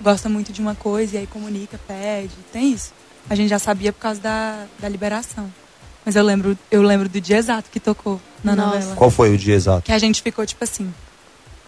gosta 0.02 0.30
muito 0.30 0.52
de 0.52 0.62
uma 0.62 0.76
coisa 0.76 1.16
e 1.16 1.20
aí 1.20 1.28
comunica, 1.28 1.80
pede. 1.88 2.32
Tem 2.52 2.72
isso. 2.72 2.94
A 3.30 3.36
gente 3.36 3.50
já 3.50 3.60
sabia 3.60 3.94
por 3.94 4.00
causa 4.00 4.20
da, 4.20 4.66
da 4.80 4.90
liberação. 4.90 5.52
Mas 6.06 6.16
eu 6.16 6.24
lembro, 6.24 6.58
eu 6.72 6.82
lembro 6.82 7.08
do 7.08 7.20
dia 7.22 7.38
exato 7.38 7.70
que 7.70 7.80
tocou 7.80 8.20
na 8.44 8.56
Nossa. 8.56 8.76
novela. 8.76 8.96
Qual 8.96 9.12
foi 9.12 9.34
o 9.34 9.38
dia 9.38 9.56
exato? 9.56 9.84
Que 9.84 9.92
a 9.92 10.00
gente 10.00 10.22
ficou 10.22 10.46
tipo 10.46 10.64
assim. 10.64 10.94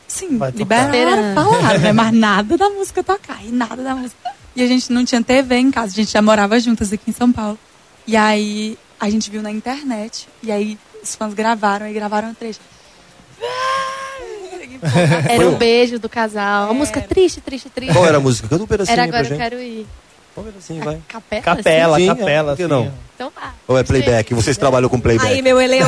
Sim, 0.07 0.39
liberaram, 0.55 1.35
falaram, 1.35 1.79
né? 1.79 1.93
Mas 1.93 2.13
nada 2.13 2.57
da 2.57 2.69
música 2.69 3.01
tocar. 3.03 3.43
E 3.45 3.51
nada 3.51 3.81
da 3.81 3.95
música. 3.95 4.17
E 4.55 4.61
a 4.61 4.67
gente 4.67 4.91
não 4.91 5.05
tinha 5.05 5.23
TV 5.23 5.55
em 5.55 5.71
casa, 5.71 5.93
a 5.93 5.95
gente 5.95 6.11
já 6.11 6.21
morava 6.21 6.59
juntas 6.59 6.91
aqui 6.91 7.09
em 7.09 7.13
São 7.13 7.31
Paulo. 7.31 7.57
E 8.11 8.17
aí 8.17 8.77
a 8.99 9.09
gente 9.09 9.31
viu 9.31 9.41
na 9.41 9.49
internet. 9.51 10.27
E 10.43 10.51
aí 10.51 10.77
os 11.01 11.15
fãs 11.15 11.33
gravaram, 11.33 11.85
aí 11.85 11.93
gravaram 11.93 12.27
um 12.31 12.33
trecho. 12.33 12.59
Era 15.29 15.47
o 15.47 15.55
beijo 15.55 15.97
do 15.97 16.09
casal. 16.09 16.65
Uma 16.65 16.73
música 16.73 16.99
triste, 16.99 17.39
triste, 17.39 17.69
triste. 17.69 17.93
Qual 17.93 18.05
era 18.05 18.17
a 18.17 18.19
música? 18.19 18.49
Canta 18.49 18.63
um 18.63 18.67
pedacinho 18.67 18.93
Era 18.93 19.03
agora 19.03 19.21
eu 19.23 19.29
gente. 19.29 19.37
quero 19.37 19.61
ir. 19.61 19.87
Qual 20.35 20.45
pedacinho, 20.45 20.83
vai? 20.83 20.99
Capela? 21.07 21.41
Capela, 21.41 21.97
Sim, 21.97 22.03
é, 22.03 22.07
capela. 22.07 22.51
por 22.51 22.57
que 22.57 22.63
assim, 22.63 22.71
não? 22.73 22.87
ó. 22.87 22.91
Então 23.15 23.31
tá. 23.31 23.53
Ou 23.65 23.77
é 23.77 23.83
playback? 23.83 24.33
Vocês 24.33 24.57
trabalham 24.57 24.89
com 24.89 24.99
playback? 24.99 25.31
Aí, 25.31 25.41
meu 25.41 25.61
elenco 25.61 25.85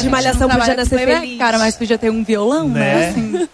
de, 0.00 0.08
Malhação 0.10 0.48
com 0.50 0.60
Ser 0.64 0.74
playback, 0.88 1.20
Feliz. 1.20 1.38
Cara, 1.38 1.58
mas 1.58 1.76
podia 1.76 1.96
ter 1.96 2.10
um 2.10 2.22
violão, 2.22 2.68
né? 2.68 2.80
Né? 2.80 3.08
Assim. 3.08 3.48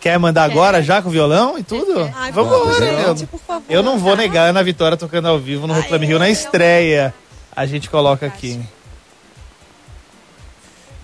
Quer 0.00 0.18
mandar 0.18 0.42
agora 0.42 0.82
já 0.82 1.00
com 1.00 1.08
o 1.10 1.12
violão 1.12 1.56
e 1.56 1.62
tudo? 1.62 2.10
Ai, 2.16 2.32
Vamos 2.32 2.52
embora, 2.52 2.74
favor, 2.74 2.88
eu- 2.98 3.16
gente, 3.16 3.26
por 3.28 3.38
favor. 3.40 3.62
Eu 3.68 3.82
não 3.84 3.98
vou 3.98 4.16
negar 4.16 4.46
a 4.46 4.50
Ana 4.50 4.62
Vitória 4.64 4.96
tocando 4.96 5.28
ao 5.28 5.38
vivo 5.38 5.68
no 5.68 5.74
Reclame 5.74 6.06
Rio 6.06 6.18
na 6.18 6.28
estreia. 6.28 7.14
A 7.54 7.66
gente 7.66 7.90
coloca 7.90 8.26
aqui. 8.26 8.60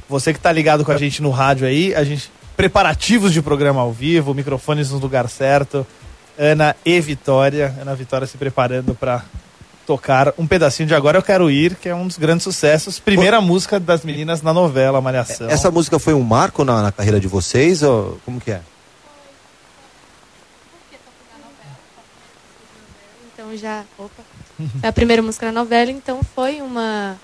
Você 0.08 0.32
que 0.32 0.40
tá 0.40 0.50
ligado 0.50 0.84
com 0.84 0.92
a 0.92 0.96
gente 0.96 1.22
no 1.22 1.30
rádio 1.30 1.66
aí, 1.66 1.94
a 1.94 2.02
gente 2.02 2.30
preparativos 2.56 3.32
de 3.32 3.40
programa 3.40 3.80
ao 3.80 3.92
vivo, 3.92 4.34
microfones 4.34 4.90
no 4.90 4.98
lugar 4.98 5.28
certo. 5.28 5.86
Ana 6.36 6.74
e 6.84 7.00
Vitória, 7.00 7.74
Ana 7.80 7.94
Vitória 7.94 8.26
se 8.26 8.38
preparando 8.38 8.94
para 8.94 9.24
tocar 9.86 10.34
um 10.36 10.46
pedacinho 10.46 10.86
de 10.86 10.94
Agora 10.94 11.18
Eu 11.18 11.22
Quero 11.22 11.50
Ir, 11.50 11.74
que 11.76 11.88
é 11.88 11.94
um 11.94 12.06
dos 12.06 12.18
grandes 12.18 12.44
sucessos. 12.44 12.98
Primeira 12.98 13.40
música 13.40 13.78
das 13.78 14.04
meninas 14.04 14.42
na 14.42 14.52
novela 14.52 15.00
Malhação. 15.00 15.48
Essa 15.48 15.70
música 15.70 15.98
foi 15.98 16.14
um 16.14 16.22
marco 16.22 16.64
na, 16.64 16.82
na 16.82 16.92
carreira 16.92 17.20
de 17.20 17.28
vocês? 17.28 17.82
Ou 17.82 18.20
como 18.24 18.40
que 18.40 18.50
é? 18.50 18.60
Então 23.32 23.56
já. 23.56 23.84
Opa. 23.96 24.27
É 24.82 24.88
a 24.88 24.92
primeira 24.92 25.22
música 25.22 25.46
da 25.46 25.52
novela, 25.52 25.90
então 25.90 26.20
foi 26.34 26.60
uma, 26.60 27.16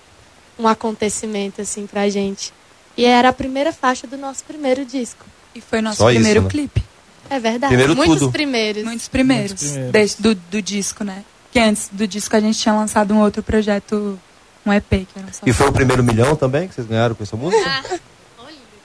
um 0.57 0.67
acontecimento, 0.67 1.61
assim, 1.61 1.85
pra 1.87 2.09
gente. 2.09 2.53
E 2.97 3.05
era 3.05 3.29
a 3.29 3.33
primeira 3.33 3.73
faixa 3.73 4.07
do 4.07 4.17
nosso 4.17 4.43
primeiro 4.43 4.85
disco. 4.85 5.25
E 5.53 5.61
foi 5.61 5.81
nosso 5.81 5.97
Só 5.97 6.09
isso, 6.09 6.17
primeiro 6.19 6.41
né? 6.43 6.49
clipe. 6.49 6.83
É 7.29 7.39
verdade. 7.39 7.69
Primeiro 7.69 7.95
Muitos 7.95 8.19
tudo. 8.19 8.31
primeiros. 8.31 8.83
Muitos 8.83 9.07
primeiros. 9.07 9.49
Muitos 9.51 9.67
primeiros. 9.71 9.91
desde- 9.91 10.21
do, 10.21 10.35
do 10.35 10.61
disco, 10.61 11.03
né? 11.03 11.23
Que 11.51 11.59
antes 11.59 11.89
do 11.91 12.07
disco 12.07 12.35
a 12.35 12.39
gente 12.39 12.57
tinha 12.59 12.73
lançado 12.75 13.13
um 13.13 13.19
outro 13.21 13.41
projeto, 13.41 14.19
um 14.65 14.71
EP, 14.73 14.89
que 14.89 15.07
era 15.19 15.27
só. 15.33 15.41
E 15.45 15.51
foi 15.53 15.67
o 15.67 15.71
primeiro 15.71 16.03
milhão 16.03 16.35
também 16.35 16.67
que 16.67 16.75
vocês 16.75 16.85
ganharam 16.87 17.15
com 17.15 17.23
essa 17.23 17.35
música? 17.35 17.63
Ah, 17.65 17.97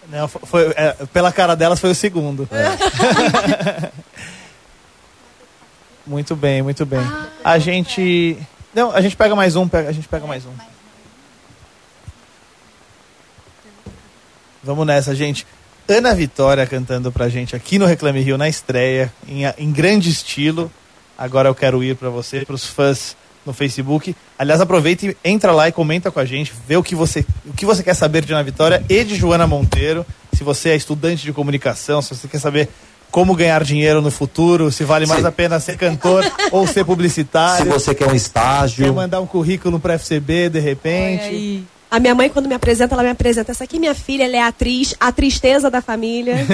Não, 0.09 0.27
foi, 0.29 0.73
é, 0.77 0.93
pela 1.13 1.31
cara 1.33 1.55
delas 1.55 1.79
foi 1.81 1.91
o 1.91 1.95
segundo. 1.95 2.49
muito 6.11 6.35
bem, 6.35 6.61
muito 6.61 6.85
bem. 6.85 7.01
A 7.45 7.59
gente. 7.61 8.37
Não, 8.75 8.91
a 8.91 9.01
gente 9.01 9.17
pega 9.17 9.35
mais 9.37 9.55
um, 9.55 9.69
pega- 9.69 9.89
a 9.89 9.93
gente 9.93 10.09
pega 10.09 10.27
mais 10.27 10.45
um. 10.45 10.51
Vamos 14.63 14.87
nessa, 14.87 15.15
gente. 15.15 15.47
Ana 15.89 16.15
Vitória 16.15 16.67
cantando 16.67 17.11
pra 17.11 17.29
gente 17.29 17.57
aqui 17.57 17.79
no 17.79 17.87
Reclame 17.87 18.21
Rio 18.21 18.37
na 18.37 18.49
estreia, 18.49 19.13
em, 19.27 19.43
em 19.57 19.73
grande 19.73 20.11
estilo. 20.11 20.71
Agora 21.17 21.49
eu 21.49 21.55
quero 21.55 21.83
ir 21.83 21.97
pra 21.97 22.09
você, 22.11 22.45
pros 22.45 22.67
fãs 22.67 23.17
no 23.47 23.53
Facebook. 23.53 24.15
Aliás, 24.39 24.61
aproveita 24.61 25.07
e 25.07 25.17
entra 25.25 25.53
lá 25.53 25.69
e 25.69 25.73
comenta 25.73 26.11
com 26.11 26.21
a 26.21 26.25
gente, 26.25 26.53
vê 26.67 26.77
o 26.77 26.83
que 26.83 26.95
você, 26.95 27.25
o 27.47 27.53
que 27.53 27.65
você 27.67 27.83
quer 27.83 27.95
saber 27.95 28.25
de 28.25 28.33
Ana 28.33 28.43
Vitória 28.43 28.85
e 28.89 29.03
de 29.05 29.15
Joana 29.17 29.47
Monteiro. 29.47 30.05
Se 30.35 30.45
você 30.45 30.71
é 30.71 30.77
estudante 30.77 31.23
de 31.23 31.33
comunicação, 31.33 32.01
se 32.03 32.15
você 32.15 32.29
quer 32.29 32.39
saber 32.41 32.69
como 33.11 33.35
ganhar 33.35 33.63
dinheiro 33.65 34.01
no 34.01 34.11
futuro, 34.11 34.71
se 34.71 34.85
vale 34.85 35.07
mais 35.07 35.23
Sim. 35.23 35.27
a 35.27 35.33
pena 35.33 35.59
ser 35.61 35.77
cantor 35.77 36.25
ou 36.53 36.67
ser 36.67 36.73
Se 36.75 36.85
publicitário. 36.85 37.71
você 37.73 37.95
quer 37.95 38.07
um 38.07 38.11
Quer 38.11 38.17
estágio. 38.17 38.95
mandar 38.95 39.21
um 39.21 39.27
currículo 39.27 39.79
para 39.81 39.95
FCB 39.95 40.49
de 40.51 40.61
repente. 40.61 41.65
A 41.91 41.99
minha 41.99 42.15
mãe, 42.15 42.29
quando 42.31 42.47
me 42.49 42.55
apresenta, 42.55 42.95
ela 42.95 43.03
me 43.03 43.11
apresenta. 43.11 43.51
Essa 43.51 43.65
aqui, 43.65 43.79
minha 43.81 43.95
filha, 43.95 44.25
ela 44.25 44.37
é 44.37 44.41
a 44.41 44.47
atriz, 44.47 44.95
a 45.01 45.11
tristeza 45.11 45.69
da 45.71 45.83
família. 45.83 46.37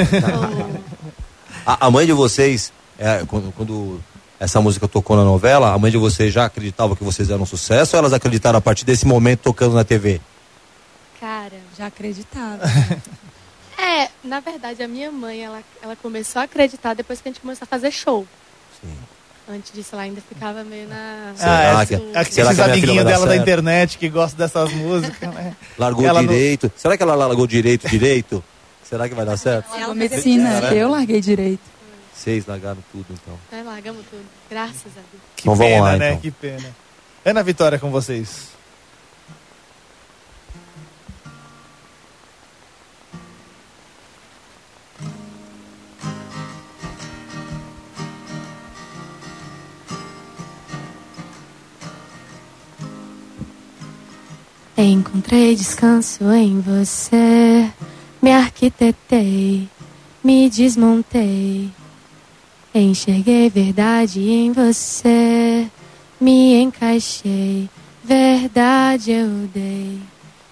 A, 1.69 1.87
a 1.87 1.91
mãe 1.91 2.07
de 2.07 2.13
vocês, 2.13 2.73
é, 2.97 3.25
quando, 3.27 3.53
quando 3.57 4.01
essa 4.39 4.61
música 4.61 4.87
tocou 4.87 5.17
na 5.17 5.25
novela, 5.25 5.73
a 5.75 5.79
mãe 5.79 5.91
de 5.91 5.99
vocês 5.99 6.33
já 6.33 6.45
acreditava 6.45 6.95
que 6.95 7.03
vocês 7.03 7.29
eram 7.29 7.43
um 7.43 7.47
sucesso 7.47 7.97
ou 7.97 7.99
elas 7.99 8.13
acreditaram 8.13 8.57
a 8.57 8.61
partir 8.61 8.85
desse 8.85 9.05
momento 9.05 9.41
tocando 9.41 9.75
na 9.75 9.83
TV? 9.83 10.21
Cara, 11.21 11.55
Já 11.77 11.87
acreditava. 11.87 12.61
é, 13.79 14.09
na 14.25 14.41
verdade, 14.41 14.83
a 14.83 14.89
minha 14.89 15.11
mãe, 15.11 15.43
ela, 15.45 15.63
ela 15.83 15.97
começou 15.97 16.41
a 16.41 16.45
acreditar 16.45 16.95
depois 16.95 17.21
que 17.21 17.29
a 17.29 17.33
gente 17.33 17.41
começou 17.41 17.65
a 17.65 17.67
fazer 17.67 17.91
show. 17.91 18.27
Sim. 18.81 18.95
Antes 19.49 19.73
disso, 19.73 19.91
ela 19.95 20.03
ainda 20.03 20.21
ficava 20.21 20.65
meio 20.65 20.89
na. 20.89 21.33
Ah, 21.41 21.83
é, 21.83 21.87
que- 21.87 21.95
é, 21.95 21.99
será 22.01 22.21
esses 22.23 22.35
que 22.35 22.43
a 22.43 22.45
minha 22.53 22.55
filha 22.55 22.69
amiguinhos 22.73 23.05
dela 23.05 23.27
da 23.27 23.37
internet 23.37 23.97
que 23.99 24.09
gostam 24.09 24.39
dessas 24.39 24.73
músicas, 24.73 25.33
né? 25.33 25.55
Largou 25.79 26.05
Ela 26.05 26.21
não- 26.21 26.29
direito. 26.33 26.71
Será 26.77 26.97
que 26.97 27.03
ela 27.03 27.15
largou 27.15 27.47
direito, 27.47 27.89
direito? 27.89 28.43
Será 28.83 29.09
que 29.09 29.15
vai 29.15 29.25
dar 29.25 29.37
certo? 29.37 29.73
Ela 29.77 29.95
medicina, 29.95 30.61
né? 30.61 30.71
eu 30.83 30.89
larguei 30.91 31.21
direito. 31.21 31.61
Vocês 32.13 32.45
largaram 32.47 32.79
tudo, 32.91 33.07
então. 33.11 33.39
Nós 33.53 33.65
largamos 33.67 34.05
tudo. 34.11 34.25
Graças 34.51 34.87
a 34.97 35.01
Deus. 35.13 35.23
Que 35.37 35.43
Então 35.49 35.57
pena, 35.59 35.83
lá, 35.83 35.97
né? 35.97 36.09
então. 36.11 36.21
Que 36.23 36.31
pena. 36.33 36.77
Ana 37.25 37.43
Vitória 37.45 37.79
com 37.79 37.91
vocês. 37.91 38.49
Encontrei 54.79 55.57
descanso 55.57 56.31
em 56.33 56.61
você, 56.61 57.67
me 58.21 58.31
arquitetei, 58.31 59.67
me 60.23 60.51
desmontei. 60.51 61.71
Enxerguei 62.75 63.49
verdade 63.49 64.21
em 64.21 64.53
você, 64.53 65.67
me 66.21 66.61
encaixei, 66.61 67.71
verdade 68.05 69.13
eu 69.13 69.49
dei. 69.55 69.99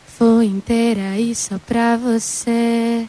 Fui 0.07 0.47
inteira 0.47 1.21
e 1.21 1.35
só 1.35 1.59
pra 1.59 1.99
você 1.99 3.07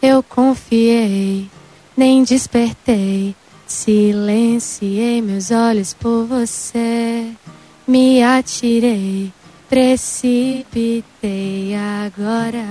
eu 0.00 0.22
confiei, 0.22 1.46
nem 1.94 2.24
despertei. 2.24 3.36
Silenciei 3.66 5.20
meus 5.20 5.50
olhos 5.50 5.92
por 5.92 6.24
você, 6.24 7.32
me 7.86 8.22
atirei, 8.22 9.30
precipitei 9.68 11.74
agora. 11.74 12.64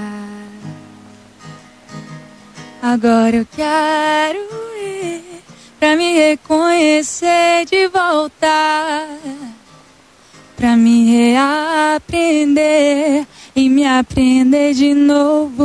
Agora 2.81 3.35
eu 3.37 3.47
quero 3.55 4.39
ir 4.77 5.21
pra 5.79 5.95
me 5.95 6.13
reconhecer 6.13 7.65
de 7.65 7.87
volta, 7.87 9.07
pra 10.55 10.75
me 10.75 11.31
reaprender 11.31 13.25
e 13.55 13.69
me 13.69 13.85
aprender 13.85 14.73
de 14.73 14.93
novo. 14.93 15.61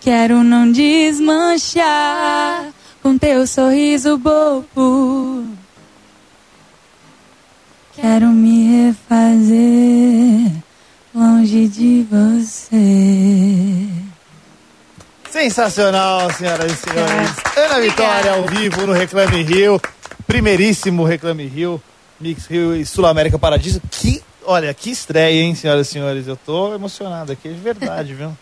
Quero 0.00 0.42
não 0.42 0.72
desmanchar 0.72 2.72
com 3.00 3.16
teu 3.16 3.46
sorriso 3.46 4.18
bobo. 4.18 5.61
Quero 7.94 8.28
me 8.28 8.86
refazer 8.86 10.50
longe 11.14 11.68
de 11.68 12.06
você. 12.10 13.86
Sensacional, 15.30 16.32
senhoras 16.32 16.72
e 16.72 16.76
senhores. 16.76 17.30
Ana 17.54 17.80
Vitória 17.80 18.32
ao 18.32 18.46
vivo 18.46 18.86
no 18.86 18.94
Reclame 18.94 19.42
Rio. 19.42 19.78
Primeiríssimo 20.26 21.04
Reclame 21.04 21.46
Rio. 21.46 21.82
Mix 22.18 22.46
Rio 22.46 22.74
e 22.74 22.86
Sul 22.86 23.04
América 23.04 23.38
Paradiso. 23.38 23.82
Que, 23.90 24.22
olha, 24.46 24.72
que 24.72 24.90
estreia, 24.90 25.42
hein, 25.42 25.54
senhoras 25.54 25.88
e 25.88 25.90
senhores. 25.90 26.26
Eu 26.26 26.36
tô 26.36 26.74
emocionado 26.74 27.30
aqui, 27.30 27.50
de 27.50 27.60
verdade, 27.60 28.14
viu? 28.14 28.34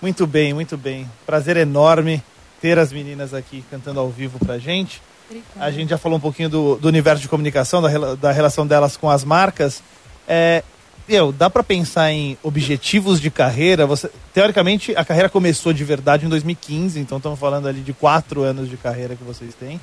Muito 0.00 0.28
bem, 0.28 0.54
muito 0.54 0.76
bem. 0.76 1.10
Prazer 1.26 1.56
enorme 1.56 2.22
ter 2.60 2.78
as 2.78 2.92
meninas 2.92 3.34
aqui 3.34 3.64
cantando 3.68 3.98
ao 3.98 4.10
vivo 4.10 4.38
pra 4.38 4.58
gente. 4.58 5.02
A 5.58 5.70
gente 5.70 5.90
já 5.90 5.98
falou 5.98 6.18
um 6.18 6.20
pouquinho 6.20 6.48
do, 6.48 6.76
do 6.76 6.88
universo 6.88 7.22
de 7.22 7.28
comunicação, 7.28 7.80
da, 7.80 8.14
da 8.14 8.32
relação 8.32 8.66
delas 8.66 8.96
com 8.96 9.08
as 9.08 9.24
marcas. 9.24 9.82
É, 10.26 10.62
eu, 11.08 11.32
dá 11.32 11.50
para 11.50 11.62
pensar 11.62 12.12
em 12.12 12.38
objetivos 12.42 13.20
de 13.20 13.30
carreira? 13.30 13.86
Você, 13.86 14.10
teoricamente, 14.32 14.94
a 14.96 15.04
carreira 15.04 15.28
começou 15.28 15.72
de 15.72 15.82
verdade 15.84 16.24
em 16.24 16.28
2015, 16.28 17.00
então 17.00 17.18
estamos 17.18 17.38
falando 17.38 17.66
ali 17.66 17.80
de 17.80 17.92
quatro 17.92 18.42
anos 18.42 18.68
de 18.68 18.76
carreira 18.76 19.16
que 19.16 19.24
vocês 19.24 19.54
têm. 19.54 19.80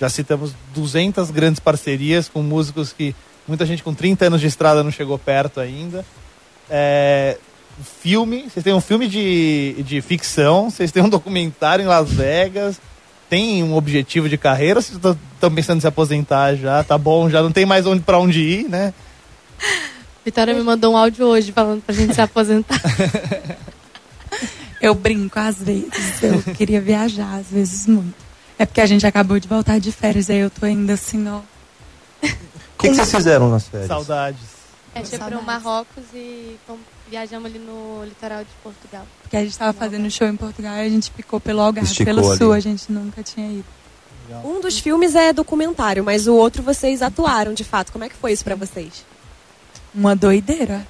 Já 0.00 0.08
citamos 0.08 0.54
200 0.74 1.30
grandes 1.30 1.60
parcerias 1.60 2.28
com 2.28 2.42
músicos 2.42 2.92
que 2.92 3.14
muita 3.46 3.66
gente 3.66 3.82
com 3.82 3.92
30 3.92 4.26
anos 4.26 4.40
de 4.40 4.46
estrada 4.46 4.82
não 4.82 4.90
chegou 4.90 5.18
perto 5.18 5.60
ainda. 5.60 6.04
É, 6.68 7.36
filme, 8.00 8.48
vocês 8.48 8.64
têm 8.64 8.72
um 8.72 8.80
filme 8.80 9.06
de, 9.06 9.82
de 9.82 10.00
ficção, 10.00 10.70
vocês 10.70 10.90
têm 10.90 11.02
um 11.02 11.08
documentário 11.08 11.82
em 11.82 11.88
Las 11.88 12.10
Vegas. 12.10 12.80
Tem 13.30 13.62
um 13.62 13.74
objetivo 13.76 14.28
de 14.28 14.36
carreira 14.36 14.80
ou 14.80 14.82
vocês 14.82 14.98
estão 14.98 15.54
pensando 15.54 15.78
em 15.78 15.80
se 15.80 15.86
aposentar 15.86 16.54
já? 16.56 16.84
Tá 16.84 16.98
bom, 16.98 17.30
já 17.30 17.40
não 17.42 17.50
tem 17.52 17.64
mais 17.64 17.86
onde, 17.86 18.02
para 18.02 18.18
onde 18.18 18.40
ir, 18.40 18.68
né? 18.68 18.92
Vitória 20.24 20.52
me 20.52 20.62
mandou 20.62 20.92
um 20.92 20.96
áudio 20.96 21.24
hoje 21.26 21.50
falando 21.52 21.80
pra 21.80 21.94
gente 21.94 22.14
se 22.14 22.20
aposentar. 22.20 22.78
Eu 24.80 24.94
brinco 24.94 25.38
às 25.38 25.56
vezes, 25.62 26.22
eu 26.22 26.42
queria 26.54 26.80
viajar, 26.80 27.34
às 27.34 27.48
vezes 27.48 27.86
muito. 27.86 28.14
É 28.58 28.64
porque 28.64 28.80
a 28.80 28.86
gente 28.86 29.06
acabou 29.06 29.38
de 29.38 29.46
voltar 29.46 29.78
de 29.78 29.92
férias, 29.92 30.30
aí 30.30 30.38
eu 30.38 30.48
tô 30.48 30.64
ainda 30.64 30.94
assim, 30.94 31.28
ó. 31.28 31.36
O 31.36 31.42
que, 32.78 32.88
que 32.88 32.94
vocês 32.94 33.10
fizeram 33.14 33.50
nas 33.50 33.68
férias? 33.68 33.88
Saudades. 33.88 34.40
A 34.94 35.00
gente 35.00 35.10
foi 35.10 35.18
pro 35.18 35.28
Saudades. 35.28 35.46
Marrocos 35.46 36.04
e 36.14 36.56
fomos- 36.66 36.80
viajamos 37.10 37.46
ali 37.46 37.58
no 37.58 38.04
litoral 38.04 38.44
de 38.44 38.50
Portugal. 38.62 39.06
Porque 39.22 39.36
a 39.36 39.44
gente 39.44 39.58
tava 39.58 39.72
fazendo 39.72 40.08
show 40.10 40.26
em 40.28 40.36
Portugal 40.36 40.76
e 40.76 40.80
a 40.80 40.88
gente 40.88 41.10
ficou 41.10 41.40
pelo 41.40 41.60
Algarve, 41.60 41.90
Esticou 41.90 42.14
pelo 42.14 42.28
ali. 42.28 42.38
sul, 42.38 42.52
a 42.52 42.60
gente 42.60 42.90
nunca 42.90 43.22
tinha 43.22 43.50
ido. 43.50 43.64
Um 44.44 44.60
dos 44.60 44.78
filmes 44.78 45.16
é 45.16 45.32
documentário, 45.32 46.04
mas 46.04 46.28
o 46.28 46.34
outro 46.34 46.62
vocês 46.62 47.02
atuaram, 47.02 47.52
de 47.52 47.64
fato. 47.64 47.90
Como 47.90 48.04
é 48.04 48.08
que 48.08 48.14
foi 48.14 48.32
isso 48.32 48.44
pra 48.44 48.54
vocês? 48.54 49.04
Uma 49.92 50.14
doideira. 50.14 50.86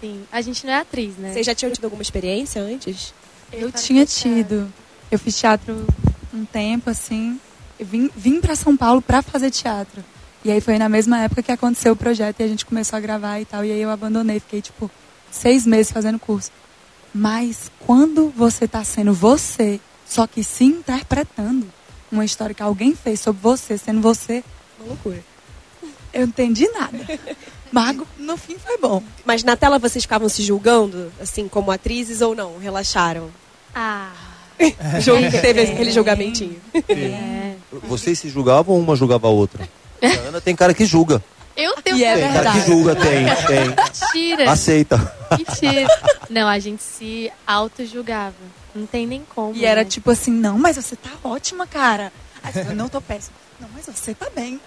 Sim. 0.00 0.22
A 0.32 0.40
gente 0.40 0.64
não 0.66 0.72
é 0.72 0.78
atriz, 0.78 1.16
né? 1.18 1.34
Vocês 1.34 1.44
já 1.44 1.54
tinham 1.54 1.70
tido 1.70 1.84
alguma 1.84 2.00
experiência 2.00 2.62
antes? 2.62 3.12
Eu 3.52 3.70
tinha 3.70 4.06
tido. 4.06 4.72
Eu 5.10 5.18
fiz 5.18 5.38
teatro 5.38 5.86
um 6.32 6.46
tempo, 6.46 6.88
assim. 6.88 7.38
Eu 7.78 7.84
vim, 7.84 8.10
vim 8.16 8.40
para 8.40 8.56
São 8.56 8.74
Paulo 8.74 9.02
para 9.02 9.20
fazer 9.20 9.50
teatro. 9.50 10.02
E 10.42 10.50
aí 10.50 10.62
foi 10.62 10.78
na 10.78 10.88
mesma 10.88 11.20
época 11.20 11.42
que 11.42 11.52
aconteceu 11.52 11.92
o 11.92 11.96
projeto 11.96 12.40
e 12.40 12.42
a 12.42 12.48
gente 12.48 12.64
começou 12.64 12.96
a 12.96 13.00
gravar 13.00 13.38
e 13.38 13.44
tal. 13.44 13.62
E 13.62 13.70
aí 13.70 13.80
eu 13.82 13.90
abandonei, 13.90 14.40
fiquei 14.40 14.62
tipo 14.62 14.90
seis 15.30 15.66
meses 15.66 15.92
fazendo 15.92 16.18
curso. 16.18 16.50
Mas 17.14 17.70
quando 17.86 18.32
você 18.36 18.68
tá 18.68 18.84
sendo 18.84 19.12
você, 19.12 19.80
só 20.06 20.26
que 20.26 20.44
se 20.44 20.64
interpretando 20.64 21.66
uma 22.10 22.24
história 22.24 22.54
que 22.54 22.62
alguém 22.62 22.94
fez 22.94 23.20
sobre 23.20 23.40
você, 23.42 23.78
sendo 23.78 24.00
você, 24.00 24.42
Uma 24.78 24.88
loucura. 24.88 25.22
eu 26.12 26.20
não 26.22 26.28
entendi 26.28 26.68
nada. 26.68 26.98
Mago, 27.72 28.06
no 28.18 28.36
fim 28.36 28.56
foi 28.58 28.78
bom. 28.78 29.00
Mas 29.24 29.44
na 29.44 29.56
tela 29.56 29.78
vocês 29.78 30.02
ficavam 30.02 30.28
se 30.28 30.42
julgando, 30.42 31.12
assim, 31.20 31.46
como 31.46 31.70
atrizes 31.70 32.20
ou 32.20 32.34
não? 32.34 32.58
Relaxaram? 32.58 33.30
Ah. 33.74 34.12
Jogo, 35.00 35.30
teve 35.40 35.62
aquele 35.62 35.92
julgamentinho. 35.92 36.60
É. 36.88 37.54
Vocês 37.84 38.18
se 38.18 38.28
julgavam 38.28 38.74
ou 38.74 38.80
uma 38.80 38.96
julgava 38.96 39.28
a 39.28 39.30
outra? 39.30 39.68
A 40.02 40.28
Ana 40.28 40.40
tem 40.40 40.56
cara 40.56 40.74
que 40.74 40.84
julga. 40.84 41.22
Eu 41.60 41.74
tenho 41.82 41.96
E 41.96 42.04
é 42.04 42.14
que 42.14 42.20
verdade. 42.32 42.60
julga, 42.66 42.96
tem, 42.96 43.24
tem. 43.46 43.68
Mentira. 43.68 44.50
Aceita. 44.50 45.16
Mentira. 45.36 45.86
Não, 46.28 46.48
a 46.48 46.58
gente 46.58 46.82
se 46.82 47.30
auto-julgava. 47.46 48.34
Não 48.74 48.86
tem 48.86 49.06
nem 49.06 49.22
como. 49.34 49.54
E 49.54 49.64
era 49.64 49.82
né? 49.82 49.88
tipo 49.90 50.10
assim, 50.10 50.30
não, 50.30 50.58
mas 50.58 50.76
você 50.76 50.96
tá 50.96 51.10
ótima, 51.24 51.66
cara. 51.66 52.12
Aí 52.42 52.52
eu 52.68 52.74
não 52.74 52.88
tô 52.88 53.00
péssima. 53.00 53.34
Não, 53.60 53.68
mas 53.74 53.84
você 53.86 54.14
tá 54.14 54.28
bem. 54.34 54.60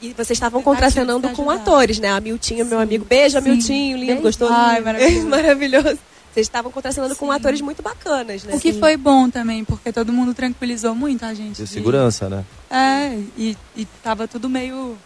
E 0.00 0.12
vocês 0.12 0.36
estavam 0.36 0.62
contracenando 0.62 1.28
com 1.30 1.50
atores, 1.50 1.98
né? 1.98 2.10
A 2.12 2.20
Miltinho, 2.20 2.64
meu 2.66 2.78
amigo. 2.78 3.04
Beijo, 3.04 3.38
Sim. 3.40 3.44
Miltinho, 3.48 3.96
lindo, 3.96 4.06
Beijo. 4.08 4.22
gostoso. 4.22 4.52
Ai, 4.52 4.80
maravilhoso. 4.80 5.26
maravilhoso. 5.28 5.98
Vocês 6.32 6.46
estavam 6.46 6.70
contracenando 6.70 7.16
com 7.16 7.32
atores 7.32 7.62
muito 7.62 7.82
bacanas, 7.82 8.44
né? 8.44 8.54
O 8.54 8.60
que 8.60 8.74
foi 8.74 8.94
bom 8.98 9.30
também, 9.30 9.64
porque 9.64 9.90
todo 9.90 10.12
mundo 10.12 10.34
tranquilizou 10.34 10.94
muito 10.94 11.24
a 11.24 11.32
gente. 11.32 11.56
De 11.56 11.64
de- 11.64 11.66
segurança, 11.66 12.28
né? 12.28 12.44
É, 12.70 13.18
e, 13.38 13.56
e 13.74 13.86
tava 14.02 14.28
tudo 14.28 14.46
meio. 14.50 14.98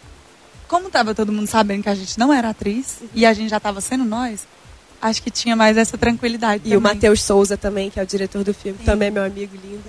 Como 0.71 0.89
tava 0.89 1.13
todo 1.13 1.33
mundo 1.33 1.47
sabendo 1.47 1.83
que 1.83 1.89
a 1.89 1.95
gente 1.95 2.17
não 2.17 2.31
era 2.31 2.51
atriz 2.51 2.99
e 3.13 3.25
a 3.25 3.33
gente 3.33 3.49
já 3.49 3.59
tava 3.59 3.81
sendo 3.81 4.05
nós, 4.05 4.47
acho 5.01 5.21
que 5.21 5.29
tinha 5.29 5.53
mais 5.53 5.75
essa 5.75 5.97
tranquilidade. 5.97 6.63
E 6.63 6.77
o 6.77 6.79
Matheus 6.79 7.21
Souza 7.21 7.57
também, 7.57 7.89
que 7.89 7.99
é 7.99 8.03
o 8.03 8.05
diretor 8.05 8.41
do 8.41 8.53
filme, 8.53 8.79
também 8.85 9.09
é 9.09 9.11
meu 9.11 9.25
amigo 9.25 9.53
lindo. 9.61 9.83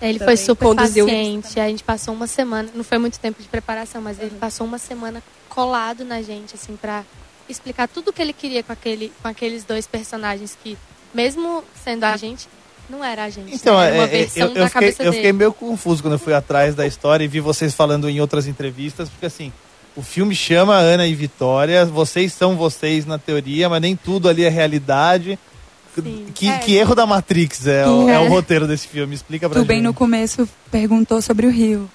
Ele 0.00 0.20
Também 0.20 0.36
foi 0.36 0.44
super 0.44 0.68
conduziu 0.68 1.06
paciente. 1.06 1.58
A 1.58 1.68
gente 1.68 1.82
passou 1.82 2.14
uma 2.14 2.28
semana, 2.28 2.68
não 2.72 2.84
foi 2.84 2.98
muito 2.98 3.18
tempo 3.18 3.42
de 3.42 3.48
preparação, 3.48 4.00
mas 4.00 4.20
ele 4.20 4.36
passou 4.38 4.64
uma 4.64 4.78
semana 4.78 5.20
colado 5.48 6.04
na 6.04 6.22
gente, 6.22 6.54
assim, 6.54 6.76
pra 6.76 7.02
explicar 7.48 7.88
tudo 7.88 8.10
o 8.10 8.12
que 8.12 8.22
ele 8.22 8.32
queria 8.32 8.62
com, 8.62 8.72
aquele, 8.72 9.12
com 9.20 9.26
aqueles 9.26 9.64
dois 9.64 9.88
personagens 9.88 10.56
que, 10.62 10.78
mesmo 11.12 11.64
sendo 11.82 12.04
a 12.04 12.16
gente, 12.16 12.46
não 12.88 13.04
era 13.04 13.24
a 13.24 13.28
gente. 13.28 13.52
Então, 13.52 13.76
né? 13.76 13.88
era 13.88 13.94
uma 13.96 14.04
é, 14.04 14.06
é, 14.06 14.06
versão 14.06 14.46
eu, 14.46 14.54
da 14.54 14.60
eu, 14.60 14.66
fiquei, 14.68 14.80
cabeça 14.80 15.02
eu 15.02 15.12
fiquei 15.12 15.32
meio 15.32 15.52
confuso 15.52 16.00
quando 16.00 16.12
eu 16.12 16.18
fui 16.20 16.32
atrás 16.32 16.76
da 16.76 16.86
história 16.86 17.24
e 17.24 17.26
vi 17.26 17.40
vocês 17.40 17.74
falando 17.74 18.08
em 18.08 18.20
outras 18.20 18.46
entrevistas, 18.46 19.08
porque 19.08 19.26
assim, 19.26 19.52
o 19.98 20.02
filme 20.02 20.34
chama 20.34 20.76
Ana 20.76 21.06
e 21.06 21.14
Vitória, 21.14 21.84
vocês 21.84 22.32
são 22.32 22.56
vocês 22.56 23.04
na 23.04 23.18
teoria, 23.18 23.68
mas 23.68 23.82
nem 23.82 23.96
tudo 23.96 24.28
ali 24.28 24.44
é 24.44 24.48
realidade. 24.48 25.38
Que, 26.34 26.48
É. 26.48 26.58
que 26.58 26.76
erro 26.76 26.94
da 26.94 27.04
Matrix 27.06 27.66
é, 27.66 27.84
o, 27.84 28.04
Tu- 28.04 28.08
é 28.08 28.18
o 28.20 28.24
é. 28.24 28.28
roteiro 28.28 28.68
desse 28.68 28.86
filme? 28.86 29.14
Explica 29.16 29.48
pra 29.48 29.60
Tu 29.60 29.66
bem 29.66 29.78
gente. 29.78 29.86
no 29.86 29.92
começo 29.94 30.48
perguntou 30.70 31.20
sobre 31.20 31.44
o 31.46 31.50
Rio. 31.50 31.90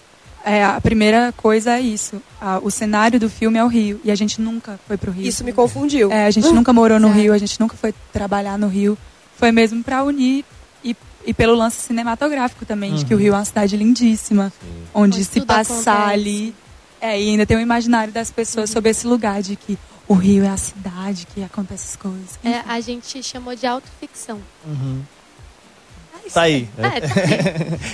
É, 0.45 0.61
a 0.65 0.81
primeira 0.81 1.33
coisa 1.37 1.77
é 1.77 1.79
isso. 1.79 2.21
A- 2.41 2.59
o 2.61 2.69
cenário 2.69 3.17
do 3.17 3.29
filme 3.29 3.57
é 3.57 3.63
o 3.63 3.67
Rio. 3.69 4.01
E 4.03 4.11
a 4.11 4.15
gente 4.15 4.41
nunca 4.41 4.77
foi 4.85 4.97
pro 4.97 5.09
Rio. 5.09 5.25
Isso 5.25 5.41
me 5.45 5.53
confundiu. 5.53 6.11
É, 6.11 6.25
a 6.25 6.31
gente 6.31 6.49
nunca 6.51 6.73
morou 6.73 6.99
no 6.99 7.07
Rio, 7.13 7.31
a 7.33 7.37
gente 7.37 7.57
nunca 7.61 7.77
foi 7.77 7.93
trabalhar 8.11 8.57
no 8.57 8.67
Rio. 8.67 8.97
Foi 9.37 9.53
mesmo 9.53 9.81
para 9.81 10.03
unir 10.03 10.43
e, 10.83 10.93
e 11.25 11.33
pelo 11.33 11.55
lance 11.55 11.79
cinematográfico 11.79 12.65
também, 12.65 12.93
de 12.95 13.05
que 13.05 13.13
o 13.13 13.17
Uhum. 13.17 13.23
Rio 13.23 13.33
é 13.35 13.37
uma 13.37 13.45
cidade 13.45 13.77
lindíssima, 13.77 14.51
onde 14.93 15.19
Onde 15.19 15.23
se 15.25 15.39
passar 15.39 15.93
acontece. 15.93 16.13
ali. 16.13 16.55
É, 17.03 17.21
e 17.21 17.31
ainda 17.31 17.45
tem 17.45 17.57
o 17.57 17.59
imaginário 17.59 18.13
das 18.13 18.31
pessoas 18.31 18.69
sobre 18.69 18.89
esse 18.89 19.05
lugar 19.05 19.41
de 19.41 19.57
que 19.57 19.77
o 20.07 20.13
Rio 20.13 20.45
é 20.45 20.47
a 20.47 20.55
cidade 20.55 21.27
que 21.27 21.43
acontece 21.43 21.89
as 21.89 21.95
coisas. 21.97 22.39
É, 22.41 22.61
a 22.65 22.79
gente 22.79 23.21
chamou 23.21 23.53
de 23.53 23.67
autoficção. 23.67 24.39
Uhum. 24.65 25.01
Tá 26.33 26.43
aí. 26.43 26.69
É, 26.77 27.01
tá 27.01 27.07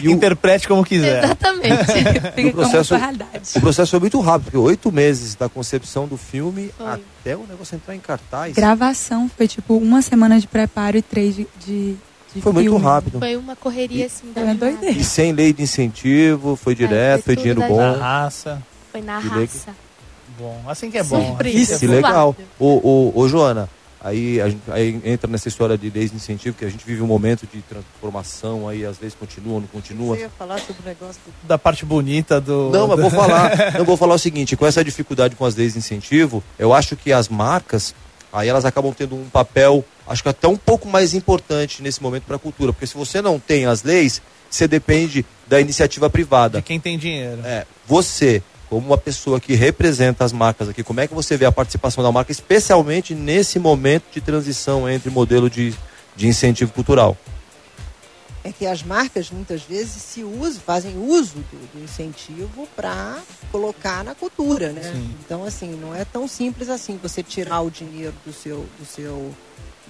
aí. 0.02 0.06
Interprete 0.14 0.68
como 0.68 0.86
quiser. 0.86 1.24
Exatamente. 1.24 1.80
E 2.40 2.48
o 2.50 2.54
processo, 2.54 2.96
o 3.56 3.62
processo 3.62 3.90
foi 3.90 4.00
muito 4.00 4.20
rápido, 4.20 4.44
porque 4.46 4.58
oito 4.58 4.92
meses 4.92 5.34
da 5.34 5.50
concepção 5.50 6.08
do 6.08 6.16
filme 6.16 6.72
Foi. 6.78 6.86
até 6.88 7.36
o 7.36 7.48
negócio 7.50 7.76
entrar 7.76 7.96
em 7.96 8.00
cartaz. 8.00 8.54
Gravação 8.54 9.28
foi 9.36 9.48
tipo 9.48 9.76
uma 9.76 10.04
semana 10.04 10.40
de 10.40 10.46
preparo 10.46 10.98
e 10.98 11.02
três 11.02 11.36
de, 11.36 11.48
de, 11.66 11.98
Foi 12.42 12.54
muito 12.54 12.78
rápido. 12.78 13.18
Foi 13.18 13.36
uma 13.36 13.56
correria 13.56 14.06
assim. 14.06 14.32
Foi 14.32 14.44
uma 14.44 14.54
danada. 14.54 14.78
doideira. 14.78 15.00
E 15.00 15.04
sem 15.04 15.32
lei 15.32 15.52
de 15.52 15.64
incentivo, 15.64 16.56
foi 16.56 16.76
direto, 16.76 17.24
foi, 17.24 17.36
tudo 17.36 17.42
dinheiro 17.42 17.62
da 17.62 17.68
bom. 17.68 17.78
Na 17.78 17.98
raça. 17.98 18.62
Foi 18.92 19.02
na 19.02 19.22
Que 19.22 19.28
raça. 19.28 19.76
Bom, 20.38 20.64
assim 20.68 20.90
que 20.90 20.98
é 20.98 21.04
bom. 21.04 21.28
Surpresa. 21.28 21.76
assim 21.76 21.88
Que 21.88 21.94
é 21.94 22.02
bom. 22.02 22.08
legal. 22.08 22.36
Ô, 22.60 22.66
ô, 22.68 23.12
ô, 23.16 23.28
Joana, 23.28 23.70
aí, 24.02 24.40
a 24.40 24.50
gente, 24.50 24.62
aí 24.70 25.02
entra 25.04 25.30
nessa 25.30 25.48
história 25.48 25.78
de 25.78 25.90
leis 25.90 26.12
de 26.12 26.18
incentivo, 26.18 26.56
que 26.56 26.64
a 26.64 26.70
gente 26.70 26.86
vive 26.86 27.02
um 27.02 27.08
momento 27.08 27.48
de 27.52 27.62
transformação, 27.62 28.68
aí 28.68 28.86
às 28.86 28.98
vezes 28.98 29.16
continua, 29.16 29.60
não 29.60 29.68
continua. 29.68 30.16
Você 30.16 30.22
ia 30.22 30.30
falar 30.30 30.60
sobre 30.60 30.82
o 30.84 30.86
negócio 30.86 31.20
do... 31.26 31.48
Da 31.48 31.58
parte 31.58 31.86
bonita 31.86 32.40
do. 32.40 32.70
Não, 32.70 32.88
mas 32.88 33.00
vou 33.00 33.10
falar. 33.12 33.74
Não 33.78 33.86
vou 33.86 33.98
falar 33.98 34.16
o 34.16 34.20
seguinte, 34.20 34.56
com 34.56 34.66
essa 34.66 34.84
dificuldade 34.84 35.36
com 35.36 35.46
as 35.46 35.56
leis 35.56 35.74
de 35.74 35.80
incentivo, 35.80 36.44
eu 36.58 36.74
acho 36.74 36.96
que 36.96 37.12
as 37.12 37.28
marcas, 37.28 37.94
aí 38.32 38.48
elas 38.48 38.66
acabam 38.66 38.94
tendo 38.94 39.16
um 39.16 39.30
papel, 39.30 39.84
acho 40.08 40.24
que 40.24 40.30
até 40.30 40.48
um 40.48 40.58
pouco 40.58 40.88
mais 40.88 41.14
importante 41.14 41.84
nesse 41.84 42.02
momento 42.02 42.24
para 42.24 42.38
a 42.38 42.40
cultura, 42.40 42.72
porque 42.72 42.88
se 42.88 42.96
você 42.96 43.22
não 43.22 43.40
tem 43.40 43.66
as 43.66 43.84
leis, 43.84 44.22
você 44.50 44.68
depende 44.68 45.26
da 45.48 45.60
iniciativa 45.60 46.10
privada. 46.10 46.60
De 46.60 46.64
quem 46.64 46.80
tem 46.80 46.98
dinheiro. 46.98 47.42
É, 47.44 47.66
você, 47.88 48.42
como 48.70 48.86
uma 48.86 48.98
pessoa 48.98 49.40
que 49.40 49.56
representa 49.56 50.24
as 50.24 50.32
marcas 50.32 50.70
aqui, 50.70 50.84
como 50.84 51.00
é 51.00 51.08
que 51.08 51.14
você 51.14 51.36
vê 51.36 51.46
a 51.46 51.52
participação 51.52 52.04
da 52.04 52.12
marca, 52.12 52.32
especialmente 52.32 53.16
nesse 53.16 53.58
momento 53.58 54.04
de 54.12 54.22
transição 54.22 54.88
entre 54.88 55.10
modelo 55.10 55.50
de, 55.50 55.74
de 56.16 56.28
incentivo 56.28 56.72
cultural? 56.72 57.18
É 58.44 58.52
que 58.54 58.66
as 58.66 58.84
marcas 58.84 59.30
muitas 59.32 59.64
vezes 59.64 60.02
se 60.02 60.24
usam, 60.24 60.62
fazem 60.62 60.98
uso 60.98 61.36
do, 61.52 61.78
do 61.80 61.84
incentivo 61.84 62.68
para 62.76 63.18
colocar 63.52 64.04
na 64.04 64.16
cultura, 64.16 64.72
né? 64.72 64.82
Sim. 64.94 65.16
Então 65.26 65.44
assim, 65.44 65.72
não 65.76 65.94
é 65.94 66.06
tão 66.06 66.28
simples 66.28 66.70
assim 66.70 66.98
você 67.02 67.22
tirar 67.22 67.62
o 67.62 67.70
dinheiro 67.70 68.14
do 68.26 68.32
seu 68.32 68.66
do 68.80 68.86
seu 68.86 69.36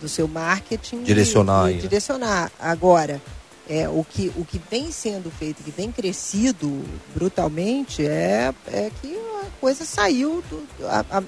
do 0.02 0.10
seu 0.10 0.28
marketing 0.28 1.02
e- 1.02 1.04
Direcionar 1.04 1.66
e, 1.66 1.70
aí, 1.70 1.76
né? 1.76 1.82
direcionar. 1.82 2.52
Agora, 2.60 3.22
é, 3.70 3.88
o, 3.88 4.03
que, 4.03 4.32
o 4.36 4.43
que 4.43 4.59
vem 4.70 4.91
sendo 4.91 5.30
feito, 5.30 5.63
que 5.63 5.70
vem 5.72 5.91
crescido 5.91 6.84
brutalmente, 7.13 8.03
é, 8.05 8.51
é 8.67 8.91
que 9.01 9.15
a 9.15 9.45
coisa 9.61 9.86
saiu. 9.86 10.43
Do, 10.49 10.63
a, 10.88 11.05
a- 11.11 11.24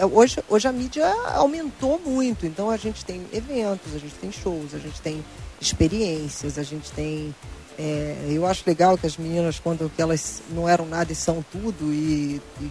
a 0.00 0.06
hoje, 0.06 0.42
hoje 0.48 0.66
a 0.66 0.72
mídia 0.72 1.06
aumentou 1.34 2.00
muito, 2.04 2.44
então 2.46 2.68
a 2.68 2.76
gente 2.76 3.04
tem 3.04 3.22
eventos, 3.32 3.94
a 3.94 3.98
gente 3.98 4.14
tem 4.16 4.32
shows, 4.32 4.74
a 4.74 4.78
gente 4.78 5.00
tem 5.00 5.24
experiências, 5.60 6.58
a 6.58 6.62
gente 6.62 6.90
tem. 6.92 7.34
é, 7.78 8.16
eu 8.28 8.44
acho 8.46 8.62
legal 8.66 8.96
que 8.98 9.06
as 9.06 9.16
meninas 9.16 9.58
contam 9.60 9.88
que 9.88 10.00
elas 10.02 10.42
não 10.50 10.68
eram 10.68 10.86
nada 10.86 11.12
e 11.12 11.14
são 11.16 11.44
tudo, 11.52 11.92
e, 11.92 12.40
e, 12.60 12.64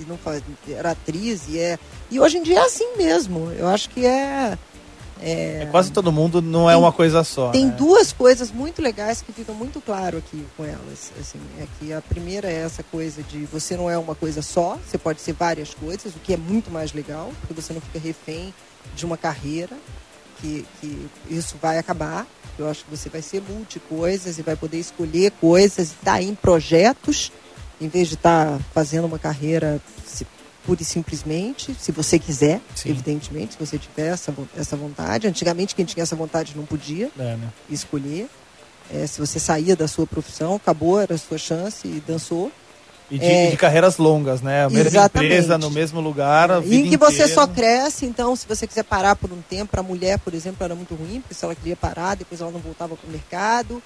e- 0.00 0.06
não 0.08 0.18
era 0.68 0.90
atriz, 0.92 1.42
e 1.48 1.58
é. 1.58 1.78
E 2.10 2.18
hoje 2.20 2.38
em 2.38 2.42
dia 2.42 2.58
é 2.58 2.62
assim 2.64 2.96
mesmo. 2.96 3.50
Eu 3.52 3.68
acho 3.68 3.88
que 3.90 4.04
é. 4.06 4.58
É, 5.26 5.66
quase 5.70 5.90
todo 5.90 6.12
mundo 6.12 6.42
não 6.42 6.70
é 6.70 6.76
uma 6.76 6.92
coisa 6.92 7.24
só. 7.24 7.50
Tem 7.50 7.66
né? 7.66 7.74
duas 7.76 8.12
coisas 8.12 8.50
muito 8.50 8.82
legais 8.82 9.22
que 9.22 9.32
ficam 9.32 9.54
muito 9.54 9.80
claro 9.80 10.18
aqui 10.18 10.44
com 10.56 10.64
elas. 10.64 11.10
Assim, 11.18 11.38
é 11.58 11.66
que 11.78 11.92
a 11.92 12.02
primeira 12.02 12.48
é 12.48 12.56
essa 12.62 12.82
coisa 12.82 13.22
de 13.22 13.44
você 13.46 13.76
não 13.76 13.90
é 13.90 13.96
uma 13.96 14.14
coisa 14.14 14.42
só, 14.42 14.78
você 14.86 14.98
pode 14.98 15.20
ser 15.20 15.32
várias 15.32 15.72
coisas, 15.72 16.14
o 16.14 16.18
que 16.18 16.34
é 16.34 16.36
muito 16.36 16.70
mais 16.70 16.92
legal, 16.92 17.32
porque 17.40 17.54
você 17.60 17.72
não 17.72 17.80
fica 17.80 17.98
refém 17.98 18.52
de 18.94 19.06
uma 19.06 19.16
carreira, 19.16 19.76
que, 20.40 20.66
que 20.80 21.06
isso 21.30 21.56
vai 21.60 21.78
acabar. 21.78 22.26
Eu 22.58 22.68
acho 22.68 22.84
que 22.84 22.90
você 22.90 23.08
vai 23.08 23.22
ser 23.22 23.42
multi 23.48 23.80
coisas 23.80 24.38
e 24.38 24.42
vai 24.42 24.54
poder 24.56 24.78
escolher 24.78 25.30
coisas 25.40 25.88
e 25.90 25.94
estar 25.94 26.22
em 26.22 26.34
projetos, 26.34 27.32
em 27.80 27.88
vez 27.88 28.08
de 28.08 28.14
estar 28.14 28.60
fazendo 28.72 29.06
uma 29.06 29.18
carreira 29.18 29.80
se- 30.06 30.26
pura 30.64 30.82
e 30.82 30.84
simplesmente, 30.84 31.74
se 31.78 31.92
você 31.92 32.18
quiser, 32.18 32.60
Sim. 32.74 32.90
evidentemente, 32.90 33.54
se 33.54 33.58
você 33.66 33.78
tiver 33.78 34.08
essa, 34.12 34.34
essa 34.56 34.76
vontade. 34.76 35.26
Antigamente, 35.26 35.74
quem 35.74 35.84
tinha 35.84 36.02
essa 36.02 36.16
vontade 36.16 36.54
não 36.56 36.64
podia 36.64 37.10
É, 37.18 37.36
né? 37.36 37.48
escolher. 37.70 38.28
É, 38.92 39.06
se 39.06 39.18
você 39.20 39.38
saía 39.38 39.74
da 39.74 39.88
sua 39.88 40.06
profissão, 40.06 40.54
acabou, 40.56 41.00
era 41.00 41.14
a 41.14 41.18
sua 41.18 41.38
chance 41.38 41.86
e 41.86 42.02
dançou. 42.06 42.50
E 43.10 43.18
de, 43.18 43.26
É. 43.26 43.50
de 43.50 43.56
carreiras 43.56 43.98
longas, 43.98 44.40
né? 44.40 44.64
A 44.64 44.70
mesma 44.70 44.88
Exatamente. 44.88 45.32
empresa, 45.32 45.58
no 45.58 45.70
mesmo 45.70 46.00
lugar. 46.00 46.50
A 46.50 46.60
E 46.60 46.76
em 46.76 46.88
que 46.88 46.96
você 46.96 47.24
inteira. 47.24 47.34
só 47.34 47.46
cresce, 47.46 48.06
então, 48.06 48.34
se 48.34 48.46
você 48.46 48.66
quiser 48.66 48.82
parar 48.84 49.14
por 49.14 49.30
um 49.30 49.42
tempo, 49.42 49.70
para 49.72 49.80
a 49.80 49.84
mulher, 49.84 50.18
por 50.18 50.32
exemplo, 50.34 50.64
era 50.64 50.74
muito 50.74 50.94
ruim, 50.94 51.20
porque 51.20 51.34
se 51.34 51.44
ela 51.44 51.54
queria 51.54 51.76
parar, 51.76 52.14
depois 52.14 52.40
ela 52.40 52.50
não 52.50 52.60
voltava 52.60 52.96
para 52.96 53.06
o 53.06 53.12
mercado, 53.12 53.82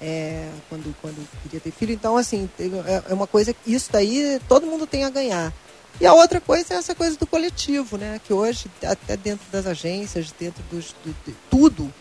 é, 0.00 0.48
quando, 0.68 0.94
quando 1.02 1.28
queria 1.42 1.58
ter 1.60 1.72
filho. 1.72 1.92
Então, 1.92 2.16
assim, 2.16 2.48
é, 2.86 3.02
é 3.10 3.14
uma 3.14 3.26
coisa 3.26 3.52
que 3.52 3.72
isso 3.72 3.90
daí 3.92 4.40
todo 4.48 4.66
mundo 4.66 4.86
tem 4.86 5.04
a 5.04 5.10
ganhar. 5.10 5.52
E 5.98 6.06
a 6.06 6.14
outra 6.14 6.40
coisa 6.40 6.74
é 6.74 6.76
essa 6.76 6.94
coisa 6.94 7.16
do 7.16 7.26
coletivo, 7.26 7.96
né? 7.96 8.20
Que 8.24 8.32
hoje, 8.32 8.66
até 8.82 9.16
dentro 9.16 9.46
das 9.50 9.66
agências, 9.66 10.32
dentro 10.38 10.62
dos, 10.70 10.94
do, 11.04 11.14
de 11.26 11.34
tudo, 11.50 11.92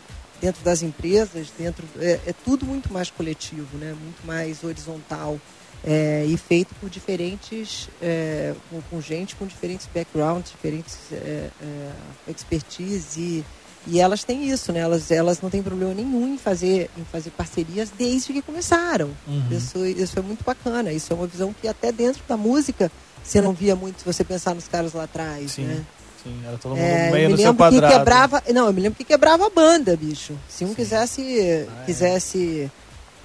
dentro 0.42 0.64
das 0.64 0.82
empresas, 0.82 1.48
dentro 1.58 1.86
é, 2.00 2.20
é 2.28 2.34
tudo 2.46 2.66
muito 2.66 2.92
mais 2.92 3.10
coletivo, 3.10 3.78
né? 3.78 3.96
Muito 4.00 4.26
mais 4.26 4.64
horizontal 4.64 5.40
é, 5.84 6.26
e 6.28 6.38
feito 6.38 6.74
por 6.76 6.90
diferentes, 6.90 7.90
é, 8.02 8.54
com, 8.70 8.82
com 8.82 9.02
gente 9.02 9.36
com 9.36 9.46
diferentes 9.46 9.88
backgrounds, 9.94 10.52
diferentes 10.52 10.98
é, 11.12 11.50
é, 11.62 11.92
expertise 12.28 13.20
e, 13.20 13.46
e 13.88 14.00
elas 14.00 14.24
têm 14.24 14.50
isso, 14.50 14.72
né? 14.72 14.80
Elas, 14.80 15.10
elas 15.10 15.42
não 15.42 15.50
têm 15.50 15.64
problema 15.64 15.94
nenhum 15.94 16.34
em 16.34 16.38
fazer, 16.38 16.90
em 16.98 17.06
fazer 17.06 17.32
parcerias 17.32 17.90
desde 17.98 18.34
que 18.34 18.42
começaram. 18.42 19.12
Uhum. 19.26 19.48
Isso, 19.52 19.86
isso 19.86 20.20
é 20.20 20.22
muito 20.22 20.44
bacana. 20.44 20.92
Isso 20.92 21.14
é 21.14 21.16
uma 21.16 21.28
visão 21.28 21.54
que 21.54 21.68
até 21.68 21.92
dentro 21.92 22.22
da 22.28 22.36
música 22.36 22.92
você 23.24 23.42
não 23.42 23.54
via 23.54 23.76
muito 23.76 24.00
se 24.00 24.06
você 24.06 24.24
pensar 24.24 24.54
nos 24.56 24.68
caras 24.68 24.94
lá 24.94 25.04
atrás, 25.04 25.52
Sim, 25.52 25.64
né? 25.64 25.82
sim. 26.24 26.40
Era 26.48 26.58
todo 26.58 26.72
mundo 26.72 26.82
É, 26.82 27.08
eu 27.08 27.12
meio 27.14 27.26
me 27.28 27.32
no 27.34 27.38
seu 27.38 27.52
lembro 27.52 27.66
que 27.70 27.72
quadrado. 27.80 27.94
quebrava. 27.98 28.44
Não, 28.54 28.68
eu 28.68 28.74
me 28.74 28.82
lembro 28.82 28.98
que 28.98 29.04
quebrava 29.04 29.46
a 29.48 29.50
banda, 29.50 29.96
bicho. 29.96 30.34
Se 30.50 30.66
um 30.66 30.74
quisesse. 30.74 31.68
quisesse 31.86 32.70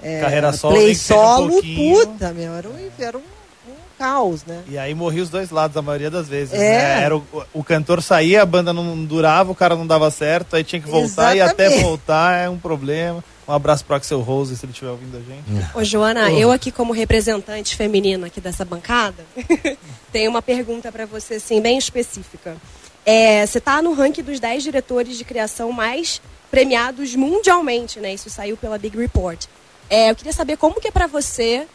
é, 0.02 0.20
Carreira 0.20 0.52
solo, 0.52 0.74
play 0.74 0.92
um 0.92 0.94
solo, 0.94 1.48
pouquinho. 1.50 2.06
puta, 2.06 2.32
meu, 2.32 2.52
era 2.52 2.68
um, 2.68 2.74
era 2.98 3.16
um, 3.16 3.20
um 3.20 3.74
caos, 3.98 4.44
né? 4.44 4.62
E 4.68 4.76
aí 4.76 4.94
morria 4.94 5.22
os 5.22 5.30
dois 5.30 5.50
lados, 5.50 5.76
a 5.76 5.82
maioria 5.82 6.10
das 6.10 6.28
vezes. 6.28 6.52
É. 6.54 6.58
né? 6.58 7.02
Era 7.04 7.16
o, 7.16 7.24
o 7.54 7.64
cantor 7.64 8.02
saía, 8.02 8.42
a 8.42 8.46
banda 8.46 8.72
não 8.72 9.02
durava, 9.04 9.50
o 9.50 9.54
cara 9.54 9.74
não 9.74 9.86
dava 9.86 10.10
certo, 10.10 10.56
aí 10.56 10.62
tinha 10.64 10.80
que 10.82 10.88
voltar 10.88 11.34
e 11.34 11.40
até 11.40 11.64
Exatamente. 11.66 11.82
voltar 11.88 12.38
é 12.38 12.48
um 12.50 12.58
problema. 12.58 13.24
Um 13.46 13.52
abraço 13.52 13.84
pro 13.84 13.96
Axel 13.96 14.20
Rose, 14.20 14.56
se 14.56 14.64
ele 14.64 14.72
estiver 14.72 14.90
ouvindo 14.90 15.16
a 15.16 15.20
gente. 15.20 15.76
Ô, 15.76 15.84
Joana, 15.84 16.30
Ô. 16.30 16.38
eu 16.38 16.50
aqui 16.50 16.70
como 16.70 16.92
representante 16.92 17.76
feminina 17.76 18.26
aqui 18.26 18.40
dessa 18.40 18.64
bancada, 18.64 19.24
tenho 20.10 20.30
uma 20.30 20.40
pergunta 20.40 20.90
para 20.90 21.04
você, 21.04 21.34
assim, 21.34 21.60
bem 21.60 21.76
específica. 21.76 22.56
É, 23.04 23.46
você 23.46 23.58
está 23.58 23.82
no 23.82 23.92
ranking 23.92 24.22
dos 24.22 24.40
10 24.40 24.62
diretores 24.62 25.18
de 25.18 25.24
criação 25.24 25.70
mais 25.70 26.22
premiados 26.50 27.14
mundialmente, 27.14 28.00
né? 28.00 28.14
Isso 28.14 28.30
saiu 28.30 28.56
pela 28.56 28.78
Big 28.78 28.96
Report. 28.96 29.44
É, 29.90 30.10
eu 30.10 30.14
queria 30.14 30.32
saber 30.32 30.56
como 30.56 30.80
que 30.80 30.88
é 30.88 30.90
para 30.90 31.06
você 31.06 31.66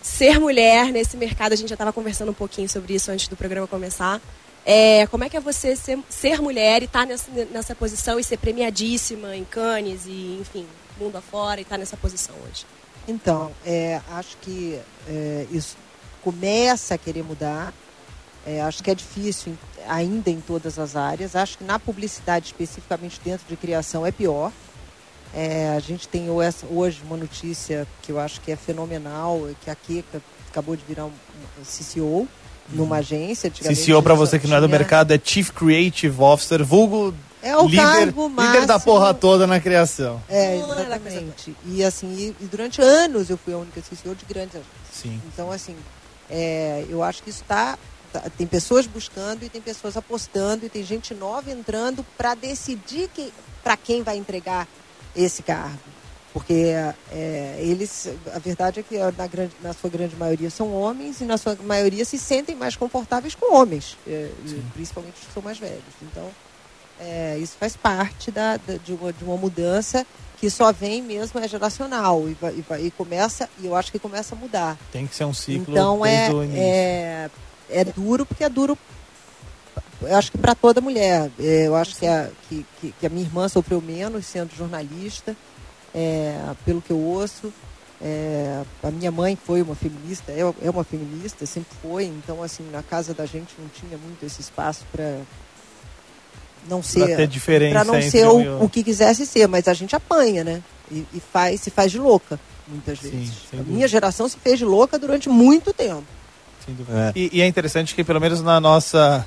ser 0.00 0.38
mulher 0.38 0.92
nesse 0.92 1.16
mercado. 1.16 1.52
A 1.52 1.56
gente 1.56 1.68
já 1.68 1.74
estava 1.74 1.92
conversando 1.92 2.30
um 2.30 2.34
pouquinho 2.34 2.68
sobre 2.68 2.94
isso 2.94 3.10
antes 3.10 3.26
do 3.26 3.36
programa 3.36 3.66
começar. 3.66 4.20
É, 4.64 5.06
como 5.06 5.24
é 5.24 5.28
que 5.28 5.36
é 5.36 5.40
você 5.40 5.74
ser, 5.74 5.98
ser 6.08 6.40
mulher 6.40 6.82
e 6.82 6.84
estar 6.84 7.00
tá 7.00 7.06
nessa, 7.06 7.30
nessa 7.50 7.74
posição 7.74 8.20
e 8.20 8.24
ser 8.24 8.36
premiadíssima 8.36 9.34
em 9.34 9.44
Cannes 9.44 10.02
e, 10.06 10.38
enfim, 10.40 10.66
mundo 10.98 11.16
afora 11.16 11.60
e 11.60 11.62
estar 11.62 11.76
tá 11.76 11.78
nessa 11.78 11.96
posição 11.96 12.34
hoje? 12.46 12.66
Então, 13.06 13.50
é, 13.64 14.00
acho 14.10 14.36
que 14.42 14.78
é, 15.08 15.46
isso 15.50 15.76
começa 16.22 16.94
a 16.94 16.98
querer 16.98 17.22
mudar. 17.22 17.72
É, 18.46 18.60
acho 18.60 18.82
que 18.82 18.90
é 18.90 18.94
difícil 18.94 19.56
ainda 19.86 20.30
em 20.30 20.40
todas 20.40 20.78
as 20.78 20.94
áreas. 20.94 21.34
Acho 21.34 21.58
que 21.58 21.64
na 21.64 21.78
publicidade, 21.78 22.46
especificamente 22.46 23.20
dentro 23.24 23.46
de 23.48 23.56
criação, 23.56 24.04
é 24.04 24.12
pior. 24.12 24.52
É, 25.34 25.74
a 25.76 25.80
gente 25.80 26.08
tem 26.08 26.28
hoje 26.30 27.00
uma 27.04 27.16
notícia 27.16 27.86
que 28.02 28.12
eu 28.12 28.18
acho 28.18 28.40
que 28.40 28.50
é 28.50 28.56
fenomenal, 28.56 29.48
que 29.62 29.70
a 29.70 29.74
Kika 29.74 30.22
acabou 30.50 30.74
de 30.74 30.82
virar 30.86 31.04
um, 31.04 31.12
um 31.58 31.64
CCO 31.64 32.28
numa 32.70 32.96
uhum. 32.96 33.00
agência. 33.00 33.50
CCO, 33.50 34.02
para 34.02 34.14
você 34.14 34.38
que 34.38 34.46
não 34.46 34.56
é 34.56 34.60
do 34.60 34.68
mercado, 34.68 35.12
é 35.12 35.20
Chief 35.22 35.50
Creative 35.50 36.20
Officer, 36.20 36.64
vulgo 36.64 37.14
é 37.42 37.56
o 37.56 37.66
líder, 37.66 37.82
cargo 37.82 38.28
máximo. 38.28 38.54
líder 38.54 38.66
da 38.66 38.80
porra 38.80 39.14
toda 39.14 39.46
na 39.46 39.60
criação. 39.60 40.22
É, 40.28 40.56
exatamente. 40.56 41.56
E 41.66 41.84
assim, 41.84 42.12
e, 42.14 42.44
e 42.44 42.46
durante 42.46 42.80
anos 42.82 43.30
eu 43.30 43.36
fui 43.36 43.54
a 43.54 43.58
única 43.58 43.80
CCO 43.80 44.14
de 44.14 44.24
grandes 44.24 44.56
agências. 44.56 44.88
Sim. 44.92 45.20
Então, 45.32 45.52
assim, 45.52 45.76
é, 46.28 46.84
eu 46.88 47.02
acho 47.02 47.22
que 47.22 47.30
isso 47.30 47.42
está 47.42 47.78
tá, 48.12 48.22
tem 48.36 48.46
pessoas 48.46 48.86
buscando 48.86 49.44
e 49.44 49.48
tem 49.48 49.60
pessoas 49.60 49.96
apostando 49.96 50.66
e 50.66 50.68
tem 50.68 50.82
gente 50.82 51.14
nova 51.14 51.50
entrando 51.50 52.04
para 52.16 52.34
decidir 52.34 53.08
que, 53.14 53.32
para 53.62 53.76
quem 53.76 54.02
vai 54.02 54.16
entregar 54.16 54.66
esse 55.14 55.42
cargo. 55.42 55.78
Porque 56.32 56.74
é, 57.10 57.56
eles, 57.60 58.08
a 58.34 58.38
verdade 58.38 58.80
é 58.80 58.82
que 58.82 58.98
na, 58.98 59.26
grande, 59.26 59.52
na 59.62 59.72
sua 59.72 59.88
grande 59.88 60.14
maioria 60.14 60.50
são 60.50 60.72
homens 60.72 61.20
e 61.20 61.24
na 61.24 61.38
sua 61.38 61.56
maioria 61.64 62.04
se 62.04 62.18
sentem 62.18 62.54
mais 62.54 62.76
confortáveis 62.76 63.34
com 63.34 63.54
homens, 63.54 63.96
é, 64.06 64.30
principalmente 64.74 65.14
os 65.20 65.26
que 65.26 65.32
são 65.32 65.42
mais 65.42 65.58
velhos. 65.58 65.82
Então, 66.02 66.30
é, 67.00 67.38
isso 67.38 67.56
faz 67.58 67.76
parte 67.76 68.30
da, 68.30 68.56
da, 68.56 68.76
de, 68.76 68.92
uma, 68.92 69.12
de 69.12 69.24
uma 69.24 69.36
mudança 69.36 70.06
que 70.38 70.48
só 70.48 70.72
vem 70.72 71.02
mesmo 71.02 71.40
é 71.40 71.48
geracional 71.48 72.28
e, 72.28 72.34
vai, 72.34 72.54
e, 72.54 72.60
vai, 72.60 72.82
e, 72.86 72.90
começa 72.90 73.48
e 73.58 73.66
eu 73.66 73.74
acho 73.74 73.90
que 73.90 73.98
começa 73.98 74.34
a 74.34 74.38
mudar. 74.38 74.76
Tem 74.92 75.06
que 75.06 75.14
ser 75.14 75.24
um 75.24 75.34
ciclo. 75.34 75.74
Então 75.74 76.06
é, 76.06 76.30
é 76.54 77.30
é 77.70 77.84
duro 77.84 78.24
porque 78.24 78.44
é 78.44 78.48
duro 78.48 78.78
eu 80.00 80.16
acho 80.16 80.30
que 80.30 80.38
para 80.38 80.54
toda 80.54 80.80
mulher. 80.80 81.30
É, 81.38 81.66
eu 81.66 81.74
acho 81.74 81.96
que 81.96 82.06
a, 82.06 82.30
que, 82.48 82.64
que, 83.00 83.06
a 83.06 83.08
minha 83.08 83.24
irmã 83.24 83.48
sofreu 83.48 83.80
menos 83.80 84.26
sendo 84.26 84.54
jornalista, 84.54 85.36
é, 85.94 86.38
pelo 86.64 86.80
que 86.80 86.90
eu 86.90 86.98
ouço. 86.98 87.52
É, 88.00 88.62
a 88.80 88.90
minha 88.92 89.10
mãe 89.10 89.36
foi 89.36 89.60
uma 89.60 89.74
feminista, 89.74 90.30
é, 90.30 90.40
é 90.62 90.70
uma 90.70 90.84
feminista, 90.84 91.44
sempre 91.46 91.76
foi. 91.82 92.04
Então, 92.04 92.42
assim, 92.42 92.62
na 92.70 92.82
casa 92.82 93.12
da 93.12 93.26
gente 93.26 93.54
não 93.58 93.68
tinha 93.68 93.98
muito 93.98 94.24
esse 94.24 94.40
espaço 94.40 94.84
para 94.92 95.18
não 96.68 96.82
ser 96.82 97.28
para 97.70 97.84
não 97.84 98.00
ser 98.02 98.26
o, 98.26 98.64
o, 98.64 98.68
que 98.68 98.82
quisesse 98.82 99.26
ser, 99.26 99.46
mas 99.46 99.68
a 99.68 99.74
gente 99.74 99.94
apanha, 99.94 100.44
né? 100.44 100.62
E, 100.90 101.04
e 101.14 101.20
faz 101.32 101.60
se 101.60 101.70
faz 101.70 101.92
de 101.92 101.98
louca 101.98 102.38
muitas 102.66 102.98
vezes. 102.98 103.30
Sim, 103.50 103.60
a 103.60 103.62
minha 103.62 103.88
geração 103.88 104.28
se 104.28 104.36
fez 104.38 104.58
de 104.58 104.64
louca 104.64 104.98
durante 104.98 105.28
muito 105.28 105.72
tempo. 105.72 106.04
É. 106.90 107.12
E, 107.16 107.38
e, 107.38 107.42
é 107.42 107.46
interessante 107.46 107.94
que 107.94 108.04
pelo 108.04 108.20
menos 108.20 108.42
na 108.42 108.60
nossa 108.60 109.26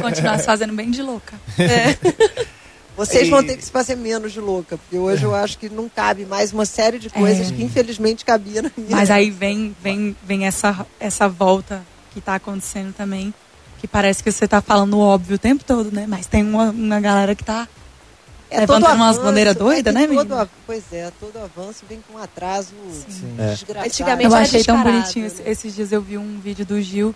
continuar 0.00 0.38
fazendo 0.38 0.72
bem 0.74 0.90
de 0.90 1.02
louca. 1.02 1.38
É. 1.58 2.46
Vocês 2.96 3.28
vão 3.28 3.44
ter 3.44 3.56
que 3.56 3.64
se 3.64 3.70
fazer 3.70 3.94
menos 3.94 4.32
de 4.32 4.40
louca, 4.40 4.76
porque 4.76 4.98
hoje 4.98 5.22
eu 5.22 5.32
acho 5.32 5.56
que 5.56 5.68
não 5.68 5.88
cabe 5.88 6.26
mais 6.26 6.52
uma 6.52 6.64
série 6.64 6.98
de 6.98 7.08
coisas 7.08 7.52
é. 7.52 7.54
que 7.54 7.62
infelizmente 7.62 8.24
cabia 8.24 8.60
na 8.60 8.72
minha. 8.76 8.96
Mas 8.96 9.08
aí 9.08 9.30
vem, 9.30 9.76
vem, 9.80 10.16
vem 10.24 10.46
essa, 10.46 10.84
essa 10.98 11.28
volta 11.28 11.80
que 12.12 12.18
está 12.18 12.34
acontecendo 12.34 12.92
também, 12.92 13.32
que 13.78 13.86
parece 13.88 14.22
que 14.22 14.30
você 14.30 14.44
está 14.44 14.60
falando 14.60 14.98
óbvio 14.98 15.36
o 15.36 15.38
tempo 15.38 15.64
todo, 15.64 15.90
né? 15.90 16.06
Mas 16.06 16.26
tem 16.26 16.42
uma, 16.42 16.70
uma 16.70 17.00
galera 17.00 17.34
que 17.34 17.42
está 17.42 17.66
é 18.50 18.60
levantando 18.60 18.96
umas 18.96 19.18
bandeiras 19.18 19.54
doidas, 19.54 19.94
né, 19.94 20.06
menina? 20.06 20.48
Pois 20.66 20.84
é, 20.92 21.10
todo 21.20 21.36
avanço 21.38 21.84
vem 21.88 22.00
com 22.06 22.18
um 22.18 22.22
atraso 22.22 22.74
Sim. 22.90 23.36
desgraçado. 23.36 23.86
Antigamente 23.86 24.30
eu 24.30 24.36
achei 24.36 24.64
tão 24.64 24.82
bonitinho. 24.82 25.26
Né? 25.26 25.34
Esses 25.46 25.74
dias 25.74 25.92
eu 25.92 26.00
vi 26.00 26.18
um 26.18 26.40
vídeo 26.40 26.66
do 26.66 26.80
Gil 26.80 27.14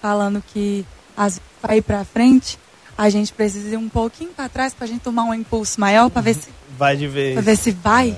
falando 0.00 0.42
que 0.52 0.86
as 1.16 1.40
para 1.60 1.76
ir 1.76 1.82
para 1.82 2.04
frente 2.04 2.58
a 2.96 3.08
gente 3.10 3.32
precisa 3.32 3.68
ir 3.74 3.76
um 3.76 3.88
pouquinho 3.88 4.30
para 4.30 4.48
trás 4.48 4.72
para 4.72 4.84
a 4.84 4.88
gente 4.88 5.00
tomar 5.00 5.24
um 5.24 5.34
impulso 5.34 5.80
maior 5.80 6.08
para 6.10 6.22
ver 6.22 6.34
se 6.34 6.48
vai 6.76 6.96
de 6.96 7.06
vez. 7.06 7.34
Para 7.34 7.42
ver 7.42 7.56
se 7.56 7.70
vai. 7.70 8.10
É. 8.10 8.16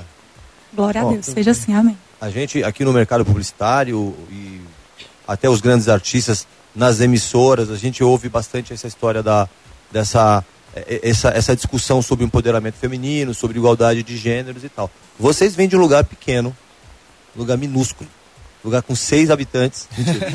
Glória 0.73 1.03
Bom, 1.03 1.09
a 1.09 1.13
Deus, 1.13 1.27
seja 1.27 1.51
assim, 1.51 1.75
amém. 1.75 1.99
A 2.21 2.31
gente 2.31 2.63
aqui 2.63 2.85
no 2.85 2.93
mercado 2.93 3.25
publicitário 3.25 4.15
e 4.31 4.61
até 5.27 5.49
os 5.49 5.61
grandes 5.61 5.89
artistas 5.89 6.47
nas 6.75 7.01
emissoras, 7.01 7.71
a 7.71 7.77
gente 7.77 8.03
ouve 8.03 8.29
bastante 8.29 8.73
essa 8.73 8.87
história 8.87 9.23
da 9.23 9.49
dessa 9.91 10.45
é, 10.75 11.01
essa, 11.03 11.29
essa 11.31 11.57
discussão 11.57 12.01
sobre 12.01 12.25
empoderamento 12.25 12.77
feminino, 12.77 13.35
sobre 13.35 13.59
igualdade 13.59 14.03
de 14.03 14.17
gêneros 14.17 14.63
e 14.65 14.69
tal. 14.69 14.91
Vocês 15.19 15.55
vêm 15.55 15.69
de 15.69 15.77
um 15.77 15.81
lugar 15.81 16.05
pequeno, 16.05 16.57
lugar 17.37 17.57
minúsculo, 17.57 18.09
lugar 18.65 18.83
com 18.83 18.95
seis 18.95 19.31
habitantes. 19.31 19.89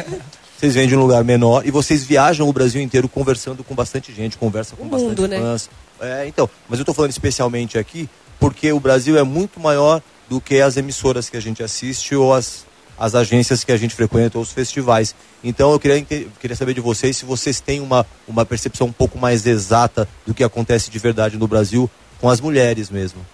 vocês 0.57 0.73
vêm 0.73 0.87
de 0.87 0.95
um 0.95 0.99
lugar 0.99 1.23
menor 1.23 1.65
e 1.65 1.71
vocês 1.71 2.03
viajam 2.03 2.47
o 2.47 2.53
Brasil 2.53 2.81
inteiro 2.81 3.07
conversando 3.07 3.63
com 3.63 3.73
bastante 3.73 4.13
gente, 4.13 4.37
conversa 4.37 4.75
com 4.75 4.83
o 4.83 4.89
bastante 4.89 5.09
mundo, 5.09 5.27
né? 5.27 5.39
fãs. 5.39 5.69
Né? 5.99 6.23
É, 6.23 6.27
então, 6.27 6.49
mas 6.67 6.79
eu 6.79 6.83
estou 6.83 6.93
falando 6.93 7.11
especialmente 7.11 7.77
aqui 7.77 8.09
porque 8.39 8.71
o 8.71 8.79
Brasil 8.79 9.17
é 9.17 9.23
muito 9.23 9.59
maior 9.59 10.01
do 10.29 10.41
que 10.41 10.59
as 10.59 10.75
emissoras 10.75 11.29
que 11.29 11.37
a 11.37 11.39
gente 11.39 11.63
assiste 11.63 12.15
ou 12.15 12.33
as, 12.33 12.65
as 12.97 13.15
agências 13.15 13.63
que 13.63 13.71
a 13.71 13.77
gente 13.77 13.93
frequenta 13.93 14.37
ou 14.37 14.43
os 14.43 14.51
festivais. 14.51 15.15
Então 15.43 15.71
eu 15.71 15.79
queria, 15.79 16.03
queria 16.03 16.55
saber 16.55 16.73
de 16.73 16.81
vocês 16.81 17.17
se 17.17 17.25
vocês 17.25 17.59
têm 17.59 17.81
uma, 17.81 18.05
uma 18.27 18.45
percepção 18.45 18.87
um 18.87 18.91
pouco 18.91 19.17
mais 19.17 19.45
exata 19.45 20.07
do 20.25 20.33
que 20.33 20.43
acontece 20.43 20.89
de 20.89 20.99
verdade 20.99 21.37
no 21.37 21.47
Brasil 21.47 21.89
com 22.19 22.29
as 22.29 22.39
mulheres 22.39 22.89
mesmo. 22.89 23.25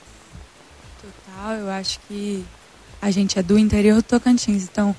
Total, 1.01 1.53
eu 1.55 1.69
acho 1.69 1.99
que 2.07 2.43
a 3.01 3.11
gente 3.11 3.37
é 3.37 3.43
do 3.43 3.57
interior 3.57 3.97
do 3.97 4.03
Tocantins, 4.03 4.63
então 4.63 4.95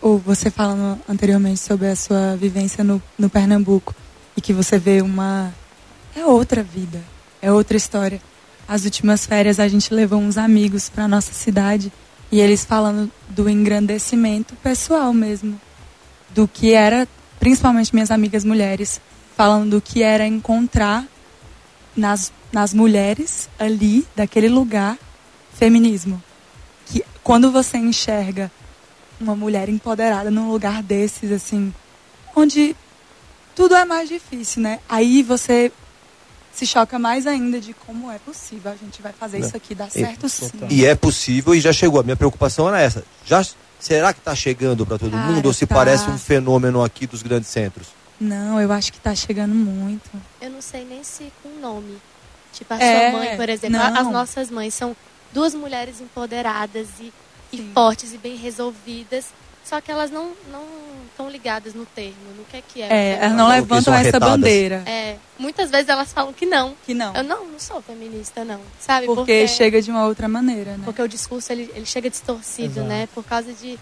ou 0.00 0.18
você 0.18 0.50
falando 0.50 1.00
anteriormente 1.08 1.60
sobre 1.60 1.88
a 1.88 1.96
sua 1.96 2.36
vivência 2.36 2.84
no, 2.84 3.02
no 3.18 3.30
Pernambuco 3.30 3.94
e 4.36 4.40
que 4.40 4.52
você 4.52 4.78
vê 4.78 5.00
uma 5.00 5.52
é 6.14 6.24
outra 6.26 6.62
vida, 6.62 7.02
é 7.40 7.50
outra 7.50 7.76
história. 7.76 8.20
As 8.68 8.84
últimas 8.84 9.26
férias 9.26 9.58
a 9.58 9.66
gente 9.66 9.92
levou 9.92 10.18
uns 10.18 10.36
amigos 10.36 10.88
para 10.88 11.08
nossa 11.08 11.32
cidade 11.32 11.92
e 12.30 12.40
eles 12.40 12.64
falando 12.64 13.10
do 13.28 13.48
engrandecimento 13.48 14.54
pessoal 14.56 15.12
mesmo, 15.12 15.60
do 16.30 16.48
que 16.48 16.72
era, 16.72 17.06
principalmente 17.38 17.94
minhas 17.94 18.10
amigas 18.10 18.44
mulheres, 18.44 19.00
falando 19.36 19.70
do 19.70 19.80
que 19.80 20.02
era 20.02 20.26
encontrar 20.26 21.06
nas, 21.96 22.32
nas 22.52 22.74
mulheres 22.74 23.48
ali, 23.58 24.06
daquele 24.16 24.48
lugar, 24.48 24.98
feminismo. 25.54 26.22
Que 26.86 27.04
quando 27.22 27.50
você 27.50 27.78
enxerga 27.78 28.50
uma 29.20 29.36
mulher 29.36 29.68
empoderada 29.68 30.30
num 30.30 30.50
lugar 30.50 30.82
desses, 30.82 31.30
assim, 31.30 31.72
onde 32.34 32.76
tudo 33.54 33.74
é 33.74 33.84
mais 33.84 34.08
difícil, 34.08 34.62
né? 34.62 34.80
Aí 34.88 35.22
você 35.22 35.70
se 36.54 36.66
choca 36.66 36.98
mais 36.98 37.26
ainda 37.26 37.60
de 37.60 37.74
como 37.74 38.10
é 38.10 38.18
possível 38.18 38.70
a 38.70 38.76
gente 38.76 39.02
vai 39.02 39.12
fazer 39.12 39.40
isso 39.40 39.56
aqui 39.56 39.74
dar 39.74 39.90
certo 39.90 40.26
e, 40.26 40.30
sim. 40.30 40.50
E 40.70 40.86
é 40.86 40.94
possível 40.94 41.54
e 41.54 41.60
já 41.60 41.72
chegou. 41.72 42.00
A 42.00 42.04
minha 42.04 42.16
preocupação 42.16 42.68
era 42.68 42.80
essa. 42.80 43.04
Já 43.26 43.44
será 43.80 44.12
que 44.12 44.20
está 44.20 44.34
chegando 44.34 44.86
para 44.86 44.96
todo 44.96 45.10
Cara, 45.10 45.32
mundo 45.32 45.46
ou 45.46 45.52
se 45.52 45.66
tá. 45.66 45.74
parece 45.74 46.08
um 46.08 46.16
fenômeno 46.16 46.82
aqui 46.82 47.06
dos 47.06 47.22
grandes 47.22 47.48
centros? 47.48 47.88
Não, 48.20 48.60
eu 48.60 48.70
acho 48.70 48.92
que 48.92 48.98
está 48.98 49.14
chegando 49.14 49.54
muito. 49.54 50.08
Eu 50.40 50.50
não 50.50 50.62
sei 50.62 50.84
nem 50.84 51.02
se 51.02 51.32
com 51.42 51.48
nome. 51.60 51.98
Tipo 52.52 52.72
a 52.72 52.78
é, 52.78 53.10
sua 53.10 53.18
mãe, 53.18 53.36
por 53.36 53.48
exemplo, 53.48 53.76
não. 53.76 54.00
as 54.00 54.06
nossas 54.06 54.48
mães 54.48 54.72
são 54.74 54.96
duas 55.32 55.54
mulheres 55.54 56.00
empoderadas 56.00 56.86
e, 57.00 57.12
e 57.52 57.72
fortes 57.74 58.14
e 58.14 58.18
bem 58.18 58.36
resolvidas 58.36 59.26
só 59.64 59.80
que 59.80 59.90
elas 59.90 60.10
não 60.10 60.32
não 60.50 60.64
estão 61.10 61.30
ligadas 61.30 61.74
no 61.74 61.86
termo, 61.86 62.16
no 62.36 62.44
que 62.44 62.56
é 62.56 62.62
que 62.66 62.82
é. 62.82 62.88
É, 62.90 63.18
elas 63.20 63.36
não 63.36 63.48
levantam 63.48 63.94
essa 63.94 64.18
bandeira. 64.18 64.82
É, 64.86 65.16
muitas 65.38 65.70
vezes 65.70 65.88
elas 65.88 66.12
falam 66.12 66.32
que 66.32 66.44
não. 66.44 66.74
Que 66.84 66.92
não. 66.92 67.14
Eu 67.14 67.22
não, 67.22 67.46
não 67.46 67.58
sou 67.58 67.80
feminista 67.80 68.44
não, 68.44 68.60
sabe? 68.80 69.06
Porque, 69.06 69.20
porque 69.20 69.48
chega 69.48 69.80
de 69.80 69.90
uma 69.90 70.06
outra 70.06 70.28
maneira, 70.28 70.76
né? 70.76 70.82
Porque 70.84 71.00
o 71.00 71.08
discurso 71.08 71.52
ele, 71.52 71.70
ele 71.74 71.86
chega 71.86 72.10
distorcido, 72.10 72.80
Exato. 72.80 72.88
né? 72.88 73.08
Por 73.14 73.24
causa 73.24 73.52
de 73.52 73.78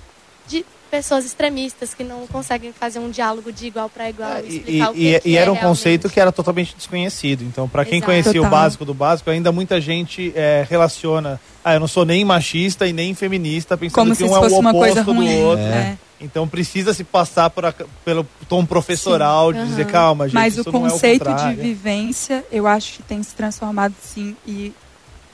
de 0.47 0.64
pessoas 0.93 1.24
extremistas 1.24 1.95
que 1.95 2.05
não 2.05 2.26
conseguem 2.26 2.70
fazer 2.70 2.99
um 2.99 3.09
diálogo 3.09 3.51
de 3.51 3.66
igual 3.66 3.88
para 3.88 4.11
igual. 4.11 4.30
É, 4.36 4.43
e, 4.47 4.82
e, 4.95 5.20
e, 5.24 5.36
era 5.38 5.51
um 5.51 5.55
realmente. 5.55 5.61
conceito 5.62 6.11
que 6.11 6.20
era 6.20 6.30
totalmente 6.30 6.76
desconhecido. 6.76 7.43
Então, 7.45 7.66
para 7.66 7.82
quem 7.86 7.95
Exato. 7.97 8.12
conhecia 8.12 8.32
Total. 8.34 8.47
o 8.47 8.51
básico 8.51 8.84
do 8.84 8.93
básico, 8.93 9.30
ainda 9.30 9.51
muita 9.51 9.80
gente 9.80 10.34
é, 10.36 10.66
relaciona. 10.68 11.40
Ah, 11.64 11.72
eu 11.72 11.80
não 11.80 11.88
sou 11.88 12.05
nem 12.05 12.22
machista 12.26 12.86
e 12.86 12.93
nem 12.93 13.14
feminista, 13.14 13.74
pensando 13.74 14.05
Como 14.05 14.14
que 14.14 14.22
um 14.22 14.36
é 14.36 14.38
o 14.38 14.59
oposto 14.68 15.14
do 15.14 15.26
outro. 15.47 15.64
É. 15.64 15.97
Então 16.20 16.47
precisa 16.47 16.93
se 16.93 17.03
passar 17.05 17.49
por 17.49 17.64
a- 17.64 17.74
pelo 18.05 18.26
tom 18.47 18.66
professoral 18.66 19.51
de 19.51 19.61
Sim. 19.61 19.66
dizer, 19.68 19.82
Aham. 19.84 19.90
calma, 19.90 20.26
gente. 20.26 20.34
Mas 20.34 20.57
isso 20.59 20.68
o 20.68 20.72
não 20.72 20.86
é 20.86 20.90
conceito 20.90 21.24
de 21.24 21.30
contrário." 21.30 21.62
vivência, 21.62 22.45
eu 22.53 22.66
acho 22.66 22.99
que 22.99 23.03
tem 23.03 23.22
se 23.22 23.34
transformado 23.34 23.95
sim. 24.03 24.36
E, 24.47 24.72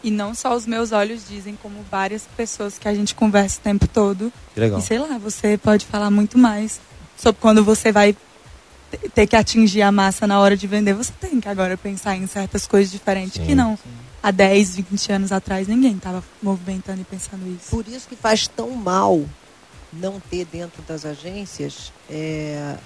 e 0.02 0.10
não 0.10 0.34
só 0.34 0.54
os 0.54 0.66
meus 0.66 0.92
olhos 0.92 1.22
dizem, 1.28 1.58
como 1.62 1.84
várias 1.90 2.22
pessoas 2.36 2.78
que 2.78 2.86
a 2.88 2.94
gente 2.94 3.14
conversa 3.14 3.58
o 3.58 3.62
tempo 3.62 3.86
todo. 3.88 4.32
Que 4.54 4.60
legal. 4.60 4.78
E 4.78 4.82
sei 4.82 4.98
lá, 4.98 5.18
você 5.18 5.56
pode 5.58 5.84
falar 5.86 6.10
muito 6.10 6.38
mais 6.38 6.80
sobre 7.16 7.40
quando 7.40 7.64
você 7.64 7.90
vai 7.90 8.12
te- 8.90 9.08
ter 9.14 9.26
que 9.26 9.34
atingir 9.36 9.82
a 9.82 9.90
massa 9.92 10.26
na 10.26 10.38
hora 10.40 10.56
de 10.56 10.66
vender. 10.66 10.94
Você 10.94 11.12
tem 11.20 11.40
que 11.40 11.48
agora 11.48 11.76
pensar 11.76 12.16
em 12.16 12.26
certas 12.26 12.66
coisas 12.66 12.90
diferentes 12.92 13.38
que 13.44 13.54
não. 13.54 13.78
Há 14.22 14.30
10, 14.32 14.76
20 14.76 15.12
anos 15.12 15.32
atrás 15.32 15.68
ninguém 15.68 15.96
estava 15.96 16.22
movimentando 16.42 17.00
e 17.00 17.04
pensando 17.04 17.46
isso. 17.48 17.70
Por 17.70 17.86
isso 17.86 18.08
que 18.08 18.16
faz 18.16 18.48
tão 18.48 18.70
mal 18.70 19.24
não 19.92 20.20
ter 20.20 20.44
dentro 20.44 20.82
das 20.82 21.04
agências, 21.06 21.92
é, 22.10 22.76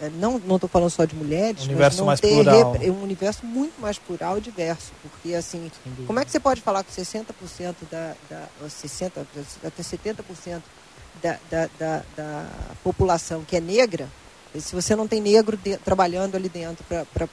é, 0.00 0.10
não 0.10 0.36
estou 0.56 0.68
falando 0.68 0.90
só 0.90 1.04
de 1.04 1.14
mulheres, 1.16 1.62
Um 1.62 1.64
universo 1.66 1.96
mas 1.96 1.98
não 1.98 2.06
mais 2.06 2.20
ter 2.20 2.28
plural. 2.28 2.72
repre- 2.72 2.90
um 2.90 3.02
universo 3.02 3.46
muito 3.46 3.80
mais 3.80 3.98
plural 3.98 4.38
e 4.38 4.40
diverso. 4.40 4.92
Porque, 5.02 5.34
assim, 5.34 5.70
como 6.06 6.18
é 6.20 6.24
que 6.24 6.30
você 6.30 6.38
pode 6.40 6.60
falar 6.60 6.84
que 6.84 6.92
60% 6.92 7.74
da, 7.90 8.14
da 8.28 8.44
ou 8.60 8.68
60%, 8.68 9.10
até 9.64 9.82
70% 9.82 10.60
da, 11.22 11.38
da, 11.50 11.68
da, 11.78 12.02
da 12.16 12.46
população 12.84 13.42
que 13.46 13.56
é 13.56 13.60
negra, 13.60 14.06
se 14.58 14.74
você 14.74 14.96
não 14.96 15.06
tem 15.06 15.20
negro 15.20 15.56
de- 15.56 15.76
trabalhando 15.78 16.34
ali 16.34 16.48
dentro 16.48 16.82
para 16.84 17.28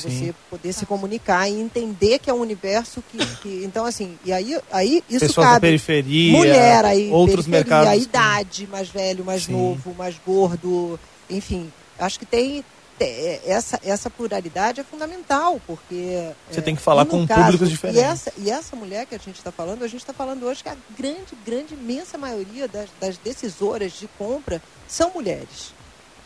você 0.00 0.34
poder 0.48 0.72
se 0.72 0.86
comunicar 0.86 1.48
e 1.50 1.60
entender 1.60 2.18
que 2.18 2.30
é 2.30 2.34
um 2.34 2.40
universo 2.40 3.02
que, 3.10 3.18
que- 3.42 3.62
então 3.64 3.84
assim 3.84 4.18
e 4.24 4.32
aí 4.32 4.58
aí 4.72 5.04
isso 5.08 5.20
Pessoas 5.26 5.46
da 5.46 5.52
cabe 5.52 5.60
periferia, 5.66 6.32
mulher 6.32 6.84
aí 6.86 7.10
outros 7.10 7.44
periferia, 7.46 7.58
mercados 7.76 7.90
a 7.90 7.96
idade 7.96 8.66
mais 8.68 8.88
velho 8.88 9.22
mais 9.24 9.42
Sim. 9.44 9.52
novo 9.52 9.94
mais 9.98 10.16
gordo 10.24 10.98
enfim 11.28 11.70
acho 11.98 12.18
que 12.18 12.26
tem 12.26 12.64
te- 12.98 13.40
essa 13.44 13.78
essa 13.84 14.08
pluralidade 14.08 14.80
é 14.80 14.84
fundamental 14.84 15.60
porque 15.66 16.32
Você 16.50 16.60
é, 16.60 16.62
tem 16.62 16.74
que 16.76 16.82
falar 16.82 17.04
com 17.06 17.26
caso- 17.26 17.42
públicos 17.42 17.68
diferentes. 17.70 18.00
e 18.00 18.04
essa 18.04 18.32
e 18.38 18.50
essa 18.50 18.74
mulher 18.76 19.04
que 19.06 19.14
a 19.14 19.18
gente 19.18 19.36
está 19.36 19.52
falando 19.52 19.82
a 19.84 19.88
gente 19.88 20.00
está 20.00 20.12
falando 20.12 20.44
hoje 20.46 20.62
que 20.62 20.68
a 20.68 20.76
grande 20.98 21.34
grande 21.44 21.74
imensa 21.74 22.16
maioria 22.16 22.66
das, 22.66 22.88
das 23.00 23.16
decisoras 23.18 23.92
de 23.92 24.08
compra 24.18 24.62
são 24.88 25.10
mulheres 25.14 25.74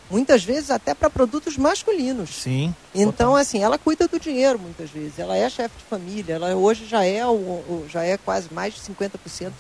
muitas 0.09 0.43
vezes 0.43 0.71
até 0.73 0.93
para 0.93 1.09
produtos 1.09 1.57
masculinos 1.57 2.31
Sim. 2.43 2.75
então, 2.93 3.37
assim, 3.37 3.63
ela 3.63 3.79
cuida 3.79 4.09
do 4.09 4.19
dinheiro 4.19 4.59
muitas 4.59 4.91
vezes. 4.91 5.17
Ela 5.21 5.37
é 5.37 5.49
chefe 5.49 5.77
de 5.79 5.85
família. 5.85 6.35
Ela 6.35 6.53
hoje 6.57 6.85
já 6.85 7.05
é, 7.05 7.25
o, 7.25 7.31
o- 7.31 7.87
já 7.89 8.03
é 8.03 8.17
quase 8.17 8.53
mais 8.53 8.75
de 8.75 8.81
50% 8.81 9.53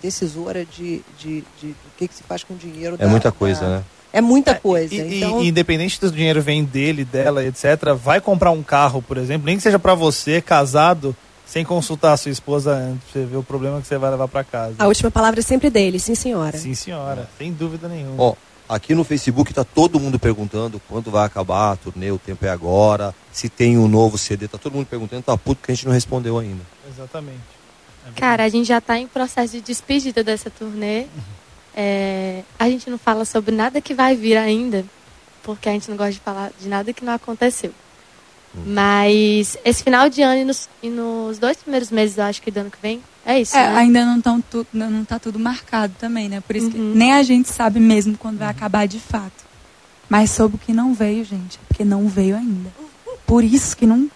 decisora 0.00 0.64
de, 0.64 1.02
de, 1.18 1.42
de, 1.60 1.68
do 1.72 1.76
que, 1.96 2.06
que 2.06 2.14
se 2.14 2.22
faz 2.22 2.44
com 2.44 2.54
o 2.54 2.56
dinheiro. 2.56 2.96
É 3.00 3.06
muita 3.08 3.32
coisa, 3.32 3.78
né? 3.78 3.84
É 4.12 4.20
muita 4.20 4.54
coisa. 4.54 4.94
E, 4.94 4.98
e- 5.00 5.16
então, 5.18 5.42
e 5.42 5.48
independente 5.48 6.00
do 6.00 6.10
dinheiro 6.10 6.40
vem 6.42 6.64
dele, 6.64 7.04
dela, 7.04 7.44
etc., 7.44 7.92
vai 7.94 8.20
comprar 8.20 8.50
um 8.50 8.62
carro, 8.62 9.02
por 9.02 9.16
exemplo, 9.18 9.46
nem 9.46 9.56
que 9.56 9.62
seja 9.62 9.78
pra 9.78 9.94
você, 9.94 10.40
casado, 10.40 11.14
sem 11.46 11.64
consultar 11.64 12.12
a 12.12 12.16
sua 12.16 12.30
esposa 12.32 12.72
antes, 12.72 13.02
pra 13.10 13.20
você 13.22 13.26
ver 13.26 13.36
o 13.36 13.42
problema 13.42 13.80
que 13.80 13.86
você 13.86 13.98
vai 13.98 14.10
levar 14.10 14.28
pra 14.28 14.42
casa. 14.44 14.74
A 14.78 14.86
última 14.86 15.10
palavra 15.10 15.40
é 15.40 15.42
sempre 15.42 15.70
dele, 15.70 15.98
sim 15.98 16.14
senhora. 16.14 16.56
Sim, 16.56 16.74
senhora, 16.74 17.28
sem 17.38 17.52
dúvida 17.52 17.88
nenhuma. 17.88 18.14
Ó, 18.22 18.34
aqui 18.68 18.94
no 18.94 19.04
Facebook 19.04 19.52
tá 19.54 19.64
todo 19.64 19.98
mundo 20.00 20.18
perguntando 20.18 20.80
quando 20.88 21.10
vai 21.10 21.24
acabar 21.26 21.72
a 21.72 21.76
turnê, 21.76 22.10
o 22.10 22.18
tempo 22.18 22.44
é 22.44 22.50
agora, 22.50 23.14
se 23.32 23.48
tem 23.48 23.78
um 23.78 23.88
novo 23.88 24.16
CD, 24.18 24.48
tá 24.48 24.58
todo 24.58 24.72
mundo 24.74 24.86
perguntando, 24.86 25.22
tá 25.22 25.36
puto 25.36 25.62
que 25.64 25.70
a 25.70 25.74
gente 25.74 25.86
não 25.86 25.92
respondeu 25.92 26.38
ainda. 26.38 26.62
Exatamente. 26.90 27.40
Cara, 28.16 28.44
a 28.44 28.48
gente 28.48 28.66
já 28.66 28.78
está 28.78 28.98
em 28.98 29.06
processo 29.06 29.52
de 29.52 29.60
despedida 29.60 30.24
dessa 30.24 30.48
turnê. 30.50 31.04
Uhum. 31.74 31.82
É, 31.82 32.42
a 32.58 32.68
gente 32.68 32.88
não 32.90 32.98
fala 32.98 33.24
sobre 33.24 33.54
nada 33.54 33.80
que 33.80 33.94
vai 33.94 34.16
vir 34.16 34.36
ainda, 34.36 34.84
porque 35.42 35.68
a 35.68 35.72
gente 35.72 35.88
não 35.90 35.96
gosta 35.96 36.12
de 36.12 36.20
falar 36.20 36.50
de 36.60 36.68
nada 36.68 36.92
que 36.92 37.04
não 37.04 37.12
aconteceu. 37.12 37.72
Uhum. 38.54 38.62
Mas 38.74 39.56
esse 39.64 39.82
final 39.82 40.08
de 40.08 40.22
ano 40.22 40.40
e 40.40 40.44
nos, 40.44 40.68
e 40.82 40.88
nos 40.88 41.38
dois 41.38 41.56
primeiros 41.58 41.90
meses, 41.90 42.16
eu 42.18 42.24
acho 42.24 42.40
que 42.42 42.50
do 42.50 42.58
ano 42.60 42.70
que 42.70 42.78
vem, 42.80 43.00
é 43.24 43.40
isso, 43.40 43.56
É, 43.56 43.68
né? 43.70 43.76
ainda 43.76 44.04
não, 44.06 44.20
tão 44.20 44.40
tu, 44.40 44.66
não 44.72 44.90
não 44.90 45.04
tá 45.04 45.18
tudo 45.18 45.38
marcado 45.38 45.94
também, 45.98 46.28
né? 46.28 46.40
Por 46.40 46.56
isso 46.56 46.70
que 46.70 46.78
Uhum. 46.78 46.94
nem 46.94 47.12
a 47.12 47.22
gente 47.22 47.48
sabe 47.50 47.78
mesmo 47.78 48.16
quando 48.16 48.38
vai 48.38 48.48
acabar 48.48 48.86
de 48.88 48.98
fato. 48.98 49.46
Mas 50.08 50.30
soube 50.30 50.54
o 50.54 50.58
que 50.58 50.72
não 50.72 50.94
veio, 50.94 51.22
gente. 51.24 51.58
Porque 51.68 51.84
não 51.84 52.08
veio 52.08 52.34
ainda. 52.36 52.70
Por 53.26 53.44
isso 53.44 53.76
que 53.76 53.86
não. 53.86 54.10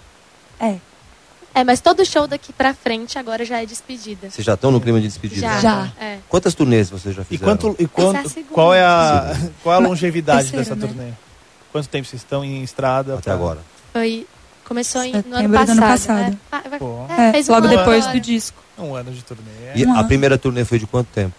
É. 0.59 0.76
É, 1.55 1.62
mas 1.64 1.80
todo 1.80 2.05
show 2.07 2.26
daqui 2.26 2.53
pra 2.53 2.72
frente 2.72 3.18
agora 3.18 3.44
já 3.44 3.62
é 3.62 3.66
despedida. 3.66 4.30
Vocês 4.30 4.44
já 4.44 4.55
estão 4.55 4.70
no 4.70 4.80
clima 4.80 5.00
de 5.00 5.07
despedida? 5.09 5.40
Já. 5.40 5.61
Já. 5.61 5.92
É. 6.00 6.18
Quantas 6.28 6.55
turnês 6.55 6.88
vocês 6.88 7.14
já 7.14 7.22
E 7.22 7.24
fizeram? 7.26 7.57
quanto, 7.57 7.76
e 7.82 7.86
quanto, 7.86 8.38
é 8.38 8.42
qual 8.50 8.72
é 8.74 8.82
a, 8.82 9.36
qual 9.62 9.74
é 9.74 9.84
a 9.84 9.86
longevidade 9.86 10.50
terceira, 10.50 10.64
dessa 10.64 10.76
né? 10.76 10.86
turnê? 10.86 11.12
Quanto 11.70 11.88
tempo 11.88 12.09
vocês 12.09 12.22
estão 12.22 12.44
em 12.44 12.62
estrada? 12.62 13.14
Até 13.14 13.22
pra- 13.24 13.34
agora. 13.34 13.59
Foi. 13.92 14.26
Começou 14.64 15.03
em, 15.03 15.12
no 15.12 15.36
ano 15.36 15.50
passado. 15.50 15.70
ano 15.70 15.80
passado. 15.82 16.30
né? 16.30 16.38
Ah, 16.50 16.62
é, 17.18 17.28
É, 17.28 17.32
fez 17.32 17.48
um 17.48 17.53
logo 17.53 17.66
ano 17.66 17.76
depois 17.76 18.05
agora. 18.05 18.18
do 18.18 18.24
disco. 18.24 18.62
Um 18.78 18.94
ano 18.94 19.11
de 19.12 19.22
turnê. 19.22 19.42
E 19.74 19.84
Um 19.84 19.92
a 19.94 19.98
ano. 19.98 20.09
primeira 20.09 20.38
turnê 20.38 20.64
foi 20.64 20.78
de 20.78 20.86
quanto 20.86 21.09
tempo? 21.09 21.34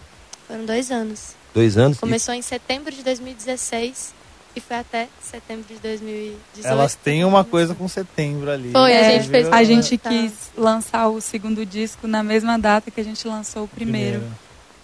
Foram 0.47 0.65
dois 0.65 0.91
anos. 0.91 1.29
Dois 1.53 1.77
anos? 1.77 1.97
E- 1.97 1.99
Começou 1.99 2.33
em 2.35 2.41
setembro 2.43 2.93
de 2.93 3.01
2016 3.03 4.13
e 4.55 4.59
foi 4.61 4.77
até 4.77 5.07
setembro 5.21 5.65
de 5.67 5.75
2018. 5.79 6.67
Elas 6.67 6.95
têm 6.95 7.23
uma 7.25 7.43
coisa 7.43 7.73
com 7.73 7.87
setembro 7.87 8.51
ali. 8.51 8.71
Foi, 8.71 8.91
a 8.95 8.99
É, 9.01 9.11
gente 9.19 9.29
fez- 9.29 9.47
A 9.51 9.63
gente 9.63 9.97
quis 9.97 10.31
lançar 10.57 11.07
o 11.07 11.19
segundo 11.21 11.65
disco 11.65 12.07
na 12.07 12.21
mesma 12.23 12.57
data 12.59 12.89
que 12.91 13.01
a 13.01 13.03
gente 13.03 13.27
lançou 13.27 13.63
o 13.63 13.67
primeiro. 13.67 14.23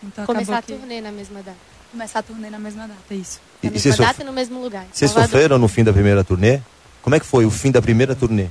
Então 0.03 0.25
Começar 0.25 0.57
a 0.57 0.61
que... 0.61 0.73
turnê 0.73 1.01
na 1.01 1.11
mesma 1.11 1.41
data. 1.41 1.57
Começar 1.91 2.19
a 2.19 2.23
turnê 2.23 2.49
na 2.49 2.59
mesma 2.59 2.87
data, 2.87 3.13
isso. 3.13 3.39
E- 3.61 3.67
Na 3.67 3.71
e 3.71 3.73
mesma 3.73 3.91
sof- 3.91 4.07
data 4.07 4.21
e 4.21 4.25
no 4.25 4.31
mesmo 4.33 4.61
lugar. 4.61 4.85
Vocês 4.91 5.11
sofreram 5.11 5.57
no 5.57 5.67
fim 5.67 5.83
da 5.83 5.91
primeira 5.91 6.23
turnê? 6.23 6.59
Como 7.01 7.15
é 7.15 7.19
que 7.19 7.25
foi 7.25 7.45
o 7.45 7.51
fim 7.51 7.71
da 7.71 7.81
primeira 7.81 8.15
turnê? 8.15 8.47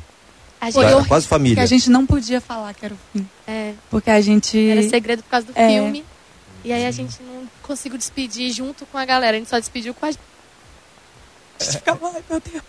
A 0.60 0.72
Foi 0.72 0.72
gente, 0.72 0.84
Era 0.84 0.96
horrível, 0.96 1.08
quase 1.08 1.26
família. 1.28 1.54
Porque 1.56 1.64
a 1.64 1.78
gente 1.78 1.88
não 1.88 2.04
podia 2.04 2.40
falar 2.40 2.74
que 2.74 2.84
era 2.84 2.94
o 2.94 2.98
fim. 3.12 3.28
é, 3.46 3.74
Porque 3.90 4.10
a 4.10 4.20
gente. 4.20 4.58
era 4.68 4.82
segredo 4.88 5.22
por 5.22 5.30
causa 5.30 5.46
do 5.46 5.52
É. 5.54 5.68
filme. 5.68 6.04
E 6.64 6.72
aí 6.72 6.84
a 6.84 6.90
gente 6.90 7.22
não 7.22 7.48
conseguiu 7.62 7.96
despedir 7.96 8.50
junto 8.52 8.84
com 8.86 8.98
a 8.98 9.04
galera. 9.04 9.36
A 9.36 9.38
gente 9.38 9.48
só 9.48 9.58
despediu 9.60 9.94
com 9.94 10.04
a 10.04 10.10
gente. 10.10 10.20
A 11.60 11.64
gente 11.64 11.76
ficava, 11.78 12.06
ai 12.08 12.22
meu 12.30 12.40
Deus. 12.40 12.62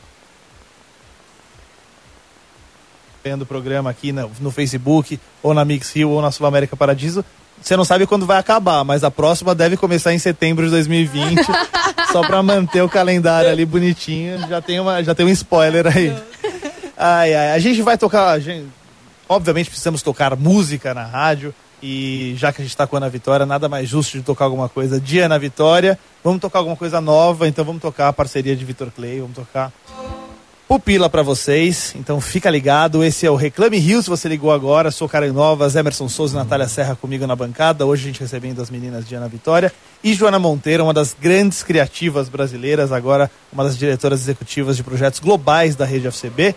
vendo 3.23 3.41
o 3.41 3.45
programa 3.45 3.89
aqui 3.89 4.11
no, 4.11 4.31
no 4.39 4.49
Facebook, 4.51 5.19
ou 5.43 5.53
na 5.53 5.65
Mix 5.65 5.91
Rio, 5.93 6.09
ou 6.09 6.21
na 6.21 6.31
Sul 6.31 6.45
América 6.47 6.75
Paradiso. 6.75 7.23
Você 7.61 7.75
não 7.75 7.83
sabe 7.83 8.07
quando 8.07 8.25
vai 8.25 8.37
acabar, 8.37 8.83
mas 8.85 9.03
a 9.03 9.11
próxima 9.11 9.53
deve 9.53 9.75
começar 9.75 10.13
em 10.13 10.17
setembro 10.19 10.63
de 10.65 10.71
2020, 10.71 11.41
só 12.11 12.21
pra 12.25 12.41
manter 12.41 12.81
o 12.81 12.87
calendário 12.89 13.49
ali 13.51 13.65
bonitinho. 13.65 14.39
Já 14.47 14.61
tem, 14.61 14.79
uma, 14.79 15.03
já 15.03 15.13
tem 15.13 15.25
um 15.25 15.29
spoiler 15.29 15.85
aí. 15.85 16.15
Ai, 16.97 17.33
ai, 17.33 17.51
a 17.51 17.59
gente 17.59 17.81
vai 17.81 17.97
tocar. 17.97 18.29
a 18.29 18.39
gente- 18.39 18.67
obviamente 19.27 19.69
precisamos 19.69 20.01
tocar 20.01 20.35
música 20.37 20.93
na 20.93 21.03
rádio. 21.05 21.53
E 21.81 22.33
já 22.37 22.51
que 22.51 22.61
a 22.61 22.65
gente 22.65 22.75
tá 22.75 22.85
com 22.85 22.95
a 22.95 22.99
Ana 22.99 23.09
Vitória, 23.09 23.45
nada 23.45 23.69
mais 23.69 23.87
justo 23.87 24.17
de 24.17 24.23
tocar 24.23 24.45
alguma 24.45 24.67
coisa 24.67 24.99
de 24.99 25.19
Ana 25.19 25.39
Vitória. 25.39 25.97
Vamos 26.23 26.41
tocar 26.41 26.59
alguma 26.59 26.75
coisa 26.75 26.99
nova, 26.99 27.47
então 27.47 27.63
vamos 27.63 27.81
tocar 27.81 28.09
a 28.09 28.13
parceria 28.13 28.55
de 28.55 28.65
Vitor 28.65 28.91
Clay, 28.91 29.19
vamos 29.19 29.35
tocar 29.35 29.71
Pupila 30.69 31.09
pra 31.09 31.23
vocês, 31.23 31.95
então 31.95 32.21
fica 32.21 32.47
ligado. 32.47 33.03
Esse 33.03 33.25
é 33.25 33.31
o 33.31 33.35
Reclame 33.35 33.79
Rio. 33.79 34.03
Se 34.03 34.09
você 34.09 34.29
ligou 34.29 34.51
agora, 34.51 34.91
sou 34.91 35.09
Karen 35.09 35.31
Novas, 35.31 35.75
Emerson 35.75 36.07
Souza 36.07 36.35
e 36.35 36.37
Natália 36.37 36.67
Serra 36.67 36.95
comigo 36.95 37.25
na 37.25 37.35
bancada. 37.35 37.87
Hoje 37.87 38.03
a 38.03 38.05
gente 38.05 38.19
recebendo 38.19 38.61
as 38.61 38.69
meninas 38.69 39.07
de 39.07 39.15
Ana 39.15 39.27
Vitória 39.27 39.73
e 40.03 40.13
Joana 40.13 40.37
Monteiro, 40.37 40.83
uma 40.83 40.93
das 40.93 41.15
grandes 41.19 41.63
criativas 41.63 42.29
brasileiras, 42.29 42.91
agora 42.91 43.31
uma 43.51 43.63
das 43.63 43.75
diretoras 43.75 44.21
executivas 44.21 44.77
de 44.77 44.83
projetos 44.83 45.19
globais 45.19 45.75
da 45.75 45.85
rede 45.85 46.05
FCB. 46.05 46.53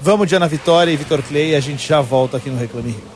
Vamos 0.00 0.28
de 0.28 0.34
Ana 0.34 0.48
Vitória 0.48 0.90
e 0.90 0.96
Vitor 0.96 1.22
Clay, 1.22 1.54
a 1.54 1.60
gente 1.60 1.86
já 1.86 2.00
volta 2.00 2.38
aqui 2.38 2.50
no 2.50 2.58
Reclame 2.58 2.90
Rio. 2.90 3.15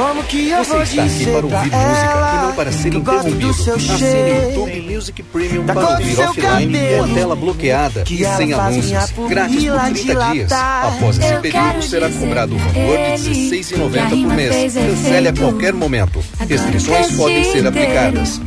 Como 0.00 0.24
que 0.24 0.48
eu 0.48 0.64
Você 0.64 0.72
vou 0.72 0.82
está 0.82 1.02
aqui 1.02 1.12
dizer 1.12 1.32
para 1.32 1.44
ouvir 1.46 1.70
música 1.70 2.32
e 2.32 2.46
não 2.46 2.52
para 2.54 2.72
ser 2.72 2.94
interrompido. 2.94 3.50
o 3.50 3.78
cheiro, 3.78 4.48
YouTube 4.48 4.94
Music 4.94 5.22
Premium 5.24 5.66
para 5.66 5.80
do 5.80 5.90
ouvir 5.90 6.20
offline 6.20 6.78
com 6.96 7.04
a 7.04 7.08
tela 7.14 7.36
bloqueada 7.36 8.02
que 8.02 8.14
e 8.14 8.24
sem 8.24 8.54
anúncios. 8.54 9.12
Grátis 9.28 9.64
por 9.66 9.80
pupila 9.80 9.92
30 9.92 10.32
dias. 10.32 10.52
Após 10.52 11.18
esse 11.18 11.34
período, 11.40 11.82
será 11.82 12.08
cobrado 12.08 12.54
um 12.54 12.58
pra 12.58 12.72
valor 12.72 12.96
de 13.18 13.28
R$ 13.28 13.58
que 13.58 13.74
a 14.00 14.08
16,90 14.08 14.08
por 14.08 14.34
mês. 14.34 14.74
Cancele 14.74 15.28
a 15.28 15.32
qualquer 15.34 15.74
momento. 15.74 16.24
Restrições 16.48 17.12
podem 17.12 17.44
ser 17.52 17.66
aplicadas. 17.66 18.40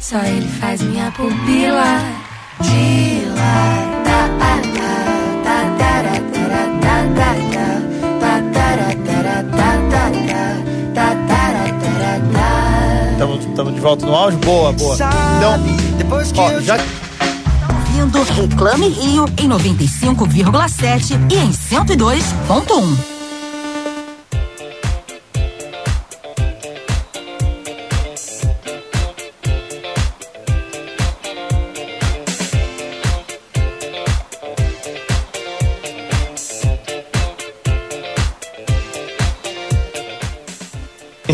Só 0.00 0.18
ele 0.22 0.48
faz 0.60 0.80
minha 0.80 1.10
pupila 1.10 2.00
dilatar. 2.60 3.95
Estamos 13.34 13.74
de 13.74 13.80
volta 13.80 14.06
no 14.06 14.14
áudio? 14.14 14.38
Boa, 14.40 14.72
boa. 14.72 14.94
Então, 14.94 15.96
Depois 15.98 16.30
que 16.30 16.40
ó, 16.40 16.60
já, 16.60 16.76
ouvindo 16.76 18.22
Reclame 18.22 18.88
Rio 18.88 19.24
em 19.38 19.48
95,7 19.48 21.18
e 21.30 21.34
em 21.34 21.50
102.1. 21.50 23.16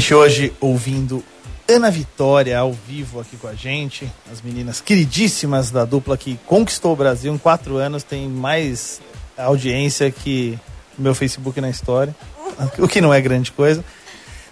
gente 0.03 0.15
hoje 0.15 0.53
ouvindo 0.61 1.25
Ana 1.73 1.91
Vitória 1.91 2.59
ao 2.59 2.73
vivo 2.73 3.19
aqui 3.19 3.37
com 3.39 3.49
a 3.49 3.55
gente, 3.55 4.11
as 4.31 4.43
meninas 4.43 4.81
queridíssimas 4.81 5.71
da 5.71 5.87
dupla 5.87 6.19
que 6.19 6.39
conquistou 6.47 6.93
o 6.93 6.97
Brasil 6.97 7.33
em 7.33 7.39
quatro 7.39 7.77
anos, 7.77 8.03
tem 8.03 8.29
mais 8.29 9.01
audiência 9.39 10.11
que 10.11 10.59
o 10.99 11.03
meu 11.03 11.15
Facebook 11.15 11.59
na 11.63 11.71
história, 11.71 12.15
o 12.79 12.87
que 12.87 13.01
não 13.01 13.13
é 13.13 13.21
grande 13.23 13.51
coisa. 13.51 13.83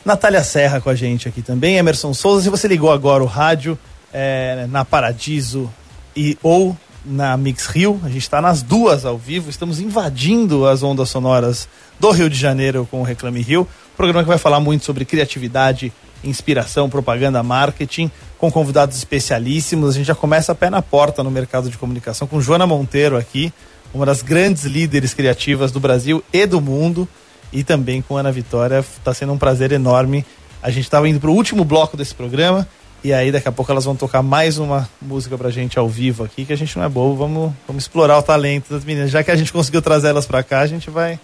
Natália 0.02 0.42
Serra 0.42 0.80
com 0.80 0.88
a 0.88 0.94
gente 0.94 1.28
aqui 1.28 1.42
também, 1.42 1.76
Emerson 1.76 2.14
Souza, 2.14 2.44
se 2.44 2.48
você 2.48 2.66
ligou 2.66 2.90
agora 2.90 3.22
o 3.22 3.26
rádio 3.26 3.78
é, 4.14 4.66
na 4.70 4.82
Paradiso 4.82 5.70
e 6.16 6.38
ou 6.42 6.74
na 7.04 7.36
Mix 7.36 7.66
Rio, 7.66 8.00
a 8.02 8.08
gente 8.08 8.22
está 8.22 8.40
nas 8.40 8.62
duas 8.62 9.04
ao 9.04 9.18
vivo, 9.18 9.50
estamos 9.50 9.78
invadindo 9.78 10.66
as 10.66 10.82
ondas 10.82 11.10
sonoras 11.10 11.68
do 11.98 12.10
Rio 12.12 12.30
de 12.30 12.38
Janeiro 12.38 12.88
com 12.90 13.00
o 13.00 13.04
Reclame 13.04 13.42
Rio, 13.42 13.68
programa 13.94 14.22
que 14.22 14.28
vai 14.28 14.38
falar 14.38 14.58
muito 14.58 14.86
sobre 14.86 15.04
criatividade, 15.04 15.92
inspiração, 16.22 16.88
propaganda, 16.88 17.42
marketing, 17.42 18.10
com 18.38 18.50
convidados 18.50 18.96
especialíssimos. 18.96 19.90
A 19.90 19.92
gente 19.92 20.06
já 20.06 20.14
começa 20.14 20.52
a 20.52 20.54
pé 20.54 20.70
na 20.70 20.82
porta 20.82 21.22
no 21.22 21.30
mercado 21.30 21.70
de 21.70 21.78
comunicação 21.78 22.26
com 22.26 22.40
Joana 22.40 22.66
Monteiro 22.66 23.16
aqui, 23.16 23.52
uma 23.92 24.06
das 24.06 24.22
grandes 24.22 24.64
líderes 24.64 25.14
criativas 25.14 25.72
do 25.72 25.80
Brasil 25.80 26.22
e 26.32 26.46
do 26.46 26.60
mundo, 26.60 27.08
e 27.52 27.64
também 27.64 28.00
com 28.00 28.16
Ana 28.16 28.30
Vitória. 28.30 28.78
Está 28.78 29.12
sendo 29.12 29.32
um 29.32 29.38
prazer 29.38 29.72
enorme. 29.72 30.24
A 30.62 30.70
gente 30.70 30.84
estava 30.84 31.08
indo 31.08 31.18
para 31.18 31.30
o 31.30 31.34
último 31.34 31.64
bloco 31.64 31.96
desse 31.96 32.14
programa. 32.14 32.66
E 33.02 33.14
aí 33.14 33.32
daqui 33.32 33.48
a 33.48 33.52
pouco 33.52 33.72
elas 33.72 33.86
vão 33.86 33.96
tocar 33.96 34.22
mais 34.22 34.58
uma 34.58 34.86
música 35.00 35.36
pra 35.38 35.48
gente 35.48 35.78
ao 35.78 35.88
vivo 35.88 36.22
aqui, 36.22 36.44
que 36.44 36.52
a 36.52 36.56
gente 36.56 36.76
não 36.76 36.84
é 36.84 36.88
bobo, 36.88 37.16
vamos, 37.16 37.52
vamos 37.66 37.84
explorar 37.84 38.18
o 38.18 38.22
talento 38.22 38.74
das 38.74 38.84
meninas. 38.84 39.10
Já 39.10 39.24
que 39.24 39.30
a 39.30 39.36
gente 39.36 39.50
conseguiu 39.50 39.80
trazer 39.80 40.08
elas 40.08 40.26
para 40.26 40.42
cá, 40.42 40.60
a 40.60 40.66
gente 40.66 40.90
vai, 40.90 41.18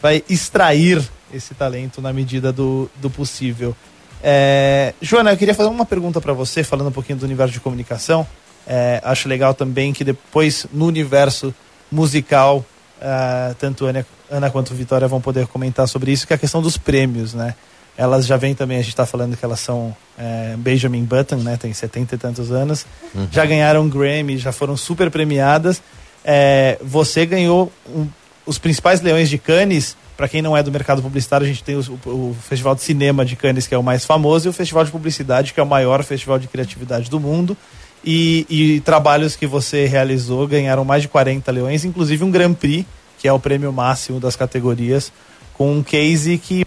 vai 0.00 0.24
extrair 0.28 1.00
esse 1.32 1.54
talento 1.54 2.00
na 2.02 2.12
medida 2.12 2.52
do, 2.52 2.90
do 2.96 3.08
possível. 3.08 3.74
É, 4.22 4.94
Joana, 5.00 5.32
eu 5.32 5.36
queria 5.36 5.54
fazer 5.54 5.68
uma 5.68 5.84
pergunta 5.84 6.20
para 6.20 6.32
você, 6.32 6.62
falando 6.62 6.88
um 6.88 6.92
pouquinho 6.92 7.18
do 7.18 7.24
universo 7.24 7.52
de 7.52 7.60
comunicação. 7.60 8.26
É, 8.66 9.00
acho 9.04 9.28
legal 9.28 9.54
também 9.54 9.92
que 9.92 10.04
depois, 10.04 10.66
no 10.72 10.86
universo 10.86 11.52
musical, 11.90 12.64
uh, 12.98 13.54
tanto 13.58 13.86
Ana, 13.86 14.06
Ana 14.30 14.50
quanto 14.50 14.74
Vitória 14.74 15.08
vão 15.08 15.20
poder 15.20 15.46
comentar 15.46 15.88
sobre 15.88 16.12
isso, 16.12 16.26
que 16.26 16.32
é 16.32 16.36
a 16.36 16.38
questão 16.38 16.62
dos 16.62 16.76
prêmios, 16.76 17.34
né? 17.34 17.54
Elas 17.96 18.24
já 18.24 18.38
vêm 18.38 18.54
também, 18.54 18.78
a 18.78 18.80
gente 18.80 18.92
está 18.92 19.04
falando 19.04 19.36
que 19.36 19.44
elas 19.44 19.60
são 19.60 19.94
é, 20.16 20.54
Benjamin 20.56 21.04
Button, 21.04 21.36
né? 21.36 21.58
Tem 21.58 21.72
70 21.72 22.14
e 22.14 22.18
tantos 22.18 22.50
anos. 22.50 22.86
Uhum. 23.14 23.28
Já 23.30 23.44
ganharam 23.44 23.86
Grammy, 23.88 24.38
já 24.38 24.50
foram 24.50 24.76
super 24.78 25.10
premiadas. 25.10 25.82
É, 26.24 26.78
você 26.80 27.26
ganhou 27.26 27.70
um, 27.86 28.06
os 28.46 28.56
principais 28.56 29.02
leões 29.02 29.28
de 29.28 29.36
Cannes 29.36 29.96
para 30.22 30.28
quem 30.28 30.40
não 30.40 30.56
é 30.56 30.62
do 30.62 30.70
mercado 30.70 31.02
publicitário, 31.02 31.44
a 31.44 31.48
gente 31.48 31.64
tem 31.64 31.74
o, 31.74 31.80
o, 32.06 32.36
Festival 32.48 32.76
de 32.76 32.82
Cinema 32.82 33.24
de 33.24 33.34
Cannes, 33.34 33.66
que 33.66 33.74
é 33.74 33.78
o 33.78 33.82
mais 33.82 34.04
famoso, 34.04 34.46
e 34.46 34.50
o 34.50 34.52
Festival 34.52 34.84
de 34.84 34.92
Publicidade, 34.92 35.52
que 35.52 35.58
é 35.58 35.62
o 35.64 35.66
maior 35.66 36.04
festival 36.04 36.38
de 36.38 36.46
criatividade 36.46 37.10
do 37.10 37.18
mundo. 37.18 37.56
E, 38.04 38.46
e 38.48 38.80
trabalhos 38.82 39.34
que 39.34 39.48
você 39.48 39.84
realizou 39.84 40.46
ganharam 40.46 40.84
mais 40.84 41.02
de 41.02 41.08
40 41.08 41.50
leões, 41.50 41.84
inclusive 41.84 42.22
um 42.22 42.30
Grand 42.30 42.54
Prix, 42.54 42.86
que 43.18 43.26
é 43.26 43.32
o 43.32 43.40
prêmio 43.40 43.72
máximo 43.72 44.20
das 44.20 44.36
categorias, 44.36 45.12
com 45.54 45.72
um 45.72 45.82
case 45.82 46.38
que. 46.38 46.64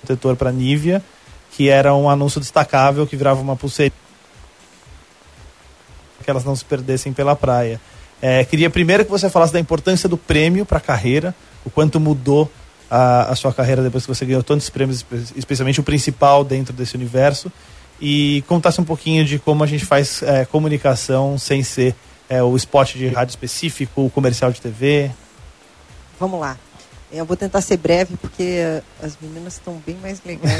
protetor 0.00 0.36
para 0.36 0.50
Nivea, 0.50 1.04
que 1.50 1.68
era 1.68 1.94
um 1.94 2.08
anúncio 2.08 2.40
destacável 2.40 3.06
que 3.06 3.14
virava 3.14 3.42
uma 3.42 3.56
pulseira 3.56 3.92
que 6.24 6.30
elas 6.30 6.44
não 6.46 6.56
se 6.56 6.64
perdessem 6.64 7.12
pela 7.12 7.36
praia. 7.36 7.78
É, 8.22 8.44
queria 8.44 8.70
primeiro 8.70 9.04
que 9.04 9.10
você 9.10 9.28
falasse 9.28 9.52
da 9.52 9.58
importância 9.58 10.08
do 10.08 10.16
prêmio 10.16 10.64
para 10.64 10.78
a 10.78 10.80
carreira, 10.80 11.34
o 11.64 11.70
quanto 11.70 11.98
mudou 11.98 12.48
a, 12.88 13.32
a, 13.32 13.34
sua 13.34 13.52
carreira 13.52 13.82
depois 13.82 14.06
que 14.06 14.14
você 14.14 14.24
ganhou 14.24 14.44
tantos 14.44 14.70
prêmios, 14.70 15.04
especialmente 15.34 15.80
o 15.80 15.82
principal 15.82 16.44
dentro 16.44 16.72
desse 16.72 16.94
universo, 16.94 17.50
e 18.00 18.44
contasse 18.46 18.80
um 18.80 18.84
pouquinho 18.84 19.24
de 19.24 19.40
como 19.40 19.64
a 19.64 19.66
gente 19.66 19.84
faz 19.84 20.22
é, 20.22 20.44
comunicação 20.44 21.36
sem 21.36 21.64
ser 21.64 21.96
é, 22.28 22.40
o 22.40 22.54
spot 22.56 22.94
de 22.94 23.08
rádio 23.08 23.32
específico, 23.32 24.06
o 24.06 24.10
comercial 24.10 24.52
de 24.52 24.60
TV. 24.60 25.10
Vamos 26.20 26.38
lá. 26.38 26.56
Eu 27.12 27.26
vou 27.26 27.36
tentar 27.36 27.60
ser 27.60 27.76
breve 27.76 28.16
porque 28.16 28.80
as 29.02 29.18
meninas 29.20 29.54
estão 29.54 29.74
bem 29.84 29.96
mais 30.00 30.22
legais 30.24 30.54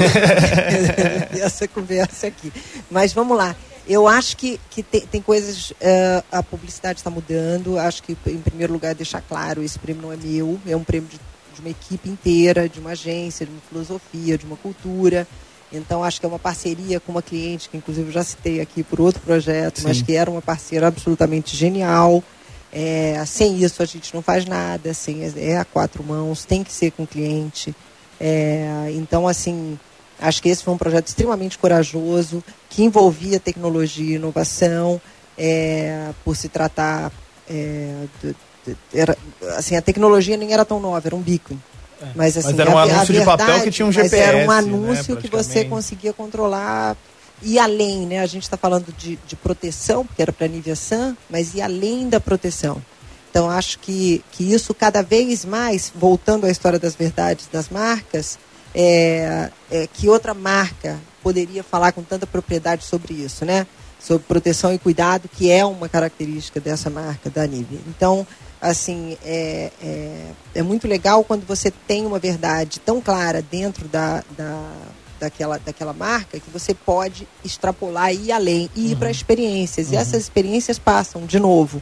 essa 1.41 1.67
conversa 1.67 2.27
aqui. 2.27 2.51
Mas 2.91 3.13
vamos 3.13 3.37
lá. 3.37 3.55
Eu 3.87 4.07
acho 4.07 4.37
que, 4.37 4.59
que 4.69 4.81
tem, 4.81 5.01
tem 5.01 5.21
coisas. 5.21 5.71
Uh, 5.71 6.23
a 6.31 6.41
publicidade 6.41 6.99
está 6.99 7.09
mudando. 7.09 7.77
Acho 7.77 8.01
que, 8.03 8.17
em 8.27 8.37
primeiro 8.37 8.71
lugar, 8.73 8.95
deixar 8.95 9.21
claro: 9.21 9.61
esse 9.61 9.77
prêmio 9.77 10.01
não 10.01 10.13
é 10.13 10.17
meu, 10.17 10.59
é 10.65 10.75
um 10.75 10.83
prêmio 10.83 11.09
de, 11.09 11.19
de 11.53 11.61
uma 11.61 11.69
equipe 11.69 12.09
inteira, 12.09 12.69
de 12.69 12.79
uma 12.79 12.91
agência, 12.91 13.45
de 13.45 13.51
uma 13.51 13.61
filosofia, 13.61 14.37
de 14.37 14.45
uma 14.45 14.55
cultura. 14.55 15.27
Então, 15.71 16.03
acho 16.03 16.19
que 16.19 16.25
é 16.25 16.29
uma 16.29 16.39
parceria 16.39 16.99
com 16.99 17.11
uma 17.11 17.21
cliente, 17.21 17.67
que 17.67 17.75
inclusive 17.75 18.07
eu 18.07 18.13
já 18.13 18.23
citei 18.23 18.61
aqui 18.61 18.83
por 18.83 19.01
outro 19.01 19.19
projeto, 19.21 19.79
Sim. 19.79 19.87
mas 19.87 20.01
que 20.01 20.13
era 20.13 20.29
uma 20.29 20.41
parceira 20.41 20.87
absolutamente 20.87 21.57
genial. 21.57 22.23
É, 22.71 23.23
sem 23.25 23.61
isso, 23.63 23.81
a 23.83 23.85
gente 23.85 24.13
não 24.13 24.21
faz 24.21 24.45
nada. 24.45 24.93
Sem, 24.93 25.23
é 25.35 25.57
a 25.57 25.65
quatro 25.65 26.03
mãos, 26.03 26.45
tem 26.45 26.63
que 26.63 26.71
ser 26.71 26.91
com 26.91 27.03
o 27.03 27.07
cliente. 27.07 27.75
É, 28.19 28.91
então, 28.95 29.27
assim, 29.27 29.77
Acho 30.23 30.41
que 30.41 30.47
esse 30.47 30.63
foi 30.63 30.73
um 30.73 30.77
projeto 30.77 31.07
extremamente 31.07 31.57
corajoso, 31.57 32.41
que 32.69 32.81
envolvia 32.81 33.41
tecnologia 33.41 34.13
e 34.13 34.15
inovação, 34.15 35.01
é, 35.37 36.11
por 36.23 36.35
se 36.35 36.47
tratar. 36.47 37.11
É, 37.49 38.05
de, 38.21 38.35
de, 38.65 38.77
era, 38.93 39.17
assim, 39.57 39.75
a 39.75 39.81
tecnologia 39.81 40.37
nem 40.37 40.53
era 40.53 40.63
tão 40.63 40.79
nova, 40.79 41.05
era 41.05 41.15
um 41.15 41.21
bico. 41.21 41.53
É. 42.01 42.07
Mas, 42.15 42.37
assim, 42.37 42.51
mas 42.51 42.59
era 42.59 42.71
um 42.71 42.77
a, 42.77 42.83
anúncio 42.83 43.01
a 43.01 43.03
verdade, 43.03 43.19
de 43.19 43.25
papel 43.25 43.61
que 43.63 43.71
tinha 43.71 43.85
um 43.85 43.91
GPS. 43.91 44.15
era 44.15 44.37
um 44.37 44.47
né, 44.47 44.57
anúncio 44.57 45.15
né, 45.15 45.21
que 45.21 45.27
você 45.27 45.65
conseguia 45.65 46.13
controlar 46.13 46.95
e 47.41 47.59
além, 47.59 48.07
né? 48.07 48.19
A 48.21 48.25
gente 48.25 48.43
está 48.43 48.55
falando 48.55 48.93
de, 48.97 49.19
de 49.27 49.35
proteção, 49.35 50.05
porque 50.05 50.21
era 50.21 50.31
para 50.31 50.45
a 50.45 50.49
Nivea 50.49 50.77
Sun, 50.77 51.17
mas 51.29 51.53
e 51.53 51.61
além 51.61 52.07
da 52.07 52.21
proteção. 52.21 52.81
Então, 53.29 53.49
acho 53.49 53.79
que, 53.79 54.23
que 54.31 54.53
isso 54.53 54.73
cada 54.73 55.01
vez 55.01 55.43
mais, 55.43 55.91
voltando 55.93 56.45
à 56.45 56.49
história 56.49 56.79
das 56.79 56.95
verdades 56.95 57.49
das 57.51 57.67
marcas, 57.67 58.37
é, 58.73 59.49
é, 59.71 59.87
que 59.87 60.09
outra 60.09 60.33
marca 60.33 60.99
poderia 61.21 61.63
falar 61.63 61.91
com 61.91 62.03
tanta 62.03 62.25
propriedade 62.25 62.83
sobre 62.83 63.13
isso, 63.13 63.45
né? 63.45 63.65
Sobre 63.99 64.25
proteção 64.27 64.73
e 64.73 64.79
cuidado, 64.79 65.29
que 65.29 65.49
é 65.49 65.65
uma 65.65 65.87
característica 65.87 66.59
dessa 66.59 66.89
marca, 66.89 67.29
da 67.29 67.47
Nivea. 67.47 67.79
Então, 67.87 68.27
assim, 68.59 69.17
é, 69.23 69.71
é, 69.81 70.25
é, 70.55 70.61
muito 70.61 70.87
legal 70.87 71.23
quando 71.23 71.45
você 71.45 71.71
tem 71.71 72.05
uma 72.05 72.19
verdade 72.19 72.79
tão 72.79 72.99
clara 72.99 73.41
dentro 73.41 73.87
da, 73.87 74.23
da, 74.37 74.71
daquela, 75.19 75.57
daquela 75.57 75.93
marca 75.93 76.39
que 76.39 76.49
você 76.49 76.73
pode 76.73 77.27
extrapolar 77.45 78.13
e 78.13 78.25
ir 78.25 78.31
além 78.31 78.69
e 78.75 78.87
ir 78.87 78.93
uhum. 78.93 78.99
para 78.99 79.11
experiências. 79.11 79.87
Uhum. 79.87 79.93
E 79.93 79.97
essas 79.97 80.21
experiências 80.23 80.77
passam, 80.77 81.25
de 81.25 81.39
novo, 81.39 81.81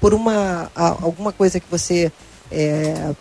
por 0.00 0.14
uma, 0.14 0.70
alguma 0.74 1.32
coisa 1.32 1.58
que 1.58 1.66
você 1.68 2.12
é, 2.50 3.12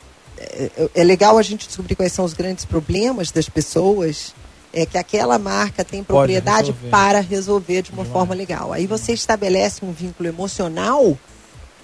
é, 0.52 0.90
é, 0.96 1.04
legal 1.04 1.38
a 1.38 1.42
gente 1.42 1.68
descobrir 1.68 1.96
quais 1.96 2.12
são 2.12 2.26
os 2.26 2.34
grandes 2.34 2.66
problemas 2.66 3.32
das 3.32 3.50
pessoas 3.50 4.34
é 4.74 4.86
que 4.86 4.98
aquela 4.98 5.40
marca 5.40 5.86
tem 5.86 6.04
propriedade 6.04 6.72
resolver. 6.72 6.90
para 6.90 7.20
resolver 7.22 7.82
de 7.82 7.92
uma 7.92 8.04
Demais. 8.04 8.12
forma 8.12 8.36
legal. 8.36 8.74
Aí 8.74 8.86
você 8.86 9.14
estabelece 9.14 9.86
um 9.86 9.92
vínculo 9.94 10.28
emocional 10.28 11.18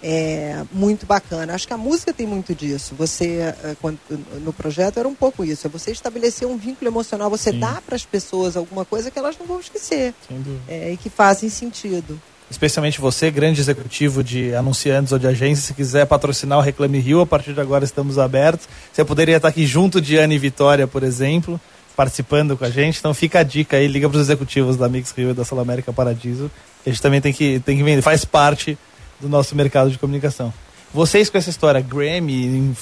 é, 0.03 0.63
muito 0.71 1.05
bacana. 1.05 1.53
Acho 1.53 1.67
que 1.67 1.73
a 1.73 1.77
música 1.77 2.11
tem 2.11 2.27
muito 2.27 2.53
disso. 2.53 2.93
Você, 2.97 3.39
é, 3.39 3.75
quando, 3.81 3.99
no 4.43 4.51
projeto, 4.51 4.99
era 4.99 5.07
um 5.07 5.15
pouco 5.15 5.45
isso. 5.45 5.67
É 5.67 5.69
você 5.69 5.91
estabelecer 5.91 6.47
um 6.47 6.57
vínculo 6.57 6.89
emocional, 6.89 7.29
você 7.29 7.51
Sim. 7.51 7.59
dá 7.59 7.81
para 7.85 7.95
as 7.95 8.05
pessoas 8.05 8.57
alguma 8.57 8.83
coisa 8.83 9.09
que 9.09 9.17
elas 9.17 9.37
não 9.39 9.45
vão 9.45 9.59
esquecer 9.59 10.13
é, 10.67 10.91
e 10.91 10.97
que 10.97 11.09
fazem 11.09 11.49
sentido 11.49 12.19
especialmente 12.51 12.99
você, 12.99 13.31
grande 13.31 13.61
executivo 13.61 14.21
de 14.21 14.53
anunciantes 14.53 15.13
ou 15.13 15.17
de 15.17 15.25
agência, 15.25 15.65
se 15.65 15.73
quiser 15.73 16.05
patrocinar 16.05 16.59
o 16.59 16.61
Reclame 16.61 16.99
Rio, 16.99 17.21
a 17.21 17.25
partir 17.25 17.53
de 17.53 17.61
agora 17.61 17.85
estamos 17.85 18.19
abertos. 18.19 18.67
Você 18.91 19.05
poderia 19.05 19.37
estar 19.37 19.47
aqui 19.47 19.65
junto 19.65 20.01
de 20.01 20.17
Anne 20.17 20.37
Vitória, 20.37 20.85
por 20.85 21.01
exemplo, 21.01 21.59
participando 21.95 22.57
com 22.57 22.65
a 22.65 22.69
gente. 22.69 22.99
Então 22.99 23.13
fica 23.13 23.39
a 23.39 23.43
dica 23.43 23.77
aí, 23.77 23.87
liga 23.87 24.09
para 24.09 24.17
os 24.17 24.23
executivos 24.23 24.75
da 24.75 24.89
Mix 24.89 25.13
Rio 25.17 25.31
e 25.31 25.33
da 25.33 25.45
Sul 25.45 25.59
América 25.61 25.93
Paradiso. 25.93 26.51
A 26.85 26.89
gente 26.89 27.01
também 27.01 27.21
tem 27.21 27.31
que, 27.31 27.59
tem 27.61 27.77
que 27.77 27.83
vender, 27.83 28.01
faz 28.01 28.25
parte 28.25 28.77
do 29.19 29.29
nosso 29.29 29.55
mercado 29.55 29.89
de 29.89 29.97
comunicação. 29.97 30.53
Vocês 30.93 31.29
com 31.29 31.37
essa 31.37 31.49
história, 31.49 31.79
Grammy, 31.79 32.75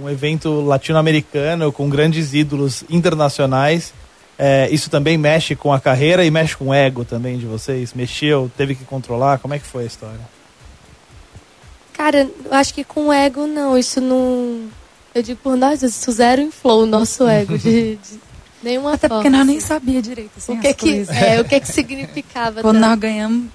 um 0.00 0.08
evento 0.08 0.60
latino-americano 0.60 1.72
com 1.72 1.88
grandes 1.88 2.32
ídolos 2.32 2.84
internacionais, 2.88 3.92
É, 4.38 4.68
isso 4.70 4.90
também 4.90 5.16
mexe 5.16 5.56
com 5.56 5.72
a 5.72 5.80
carreira 5.80 6.24
e 6.24 6.30
mexe 6.30 6.54
com 6.56 6.66
o 6.68 6.74
ego 6.74 7.04
também 7.04 7.38
de 7.38 7.46
vocês? 7.46 7.94
Mexeu, 7.94 8.50
teve 8.56 8.74
que 8.74 8.84
controlar? 8.84 9.38
Como 9.38 9.54
é 9.54 9.58
que 9.58 9.64
foi 9.66 9.84
a 9.84 9.86
história? 9.86 10.20
Cara, 11.92 12.28
eu 12.44 12.52
acho 12.52 12.74
que 12.74 12.84
com 12.84 13.06
o 13.08 13.12
ego 13.12 13.46
não, 13.46 13.76
isso 13.78 14.00
não. 14.00 14.68
Eu 15.14 15.22
digo 15.22 15.40
por 15.42 15.56
nós, 15.56 15.82
isso 15.82 16.12
zero 16.12 16.42
inflou 16.42 16.82
o 16.82 16.86
nosso 16.86 17.26
ego 17.26 17.56
de, 17.56 17.96
de 17.96 18.20
nenhuma 18.62 18.92
Até 18.94 19.08
forma. 19.08 19.22
porque 19.22 19.34
nós 19.34 19.46
nem 19.46 19.58
sabia 19.60 20.02
direito 20.02 20.32
assim, 20.36 20.58
o 20.58 20.60
que 20.60 20.66
as 20.68 20.76
que, 20.76 20.92
coisas. 20.92 21.16
é, 21.16 21.40
o 21.40 21.44
que 21.44 21.58
que 21.58 21.68
significava. 21.72 22.60
Quando 22.60 22.76
tanto. 22.78 22.86
nós 22.90 22.98
ganhamos. 22.98 23.46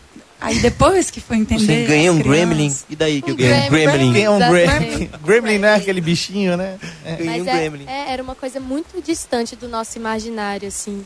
Aí 0.41 0.57
depois 0.59 1.11
que 1.11 1.21
foi 1.21 1.37
entender. 1.37 1.63
Você 1.65 1.85
ganha 1.85 2.11
um 2.11 2.19
crianças- 2.19 2.47
gremlin. 2.49 2.75
E 2.89 2.95
daí 2.95 3.21
que 3.21 3.29
eu 3.29 3.35
Um 3.35 3.37
ganhei 3.37 3.67
um 3.67 3.69
gremlin? 3.69 4.21
É 4.21 4.29
um 4.31 4.39
gremlin? 4.39 5.09
gremlin 5.23 5.57
não 5.59 5.67
é 5.67 5.75
aquele 5.75 6.01
bichinho, 6.01 6.57
né? 6.57 6.79
Ganhei 7.05 7.25
Mas 7.25 7.41
um 7.43 7.47
é- 7.49 7.53
gremlin. 7.59 7.85
é, 7.87 8.11
era 8.11 8.23
uma 8.23 8.33
coisa 8.33 8.59
muito 8.59 8.99
distante 9.01 9.55
do 9.55 9.69
nosso 9.69 9.97
imaginário, 9.99 10.67
assim. 10.67 11.05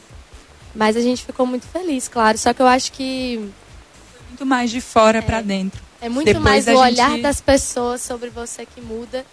Mas 0.73 0.95
a 0.95 1.01
gente 1.01 1.25
ficou 1.25 1.45
muito 1.45 1.67
feliz, 1.67 2.07
claro. 2.07 2.37
Só 2.37 2.53
que 2.53 2.61
eu 2.61 2.67
acho 2.67 2.91
que 2.93 3.49
Muito 4.29 4.45
mais 4.45 4.71
de 4.71 4.79
fora 4.81 5.21
pra 5.21 5.41
dentro. 5.41 5.81
é 6.01 6.07
muito 6.09 6.27
Depois 6.27 6.43
mais 6.43 6.67
o 6.67 6.71
gente- 6.71 6.79
olhar 6.79 7.17
das 7.19 7.41
pessoas 7.41 8.01
sobre 8.01 8.29
você 8.29 8.65
que 8.65 8.79
muda 8.81 9.25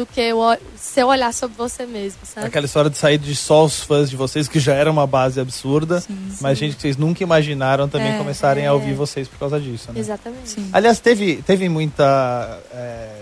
do 0.00 0.06
que 0.06 0.32
o 0.32 0.56
seu 0.76 1.08
olhar 1.08 1.32
sobre 1.34 1.56
você 1.56 1.84
mesmo, 1.84 2.20
sabe? 2.24 2.46
Aquela 2.46 2.64
história 2.66 2.88
de 2.90 2.96
sair 2.96 3.18
de 3.18 3.34
só 3.36 3.64
os 3.64 3.80
fãs 3.82 4.08
de 4.08 4.16
vocês, 4.16 4.48
que 4.48 4.58
já 4.58 4.72
era 4.74 4.90
uma 4.90 5.06
base 5.06 5.38
absurda, 5.40 6.02
mas 6.40 6.56
gente 6.58 6.76
que 6.76 6.82
vocês 6.82 6.96
nunca 6.96 7.22
imaginaram 7.22 7.88
também 7.88 8.12
É, 8.14 8.18
começarem 8.18 8.64
a 8.64 8.68
é. 8.68 8.72
ouvir 8.72 8.94
vocês 8.94 9.28
por 9.28 9.38
causa 9.38 9.60
disso, 9.60 9.92
né? 9.92 10.00
Exatamente. 10.00 10.56
Aliás, 10.72 10.98
teve, 11.00 11.42
teve 11.42 11.68
muita. 11.68 12.58
é, 12.72 13.20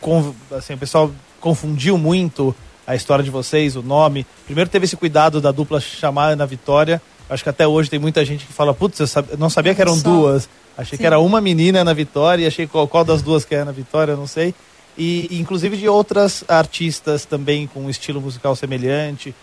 con- 0.00 0.34
assim, 0.52 0.74
o 0.74 0.78
pessoal 0.78 1.10
confundiu 1.40 1.96
muito 1.98 2.54
a 2.86 2.94
história 2.94 3.24
de 3.24 3.30
vocês, 3.30 3.76
o 3.76 3.82
nome. 3.82 4.26
Primeiro 4.44 4.70
teve 4.70 4.84
esse 4.84 4.96
cuidado 4.96 5.40
da 5.40 5.50
dupla 5.50 5.80
chamar 5.80 6.28
Ana 6.32 6.46
Vitória. 6.46 7.00
Acho 7.28 7.42
que 7.42 7.48
até 7.48 7.66
hoje 7.66 7.90
tem 7.90 7.98
muita 7.98 8.24
gente 8.24 8.46
que 8.46 8.52
fala, 8.52 8.72
putz, 8.72 9.00
eu 9.00 9.06
sab- 9.06 9.36
não 9.38 9.50
sabia 9.50 9.74
que 9.74 9.80
eram 9.80 9.96
Só. 9.96 10.02
duas. 10.08 10.48
Achei 10.78 10.96
Sim. 10.96 11.00
que 11.00 11.06
era 11.06 11.18
uma 11.18 11.40
menina 11.40 11.80
Ana 11.80 11.94
Vitória 11.94 12.44
e 12.44 12.46
achei 12.46 12.66
qual, 12.66 12.86
qual 12.86 13.04
das 13.04 13.22
duas 13.22 13.44
que 13.44 13.54
é 13.54 13.58
Ana 13.58 13.72
Vitória, 13.72 14.12
eu 14.12 14.16
não 14.16 14.26
sei. 14.26 14.54
E, 14.98 15.28
e, 15.30 15.40
inclusive 15.40 15.76
de 15.76 15.88
outras 15.88 16.44
artistas 16.48 17.24
também 17.24 17.66
com 17.66 17.80
um 17.80 17.90
estilo 17.90 18.20
musical 18.20 18.56
semelhante. 18.56 19.34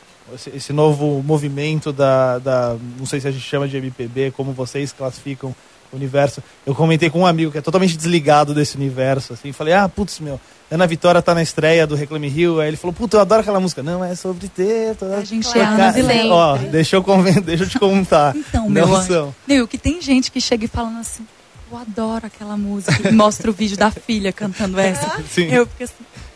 Esse, 0.55 0.71
novo 0.71 1.21
movimento 1.21 1.91
da, 1.91 2.39
da. 2.39 2.75
Não 2.97 3.05
sei 3.05 3.19
se 3.19 3.27
a 3.27 3.31
gente 3.31 3.43
chama 3.43 3.67
de 3.67 3.75
MPB, 3.77 4.31
como 4.31 4.53
vocês 4.53 4.91
classificam 4.93 5.53
o 5.91 5.95
universo. 5.95 6.41
Eu 6.65 6.73
comentei 6.73 7.09
com 7.09 7.19
um 7.19 7.25
amigo 7.27 7.51
que 7.51 7.57
é 7.57 7.61
totalmente 7.61 7.97
desligado 7.97 8.53
desse 8.53 8.77
universo, 8.77 9.33
assim. 9.33 9.51
Falei, 9.51 9.73
ah, 9.73 9.87
putz, 9.89 10.21
meu, 10.21 10.39
Ana 10.71 10.87
Vitória 10.87 11.21
tá 11.21 11.35
na 11.35 11.43
estreia 11.43 11.85
do 11.85 11.93
Reclame 11.93 12.29
Rio. 12.29 12.59
Aí 12.61 12.69
ele 12.69 12.77
falou, 12.77 12.93
puta, 12.93 13.17
eu 13.17 13.21
adoro 13.21 13.41
aquela 13.41 13.59
música. 13.59 13.83
Não, 13.83 14.03
é 14.03 14.15
sobre 14.15 14.47
ter. 14.47 14.95
Toda... 14.95 15.17
A 15.17 15.25
gente 15.25 15.47
é 15.55 15.61
ca- 15.61 15.91
Vilela. 15.91 16.33
Ó, 16.33 16.57
deixa 16.57 16.95
eu, 16.95 17.03
deixa 17.43 17.65
eu 17.65 17.69
te 17.69 17.77
contar. 17.77 18.35
Então, 18.35 18.69
meu 18.69 18.87
Não 18.87 18.95
anjo. 18.95 19.07
são. 19.07 19.35
Meu, 19.45 19.67
que 19.67 19.77
tem 19.77 20.01
gente 20.01 20.31
que 20.31 20.39
chega 20.41 20.65
e 20.65 20.67
falando 20.69 20.99
assim, 20.99 21.27
eu 21.73 21.77
adoro 21.79 22.25
aquela 22.27 22.55
música. 22.55 23.09
E 23.09 23.11
mostra 23.13 23.49
o 23.49 23.53
vídeo 23.53 23.77
da 23.77 23.91
filha 23.91 24.31
cantando 24.31 24.79
essa. 24.79 25.21
Sim. 25.29 25.51
Eu 25.51 25.65
fico 25.65 25.83
assim, 25.83 25.93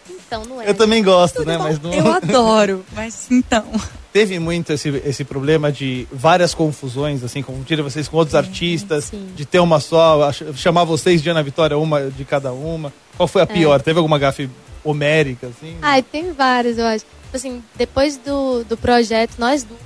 Então, 0.10 0.44
não 0.46 0.62
é. 0.62 0.70
Eu 0.70 0.74
também 0.74 1.04
gosto, 1.04 1.46
né? 1.46 1.58
Mas 1.58 1.80
não... 1.80 1.94
eu 1.94 2.12
adoro. 2.12 2.84
Mas 2.94 3.28
então. 3.32 3.66
Teve 4.12 4.40
muito 4.40 4.74
esse, 4.74 4.90
esse 5.06 5.24
problema 5.24 5.72
de 5.72 6.08
várias 6.12 6.54
confusões, 6.56 7.24
assim, 7.24 7.44
confundir 7.44 7.80
vocês 7.84 8.08
com 8.08 8.18
outros 8.18 8.34
artistas, 8.34 9.12
de 9.36 9.46
ter 9.46 9.60
uma 9.60 9.80
só, 9.80 10.32
chamar 10.56 10.86
vocês 10.86 11.22
de 11.22 11.30
Ana 11.30 11.44
Vitória, 11.44 11.78
uma 11.78 12.10
de 12.10 12.26
cada 12.26 12.52
uma. 12.52 12.92
Qual 13.16 13.28
foi 13.28 13.42
a 13.42 13.44
É. 13.44 13.48
pior? 13.48 13.80
Teve 13.80 14.00
alguma 14.00 14.18
gafe 14.18 14.50
homérica, 14.84 15.48
assim? 15.48 15.76
Ai, 15.84 16.02
tem 16.02 16.32
vários, 16.34 16.78
eu 16.80 16.86
acho. 16.86 17.06
Tipo 17.06 17.38
Assim, 17.38 17.62
depois 17.78 18.18
do, 18.18 18.64
do 18.64 18.76
projeto, 18.78 19.36
nós 19.38 19.64
duas 19.64 19.80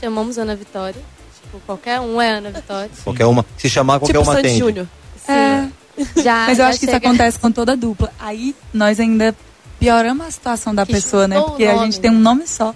chamamos 0.00 0.38
Ana 0.38 0.54
Vitória. 0.56 1.02
Tipo, 1.56 1.66
qualquer 1.66 2.00
um 2.00 2.20
é 2.20 2.30
Ana 2.32 2.50
Vitória. 2.50 2.90
Qualquer 3.02 3.26
uma. 3.26 3.44
Se 3.56 3.68
chamar, 3.68 3.98
qualquer 3.98 4.18
tipo 4.18 4.24
uma 4.24 4.32
Sandy 4.34 4.48
tem. 4.48 4.58
Júnior. 4.58 4.86
Sim. 5.24 5.32
É. 5.32 5.68
Já, 6.22 6.34
Mas 6.46 6.50
eu 6.50 6.64
já 6.64 6.68
acho 6.68 6.78
que 6.78 6.84
isso 6.84 6.94
chega- 6.94 7.08
acontece 7.08 7.38
com 7.38 7.50
toda 7.50 7.76
dupla. 7.76 8.12
Aí 8.18 8.54
nós 8.72 9.00
ainda 9.00 9.34
pioramos 9.78 10.26
a 10.26 10.30
situação 10.30 10.74
da 10.74 10.84
Que 10.86 10.92
pessoa, 10.92 11.26
né? 11.26 11.40
Porque 11.40 11.64
a 11.64 11.78
gente 11.78 12.00
tem 12.00 12.10
um 12.10 12.18
nome 12.18 12.46
só. 12.46 12.74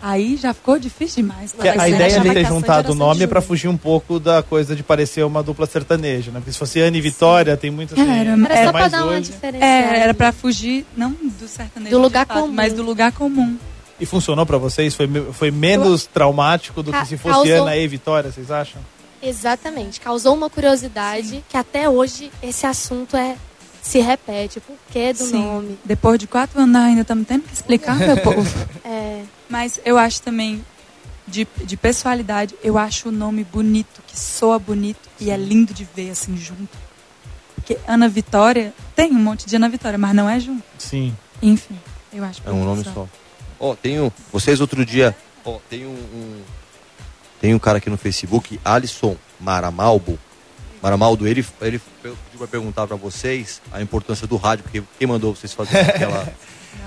Aí 0.00 0.36
já 0.36 0.54
ficou 0.54 0.78
difícil 0.78 1.24
demais. 1.24 1.52
Porque 1.52 1.68
Mas 1.68 1.80
a 1.80 1.88
é, 1.88 1.90
ideia 1.90 2.20
de 2.20 2.30
ter 2.30 2.46
a 2.46 2.48
juntado 2.48 2.86
era 2.86 2.92
o 2.92 2.94
nome 2.94 3.24
é 3.24 3.26
pra 3.26 3.40
fugir 3.40 3.66
um 3.66 3.76
pouco 3.76 4.20
da 4.20 4.44
coisa 4.44 4.76
de 4.76 4.82
parecer 4.84 5.24
uma 5.24 5.42
dupla 5.42 5.66
sertaneja, 5.66 6.30
né? 6.30 6.38
Porque 6.38 6.52
se 6.52 6.58
fosse 6.58 6.78
Ana 6.78 6.96
e 6.96 7.00
Vitória, 7.00 7.56
tem 7.56 7.68
muito 7.68 7.94
assim. 7.94 8.08
Era, 8.08 8.30
é 8.30 8.58
era 8.62 8.72
mais 8.72 8.92
dar 8.92 9.02
uma 9.02 9.12
hoje. 9.14 9.32
diferença. 9.32 9.64
É, 9.64 9.98
era 9.98 10.14
pra 10.14 10.30
fugir, 10.30 10.86
não 10.96 11.10
do 11.10 11.48
sertanejo. 11.48 11.90
Do 11.96 12.00
lugar 12.00 12.24
de 12.26 12.28
fato, 12.32 12.42
comum. 12.42 12.52
Mas 12.54 12.72
do 12.72 12.82
lugar 12.84 13.10
comum. 13.10 13.56
E 14.00 14.06
funcionou 14.06 14.46
pra 14.46 14.58
vocês? 14.58 14.94
Foi, 14.94 15.08
foi 15.32 15.50
menos 15.50 16.06
traumático 16.06 16.82
do 16.82 16.92
que 16.92 16.98
Ca- 16.98 17.04
se 17.04 17.16
fosse 17.16 17.34
causou- 17.34 17.62
Ana 17.62 17.76
e 17.76 17.86
Vitória, 17.88 18.30
vocês 18.30 18.50
acham? 18.50 18.80
Exatamente. 19.22 20.00
Causou 20.00 20.34
uma 20.34 20.48
curiosidade 20.48 21.44
que 21.48 21.56
até 21.56 21.88
hoje 21.88 22.30
esse 22.42 22.64
assunto 22.66 23.16
é 23.16 23.36
se 23.82 23.98
repete. 24.00 24.58
O 24.58 24.60
porquê 24.60 25.12
do 25.12 25.24
Sim. 25.24 25.42
nome. 25.42 25.78
Depois 25.84 26.18
de 26.18 26.26
quatro 26.26 26.60
anos 26.60 26.76
ainda 26.76 27.00
estamos 27.02 27.26
tendo 27.26 27.42
que 27.42 27.52
explicar, 27.54 27.96
meu 27.96 28.16
povo. 28.22 28.48
É, 28.84 29.22
Mas 29.48 29.80
eu 29.84 29.98
acho 29.98 30.22
também, 30.22 30.64
de, 31.26 31.46
de 31.64 31.76
pessoalidade, 31.76 32.54
eu 32.62 32.78
acho 32.78 33.08
o 33.08 33.12
nome 33.12 33.42
bonito, 33.44 34.00
que 34.06 34.16
soa 34.18 34.58
bonito 34.58 35.08
e 35.20 35.30
é 35.30 35.36
lindo 35.36 35.74
de 35.74 35.84
ver 35.96 36.10
assim 36.10 36.36
junto. 36.36 36.68
Porque 37.56 37.76
Ana 37.88 38.08
Vitória, 38.08 38.72
tem 38.94 39.10
um 39.10 39.14
monte 39.18 39.46
de 39.46 39.56
Ana 39.56 39.68
Vitória, 39.68 39.98
mas 39.98 40.14
não 40.14 40.28
é 40.30 40.38
junto. 40.38 40.62
Sim. 40.78 41.14
Enfim, 41.42 41.76
eu 42.12 42.22
acho 42.24 42.40
É 42.46 42.50
um 42.50 42.64
nome 42.64 42.82
bonito 42.84 42.94
só. 42.94 43.08
Ó, 43.60 43.74
tem 43.74 44.00
um. 44.00 44.10
Vocês 44.32 44.60
outro 44.60 44.84
dia. 44.84 45.14
Ó, 45.44 45.58
tem 45.68 45.86
um, 45.86 45.90
um- 45.90 46.42
Tem 47.40 47.54
um 47.54 47.58
cara 47.58 47.78
aqui 47.78 47.88
no 47.90 47.96
Facebook, 47.96 48.58
Alisson 48.64 49.16
Maramalbo. 49.40 50.18
Maramaldo, 50.82 51.26
ele, 51.26 51.44
ele 51.60 51.80
pediu 52.02 52.16
pra 52.38 52.46
perguntar 52.46 52.86
pra 52.86 52.96
vocês 52.96 53.60
a 53.72 53.80
importância 53.82 54.26
do 54.26 54.36
rádio, 54.36 54.62
porque 54.64 54.82
quem 54.98 55.08
mandou 55.08 55.34
vocês 55.34 55.52
fazerem 55.52 55.86
aquela, 55.90 56.32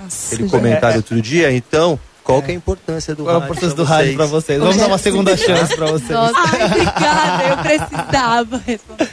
Nossa, 0.02 0.34
aquele 0.36 0.50
comentário 0.50 0.98
outro 0.98 1.22
dia. 1.22 1.52
Então, 1.52 2.00
qual 2.24 2.42
que 2.42 2.52
é 2.52 2.54
a 2.54 2.58
importância 2.58 3.14
do 3.16 3.24
Qual 3.24 3.36
é 3.36 3.38
a 3.38 3.40
rádio? 3.40 3.52
importância 3.52 3.76
pra 3.76 3.84
do 3.84 3.90
rádio 3.90 4.06
vocês? 4.06 4.16
pra 4.18 4.26
vocês? 4.26 4.60
Vamos 4.60 4.78
dar 4.78 4.88
uma 4.88 4.98
segunda 4.98 5.36
chance 5.38 5.76
pra 5.76 5.88
vocês. 5.88 6.12
Ai, 6.12 6.66
obrigada, 6.66 7.44
eu 7.48 7.58
precisava 7.58 8.58
responder. 8.66 9.10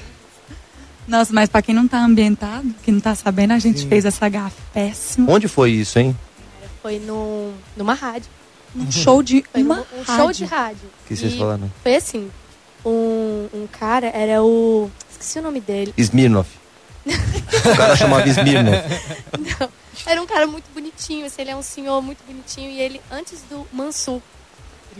Nossa, 1.08 1.32
mas 1.32 1.48
pra 1.48 1.62
quem 1.62 1.74
não 1.74 1.88
tá 1.88 2.04
ambientado, 2.04 2.68
que 2.82 2.92
não 2.92 3.00
tá 3.00 3.14
sabendo, 3.14 3.52
a 3.54 3.58
gente 3.58 3.80
Sim. 3.80 3.88
fez 3.88 4.04
essa 4.04 4.28
gafe 4.28 4.56
péssima. 4.74 5.32
Onde 5.32 5.48
foi 5.48 5.70
isso, 5.72 5.98
hein? 5.98 6.16
Foi 6.88 6.98
no, 7.00 7.52
numa 7.76 7.92
rádio. 7.92 8.30
Num 8.74 8.90
show 8.90 9.22
de 9.22 9.44
Foi 9.52 9.62
uma 9.62 9.76
num- 9.76 9.82
um 9.98 10.02
rádio. 10.02 10.16
show 10.16 10.32
de 10.32 10.44
rádio. 10.46 10.90
Que 11.06 11.14
vocês 11.16 11.34
E 11.34 11.38
falaram? 11.38 11.70
Foi 11.82 11.94
assim. 11.96 12.30
Um, 12.84 13.48
um 13.52 13.66
cara, 13.66 14.06
era 14.08 14.42
o. 14.42 14.90
Esqueci 15.10 15.38
o 15.38 15.42
nome 15.42 15.60
dele. 15.60 15.92
Smirnov. 15.98 16.46
o 17.06 17.76
cara 17.76 17.94
chamava 17.96 18.26
Smirnov. 18.28 18.76
Não, 19.38 19.68
era 20.06 20.22
um 20.22 20.26
cara 20.26 20.46
muito 20.46 20.64
bonitinho, 20.72 21.26
assim, 21.26 21.42
ele 21.42 21.50
é 21.50 21.56
um 21.56 21.62
senhor 21.62 22.00
muito 22.00 22.24
bonitinho. 22.26 22.70
E 22.70 22.80
ele, 22.80 23.00
antes 23.10 23.42
do 23.50 23.66
Mansur. 23.72 24.20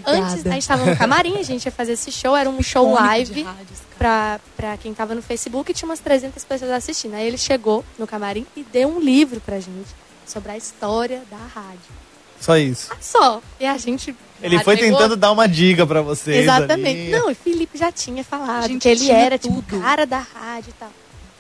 Antes, 0.07 0.47
a 0.47 0.51
gente 0.51 0.69
tava 0.69 0.85
no 0.87 0.97
camarim, 0.97 1.39
a 1.39 1.43
gente 1.43 1.65
ia 1.65 1.73
fazer 1.73 1.93
esse 1.93 2.13
show, 2.13 2.37
era 2.37 2.49
um 2.49 2.63
show 2.63 2.93
live 2.93 3.43
rádios, 3.43 3.81
pra, 3.99 4.39
pra 4.57 4.77
quem 4.77 4.95
tava 4.95 5.13
no 5.13 5.21
Facebook 5.21 5.71
e 5.73 5.75
tinha 5.75 5.89
umas 5.89 5.99
300 5.99 6.45
pessoas 6.45 6.71
assistindo. 6.71 7.15
Aí 7.15 7.27
ele 7.27 7.39
chegou 7.39 7.85
no 7.99 8.07
camarim 8.07 8.47
e 8.57 8.63
deu 8.63 8.89
um 8.89 9.01
livro 9.01 9.41
pra 9.41 9.57
gente 9.59 9.89
sobre 10.29 10.53
a 10.53 10.57
história 10.57 11.23
da 11.31 11.37
rádio. 11.37 11.81
Só 12.41 12.57
isso. 12.57 12.91
Só. 13.01 13.43
E 13.59 13.67
a 13.67 13.77
gente. 13.77 14.15
Ele 14.41 14.63
foi 14.63 14.77
pegou- 14.77 14.93
tentando 14.99 15.17
dar 15.17 15.33
uma 15.33 15.49
dica 15.49 15.85
pra 15.87 16.01
vocês. 16.03 16.45
Exatamente. 16.45 16.89
ali. 16.89 17.11
Não, 17.11 17.31
e 17.31 17.35
Felipe 17.35 17.77
já 17.77 17.91
tinha 17.91 18.23
falado 18.23 18.79
que 18.79 18.89
ele 18.89 19.11
era 19.11 19.37
tipo 19.37 19.55
tudo. 19.63 19.79
o 19.79 19.81
cara 19.83 20.07
da 20.07 20.19
rádio 20.19 20.71
e 20.71 20.73
tal. 20.75 20.91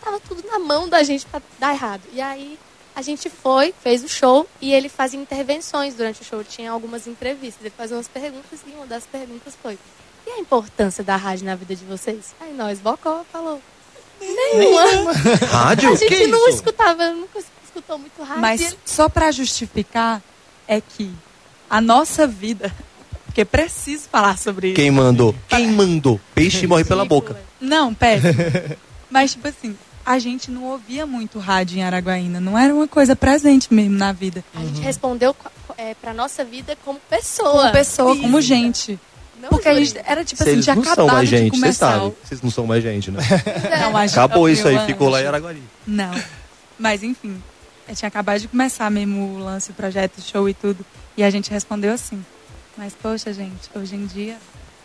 Tava 0.04 0.18
tudo 0.20 0.42
na 0.48 0.58
mão 0.58 0.88
da 0.88 1.02
gente 1.04 1.24
pra 1.26 1.40
dar 1.60 1.72
errado. 1.74 2.02
E 2.12 2.20
aí 2.20 2.58
a 2.96 3.02
gente 3.02 3.30
foi, 3.30 3.72
fez 3.80 4.02
o 4.02 4.08
show 4.08 4.48
e 4.60 4.72
ele 4.74 4.88
fazia 4.88 5.20
intervenções 5.20 5.94
durante 5.94 6.22
o 6.22 6.24
show. 6.24 6.42
Tinha 6.42 6.72
algumas 6.72 7.06
entrevistas. 7.06 7.60
Ele 7.64 7.72
fazia 7.76 7.96
umas 7.96 8.08
perguntas 8.08 8.58
e 8.66 8.70
uma 8.72 8.86
das 8.86 9.04
perguntas 9.04 9.54
foi: 9.62 9.78
E 10.26 10.30
a 10.30 10.38
importância 10.40 11.04
da 11.04 11.14
rádio 11.14 11.46
na 11.46 11.54
vida 11.54 11.76
de 11.76 11.84
vocês? 11.84 12.34
Aí 12.40 12.52
nós, 12.54 12.80
Bocó, 12.80 13.24
falou. 13.32 13.60
Nenhuma. 14.20 15.12
Rádio? 15.52 15.90
A 15.92 15.94
gente 15.94 16.08
Que 16.12 16.26
não 16.26 16.48
isso? 16.48 16.56
escutava, 16.56 17.10
nunca 17.12 17.38
escutou 17.78 17.98
muito 17.98 18.22
rádio. 18.22 18.40
Mas 18.40 18.76
só 18.84 19.08
pra 19.08 19.30
justificar 19.30 20.22
é 20.66 20.80
que 20.80 21.10
a 21.68 21.80
nossa 21.80 22.26
vida, 22.26 22.72
porque 23.26 23.44
preciso 23.44 24.08
falar 24.10 24.36
sobre 24.38 24.68
isso. 24.68 24.76
Quem 24.76 24.90
mandou? 24.90 25.34
Quem 25.48 25.68
mandou? 25.68 26.20
Peixe 26.34 26.66
morre 26.66 26.84
pela 26.84 27.04
boca. 27.04 27.36
Não, 27.60 27.94
péssimo. 27.94 28.34
Mas, 29.10 29.32
tipo 29.32 29.48
assim, 29.48 29.76
a 30.04 30.18
gente 30.18 30.50
não 30.50 30.64
ouvia 30.64 31.06
muito 31.06 31.38
rádio 31.38 31.78
em 31.78 31.82
Araguaína. 31.82 32.40
Não 32.40 32.58
era 32.58 32.74
uma 32.74 32.86
coisa 32.86 33.16
presente 33.16 33.72
mesmo 33.72 33.96
na 33.96 34.12
vida. 34.12 34.44
A 34.54 34.60
gente 34.60 34.80
respondeu 34.80 35.34
é, 35.78 35.94
pra 35.94 36.12
nossa 36.12 36.44
vida 36.44 36.76
como 36.84 37.00
pessoa. 37.08 37.62
Como 37.62 37.72
pessoa, 37.72 38.16
como 38.16 38.36
Física. 38.38 38.42
gente. 38.42 39.00
Não 39.40 39.50
Porque 39.50 39.72
gente 39.84 40.00
era 40.04 40.24
tipo 40.24 40.42
assim, 40.42 40.52
Vocês 40.54 40.64
tinha 40.64 40.74
não 40.76 40.82
são 40.82 40.92
acabado 40.92 41.14
mais 41.14 41.28
de 41.28 41.36
gente, 41.36 41.50
vocês 41.50 41.60
começar. 41.60 41.92
sabem. 41.92 42.16
Vocês 42.24 42.42
não 42.42 42.50
são 42.50 42.66
mais 42.66 42.82
gente, 42.82 43.10
né? 43.10 43.20
Não, 43.80 43.96
Acabou 43.96 44.48
isso 44.50 44.66
aí, 44.66 44.78
ficou 44.84 45.08
lá 45.08 45.22
em. 45.22 45.26
Araguari. 45.26 45.62
Não. 45.86 46.10
Mas 46.78 47.02
enfim, 47.02 47.40
eu 47.88 47.94
tinha 47.96 48.08
acabado 48.08 48.40
de 48.40 48.48
começar 48.48 48.90
mesmo 48.90 49.36
o 49.36 49.38
lance, 49.38 49.70
o 49.70 49.74
projeto, 49.74 50.18
o 50.18 50.22
show 50.22 50.48
e 50.48 50.54
tudo. 50.54 50.84
E 51.16 51.22
a 51.22 51.30
gente 51.30 51.50
respondeu 51.50 51.92
assim: 51.92 52.24
Mas, 52.76 52.94
poxa, 53.00 53.32
gente, 53.32 53.68
hoje 53.74 53.96
em 53.96 54.06
dia 54.06 54.36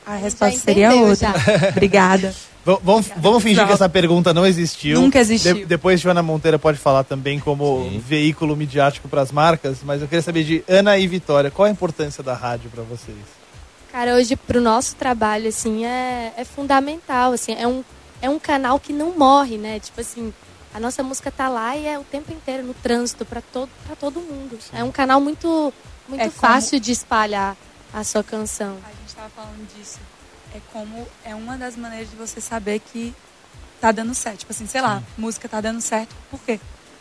a 0.05 0.15
resposta 0.15 0.59
seria 0.59 0.93
outra. 0.93 1.33
Obrigada. 1.69 2.33
Vamos, 2.65 3.09
vamos 3.17 3.43
fingir 3.43 3.65
que 3.67 3.73
essa 3.73 3.89
pergunta 3.89 4.33
não 4.33 4.45
existiu. 4.45 5.01
Nunca 5.01 5.19
existiu. 5.19 5.53
De- 5.55 5.65
depois 5.65 5.99
Joana 5.99 6.23
Monteira 6.23 6.57
pode 6.57 6.77
falar 6.77 7.03
também 7.03 7.37
como 7.37 7.89
veículo 7.99 8.55
midiático 8.55 9.09
para 9.09 9.21
as 9.21 9.33
marcas, 9.33 9.79
mas 9.83 10.01
eu 10.01 10.07
queria 10.07 10.21
saber 10.21 10.45
de 10.45 10.63
Ana 10.67 10.97
e 10.97 11.05
Vitória, 11.05 11.51
qual 11.51 11.65
a 11.65 11.69
importância 11.69 12.23
da 12.23 12.33
rádio 12.33 12.69
para 12.69 12.83
vocês? 12.83 13.17
Cara, 13.91 14.15
hoje 14.15 14.35
pro 14.37 14.61
nosso 14.61 14.95
trabalho, 14.95 15.49
assim, 15.49 15.85
é, 15.85 16.33
é 16.37 16.43
fundamental, 16.45 17.33
assim, 17.33 17.53
é 17.53 17.67
um, 17.67 17.83
é 18.21 18.29
um 18.29 18.39
canal 18.39 18.79
que 18.79 18.93
não 18.93 19.11
morre, 19.17 19.57
né? 19.57 19.79
Tipo 19.79 19.99
assim, 20.01 20.33
a 20.73 20.79
nossa 20.79 21.03
música 21.03 21.29
tá 21.31 21.47
lá 21.49 21.75
e 21.77 21.85
é 21.85 21.97
o 21.99 22.03
tempo 22.03 22.31
inteiro 22.31 22.63
no 22.63 22.73
trânsito 22.73 23.25
para 23.25 23.41
todo, 23.41 23.69
pra 23.85 23.95
todo 23.95 24.19
mundo. 24.19 24.57
É 24.73 24.83
um 24.83 24.91
canal 24.91 25.21
muito, 25.21 25.73
muito 26.07 26.21
É 26.21 26.25
como- 26.29 26.39
fácil 26.39 26.79
de 26.79 26.91
espalhar 26.91 27.55
a 27.93 28.03
sua 28.03 28.23
canção. 28.23 28.77
A 28.83 28.89
gente 28.89 29.07
estava 29.07 29.29
falando 29.29 29.67
disso. 29.77 29.99
É 30.55 30.59
como 30.71 31.07
é 31.25 31.33
uma 31.35 31.57
das 31.57 31.75
maneiras 31.75 32.09
de 32.09 32.15
você 32.15 32.39
saber 32.41 32.79
que 32.79 33.13
tá 33.81 33.91
dando 33.91 34.13
certo. 34.13 34.39
Tipo 34.39 34.51
assim, 34.51 34.67
sei 34.67 34.81
lá, 34.81 35.01
música 35.17 35.47
tá 35.49 35.59
dando 35.61 35.81
certo. 35.81 36.15
Por 36.29 36.39
quê? 36.41 36.59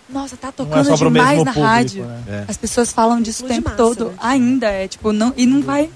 Nossa, 0.08 0.36
tá 0.36 0.48
é 0.48 0.52
tocando 0.52 0.86
pro 0.88 0.96
demais 1.10 1.38
na 1.38 1.52
público, 1.52 1.60
rádio. 1.60 2.04
né? 2.04 2.22
É. 2.28 2.44
As 2.50 2.56
pessoas 2.56 2.92
falam 2.92 3.20
disso 3.22 3.44
o 3.44 3.48
tempo 3.48 3.64
massa, 3.70 3.76
todo. 3.76 4.10
né? 4.10 4.16
Ainda 4.20 4.66
é, 4.70 4.88
tipo, 4.88 5.12
não, 5.12 5.32
e 5.36 5.46
não 5.46 5.62
vai, 5.62 5.90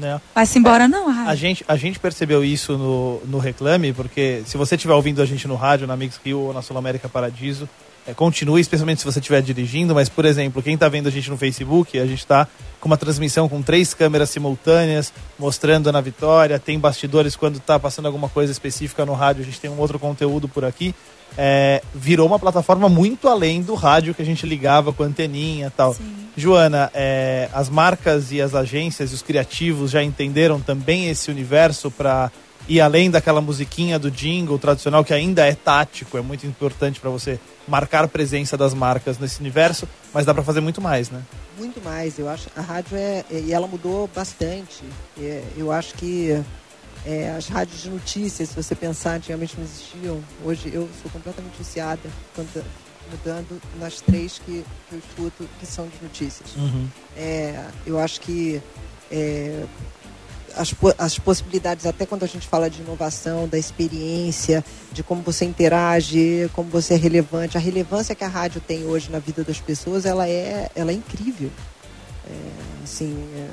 Né? 0.00 0.20
vai 0.34 0.46
se 0.46 0.58
embora 0.58 0.88
não 0.88 1.10
a 1.28 1.34
gente, 1.34 1.64
a 1.68 1.76
gente 1.76 1.98
percebeu 1.98 2.42
isso 2.42 2.78
no, 2.78 3.20
no 3.26 3.38
Reclame, 3.38 3.92
porque 3.92 4.42
se 4.46 4.56
você 4.56 4.74
estiver 4.74 4.94
ouvindo 4.94 5.20
a 5.20 5.26
gente 5.26 5.46
no 5.46 5.54
rádio, 5.54 5.86
na 5.86 5.96
Mix 5.96 6.18
Rio 6.24 6.40
ou 6.40 6.54
na 6.54 6.62
Sul 6.62 6.78
América 6.78 7.08
Paradiso, 7.08 7.68
é, 8.06 8.14
continue, 8.14 8.60
especialmente 8.60 9.00
se 9.00 9.04
você 9.04 9.18
estiver 9.18 9.42
dirigindo, 9.42 9.94
mas, 9.94 10.08
por 10.08 10.24
exemplo, 10.24 10.62
quem 10.62 10.74
está 10.74 10.88
vendo 10.88 11.08
a 11.08 11.10
gente 11.10 11.28
no 11.28 11.36
Facebook, 11.36 11.98
a 11.98 12.06
gente 12.06 12.20
está 12.20 12.48
com 12.80 12.88
uma 12.88 12.96
transmissão 12.96 13.48
com 13.48 13.60
três 13.60 13.92
câmeras 13.92 14.30
simultâneas, 14.30 15.12
mostrando 15.38 15.86
a 15.86 15.90
Ana 15.90 16.00
Vitória, 16.00 16.58
tem 16.58 16.78
bastidores 16.78 17.36
quando 17.36 17.58
está 17.58 17.78
passando 17.78 18.06
alguma 18.06 18.28
coisa 18.28 18.50
específica 18.50 19.04
no 19.04 19.12
rádio, 19.12 19.42
a 19.42 19.44
gente 19.44 19.60
tem 19.60 19.70
um 19.70 19.78
outro 19.78 19.98
conteúdo 19.98 20.48
por 20.48 20.64
aqui. 20.64 20.94
É, 21.38 21.82
virou 21.94 22.26
uma 22.26 22.38
plataforma 22.38 22.88
muito 22.88 23.28
além 23.28 23.62
do 23.62 23.74
rádio 23.74 24.14
que 24.14 24.22
a 24.22 24.24
gente 24.24 24.46
ligava 24.46 24.92
com 24.92 25.02
a 25.02 25.06
anteninha 25.06 25.68
e 25.68 25.70
tal. 25.70 25.94
Sim. 25.94 26.28
Joana, 26.36 26.90
é, 26.94 27.48
as 27.52 27.68
marcas 27.68 28.32
e 28.32 28.40
as 28.40 28.54
agências 28.54 29.10
e 29.12 29.14
os 29.14 29.22
criativos 29.22 29.90
já 29.90 30.02
entenderam 30.02 30.60
também 30.60 31.08
esse 31.08 31.30
universo 31.30 31.90
para 31.90 32.30
ir 32.68 32.80
além 32.80 33.10
daquela 33.10 33.40
musiquinha 33.40 33.98
do 33.98 34.10
jingle 34.10 34.58
tradicional 34.58 35.04
que 35.04 35.12
ainda 35.14 35.46
é 35.46 35.54
tático, 35.54 36.16
é 36.16 36.20
muito 36.20 36.46
importante 36.46 37.00
para 37.00 37.10
você 37.10 37.40
marcar 37.66 38.06
presença 38.08 38.56
das 38.56 38.74
marcas 38.74 39.18
nesse 39.18 39.40
universo, 39.40 39.88
mas 40.12 40.24
dá 40.26 40.34
para 40.34 40.42
fazer 40.42 40.60
muito 40.60 40.80
mais, 40.80 41.10
né? 41.10 41.22
Muito 41.58 41.80
mais, 41.82 42.18
eu 42.18 42.28
acho. 42.28 42.48
A 42.56 42.60
rádio 42.60 42.96
é. 42.96 43.24
é- 43.30 43.40
E 43.40 43.52
ela 43.52 43.66
mudou 43.66 44.08
bastante. 44.14 44.82
É, 45.18 45.42
eu 45.56 45.72
acho 45.72 45.94
que 45.94 46.40
é, 47.04 47.30
as 47.30 47.48
rádios 47.48 47.82
de 47.82 47.90
notícias, 47.90 48.50
se 48.50 48.54
você 48.54 48.74
pensar, 48.74 49.16
antigamente 49.16 49.56
não 49.56 49.64
existiam. 49.64 50.22
Hoje 50.44 50.70
eu 50.72 50.88
sou 51.02 51.10
completamente 51.10 51.56
viciada 51.56 52.10
mudando 53.10 53.60
nas 53.78 54.00
três 54.00 54.38
que, 54.38 54.64
que 54.88 54.94
eu 54.94 54.98
escuto 54.98 55.48
que 55.58 55.66
são 55.66 55.86
de 55.88 56.02
notícias. 56.02 56.50
É, 57.16 57.64
eu 57.86 57.98
acho 57.98 58.20
que 58.20 58.62
é, 59.10 59.64
as, 60.54 60.74
as 60.98 61.18
possibilidades, 61.18 61.86
até 61.86 62.06
quando 62.06 62.22
a 62.22 62.26
gente 62.26 62.46
fala 62.46 62.68
de 62.68 62.82
inovação, 62.82 63.48
da 63.48 63.58
experiência, 63.58 64.64
de 64.92 65.02
como 65.02 65.22
você 65.22 65.44
interage, 65.44 66.50
como 66.52 66.68
você 66.70 66.94
é 66.94 66.96
relevante, 66.96 67.56
a 67.56 67.60
relevância 67.60 68.14
que 68.14 68.24
a 68.24 68.28
rádio 68.28 68.60
tem 68.60 68.84
hoje 68.84 69.10
na 69.10 69.18
vida 69.18 69.42
das 69.42 69.60
pessoas, 69.60 70.04
ela 70.04 70.28
é, 70.28 70.70
ela 70.74 70.90
é 70.90 70.94
incrível. 70.94 71.50
É, 72.30 72.84
assim, 72.84 73.16
é, 73.34 73.48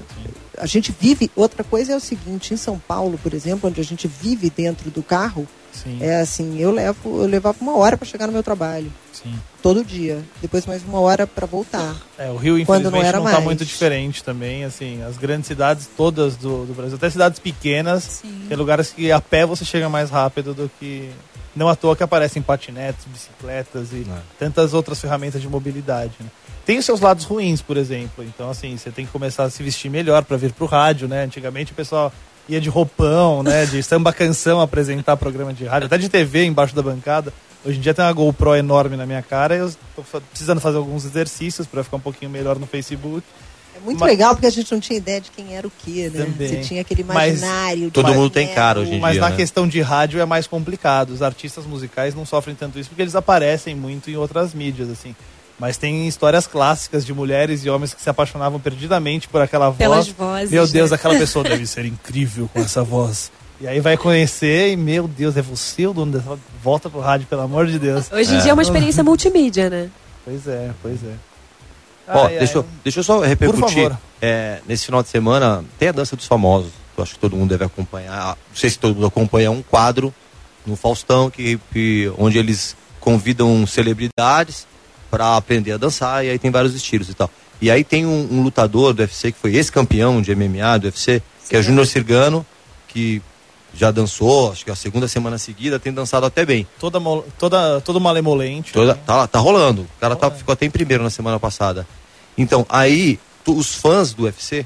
a 0.61 0.65
gente 0.65 0.95
vive. 0.99 1.31
Outra 1.35 1.63
coisa 1.63 1.93
é 1.93 1.95
o 1.95 1.99
seguinte: 1.99 2.53
em 2.53 2.57
São 2.57 2.77
Paulo, 2.79 3.17
por 3.21 3.33
exemplo, 3.33 3.69
onde 3.69 3.81
a 3.81 3.83
gente 3.83 4.07
vive 4.07 4.49
dentro 4.49 4.89
do 4.91 5.01
carro, 5.03 5.47
Sim, 5.71 5.97
é 6.01 6.19
assim, 6.21 6.59
eu 6.59 6.71
levo, 6.71 7.21
eu 7.21 7.27
levava 7.27 7.57
uma 7.61 7.77
hora 7.77 7.95
para 7.97 8.07
chegar 8.07 8.25
no 8.27 8.33
meu 8.33 8.41
trabalho, 8.41 8.91
sim. 9.13 9.33
todo 9.61 9.83
dia. 9.85 10.23
Depois 10.41 10.65
mais 10.65 10.83
uma 10.83 10.99
hora 10.99 11.27
para 11.27 11.45
voltar. 11.45 11.95
É, 12.17 12.31
o 12.31 12.35
Rio, 12.35 12.53
Quando 12.65 12.87
infelizmente, 12.87 12.91
não 12.91 13.07
era 13.07 13.17
não 13.19 13.25
está 13.25 13.35
mais. 13.37 13.45
muito 13.45 13.63
diferente 13.65 14.23
também, 14.23 14.63
assim, 14.63 15.03
as 15.03 15.17
grandes 15.17 15.47
cidades 15.47 15.87
todas 15.95 16.35
do, 16.35 16.65
do 16.65 16.73
Brasil, 16.73 16.95
até 16.95 17.09
cidades 17.09 17.39
pequenas, 17.39 18.03
Sim. 18.21 18.45
tem 18.47 18.57
lugares 18.57 18.89
que 18.91 19.11
a 19.11 19.21
pé 19.21 19.45
você 19.45 19.63
chega 19.63 19.87
mais 19.89 20.09
rápido 20.09 20.53
do 20.53 20.71
que... 20.79 21.11
Não 21.55 21.67
à 21.67 21.75
toa 21.75 21.95
que 21.95 22.03
aparecem 22.03 22.39
patinetes, 22.39 23.05
bicicletas 23.05 23.91
e 23.91 24.05
É. 24.07 24.19
tantas 24.37 24.75
outras 24.75 25.01
ferramentas 25.01 25.41
de 25.41 25.49
mobilidade, 25.49 26.13
né? 26.19 26.27
Tem 26.67 26.77
os 26.77 26.83
seus 26.85 26.99
lados 26.99 27.23
ruins, 27.23 27.61
por 27.61 27.77
exemplo. 27.77 28.23
Então, 28.25 28.49
assim, 28.49 28.75
você 28.75 28.91
tem 28.91 29.05
que 29.05 29.11
começar 29.11 29.45
a 29.45 29.49
se 29.49 29.63
vestir 29.63 29.89
melhor 29.89 30.23
para 30.25 30.35
vir 30.35 30.51
pro 30.51 30.65
rádio, 30.65 31.07
né? 31.07 31.23
Antigamente 31.23 31.71
o 31.71 31.75
pessoal 31.75 32.11
ia 32.49 32.59
de 32.59 32.67
roupão, 32.67 33.41
né? 33.41 33.65
De 33.65 33.81
samba 33.81 34.11
canção 34.11 34.59
apresentar 34.59 35.15
programa 35.15 35.53
de 35.53 35.63
rádio, 35.63 35.85
até 35.85 35.97
de 35.97 36.09
TV 36.09 36.43
embaixo 36.43 36.75
da 36.75 36.81
bancada. 36.81 37.33
Hoje 37.65 37.77
em 37.77 37.81
dia 37.81 37.93
tem 37.93 38.03
uma 38.03 38.11
GoPro 38.11 38.53
enorme 38.53 38.97
na 38.97 39.05
minha 39.05 39.21
cara 39.21 39.55
e 39.55 39.59
eu 39.59 39.71
tô 39.95 40.03
precisando 40.29 40.59
fazer 40.59 40.75
alguns 40.75 41.05
exercícios 41.05 41.65
para 41.65 41.83
ficar 41.85 41.97
um 41.97 42.01
pouquinho 42.01 42.29
melhor 42.29 42.59
no 42.59 42.67
Facebook. 42.67 43.23
É 43.73 43.79
muito 43.79 43.99
Mas- 44.01 44.09
legal 44.09 44.33
porque 44.33 44.47
a 44.47 44.49
gente 44.49 44.69
não 44.69 44.79
tinha 44.81 44.97
ideia 44.97 45.21
de 45.21 45.31
quem 45.31 45.55
era 45.55 45.65
o 45.65 45.71
quê, 45.71 46.11
né? 46.13 46.25
Também. 46.25 46.47
Você 46.49 46.57
tinha 46.67 46.81
aquele 46.81 47.03
Mas 47.05 47.39
imaginário. 47.39 47.85
de 47.85 47.91
Todo 47.91 48.13
mundo 48.13 48.29
tem 48.29 48.47
cara 48.53 48.81
hoje 48.81 48.93
em 48.95 48.99
Mas 48.99 49.13
dia, 49.13 49.21
na 49.21 49.29
né? 49.29 49.35
questão 49.37 49.65
de 49.67 49.79
rádio 49.79 50.19
é 50.19 50.25
mais 50.25 50.47
complicado. 50.47 51.11
Os 51.11 51.21
artistas 51.21 51.65
musicais 51.65 52.13
não 52.13 52.25
sofrem 52.25 52.55
tanto 52.55 52.77
isso 52.77 52.89
porque 52.89 53.01
eles 53.03 53.15
aparecem 53.15 53.73
muito 53.73 54.09
em 54.11 54.17
outras 54.17 54.53
mídias, 54.53 54.89
assim. 54.89 55.15
Mas 55.59 55.75
tem 55.77 56.07
histórias 56.07 56.45
clássicas 56.45 57.03
de 57.05 57.13
mulheres 57.13 57.65
e 57.65 57.69
homens 57.69 57.93
que 57.93 58.01
se 58.01 58.09
apaixonavam 58.09 58.59
perdidamente 58.59 59.27
por 59.27 59.41
aquela 59.41 59.67
voz. 59.69 59.77
Pelas 59.77 60.07
vozes, 60.09 60.51
Meu 60.51 60.67
Deus, 60.67 60.91
né? 60.91 60.95
aquela 60.95 61.15
pessoa 61.19 61.43
deve 61.43 61.65
ser 61.65 61.85
incrível 61.85 62.47
com 62.53 62.59
essa 62.59 62.83
voz. 62.83 63.31
E 63.59 63.67
aí 63.67 63.79
vai 63.79 63.97
conhecer 63.97 64.71
e, 64.71 64.75
meu 64.77 65.07
Deus, 65.07 65.35
é 65.35 65.41
você 65.41 65.87
o 65.87 65.93
dono 65.93 66.11
dessa. 66.11 66.37
Volta 66.63 66.91
pro 66.91 66.99
rádio, 66.99 67.25
pelo 67.25 67.41
amor 67.41 67.65
de 67.65 67.79
Deus. 67.79 68.05
Hoje 68.11 68.35
em 68.35 68.39
dia 68.39 68.51
é 68.51 68.53
uma 68.53 68.61
experiência 68.61 69.03
multimídia, 69.03 69.67
né? 69.67 69.89
Pois 70.23 70.47
é, 70.47 70.69
pois 70.79 71.03
é. 71.03 71.13
Ó, 72.07 72.25
Ai, 72.27 72.37
deixa, 72.37 72.53
ai, 72.53 72.59
eu, 72.59 72.65
deixa 72.83 72.99
eu 72.99 73.03
só 73.03 73.19
repercutir. 73.21 73.83
favor. 73.89 73.97
É, 74.21 74.59
nesse 74.67 74.85
final 74.85 75.01
de 75.01 75.09
semana 75.09 75.65
tem 75.79 75.89
a 75.89 75.91
Dança 75.91 76.15
dos 76.15 76.27
Famosos. 76.27 76.71
Eu 76.95 77.03
acho 77.03 77.15
que 77.15 77.19
todo 77.19 77.35
mundo 77.35 77.49
deve 77.49 77.65
acompanhar. 77.65 78.27
Não 78.49 78.55
sei 78.55 78.69
se 78.69 78.77
todo 78.77 78.93
mundo 78.93 79.07
acompanha 79.07 79.49
um 79.49 79.63
quadro 79.63 80.13
no 80.65 80.75
Faustão 80.75 81.29
que, 81.31 81.59
que- 81.73 82.11
onde 82.17 82.37
eles 82.37 82.75
convidam 82.99 83.65
celebridades 83.65 84.67
para 85.09 85.35
aprender 85.37 85.73
a 85.73 85.77
dançar 85.77 86.25
e 86.25 86.29
aí 86.29 86.39
tem 86.39 86.51
vários 86.51 86.73
estilos 86.75 87.09
e 87.09 87.13
tal. 87.13 87.29
E 87.61 87.71
aí 87.71 87.83
tem 87.83 88.05
um, 88.05 88.27
um 88.31 88.41
lutador 88.43 88.93
do 88.93 88.99
UFC 89.01 89.31
que 89.31 89.39
foi 89.39 89.55
ex-campeão 89.55 90.21
de 90.21 90.35
MMA 90.35 90.77
do 90.79 90.85
UFC, 90.85 91.21
que 91.49 91.55
é 91.55 91.61
Júnior 91.61 91.87
Sirgano, 91.87 92.45
que 92.87 93.21
já 93.73 93.91
dançou, 93.91 94.51
acho 94.51 94.65
que 94.65 94.71
a 94.71 94.75
segunda 94.75 95.07
semana 95.07 95.37
seguida 95.37 95.79
tem 95.79 95.93
dançado 95.93 96.25
até 96.25 96.45
bem. 96.45 96.67
Toda, 96.79 96.99
toda, 97.37 97.81
todo 97.81 97.99
malemolente. 98.01 98.73
Toda, 98.73 98.93
né? 98.93 98.99
tá, 99.05 99.27
tá 99.27 99.39
rolando. 99.39 99.83
O 99.83 99.99
cara 99.99 100.15
tá, 100.15 100.31
ficou 100.31 100.53
até 100.53 100.65
em 100.65 100.69
primeiro 100.71 101.03
na 101.03 101.09
semana 101.09 101.39
passada. 101.39 101.87
Então, 102.37 102.65
aí, 102.69 103.19
tu- 103.43 103.55
os 103.55 103.75
fãs 103.75 104.13
do 104.13 104.23
UFC, 104.23 104.65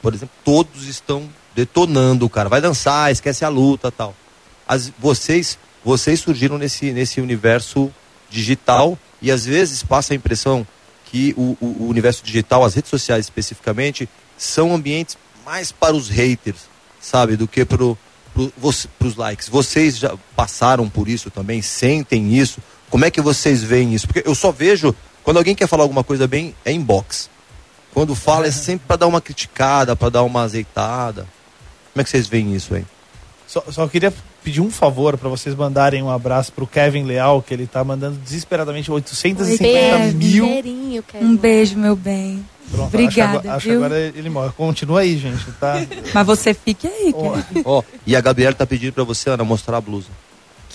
por 0.00 0.14
exemplo, 0.14 0.34
todos 0.44 0.86
estão 0.86 1.28
detonando 1.54 2.26
o 2.26 2.30
cara. 2.30 2.48
Vai 2.48 2.60
dançar, 2.60 3.10
esquece 3.10 3.44
a 3.44 3.48
luta 3.48 3.90
tal. 3.90 4.14
As, 4.66 4.92
vocês, 4.98 5.58
vocês 5.84 6.20
surgiram 6.20 6.56
nesse, 6.56 6.92
nesse 6.92 7.20
universo 7.20 7.90
digital 8.30 8.96
e 9.22 9.30
às 9.30 9.46
vezes 9.46 9.82
passa 9.82 10.12
a 10.12 10.16
impressão 10.16 10.66
que 11.06 11.32
o, 11.36 11.56
o- 11.60 11.76
o 11.84 11.88
universo 11.88 12.22
digital, 12.24 12.64
as 12.64 12.74
redes 12.74 12.90
sociais 12.90 13.24
especificamente, 13.24 14.08
são 14.36 14.74
ambientes 14.74 15.16
mais 15.46 15.70
para 15.72 15.94
os 15.94 16.08
haters, 16.08 16.62
sabe, 17.00 17.36
do 17.36 17.46
que 17.48 17.64
para 17.64 17.82
os 17.84 19.16
likes. 19.16 19.48
Vocês 19.48 19.96
já 19.98 20.14
passaram 20.34 20.88
por 20.88 21.08
isso 21.08 21.30
também? 21.30 21.62
Sentem 21.62 22.34
isso? 22.36 22.60
Como 22.90 23.04
é 23.04 23.10
que 23.10 23.20
vocês 23.20 23.62
veem 23.62 23.94
isso? 23.94 24.06
Porque 24.06 24.26
eu 24.28 24.34
só 24.34 24.50
vejo, 24.50 24.94
quando 25.22 25.36
alguém 25.38 25.54
quer 25.54 25.66
falar 25.66 25.82
alguma 25.84 26.04
coisa 26.04 26.26
bem, 26.26 26.54
é 26.64 26.72
inbox. 26.72 27.30
Quando 27.94 28.14
fala 28.14 28.46
é 28.46 28.50
sempre 28.50 28.86
para 28.86 28.96
dar 28.96 29.06
uma 29.06 29.20
criticada, 29.20 29.94
para 29.94 30.08
dar 30.08 30.22
uma 30.22 30.42
azeitada. 30.42 31.26
Como 31.92 32.00
é 32.00 32.04
que 32.04 32.10
vocês 32.10 32.26
veem 32.26 32.54
isso 32.54 32.74
aí? 32.74 32.86
Só, 33.46 33.62
só 33.70 33.86
queria 33.86 34.12
pedir 34.42 34.60
um 34.60 34.70
favor 34.70 35.16
para 35.16 35.28
vocês 35.28 35.54
mandarem 35.54 36.02
um 36.02 36.10
abraço 36.10 36.52
pro 36.52 36.66
Kevin 36.66 37.04
Leal, 37.04 37.40
que 37.42 37.52
ele 37.54 37.66
tá 37.66 37.82
mandando 37.84 38.16
desesperadamente 38.18 38.90
850 38.90 39.58
Kevin. 39.62 40.16
mil. 40.16 41.02
Um 41.20 41.36
beijo, 41.36 41.76
meu 41.78 41.94
bem. 41.96 42.44
Pronto, 42.70 42.86
Obrigada, 42.88 43.38
Acho, 43.38 43.42
que 43.42 43.46
agora- 43.48 43.56
acho 43.56 43.64
que 43.64 43.70
viu? 43.70 43.84
agora 43.84 44.00
ele 44.16 44.30
morre. 44.30 44.52
Continua 44.56 45.00
aí, 45.00 45.18
gente, 45.18 45.44
tá? 45.60 45.74
Mas 46.14 46.26
você 46.26 46.54
fique 46.54 46.86
aí, 46.86 47.12
Ó, 47.14 47.32
querido. 47.42 47.62
Ó, 47.68 47.82
e 48.06 48.16
a 48.16 48.20
Gabriela 48.20 48.54
tá 48.54 48.66
pedindo 48.66 48.92
para 48.92 49.04
você, 49.04 49.28
Ana, 49.30 49.44
mostrar 49.44 49.76
a 49.76 49.80
blusa. 49.80 50.08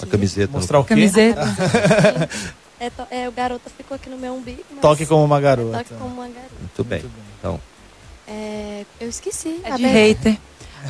A 0.02 0.06
camiseta. 0.06 0.52
Mostrar 0.54 0.80
o 0.80 0.84
quê? 0.84 0.90
Camiseta. 0.96 1.42
É, 2.80 2.92
to- 2.92 3.08
é, 3.10 3.28
o 3.28 3.32
garoto 3.32 3.72
ficou 3.76 3.96
aqui 3.96 4.08
no 4.08 4.18
meu 4.20 4.36
umbigo. 4.36 4.62
mas- 4.70 4.82
Toque 4.82 5.04
como 5.08 5.24
uma 5.26 5.42
garota. 5.42 5.80
Toque 5.80 5.96
como 5.96 6.14
uma 6.14 6.28
garota. 6.28 6.52
Muito 6.60 6.84
bem. 6.84 7.00
Muito 7.00 7.12
bem. 7.12 7.24
Então, 7.40 7.60
É, 8.28 8.86
eu 9.02 9.10
esqueci. 9.10 9.60
É 9.64 9.72
de 9.76 9.84
hater. 9.88 10.38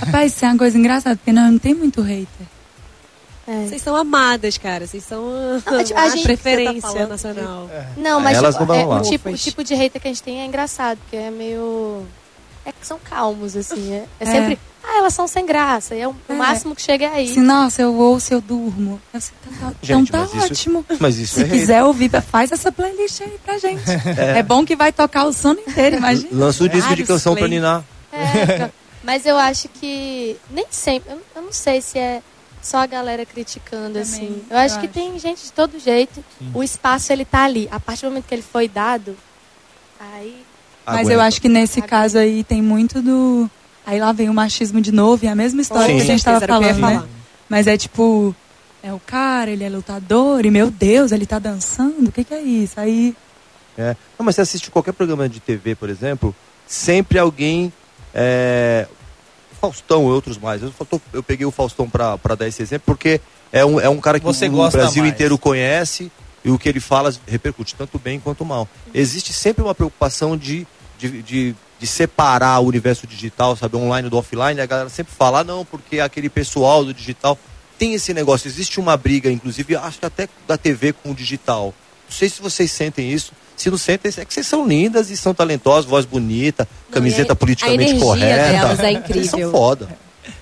Rapaz, 0.02 0.34
isso 0.36 0.44
é 0.44 0.50
uma 0.50 0.58
coisa 0.58 0.78
engraçada, 0.78 1.16
porque 1.16 1.32
não, 1.32 1.50
não 1.52 1.58
tem 1.58 1.74
muito 1.74 2.02
hater. 2.02 2.46
É. 3.48 3.66
Vocês 3.68 3.82
são 3.82 3.96
amadas, 3.96 4.58
cara. 4.58 4.86
Vocês 4.86 5.04
são 5.06 5.24
a, 5.66 5.72
Não, 5.72 5.78
a 5.80 5.84
gente- 5.84 5.94
a 5.94 6.02
a 6.04 6.10
gente- 6.10 6.24
preferência 6.24 6.94
tá 7.02 7.08
nacional. 7.08 7.70
Não, 7.96 8.18
Ah, 8.18 8.22
mas 8.22 8.38
elas 8.38 8.56
tipo, 8.56 8.66
não 8.66 8.86
vão 8.88 8.98
é, 8.98 9.00
o, 9.00 9.04
tipo, 9.04 9.30
o 9.30 9.38
tipo 9.38 9.64
de 9.64 9.74
hater 9.74 10.02
que 10.02 10.08
a 10.08 10.12
gente 10.12 10.22
tem 10.24 10.42
é 10.42 10.46
engraçado, 10.46 10.98
porque 11.00 11.16
é 11.16 11.32
meio. 11.32 12.06
é 12.66 12.72
que 12.74 12.86
são 12.86 13.00
calmos, 13.02 13.56
assim. 13.56 13.94
É, 13.94 14.04
é 14.20 14.24
É. 14.24 14.26
sempre, 14.26 14.60
ah, 14.84 14.98
elas 14.98 15.14
são 15.14 15.26
sem 15.26 15.46
graça. 15.46 15.96
E 15.96 16.02
é 16.02 16.08
o, 16.10 16.12
o 16.12 16.16
É. 16.28 16.34
máximo 16.34 16.76
que 16.76 16.82
chega 16.82 17.06
é 17.06 17.08
aí. 17.08 17.32
Assim, 17.32 17.40
nossa, 17.40 17.82
eu 17.82 17.96
ouço, 17.96 18.34
eu 18.34 18.42
durmo. 18.42 19.00
Eu 19.14 19.22
sei, 19.22 19.34
então 19.46 19.54
tá, 19.72 19.76
então 19.82 19.98
Gente, 20.00 20.12
tá 20.12 20.18
mas 20.20 20.34
isso- 20.34 20.44
ótimo. 20.44 20.86
mas 21.00 21.18
isso 21.18 21.36
Se 21.36 21.44
é 21.44 21.48
quiser 21.48 21.84
ouvir, 21.86 22.12
faz 22.24 22.52
essa 22.52 22.70
playlist 22.70 23.22
aí 23.22 23.40
pra 23.46 23.58
gente. 23.58 23.82
É. 24.20 24.40
É, 24.40 24.44
bom 24.44 24.66
que 24.66 24.76
vai 24.76 24.92
tocar 24.92 25.24
o 25.24 25.32
sono 25.32 25.62
inteiro, 25.66 25.96
imagina. 25.96 26.28
Lança 26.34 26.62
o 26.66 26.68
disco 26.68 26.94
de 26.94 27.06
canção 27.06 27.32
pra 27.34 27.44
play. 27.48 27.52
ninar. 27.52 27.86
É, 28.12 28.70
mas 29.06 29.26
eu 29.26 29.38
acho 29.38 29.70
que 29.70 30.36
nem 30.52 30.66
sempre. 30.70 31.14
Eu, 31.14 31.22
eu 31.38 31.42
não 31.44 31.54
sei 31.54 31.82
se 31.82 31.98
é 31.98 32.22
só 32.62 32.78
a 32.78 32.86
galera 32.86 33.26
criticando, 33.26 33.98
assim. 34.00 34.42
Eu 34.50 34.58
acho 34.58 34.76
eu 34.76 34.80
que 34.82 34.86
acho. 34.88 34.94
tem 34.94 35.20
gente 35.20 35.44
de 35.44 35.52
todo 35.52 35.80
jeito. 35.80 36.24
O 36.54 36.64
espaço, 36.64 37.12
ele 37.14 37.26
tá 37.26 37.44
ali. 37.44 37.68
A 37.72 37.80
partir 37.80 38.02
do 38.02 38.10
momento 38.10 38.26
que 38.26 38.36
ele 38.36 38.42
foi 38.42 38.68
dado, 38.68 39.16
aí. 40.00 40.44
Mas 40.86 41.10
eu 41.10 41.20
acho 41.20 41.42
que 41.42 41.50
nesse 41.50 41.82
caso 41.82 42.18
aí 42.18 42.44
tem 42.44 42.62
muito 42.62 43.02
do. 43.02 43.50
Aí 43.86 44.00
lá 44.00 44.12
vem 44.12 44.30
o 44.30 44.34
machismo 44.34 44.82
de 44.82 44.92
novo, 44.92 45.24
e 45.24 45.28
a 45.28 45.36
mesma 45.36 45.62
história 45.62 45.88
Sim. 45.88 45.96
que 45.96 46.02
a 46.02 46.06
gente 46.06 46.24
tava 46.24 46.42
que 46.42 46.48
falando, 46.48 46.80
né? 46.80 47.04
Mas 47.48 47.68
é 47.68 47.78
tipo, 47.78 48.36
é 48.84 48.92
o 48.92 49.00
cara, 49.00 49.50
ele 49.50 49.64
é 49.64 49.70
lutador, 49.70 50.46
e 50.46 50.52
meu 50.52 50.70
Deus, 50.70 51.14
ele 51.14 51.26
tá 51.26 51.40
dançando, 51.40 52.10
o 52.10 52.12
que 52.12 52.24
que 52.24 52.34
é 52.34 52.42
isso? 52.42 52.80
Aí, 52.80 53.16
É. 53.78 53.96
Não, 54.18 54.26
mas 54.26 54.36
você 54.36 54.42
assiste 54.42 54.72
qualquer 54.72 54.92
programa 54.92 55.30
de 55.30 55.40
TV, 55.40 55.76
por 55.76 55.90
exemplo, 55.90 56.36
sempre 56.66 57.20
alguém. 57.20 57.72
É... 58.14 58.88
Faustão 59.68 60.04
e 60.08 60.12
outros 60.12 60.38
mais. 60.38 60.62
Eu, 60.62 60.72
tô- 60.90 61.02
eu 61.12 61.22
peguei 61.24 61.46
o 61.46 61.52
Faustão 61.52 61.90
pra 61.90 62.18
dar 62.38 62.48
esse 62.48 62.62
exemplo 62.62 62.84
porque 62.86 63.20
é 63.52 63.66
um, 63.66 63.80
é 63.80 63.90
um 63.90 64.00
cara 64.00 64.20
que 64.20 64.26
Você 64.26 64.48
o, 64.48 64.52
gosta 64.52 64.78
Brasil 64.78 65.04
mais. 65.04 65.14
inteiro 65.14 65.38
conhece 65.38 66.12
e 66.44 66.50
o 66.50 66.58
que 66.58 66.70
ele 66.70 66.80
fala 66.80 67.14
repercute 67.28 67.76
tanto 67.76 68.00
bem 68.00 68.20
quanto 68.20 68.46
mal. 68.46 68.68
Existe 68.94 69.34
sempre 69.34 69.62
uma 69.64 69.76
preocupação 69.76 70.38
de, 70.38 70.66
de, 70.98 71.22
de, 71.22 71.56
de 71.80 71.88
separar 71.88 72.60
o 72.60 72.66
universo 72.68 73.06
digital, 73.06 73.56
sabe, 73.58 73.76
online 73.76 74.10
do 74.10 74.18
offline. 74.18 74.60
A 74.62 74.66
galera 74.66 74.90
sempre 74.90 75.14
fala, 75.14 75.40
ah, 75.40 75.44
não, 75.44 75.66
porque 75.66 76.00
aquele 76.00 76.30
pessoal 76.30 76.86
do 76.86 76.94
digital 76.94 77.38
tem 77.78 77.94
esse 77.94 78.14
negócio. 78.14 78.48
Existe 78.48 78.80
uma 78.80 78.96
briga, 78.96 79.30
inclusive, 79.30 79.76
acho 79.76 80.00
que 80.00 80.06
até 80.06 80.30
da 80.48 80.58
TV 80.58 80.94
com 80.94 81.12
o 81.12 81.16
digital. 81.16 81.74
Não 82.10 82.16
sei 82.16 82.30
se 82.30 82.42
vocês 82.42 82.72
sentem 82.72 83.12
isso. 83.12 83.34
Se 83.58 83.70
não 83.72 83.78
sentem, 83.78 84.12
é 84.16 84.24
que 84.24 84.34
vocês 84.34 84.46
são 84.48 84.66
lindas 84.68 85.10
e 85.10 85.18
são 85.18 85.34
talentosas, 85.34 85.84
voz 85.86 86.06
bonita, 86.06 86.68
camiseta 86.92 87.34
a- 87.34 87.36
politicamente 87.36 88.00
correta. 88.00 88.52
delas 88.52 88.80
é 88.80 88.84
Vocês 88.84 88.98
incrível. 88.98 89.30
são 89.42 89.52
foda. 89.52 89.90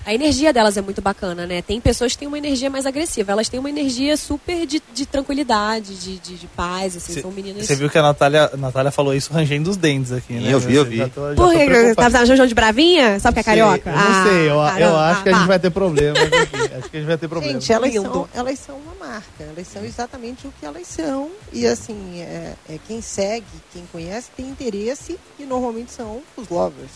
A 0.05 0.13
energia 0.13 0.53
delas 0.53 0.77
é 0.77 0.81
muito 0.81 1.01
bacana, 1.01 1.47
né? 1.47 1.63
Tem 1.63 1.81
pessoas 1.81 2.11
que 2.11 2.19
têm 2.19 2.27
uma 2.27 2.37
energia 2.37 2.69
mais 2.69 2.85
agressiva. 2.85 3.31
Elas 3.31 3.49
têm 3.49 3.59
uma 3.59 3.69
energia 3.69 4.15
super 4.15 4.63
de, 4.67 4.79
de 4.93 5.03
tranquilidade, 5.03 5.95
de, 5.95 6.19
de, 6.19 6.35
de 6.35 6.47
paz, 6.47 6.95
assim. 6.95 7.19
são 7.19 7.31
meninas. 7.31 7.65
Você 7.65 7.75
viu 7.75 7.89
que 7.89 7.97
a 7.97 8.03
Natália, 8.03 8.51
a 8.53 8.57
Natália 8.57 8.91
falou 8.91 9.15
isso 9.15 9.33
rangendo 9.33 9.67
os 9.67 9.77
dentes 9.77 10.11
aqui, 10.11 10.33
né? 10.33 10.53
Eu 10.53 10.59
vi, 10.59 10.75
eu 10.75 10.85
vi. 10.85 10.97
Já 10.97 11.09
tô, 11.09 11.29
já 11.29 11.35
Por 11.35 11.51
que? 11.51 11.65
preocupado. 11.65 12.11
Tá 12.11 12.19
tá 12.19 12.35
João 12.35 12.47
de 12.47 12.53
Bravinha? 12.53 13.19
Sabe 13.19 13.33
que 13.33 13.39
é 13.39 13.43
carioca? 13.43 13.89
Eu 13.89 13.95
não 13.95 14.23
sei, 14.23 14.49
eu, 14.49 14.61
Ah, 14.61 14.79
eu 14.79 14.89
não, 14.89 14.99
acho 14.99 15.19
ah, 15.19 15.23
que 15.23 15.29
a 15.29 15.33
gente 15.33 15.47
vai 15.47 15.59
ter 15.59 15.69
problemas 15.71 16.21
aqui. 16.21 16.55
Acho 16.75 16.89
que 16.89 16.97
a 16.97 16.99
gente 16.99 17.07
vai 17.07 17.17
ter 17.17 17.27
problemas. 17.27 17.63
Gente, 17.63 17.73
elas 17.73 17.93
são, 17.93 18.29
elas 18.33 18.59
são 18.59 18.75
uma 18.77 19.07
marca, 19.07 19.25
elas 19.39 19.67
são 19.67 19.83
exatamente 19.83 20.45
o 20.45 20.53
que 20.59 20.65
elas 20.65 20.85
são. 20.85 21.31
E 21.51 21.65
assim, 21.65 22.21
é, 22.21 22.53
é 22.69 22.79
quem 22.87 23.01
segue, 23.01 23.45
quem 23.73 23.83
conhece, 23.91 24.29
tem 24.37 24.47
interesse 24.47 25.17
e 25.39 25.45
normalmente 25.45 25.91
são 25.91 26.21
os 26.37 26.47
lovers. 26.49 26.91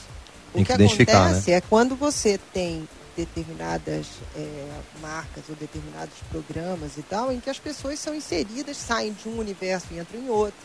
Tem 0.53 0.63
o 0.63 0.65
que 0.65 0.75
que, 0.77 1.03
acontece 1.11 1.51
é 1.51 1.61
quando 1.61 1.95
você 1.95 2.39
tem 2.53 2.87
determinadas 3.25 4.07
é, 4.35 4.79
marcas 5.01 5.43
ou 5.49 5.55
determinados 5.55 6.15
programas 6.29 6.97
e 6.97 7.01
tal, 7.01 7.31
em 7.31 7.39
que 7.39 7.49
as 7.49 7.59
pessoas 7.59 7.99
são 7.99 8.15
inseridas, 8.15 8.77
saem 8.77 9.11
de 9.13 9.27
um 9.27 9.37
universo 9.37 9.87
e 9.91 9.99
entram 9.99 10.19
em 10.21 10.29
outro. 10.29 10.59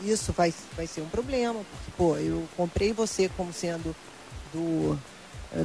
Isso 0.00 0.32
vai, 0.32 0.52
vai 0.76 0.86
ser 0.86 1.00
um 1.00 1.08
problema, 1.08 1.54
porque, 1.54 1.92
pô, 1.96 2.16
eu 2.16 2.48
comprei 2.56 2.92
você 2.92 3.28
como 3.36 3.52
sendo 3.52 3.94
do, 4.52 4.98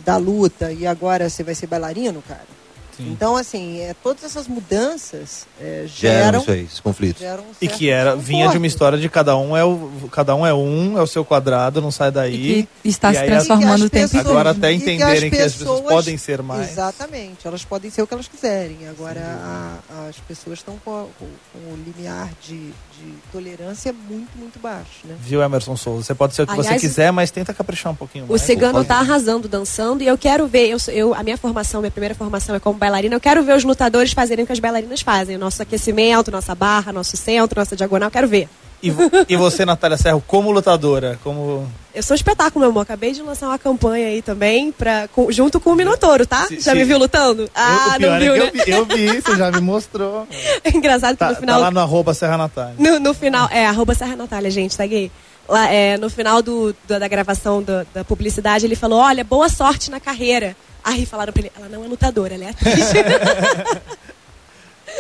da 0.03 0.17
luta 0.17 0.71
e 0.71 0.85
agora 0.85 1.27
você 1.27 1.43
vai 1.43 1.55
ser 1.55 1.65
bailarino, 1.65 2.21
cara. 2.21 2.56
Então, 2.99 3.35
assim, 3.35 3.79
é, 3.81 3.93
todas 4.01 4.23
essas 4.23 4.47
mudanças 4.47 5.45
é, 5.59 5.85
Geram 5.87 6.23
geram, 6.25 6.39
isso 6.41 6.51
aí, 6.51 6.63
esses 6.63 6.79
conflitos. 6.79 7.21
geram 7.21 7.43
um 7.43 7.47
E 7.61 7.67
que 7.67 7.89
era, 7.89 8.15
vinha 8.15 8.47
de 8.49 8.57
uma 8.57 8.67
história 8.67 8.97
de 8.97 9.07
cada 9.09 9.35
um 9.37 9.55
é 9.55 9.63
o 9.63 9.89
cada 10.11 10.35
um 10.35 10.45
é 10.45 10.53
um, 10.53 10.97
é 10.97 11.01
o 11.01 11.07
seu 11.07 11.23
quadrado, 11.25 11.81
não 11.81 11.91
sai 11.91 12.11
daí. 12.11 12.33
E 12.59 12.63
que 12.83 12.89
está 12.89 13.11
se 13.11 13.17
aí 13.19 13.27
transformando 13.29 13.85
o 13.85 13.89
tempo 13.89 14.11
todo. 14.11 14.29
Agora 14.29 14.51
até 14.51 14.71
E 14.71 14.77
que 14.77 14.83
entenderem 14.83 15.29
as 15.29 15.35
que 15.35 15.41
as 15.41 15.53
pessoas 15.53 15.79
pessoas- 15.79 15.93
podem 15.93 16.17
ser 16.17 16.41
mais. 16.41 16.71
Exatamente, 16.71 17.47
elas 17.47 17.63
podem 17.65 17.89
ser 17.91 18.01
o 18.01 18.07
que 18.07 18.13
elas 18.13 18.27
quiserem. 18.27 18.87
Agora, 18.89 19.19
a- 19.21 20.07
as 20.09 20.17
pessoas 20.17 20.59
estão 20.59 20.75
com, 20.83 21.07
com- 21.19 21.25
com 21.53 21.59
o 21.59 21.77
limiar 21.85 22.29
de, 22.41 22.57
de 22.57 23.13
tolerância 23.31 23.93
muito, 23.93 24.29
muito 24.37 24.59
baixo, 24.59 25.05
né? 25.05 25.15
Viu, 25.19 25.41
Emerson 25.41 25.75
Souza? 25.75 26.03
Você 26.03 26.15
pode 26.15 26.33
ser 26.35 26.43
o 26.43 26.47
que 26.47 26.53
Aliás, 26.53 26.67
você 26.81 26.87
quiser, 26.87 27.11
mas 27.11 27.31
tenta 27.31 27.53
caprichar 27.53 27.91
um 27.91 27.95
pouquinho 27.95 28.25
O 28.25 28.29
mais. 28.29 28.41
cigano 28.41 28.83
tá 28.83 28.97
arrasando, 28.99 29.47
dançando, 29.47 30.01
e 30.03 30.07
eu 30.07 30.17
quero 30.17 30.47
ver, 30.47 30.69
eu, 30.69 30.77
eu, 30.93 31.13
a 31.13 31.23
minha 31.23 31.37
formação, 31.37 31.81
minha 31.81 31.91
primeira 31.91 32.15
formação 32.15 32.55
é 32.55 32.59
como 32.59 32.77
bailarina, 32.87 33.15
eu 33.15 33.19
quero 33.19 33.43
ver 33.43 33.55
os 33.55 33.63
lutadores 33.63 34.13
fazerem 34.13 34.43
o 34.43 34.45
que 34.47 34.53
as 34.53 34.59
bailarinas 34.59 35.01
fazem. 35.01 35.35
O 35.35 35.39
nosso 35.39 35.61
aquecimento, 35.61 36.31
nossa 36.31 36.55
barra, 36.55 36.91
nosso 36.93 37.15
centro, 37.17 37.59
nossa 37.59 37.75
diagonal, 37.75 38.07
eu 38.07 38.11
quero 38.11 38.27
ver. 38.27 38.47
E, 38.81 38.93
e 39.27 39.35
você, 39.35 39.65
Natália 39.65 39.97
Serro, 39.97 40.23
como 40.27 40.51
lutadora, 40.51 41.19
como 41.23 41.67
Eu 41.95 42.03
sou 42.03 42.13
um 42.13 42.15
espetáculo, 42.15 42.61
meu 42.61 42.69
amor. 42.69 42.81
Acabei 42.81 43.11
de 43.11 43.23
lançar 43.23 43.47
uma 43.47 43.57
campanha 43.57 44.07
aí 44.07 44.21
também, 44.21 44.71
pra, 44.71 45.07
com- 45.07 45.31
junto 45.31 45.59
com 45.59 45.71
o 45.71 45.75
Minotouro, 45.75 46.27
tá? 46.27 46.45
Se- 46.45 46.59
Já 46.59 46.73
se- 46.73 46.77
me 46.77 46.83
viu 46.83 46.99
lutando? 46.99 47.41
Eu- 47.43 47.49
Ah, 47.55 47.93
o 47.95 47.97
pior 47.97 48.11
não 48.11 48.19
viu, 48.19 48.35
é 48.35 48.39
né? 48.39 48.51
que 48.51 48.69
eu, 48.71 48.85
vi, 48.85 49.01
eu 49.03 49.13
vi, 49.13 49.21
você 49.21 49.35
já 49.35 49.51
me 49.51 49.61
mostrou. 49.61 50.27
É 50.63 50.69
engraçado 50.77 51.13
que 51.13 51.17
Tá, 51.19 51.29
no 51.29 51.33
tá 51.33 51.39
final. 51.39 51.59
lá 51.59 51.71
no 51.71 51.79
arroba 51.79 52.13
Serra 52.13 52.37
Natália. 52.37 52.75
No, 52.77 52.99
no 52.99 53.13
final, 53.15 53.49
é, 53.51 53.65
arroba 53.65 53.95
Serra 53.95 54.15
Natália, 54.15 54.51
gente, 54.51 54.75
segue 54.75 54.95
aí. 54.95 55.11
Lá, 55.49 55.67
é, 55.71 55.97
no 55.97 56.07
final 56.09 56.41
do, 56.43 56.75
da, 56.87 56.99
da 56.99 57.07
gravação 57.07 57.63
da, 57.63 57.83
da 57.95 58.03
publicidade, 58.03 58.65
ele 58.65 58.75
falou: 58.75 58.99
Olha, 58.99 59.23
boa 59.23 59.49
sorte 59.49 59.89
na 59.89 59.99
carreira. 59.99 60.55
Aí 60.87 61.05
falaram 61.05 61.33
pra 61.33 61.41
ele: 61.41 61.51
Ela 61.57 61.67
não 61.67 61.83
é 61.83 61.87
lutadora, 61.87 62.33
ela 62.33 62.45
é 62.45 62.49
atriz. 62.49 62.85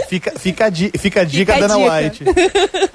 Fica, 0.09 0.31
fica, 0.37 0.65
a, 0.65 0.69
di- 0.69 0.91
fica 0.97 1.21
a 1.21 1.23
dica, 1.23 1.53
Fica 1.53 1.65
a 1.65 1.67
Dana. 1.67 1.77
White. 1.99 2.23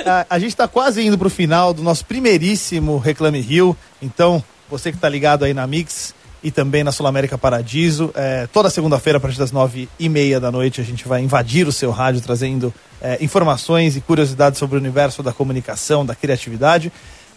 a, 0.06 0.26
a 0.30 0.38
gente 0.38 0.50
está 0.50 0.68
quase 0.68 1.02
indo 1.04 1.18
para 1.18 1.26
o 1.26 1.30
final 1.30 1.74
do 1.74 1.82
nosso 1.82 2.04
primeiríssimo 2.06 2.96
Reclame 2.98 3.40
Rio. 3.40 3.76
Então, 4.00 4.42
você 4.70 4.90
que 4.90 4.96
está 4.98 5.08
ligado 5.08 5.44
aí 5.44 5.52
na 5.52 5.66
Mix 5.66 6.14
e 6.42 6.50
também 6.50 6.84
na 6.84 6.92
Sul 6.92 7.06
América 7.06 7.36
Paradiso, 7.36 8.12
é, 8.14 8.46
toda 8.52 8.70
segunda-feira, 8.70 9.16
a 9.16 9.20
partir 9.20 9.38
das 9.38 9.50
nove 9.52 9.88
e 9.98 10.08
meia 10.08 10.38
da 10.38 10.50
noite, 10.52 10.80
a 10.80 10.84
gente 10.84 11.06
vai 11.08 11.20
invadir 11.22 11.66
o 11.66 11.72
seu 11.72 11.90
rádio 11.90 12.20
trazendo 12.20 12.72
é, 13.00 13.18
informações 13.20 13.96
e 13.96 14.00
curiosidades 14.00 14.58
sobre 14.58 14.76
o 14.76 14.80
universo 14.80 15.22
da 15.22 15.32
comunicação, 15.32 16.06
da 16.06 16.14
criatividade. 16.14 16.92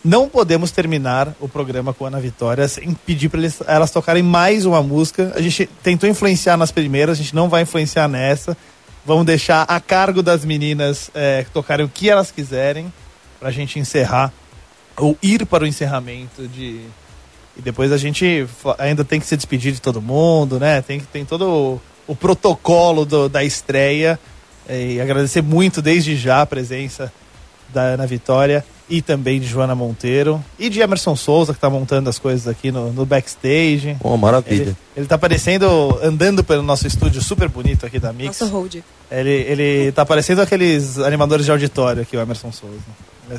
Não 0.06 0.30
podemos 0.30 0.70
terminar 0.70 1.34
o 1.40 1.50
programa 1.50 1.92
com 1.92 2.06
a 2.06 2.10
Ana 2.10 2.20
Vitória 2.20 2.68
sem 2.68 2.94
pedir 2.94 3.28
para 3.28 3.42
elas 3.66 3.90
tocarem 3.90 4.22
mais 4.22 4.64
uma 4.64 4.84
música. 4.84 5.34
A 5.36 5.42
gente 5.42 5.66
tentou 5.82 6.08
influenciar 6.08 6.56
nas 6.58 6.72
primeiras, 6.72 7.18
a 7.18 7.22
gente 7.24 7.34
não 7.34 7.50
vai 7.50 7.64
influenciar 7.64 8.08
nessa. 8.08 8.56
Vamos 9.04 9.26
deixar 9.26 9.64
a 9.64 9.80
cargo 9.80 10.22
das 10.22 10.46
meninas 10.46 11.10
é, 11.16 11.44
tocarem 11.52 11.84
o 11.84 11.90
que 11.90 12.08
elas 12.08 12.30
quiserem 12.30 12.94
pra 13.40 13.50
gente 13.50 13.80
encerrar 13.80 14.32
ou 14.96 15.18
ir 15.24 15.44
para 15.48 15.64
o 15.64 15.68
encerramento 15.68 16.48
de 16.48 16.82
e 17.58 17.62
depois 17.62 17.92
a 17.92 17.98
gente 17.98 18.46
ainda 18.78 19.04
tem 19.04 19.20
que 19.20 19.26
se 19.26 19.36
despedir 19.36 19.72
de 19.74 19.82
todo 19.82 20.00
mundo, 20.02 20.60
né? 20.60 20.84
Tem 20.84 21.00
que 21.00 21.08
tem 21.08 21.26
todo 21.26 21.48
o, 21.50 21.82
o 22.06 22.16
protocolo 22.16 23.06
do- 23.06 23.28
da 23.28 23.44
estreia 23.44 24.20
é, 24.70 24.86
e 24.94 25.02
agradecer 25.02 25.42
muito 25.42 25.82
desde 25.82 26.16
já 26.16 26.42
a 26.42 26.46
presença 26.46 27.12
da 27.74 27.82
Ana 27.82 28.06
Vitória 28.06 28.64
e 28.90 29.02
também 29.02 29.40
de 29.40 29.48
Joana 29.48 29.74
Monteiro 29.74 30.44
e 30.60 30.70
de 30.70 30.80
Emerson 30.80 31.16
Souza 31.16 31.54
que 31.54 31.58
está 31.58 31.70
montando 31.70 32.10
as 32.10 32.20
coisas 32.20 32.48
aqui 32.48 32.72
no, 32.72 32.94
no 32.94 33.06
backstage. 33.06 33.98
Pô, 34.00 34.16
maravilha. 34.16 34.62
Ele, 34.64 34.76
ele 34.98 35.06
tá 35.08 35.16
aparecendo 35.16 35.98
andando 36.04 36.44
pelo 36.44 36.62
nosso 36.62 36.86
estúdio 36.86 37.22
super 37.22 37.50
bonito 37.50 37.86
aqui 37.86 38.00
da 38.00 38.14
Mix. 38.14 38.40
Nosso 38.40 38.54
hold. 38.54 38.76
Ele, 39.12 39.30
ele 39.32 39.92
tá 39.92 40.06
parecendo 40.06 40.42
aqueles 40.42 41.00
animadores 41.00 41.46
de 41.46 41.52
auditório 41.52 42.02
aqui, 42.04 42.16
o 42.16 42.22
Emerson 42.22 42.52
Souza. 42.52 42.76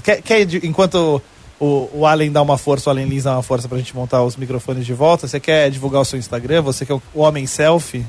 Quer, 0.03 0.21
quer 0.23 0.45
de- 0.45 0.67
enquanto 0.67 1.23
o, 1.61 1.89
o 1.93 2.05
Allen 2.07 2.33
dá 2.33 2.43
uma 2.43 2.59
força, 2.59 2.89
o 2.89 2.93
Allen 2.93 3.07
Lins 3.07 3.23
dá 3.25 3.33
uma 3.35 3.43
força 3.43 3.69
pra 3.69 3.79
gente 3.79 3.95
montar 3.95 4.23
os 4.25 4.37
microfones 4.37 4.85
de 4.85 4.93
volta, 4.93 5.29
você 5.29 5.39
quer 5.39 5.71
divulgar 5.71 6.03
o 6.03 6.05
seu 6.05 6.19
Instagram? 6.19 6.63
Você 6.63 6.85
que 6.85 6.91
é 6.91 6.95
o, 6.95 7.03
o 7.15 7.21
homem 7.21 7.47
selfie? 7.47 8.05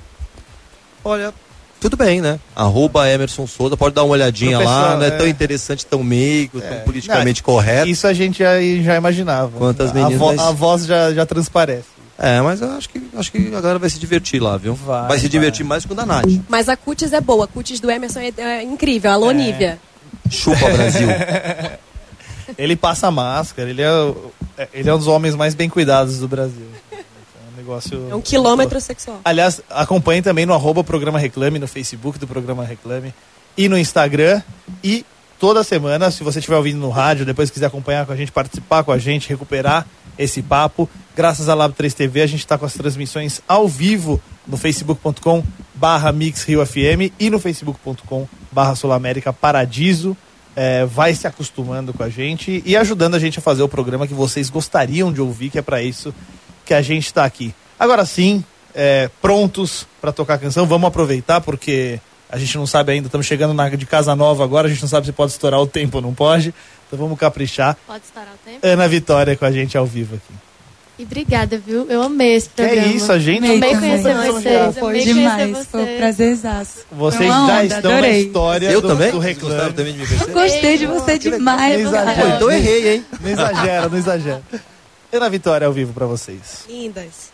Olha, 1.03 1.33
tudo 1.79 1.95
bem, 1.97 2.21
né? 2.21 2.39
Arroba 2.55 3.07
Emerson 3.09 3.45
Souza, 3.47 3.77
pode 3.77 3.93
dar 3.95 4.03
uma 4.03 4.13
olhadinha 4.13 4.59
lá, 4.59 4.95
não 4.95 5.03
é, 5.03 5.07
é. 5.07 5.11
tão 5.11 5.27
interessante, 5.27 5.85
tão 5.85 6.03
meigo, 6.03 6.59
tão 6.59 6.79
politicamente 6.79 7.41
Não, 7.41 7.45
correto. 7.45 7.87
Isso 7.87 8.07
a 8.07 8.13
gente 8.13 8.39
já, 8.39 8.59
já 8.83 8.95
imaginava. 8.95 9.57
Quantas 9.57 9.91
a, 9.91 9.93
meninas- 9.93 10.17
vo- 10.17 10.41
a 10.41 10.51
voz 10.51 10.85
já, 10.85 11.13
já 11.13 11.25
transparece. 11.25 11.85
É, 12.19 12.41
mas 12.41 12.61
eu 12.61 12.71
acho 12.71 12.89
que, 12.89 12.99
acho 13.15 13.31
que 13.31 13.37
a 13.55 13.61
galera 13.61 13.77
vai 13.77 13.89
se 13.91 13.99
divertir 13.99 14.41
lá, 14.41 14.57
viu? 14.57 14.73
Vai, 14.73 15.07
Vai, 15.09 15.19
se 15.19 15.29
divertir 15.29 15.63
mais 15.63 15.85
que 15.85 15.91
o 15.91 15.95
da 15.95 16.03
Nath. 16.03 16.25
Mas 16.49 16.67
a 16.67 16.75
cutis 16.75 17.13
é 17.13 17.21
boa, 17.21 17.45
a 17.45 17.47
cutis 17.47 17.79
do 17.79 17.91
Emerson 17.91 18.19
é, 18.21 18.33
é 18.39 18.63
incrível, 18.63 19.11
alô, 19.11 19.29
Nívia. 19.31 19.77
Chupa 20.29 20.67
Brasil. 20.69 21.07
Ele 22.57 22.75
passa 22.75 23.11
máscara, 23.11 23.69
ele 23.69 23.81
é, 23.81 23.91
o- 23.91 24.31
é- 24.57 24.67
ele 24.73 24.89
é 24.89 24.93
um 24.93 24.97
dos 24.97 25.07
homens 25.07 25.35
mais 25.35 25.53
bem 25.53 25.69
cuidados 25.69 26.17
do 26.19 26.27
Brasil. 26.29 26.65
É 27.67 27.71
um 27.71 27.73
negócio. 27.73 28.07
É 28.11 28.15
um 28.15 28.21
quilômetro 28.21 28.79
sexual. 28.79 29.19
Aliás, 29.25 29.61
acompanhe 29.69 30.21
também 30.21 30.45
no 30.45 30.53
arroba 30.53 30.83
Programa 30.83 31.19
Reclame, 31.19 31.59
no 31.59 31.67
Facebook 31.67 32.17
do 32.17 32.25
Programa 32.25 32.63
Reclame 32.63 33.13
e 33.57 33.67
no 33.67 33.77
Instagram. 33.77 34.41
E 34.83 35.05
toda 35.37 35.63
semana. 35.63 36.09
Se 36.09 36.23
você 36.23 36.39
estiver 36.39 36.55
ouvindo 36.55 36.79
no 36.79 36.89
rádio, 36.89 37.25
depois 37.25 37.49
quiser 37.49 37.67
acompanhar 37.67 38.05
com 38.05 38.13
a 38.13 38.15
gente, 38.15 38.31
participar 38.31 38.83
com 38.83 38.91
a 38.91 38.97
gente, 38.97 39.29
recuperar 39.29 39.85
esse 40.17 40.41
papo. 40.41 40.89
Graças 41.15 41.49
à 41.49 41.53
Lab 41.53 41.73
3 41.73 41.93
TV, 41.93 42.21
a 42.21 42.27
gente 42.27 42.39
está 42.39 42.57
com 42.57 42.65
as 42.65 42.73
transmissões 42.73 43.41
ao 43.47 43.67
vivo 43.67 44.21
no 44.47 44.55
facebook.com 44.55 45.43
barra 45.75 46.11
Mix 46.11 46.43
Rio 46.43 46.65
FM 46.65 47.13
e 47.19 47.29
no 47.29 47.39
facebook.com 47.39 48.27
barra 48.51 48.75
Sul 48.75 48.91
América 48.91 49.33
Paradiso. 49.33 50.15
É, 50.55 50.85
vai 50.85 51.13
se 51.13 51.27
acostumando 51.27 51.93
com 51.93 52.01
a 52.01 52.09
gente 52.09 52.63
e 52.65 52.75
ajudando 52.75 53.13
a 53.13 53.19
gente 53.19 53.37
a 53.37 53.41
fazer 53.43 53.61
o 53.61 53.69
programa 53.69 54.07
que 54.07 54.13
vocês 54.13 54.49
gostariam 54.49 55.13
de 55.13 55.21
ouvir, 55.21 55.51
que 55.51 55.59
é 55.59 55.61
para 55.61 55.83
isso 55.83 56.11
que 56.67 56.73
a 56.73 56.81
gente 56.81 57.05
está 57.05 57.23
aqui. 57.25 57.53
Agora 57.79 58.05
sim, 58.05 58.43
é, 58.75 59.09
prontos 59.21 59.87
para 60.01 60.11
tocar 60.11 60.35
a 60.35 60.37
canção, 60.37 60.65
vamos 60.67 60.87
aproveitar 60.87 61.41
porque 61.41 61.99
a 62.29 62.37
gente 62.37 62.57
não 62.57 62.67
sabe 62.67 62.91
ainda, 62.91 63.07
estamos 63.07 63.25
chegando 63.25 63.53
na, 63.53 63.69
de 63.69 63.85
casa 63.85 64.15
nova 64.15 64.43
agora, 64.43 64.67
a 64.67 64.69
gente 64.69 64.81
não 64.81 64.89
sabe 64.89 65.05
se 65.05 65.13
pode 65.13 65.31
estourar 65.31 65.59
o 65.61 65.65
tempo 65.67 65.97
ou 65.97 66.03
não 66.03 66.13
pode. 66.13 66.53
Então 66.87 66.99
vamos 66.99 67.17
caprichar. 67.17 67.77
Pode 67.87 68.03
estourar 68.05 68.33
o 68.33 68.37
tempo? 68.49 68.59
Ana 68.65 68.87
Vitória 68.87 69.35
com 69.35 69.45
a 69.45 69.51
gente 69.51 69.77
ao 69.77 69.85
vivo 69.85 70.15
aqui. 70.15 70.33
E 70.99 71.03
obrigada, 71.03 71.59
viu? 71.59 71.85
Eu 71.89 72.01
amei 72.01 72.33
esse 72.35 72.49
Que 72.49 72.59
é 72.61 72.67
programa. 72.69 72.93
isso, 72.93 73.11
a 73.11 73.19
gente 73.19 73.37
Amei 73.45 73.59
também. 73.59 73.75
conhecer 73.79 74.15
vocês. 74.15 74.77
Foi 74.79 74.99
demais, 74.99 75.67
foi 75.67 75.79
um 75.81 75.83
vocês. 75.85 75.97
prazerzaço. 75.99 76.77
Vocês 76.91 77.29
já 77.29 77.39
onda, 77.43 77.65
estão 77.65 77.91
na 77.91 77.97
adorei. 77.97 78.21
história 78.23 78.71
Eu 78.71 78.81
do, 78.81 78.87
também? 78.87 79.11
do 79.11 79.19
reclame. 79.19 79.73
também 79.73 79.93
de 79.93 79.99
me 79.99 80.21
Eu 80.21 80.27
gostei 80.33 80.77
de 80.79 80.85
você 80.87 81.11
Não 81.11 81.17
demais. 81.19 81.79
exagera. 81.81 82.35
Então 82.35 82.51
errei, 82.51 82.93
hein? 82.95 83.05
Não 83.21 83.29
exagera, 83.29 83.89
não 83.89 83.97
exagera. 83.97 84.41
Ana 85.11 85.29
Vitória 85.29 85.65
ao 85.65 85.73
vivo 85.73 85.93
para 85.93 86.05
vocês. 86.05 86.65
Lindas. 86.67 87.31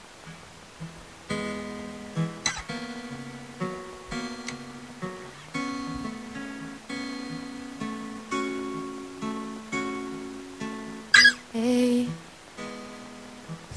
Ei, 11.55 12.07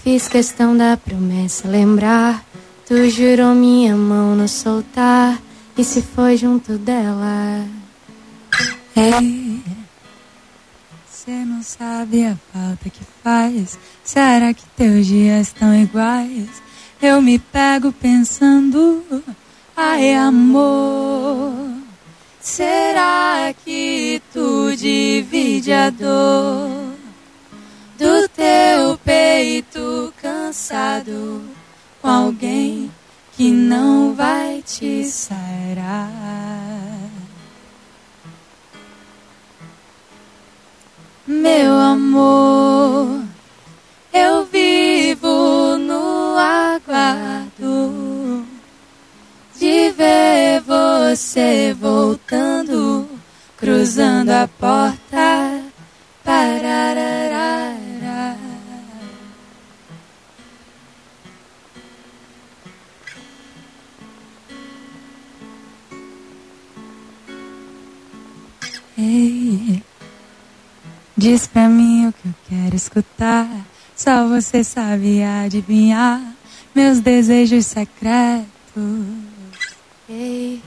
fiz 0.02 0.28
questão 0.28 0.76
da 0.76 0.96
promessa 0.96 1.68
lembrar. 1.68 2.44
Tu 2.86 3.08
jurou 3.10 3.54
minha 3.54 3.96
mão 3.96 4.36
não 4.36 4.46
soltar. 4.46 5.40
E 5.76 5.84
se 5.84 6.00
foi 6.00 6.36
junto 6.36 6.78
dela? 6.78 7.66
Ei, 8.96 9.45
você 11.26 11.44
não 11.44 11.60
sabe 11.60 12.24
a 12.24 12.36
falta 12.52 12.88
que 12.88 13.04
faz. 13.20 13.76
Será 14.04 14.54
que 14.54 14.62
teus 14.76 15.06
dias 15.06 15.48
estão 15.48 15.74
iguais? 15.74 16.46
Eu 17.02 17.20
me 17.20 17.36
pego 17.36 17.90
pensando, 17.90 19.04
ai 19.76 20.14
amor. 20.14 21.52
Será 22.40 23.52
que 23.64 24.22
tu 24.32 24.76
divide 24.76 25.72
a 25.72 25.90
dor 25.90 26.94
do 27.98 28.28
teu 28.28 28.96
peito 29.04 30.14
cansado 30.22 31.42
com 32.00 32.08
alguém 32.08 32.88
que 33.36 33.50
não 33.50 34.14
vai 34.14 34.62
te 34.64 35.04
sarar? 35.06 36.08
Meu 41.26 41.72
amor, 41.72 43.20
eu 44.12 44.44
vivo 44.44 45.76
no 45.76 46.36
aguardo 46.38 48.46
de 49.58 49.90
ver 49.90 50.60
você 50.60 51.74
voltando, 51.76 53.08
cruzando 53.56 54.30
a 54.30 54.46
porta. 54.46 55.64
Parararara. 56.22 57.36
Diz 71.16 71.46
pra 71.46 71.68
mim 71.68 72.08
o 72.08 72.12
que 72.12 72.28
eu 72.28 72.34
quero 72.48 72.76
escutar. 72.76 73.48
Só 73.96 74.28
você 74.28 74.62
sabe 74.62 75.22
adivinhar 75.22 76.20
meus 76.74 77.00
desejos 77.00 77.64
secretos. 77.66 78.46
Ei, 80.08 80.60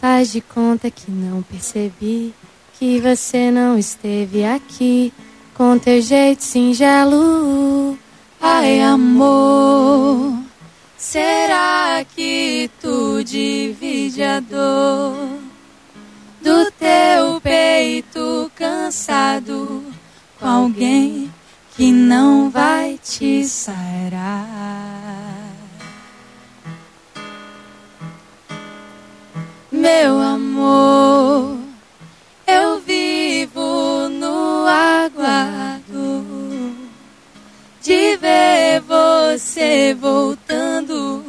faz 0.00 0.32
de 0.32 0.40
conta 0.40 0.90
que 0.90 1.10
não 1.10 1.42
percebi 1.42 2.34
que 2.78 2.98
você 3.00 3.50
não 3.50 3.78
esteve 3.78 4.44
aqui 4.44 5.12
com 5.54 5.78
teu 5.78 6.00
jeito 6.00 6.42
singelo. 6.42 7.98
Ai, 8.40 8.80
amor, 8.80 10.38
será 10.96 12.04
que 12.16 12.70
tu 12.80 13.22
divide 13.22 14.22
a 14.22 14.40
dor 14.40 15.47
do 16.48 16.70
teu 16.70 17.38
peito 17.42 18.50
cansado 18.54 19.84
com 20.40 20.46
alguém 20.46 21.30
que 21.76 21.92
não 21.92 22.48
vai 22.48 22.98
te 23.04 23.44
sarar? 23.44 24.48
Meu 29.70 30.18
amor, 30.22 31.58
eu 32.46 32.80
vivo 32.80 34.08
no 34.08 34.66
aguardo 34.66 36.24
de 37.82 38.16
ver 38.16 38.80
você 38.80 39.94
voltando, 40.00 41.22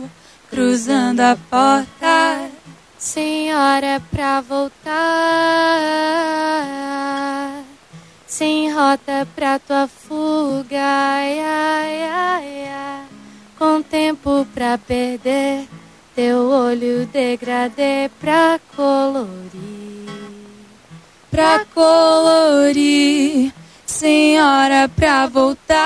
cruzando 0.49 1.19
a 1.19 1.37
porta. 1.49 2.49
Sem 2.97 3.38
hora 3.79 4.01
pra 4.11 4.41
voltar, 4.41 4.91
sem 8.27 8.69
rota 8.73 9.25
pra 9.33 9.57
tua 9.57 9.87
fuga, 9.87 10.75
com 13.57 13.81
tempo 13.81 14.45
pra 14.53 14.77
perder, 14.77 15.65
teu 16.13 16.49
olho 16.49 17.05
degradê 17.05 18.11
pra 18.19 18.59
colorir. 18.75 20.09
pra 21.31 21.63
colorir, 21.73 23.53
sem 23.85 24.41
hora 24.41 24.89
pra 24.93 25.25
voltar, 25.25 25.79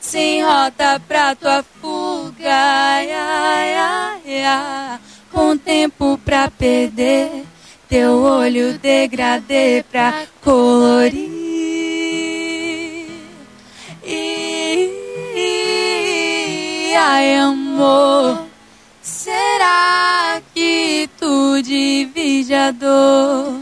sem 0.00 0.42
rota 0.42 1.00
pra 1.06 1.36
tua 1.36 1.62
fuga, 1.62 1.75
ai, 2.48 3.12
ai. 3.12 3.36
com 5.36 5.56
tempo 5.56 6.18
pra 6.24 6.50
perder, 6.50 7.44
teu 7.88 8.22
olho 8.22 8.78
degradê 8.78 9.84
pra 9.90 10.26
colorir. 10.42 11.30
E, 14.02 14.92
ai, 16.98 17.36
amor. 17.36 18.46
Será 19.02 20.40
que 20.54 21.08
tu 21.18 21.62
divide 21.62 22.54
a 22.54 22.70
dor 22.70 23.60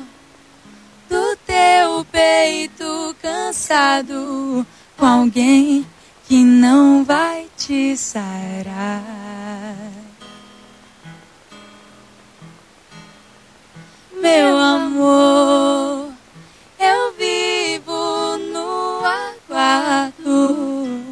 do 1.09 1.37
teu 1.45 2.05
peito 2.11 3.17
cansado 3.21 4.67
com 4.97 5.07
alguém 5.07 5.85
que 6.35 6.43
não 6.43 7.05
vai 7.05 7.47
te 7.57 7.97
sarar? 7.97 9.05
Meu 14.21 14.59
amor, 14.59 16.09
eu 16.81 17.13
vivo 17.17 18.37
no 18.53 19.01
aguardo 19.49 21.05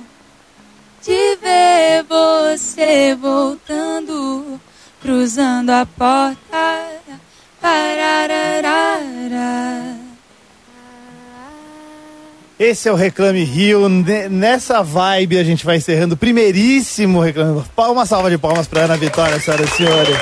de 1.00 1.36
ver 1.36 2.02
você 2.08 3.14
voltando, 3.14 4.60
cruzando 5.00 5.70
a 5.70 5.86
porta. 5.86 6.90
Parararara. 7.60 8.42
Esse 12.58 12.88
é 12.88 12.92
o 12.92 12.94
Reclame 12.94 13.42
Rio. 13.44 13.88
Ne- 13.88 14.28
Nessa 14.28 14.82
vibe 14.82 15.38
a 15.38 15.44
gente 15.44 15.64
vai 15.64 15.76
encerrando 15.76 16.14
o 16.14 16.16
primeiríssimo 16.16 17.20
Reclame. 17.20 17.62
Palma 17.74 18.06
salva 18.06 18.30
de 18.30 18.38
palmas 18.38 18.66
para 18.66 18.82
Ana 18.82 18.96
Vitória, 18.96 19.40
senhoras 19.40 19.68
e 19.72 19.76
senhores. 19.76 20.16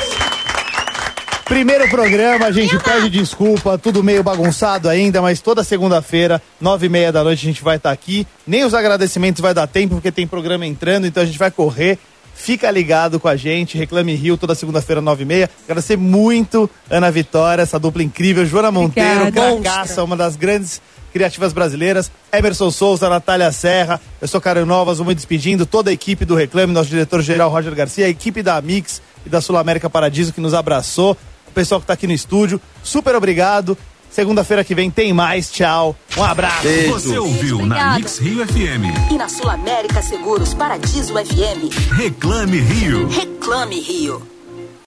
Primeiro 1.44 1.88
programa, 1.90 2.46
a 2.46 2.52
gente 2.52 2.78
pede 2.78 3.10
desculpa, 3.10 3.76
tudo 3.76 4.04
meio 4.04 4.22
bagunçado 4.22 4.88
ainda, 4.88 5.20
mas 5.20 5.40
toda 5.40 5.64
segunda-feira, 5.64 6.40
nove 6.60 6.86
e 6.86 6.88
meia 6.88 7.10
da 7.10 7.24
noite, 7.24 7.44
a 7.44 7.48
gente 7.48 7.62
vai 7.64 7.76
estar 7.76 7.90
aqui. 7.90 8.24
Nem 8.46 8.62
os 8.64 8.72
agradecimentos 8.72 9.40
vai 9.40 9.52
dar 9.52 9.66
tempo, 9.66 9.94
porque 9.96 10.12
tem 10.12 10.28
programa 10.28 10.64
entrando, 10.64 11.08
então 11.08 11.20
a 11.20 11.26
gente 11.26 11.38
vai 11.38 11.50
correr. 11.50 11.98
Fica 12.36 12.70
ligado 12.70 13.18
com 13.18 13.26
a 13.26 13.34
gente, 13.34 13.76
Reclame 13.76 14.14
Rio, 14.14 14.36
toda 14.36 14.54
segunda-feira, 14.54 15.00
nove 15.02 15.24
e 15.24 15.26
meia. 15.26 15.50
Agradecer 15.64 15.96
muito 15.96 16.70
Ana 16.88 17.10
Vitória, 17.10 17.62
essa 17.62 17.80
dupla 17.80 18.02
incrível. 18.02 18.46
Joana 18.46 18.70
Monteiro. 18.70 19.30
Cracaça, 19.32 20.04
uma 20.04 20.16
das 20.16 20.36
grandes 20.36 20.80
criativas 21.12 21.52
brasileiras. 21.52 22.10
Emerson 22.32 22.70
Souza, 22.70 23.08
Natália 23.08 23.50
Serra. 23.52 24.00
Eu 24.20 24.28
sou 24.28 24.40
Caio 24.40 24.66
Novas, 24.66 24.98
vou 24.98 25.06
me 25.06 25.14
despedindo. 25.14 25.66
Toda 25.66 25.90
a 25.90 25.92
equipe 25.92 26.24
do 26.24 26.34
Reclame, 26.34 26.72
nosso 26.72 26.90
diretor-geral 26.90 27.50
Roger 27.50 27.74
Garcia, 27.74 28.06
a 28.06 28.08
equipe 28.08 28.42
da 28.42 28.60
Mix 28.60 29.02
e 29.24 29.28
da 29.28 29.40
Sul 29.40 29.56
América 29.56 29.90
Paradiso 29.90 30.32
que 30.32 30.40
nos 30.40 30.54
abraçou. 30.54 31.16
O 31.46 31.52
pessoal 31.52 31.80
que 31.80 31.84
está 31.84 31.94
aqui 31.94 32.06
no 32.06 32.12
estúdio, 32.12 32.60
super 32.82 33.14
obrigado. 33.14 33.76
Segunda-feira 34.10 34.64
que 34.64 34.74
vem 34.74 34.90
tem 34.90 35.12
mais. 35.12 35.50
Tchau. 35.50 35.96
Um 36.16 36.24
abraço. 36.24 36.66
Você 36.88 37.18
ouviu 37.18 37.64
na 37.64 37.94
Mix 37.94 38.18
Rio 38.18 38.44
FM. 38.46 39.10
E 39.10 39.14
na 39.16 39.28
Sul 39.28 39.48
América 39.48 40.02
Seguros 40.02 40.52
Paradiso 40.52 41.14
FM. 41.14 41.92
Reclame 41.92 42.58
Rio. 42.58 43.08
Reclame 43.08 43.80
Rio. 43.80 44.29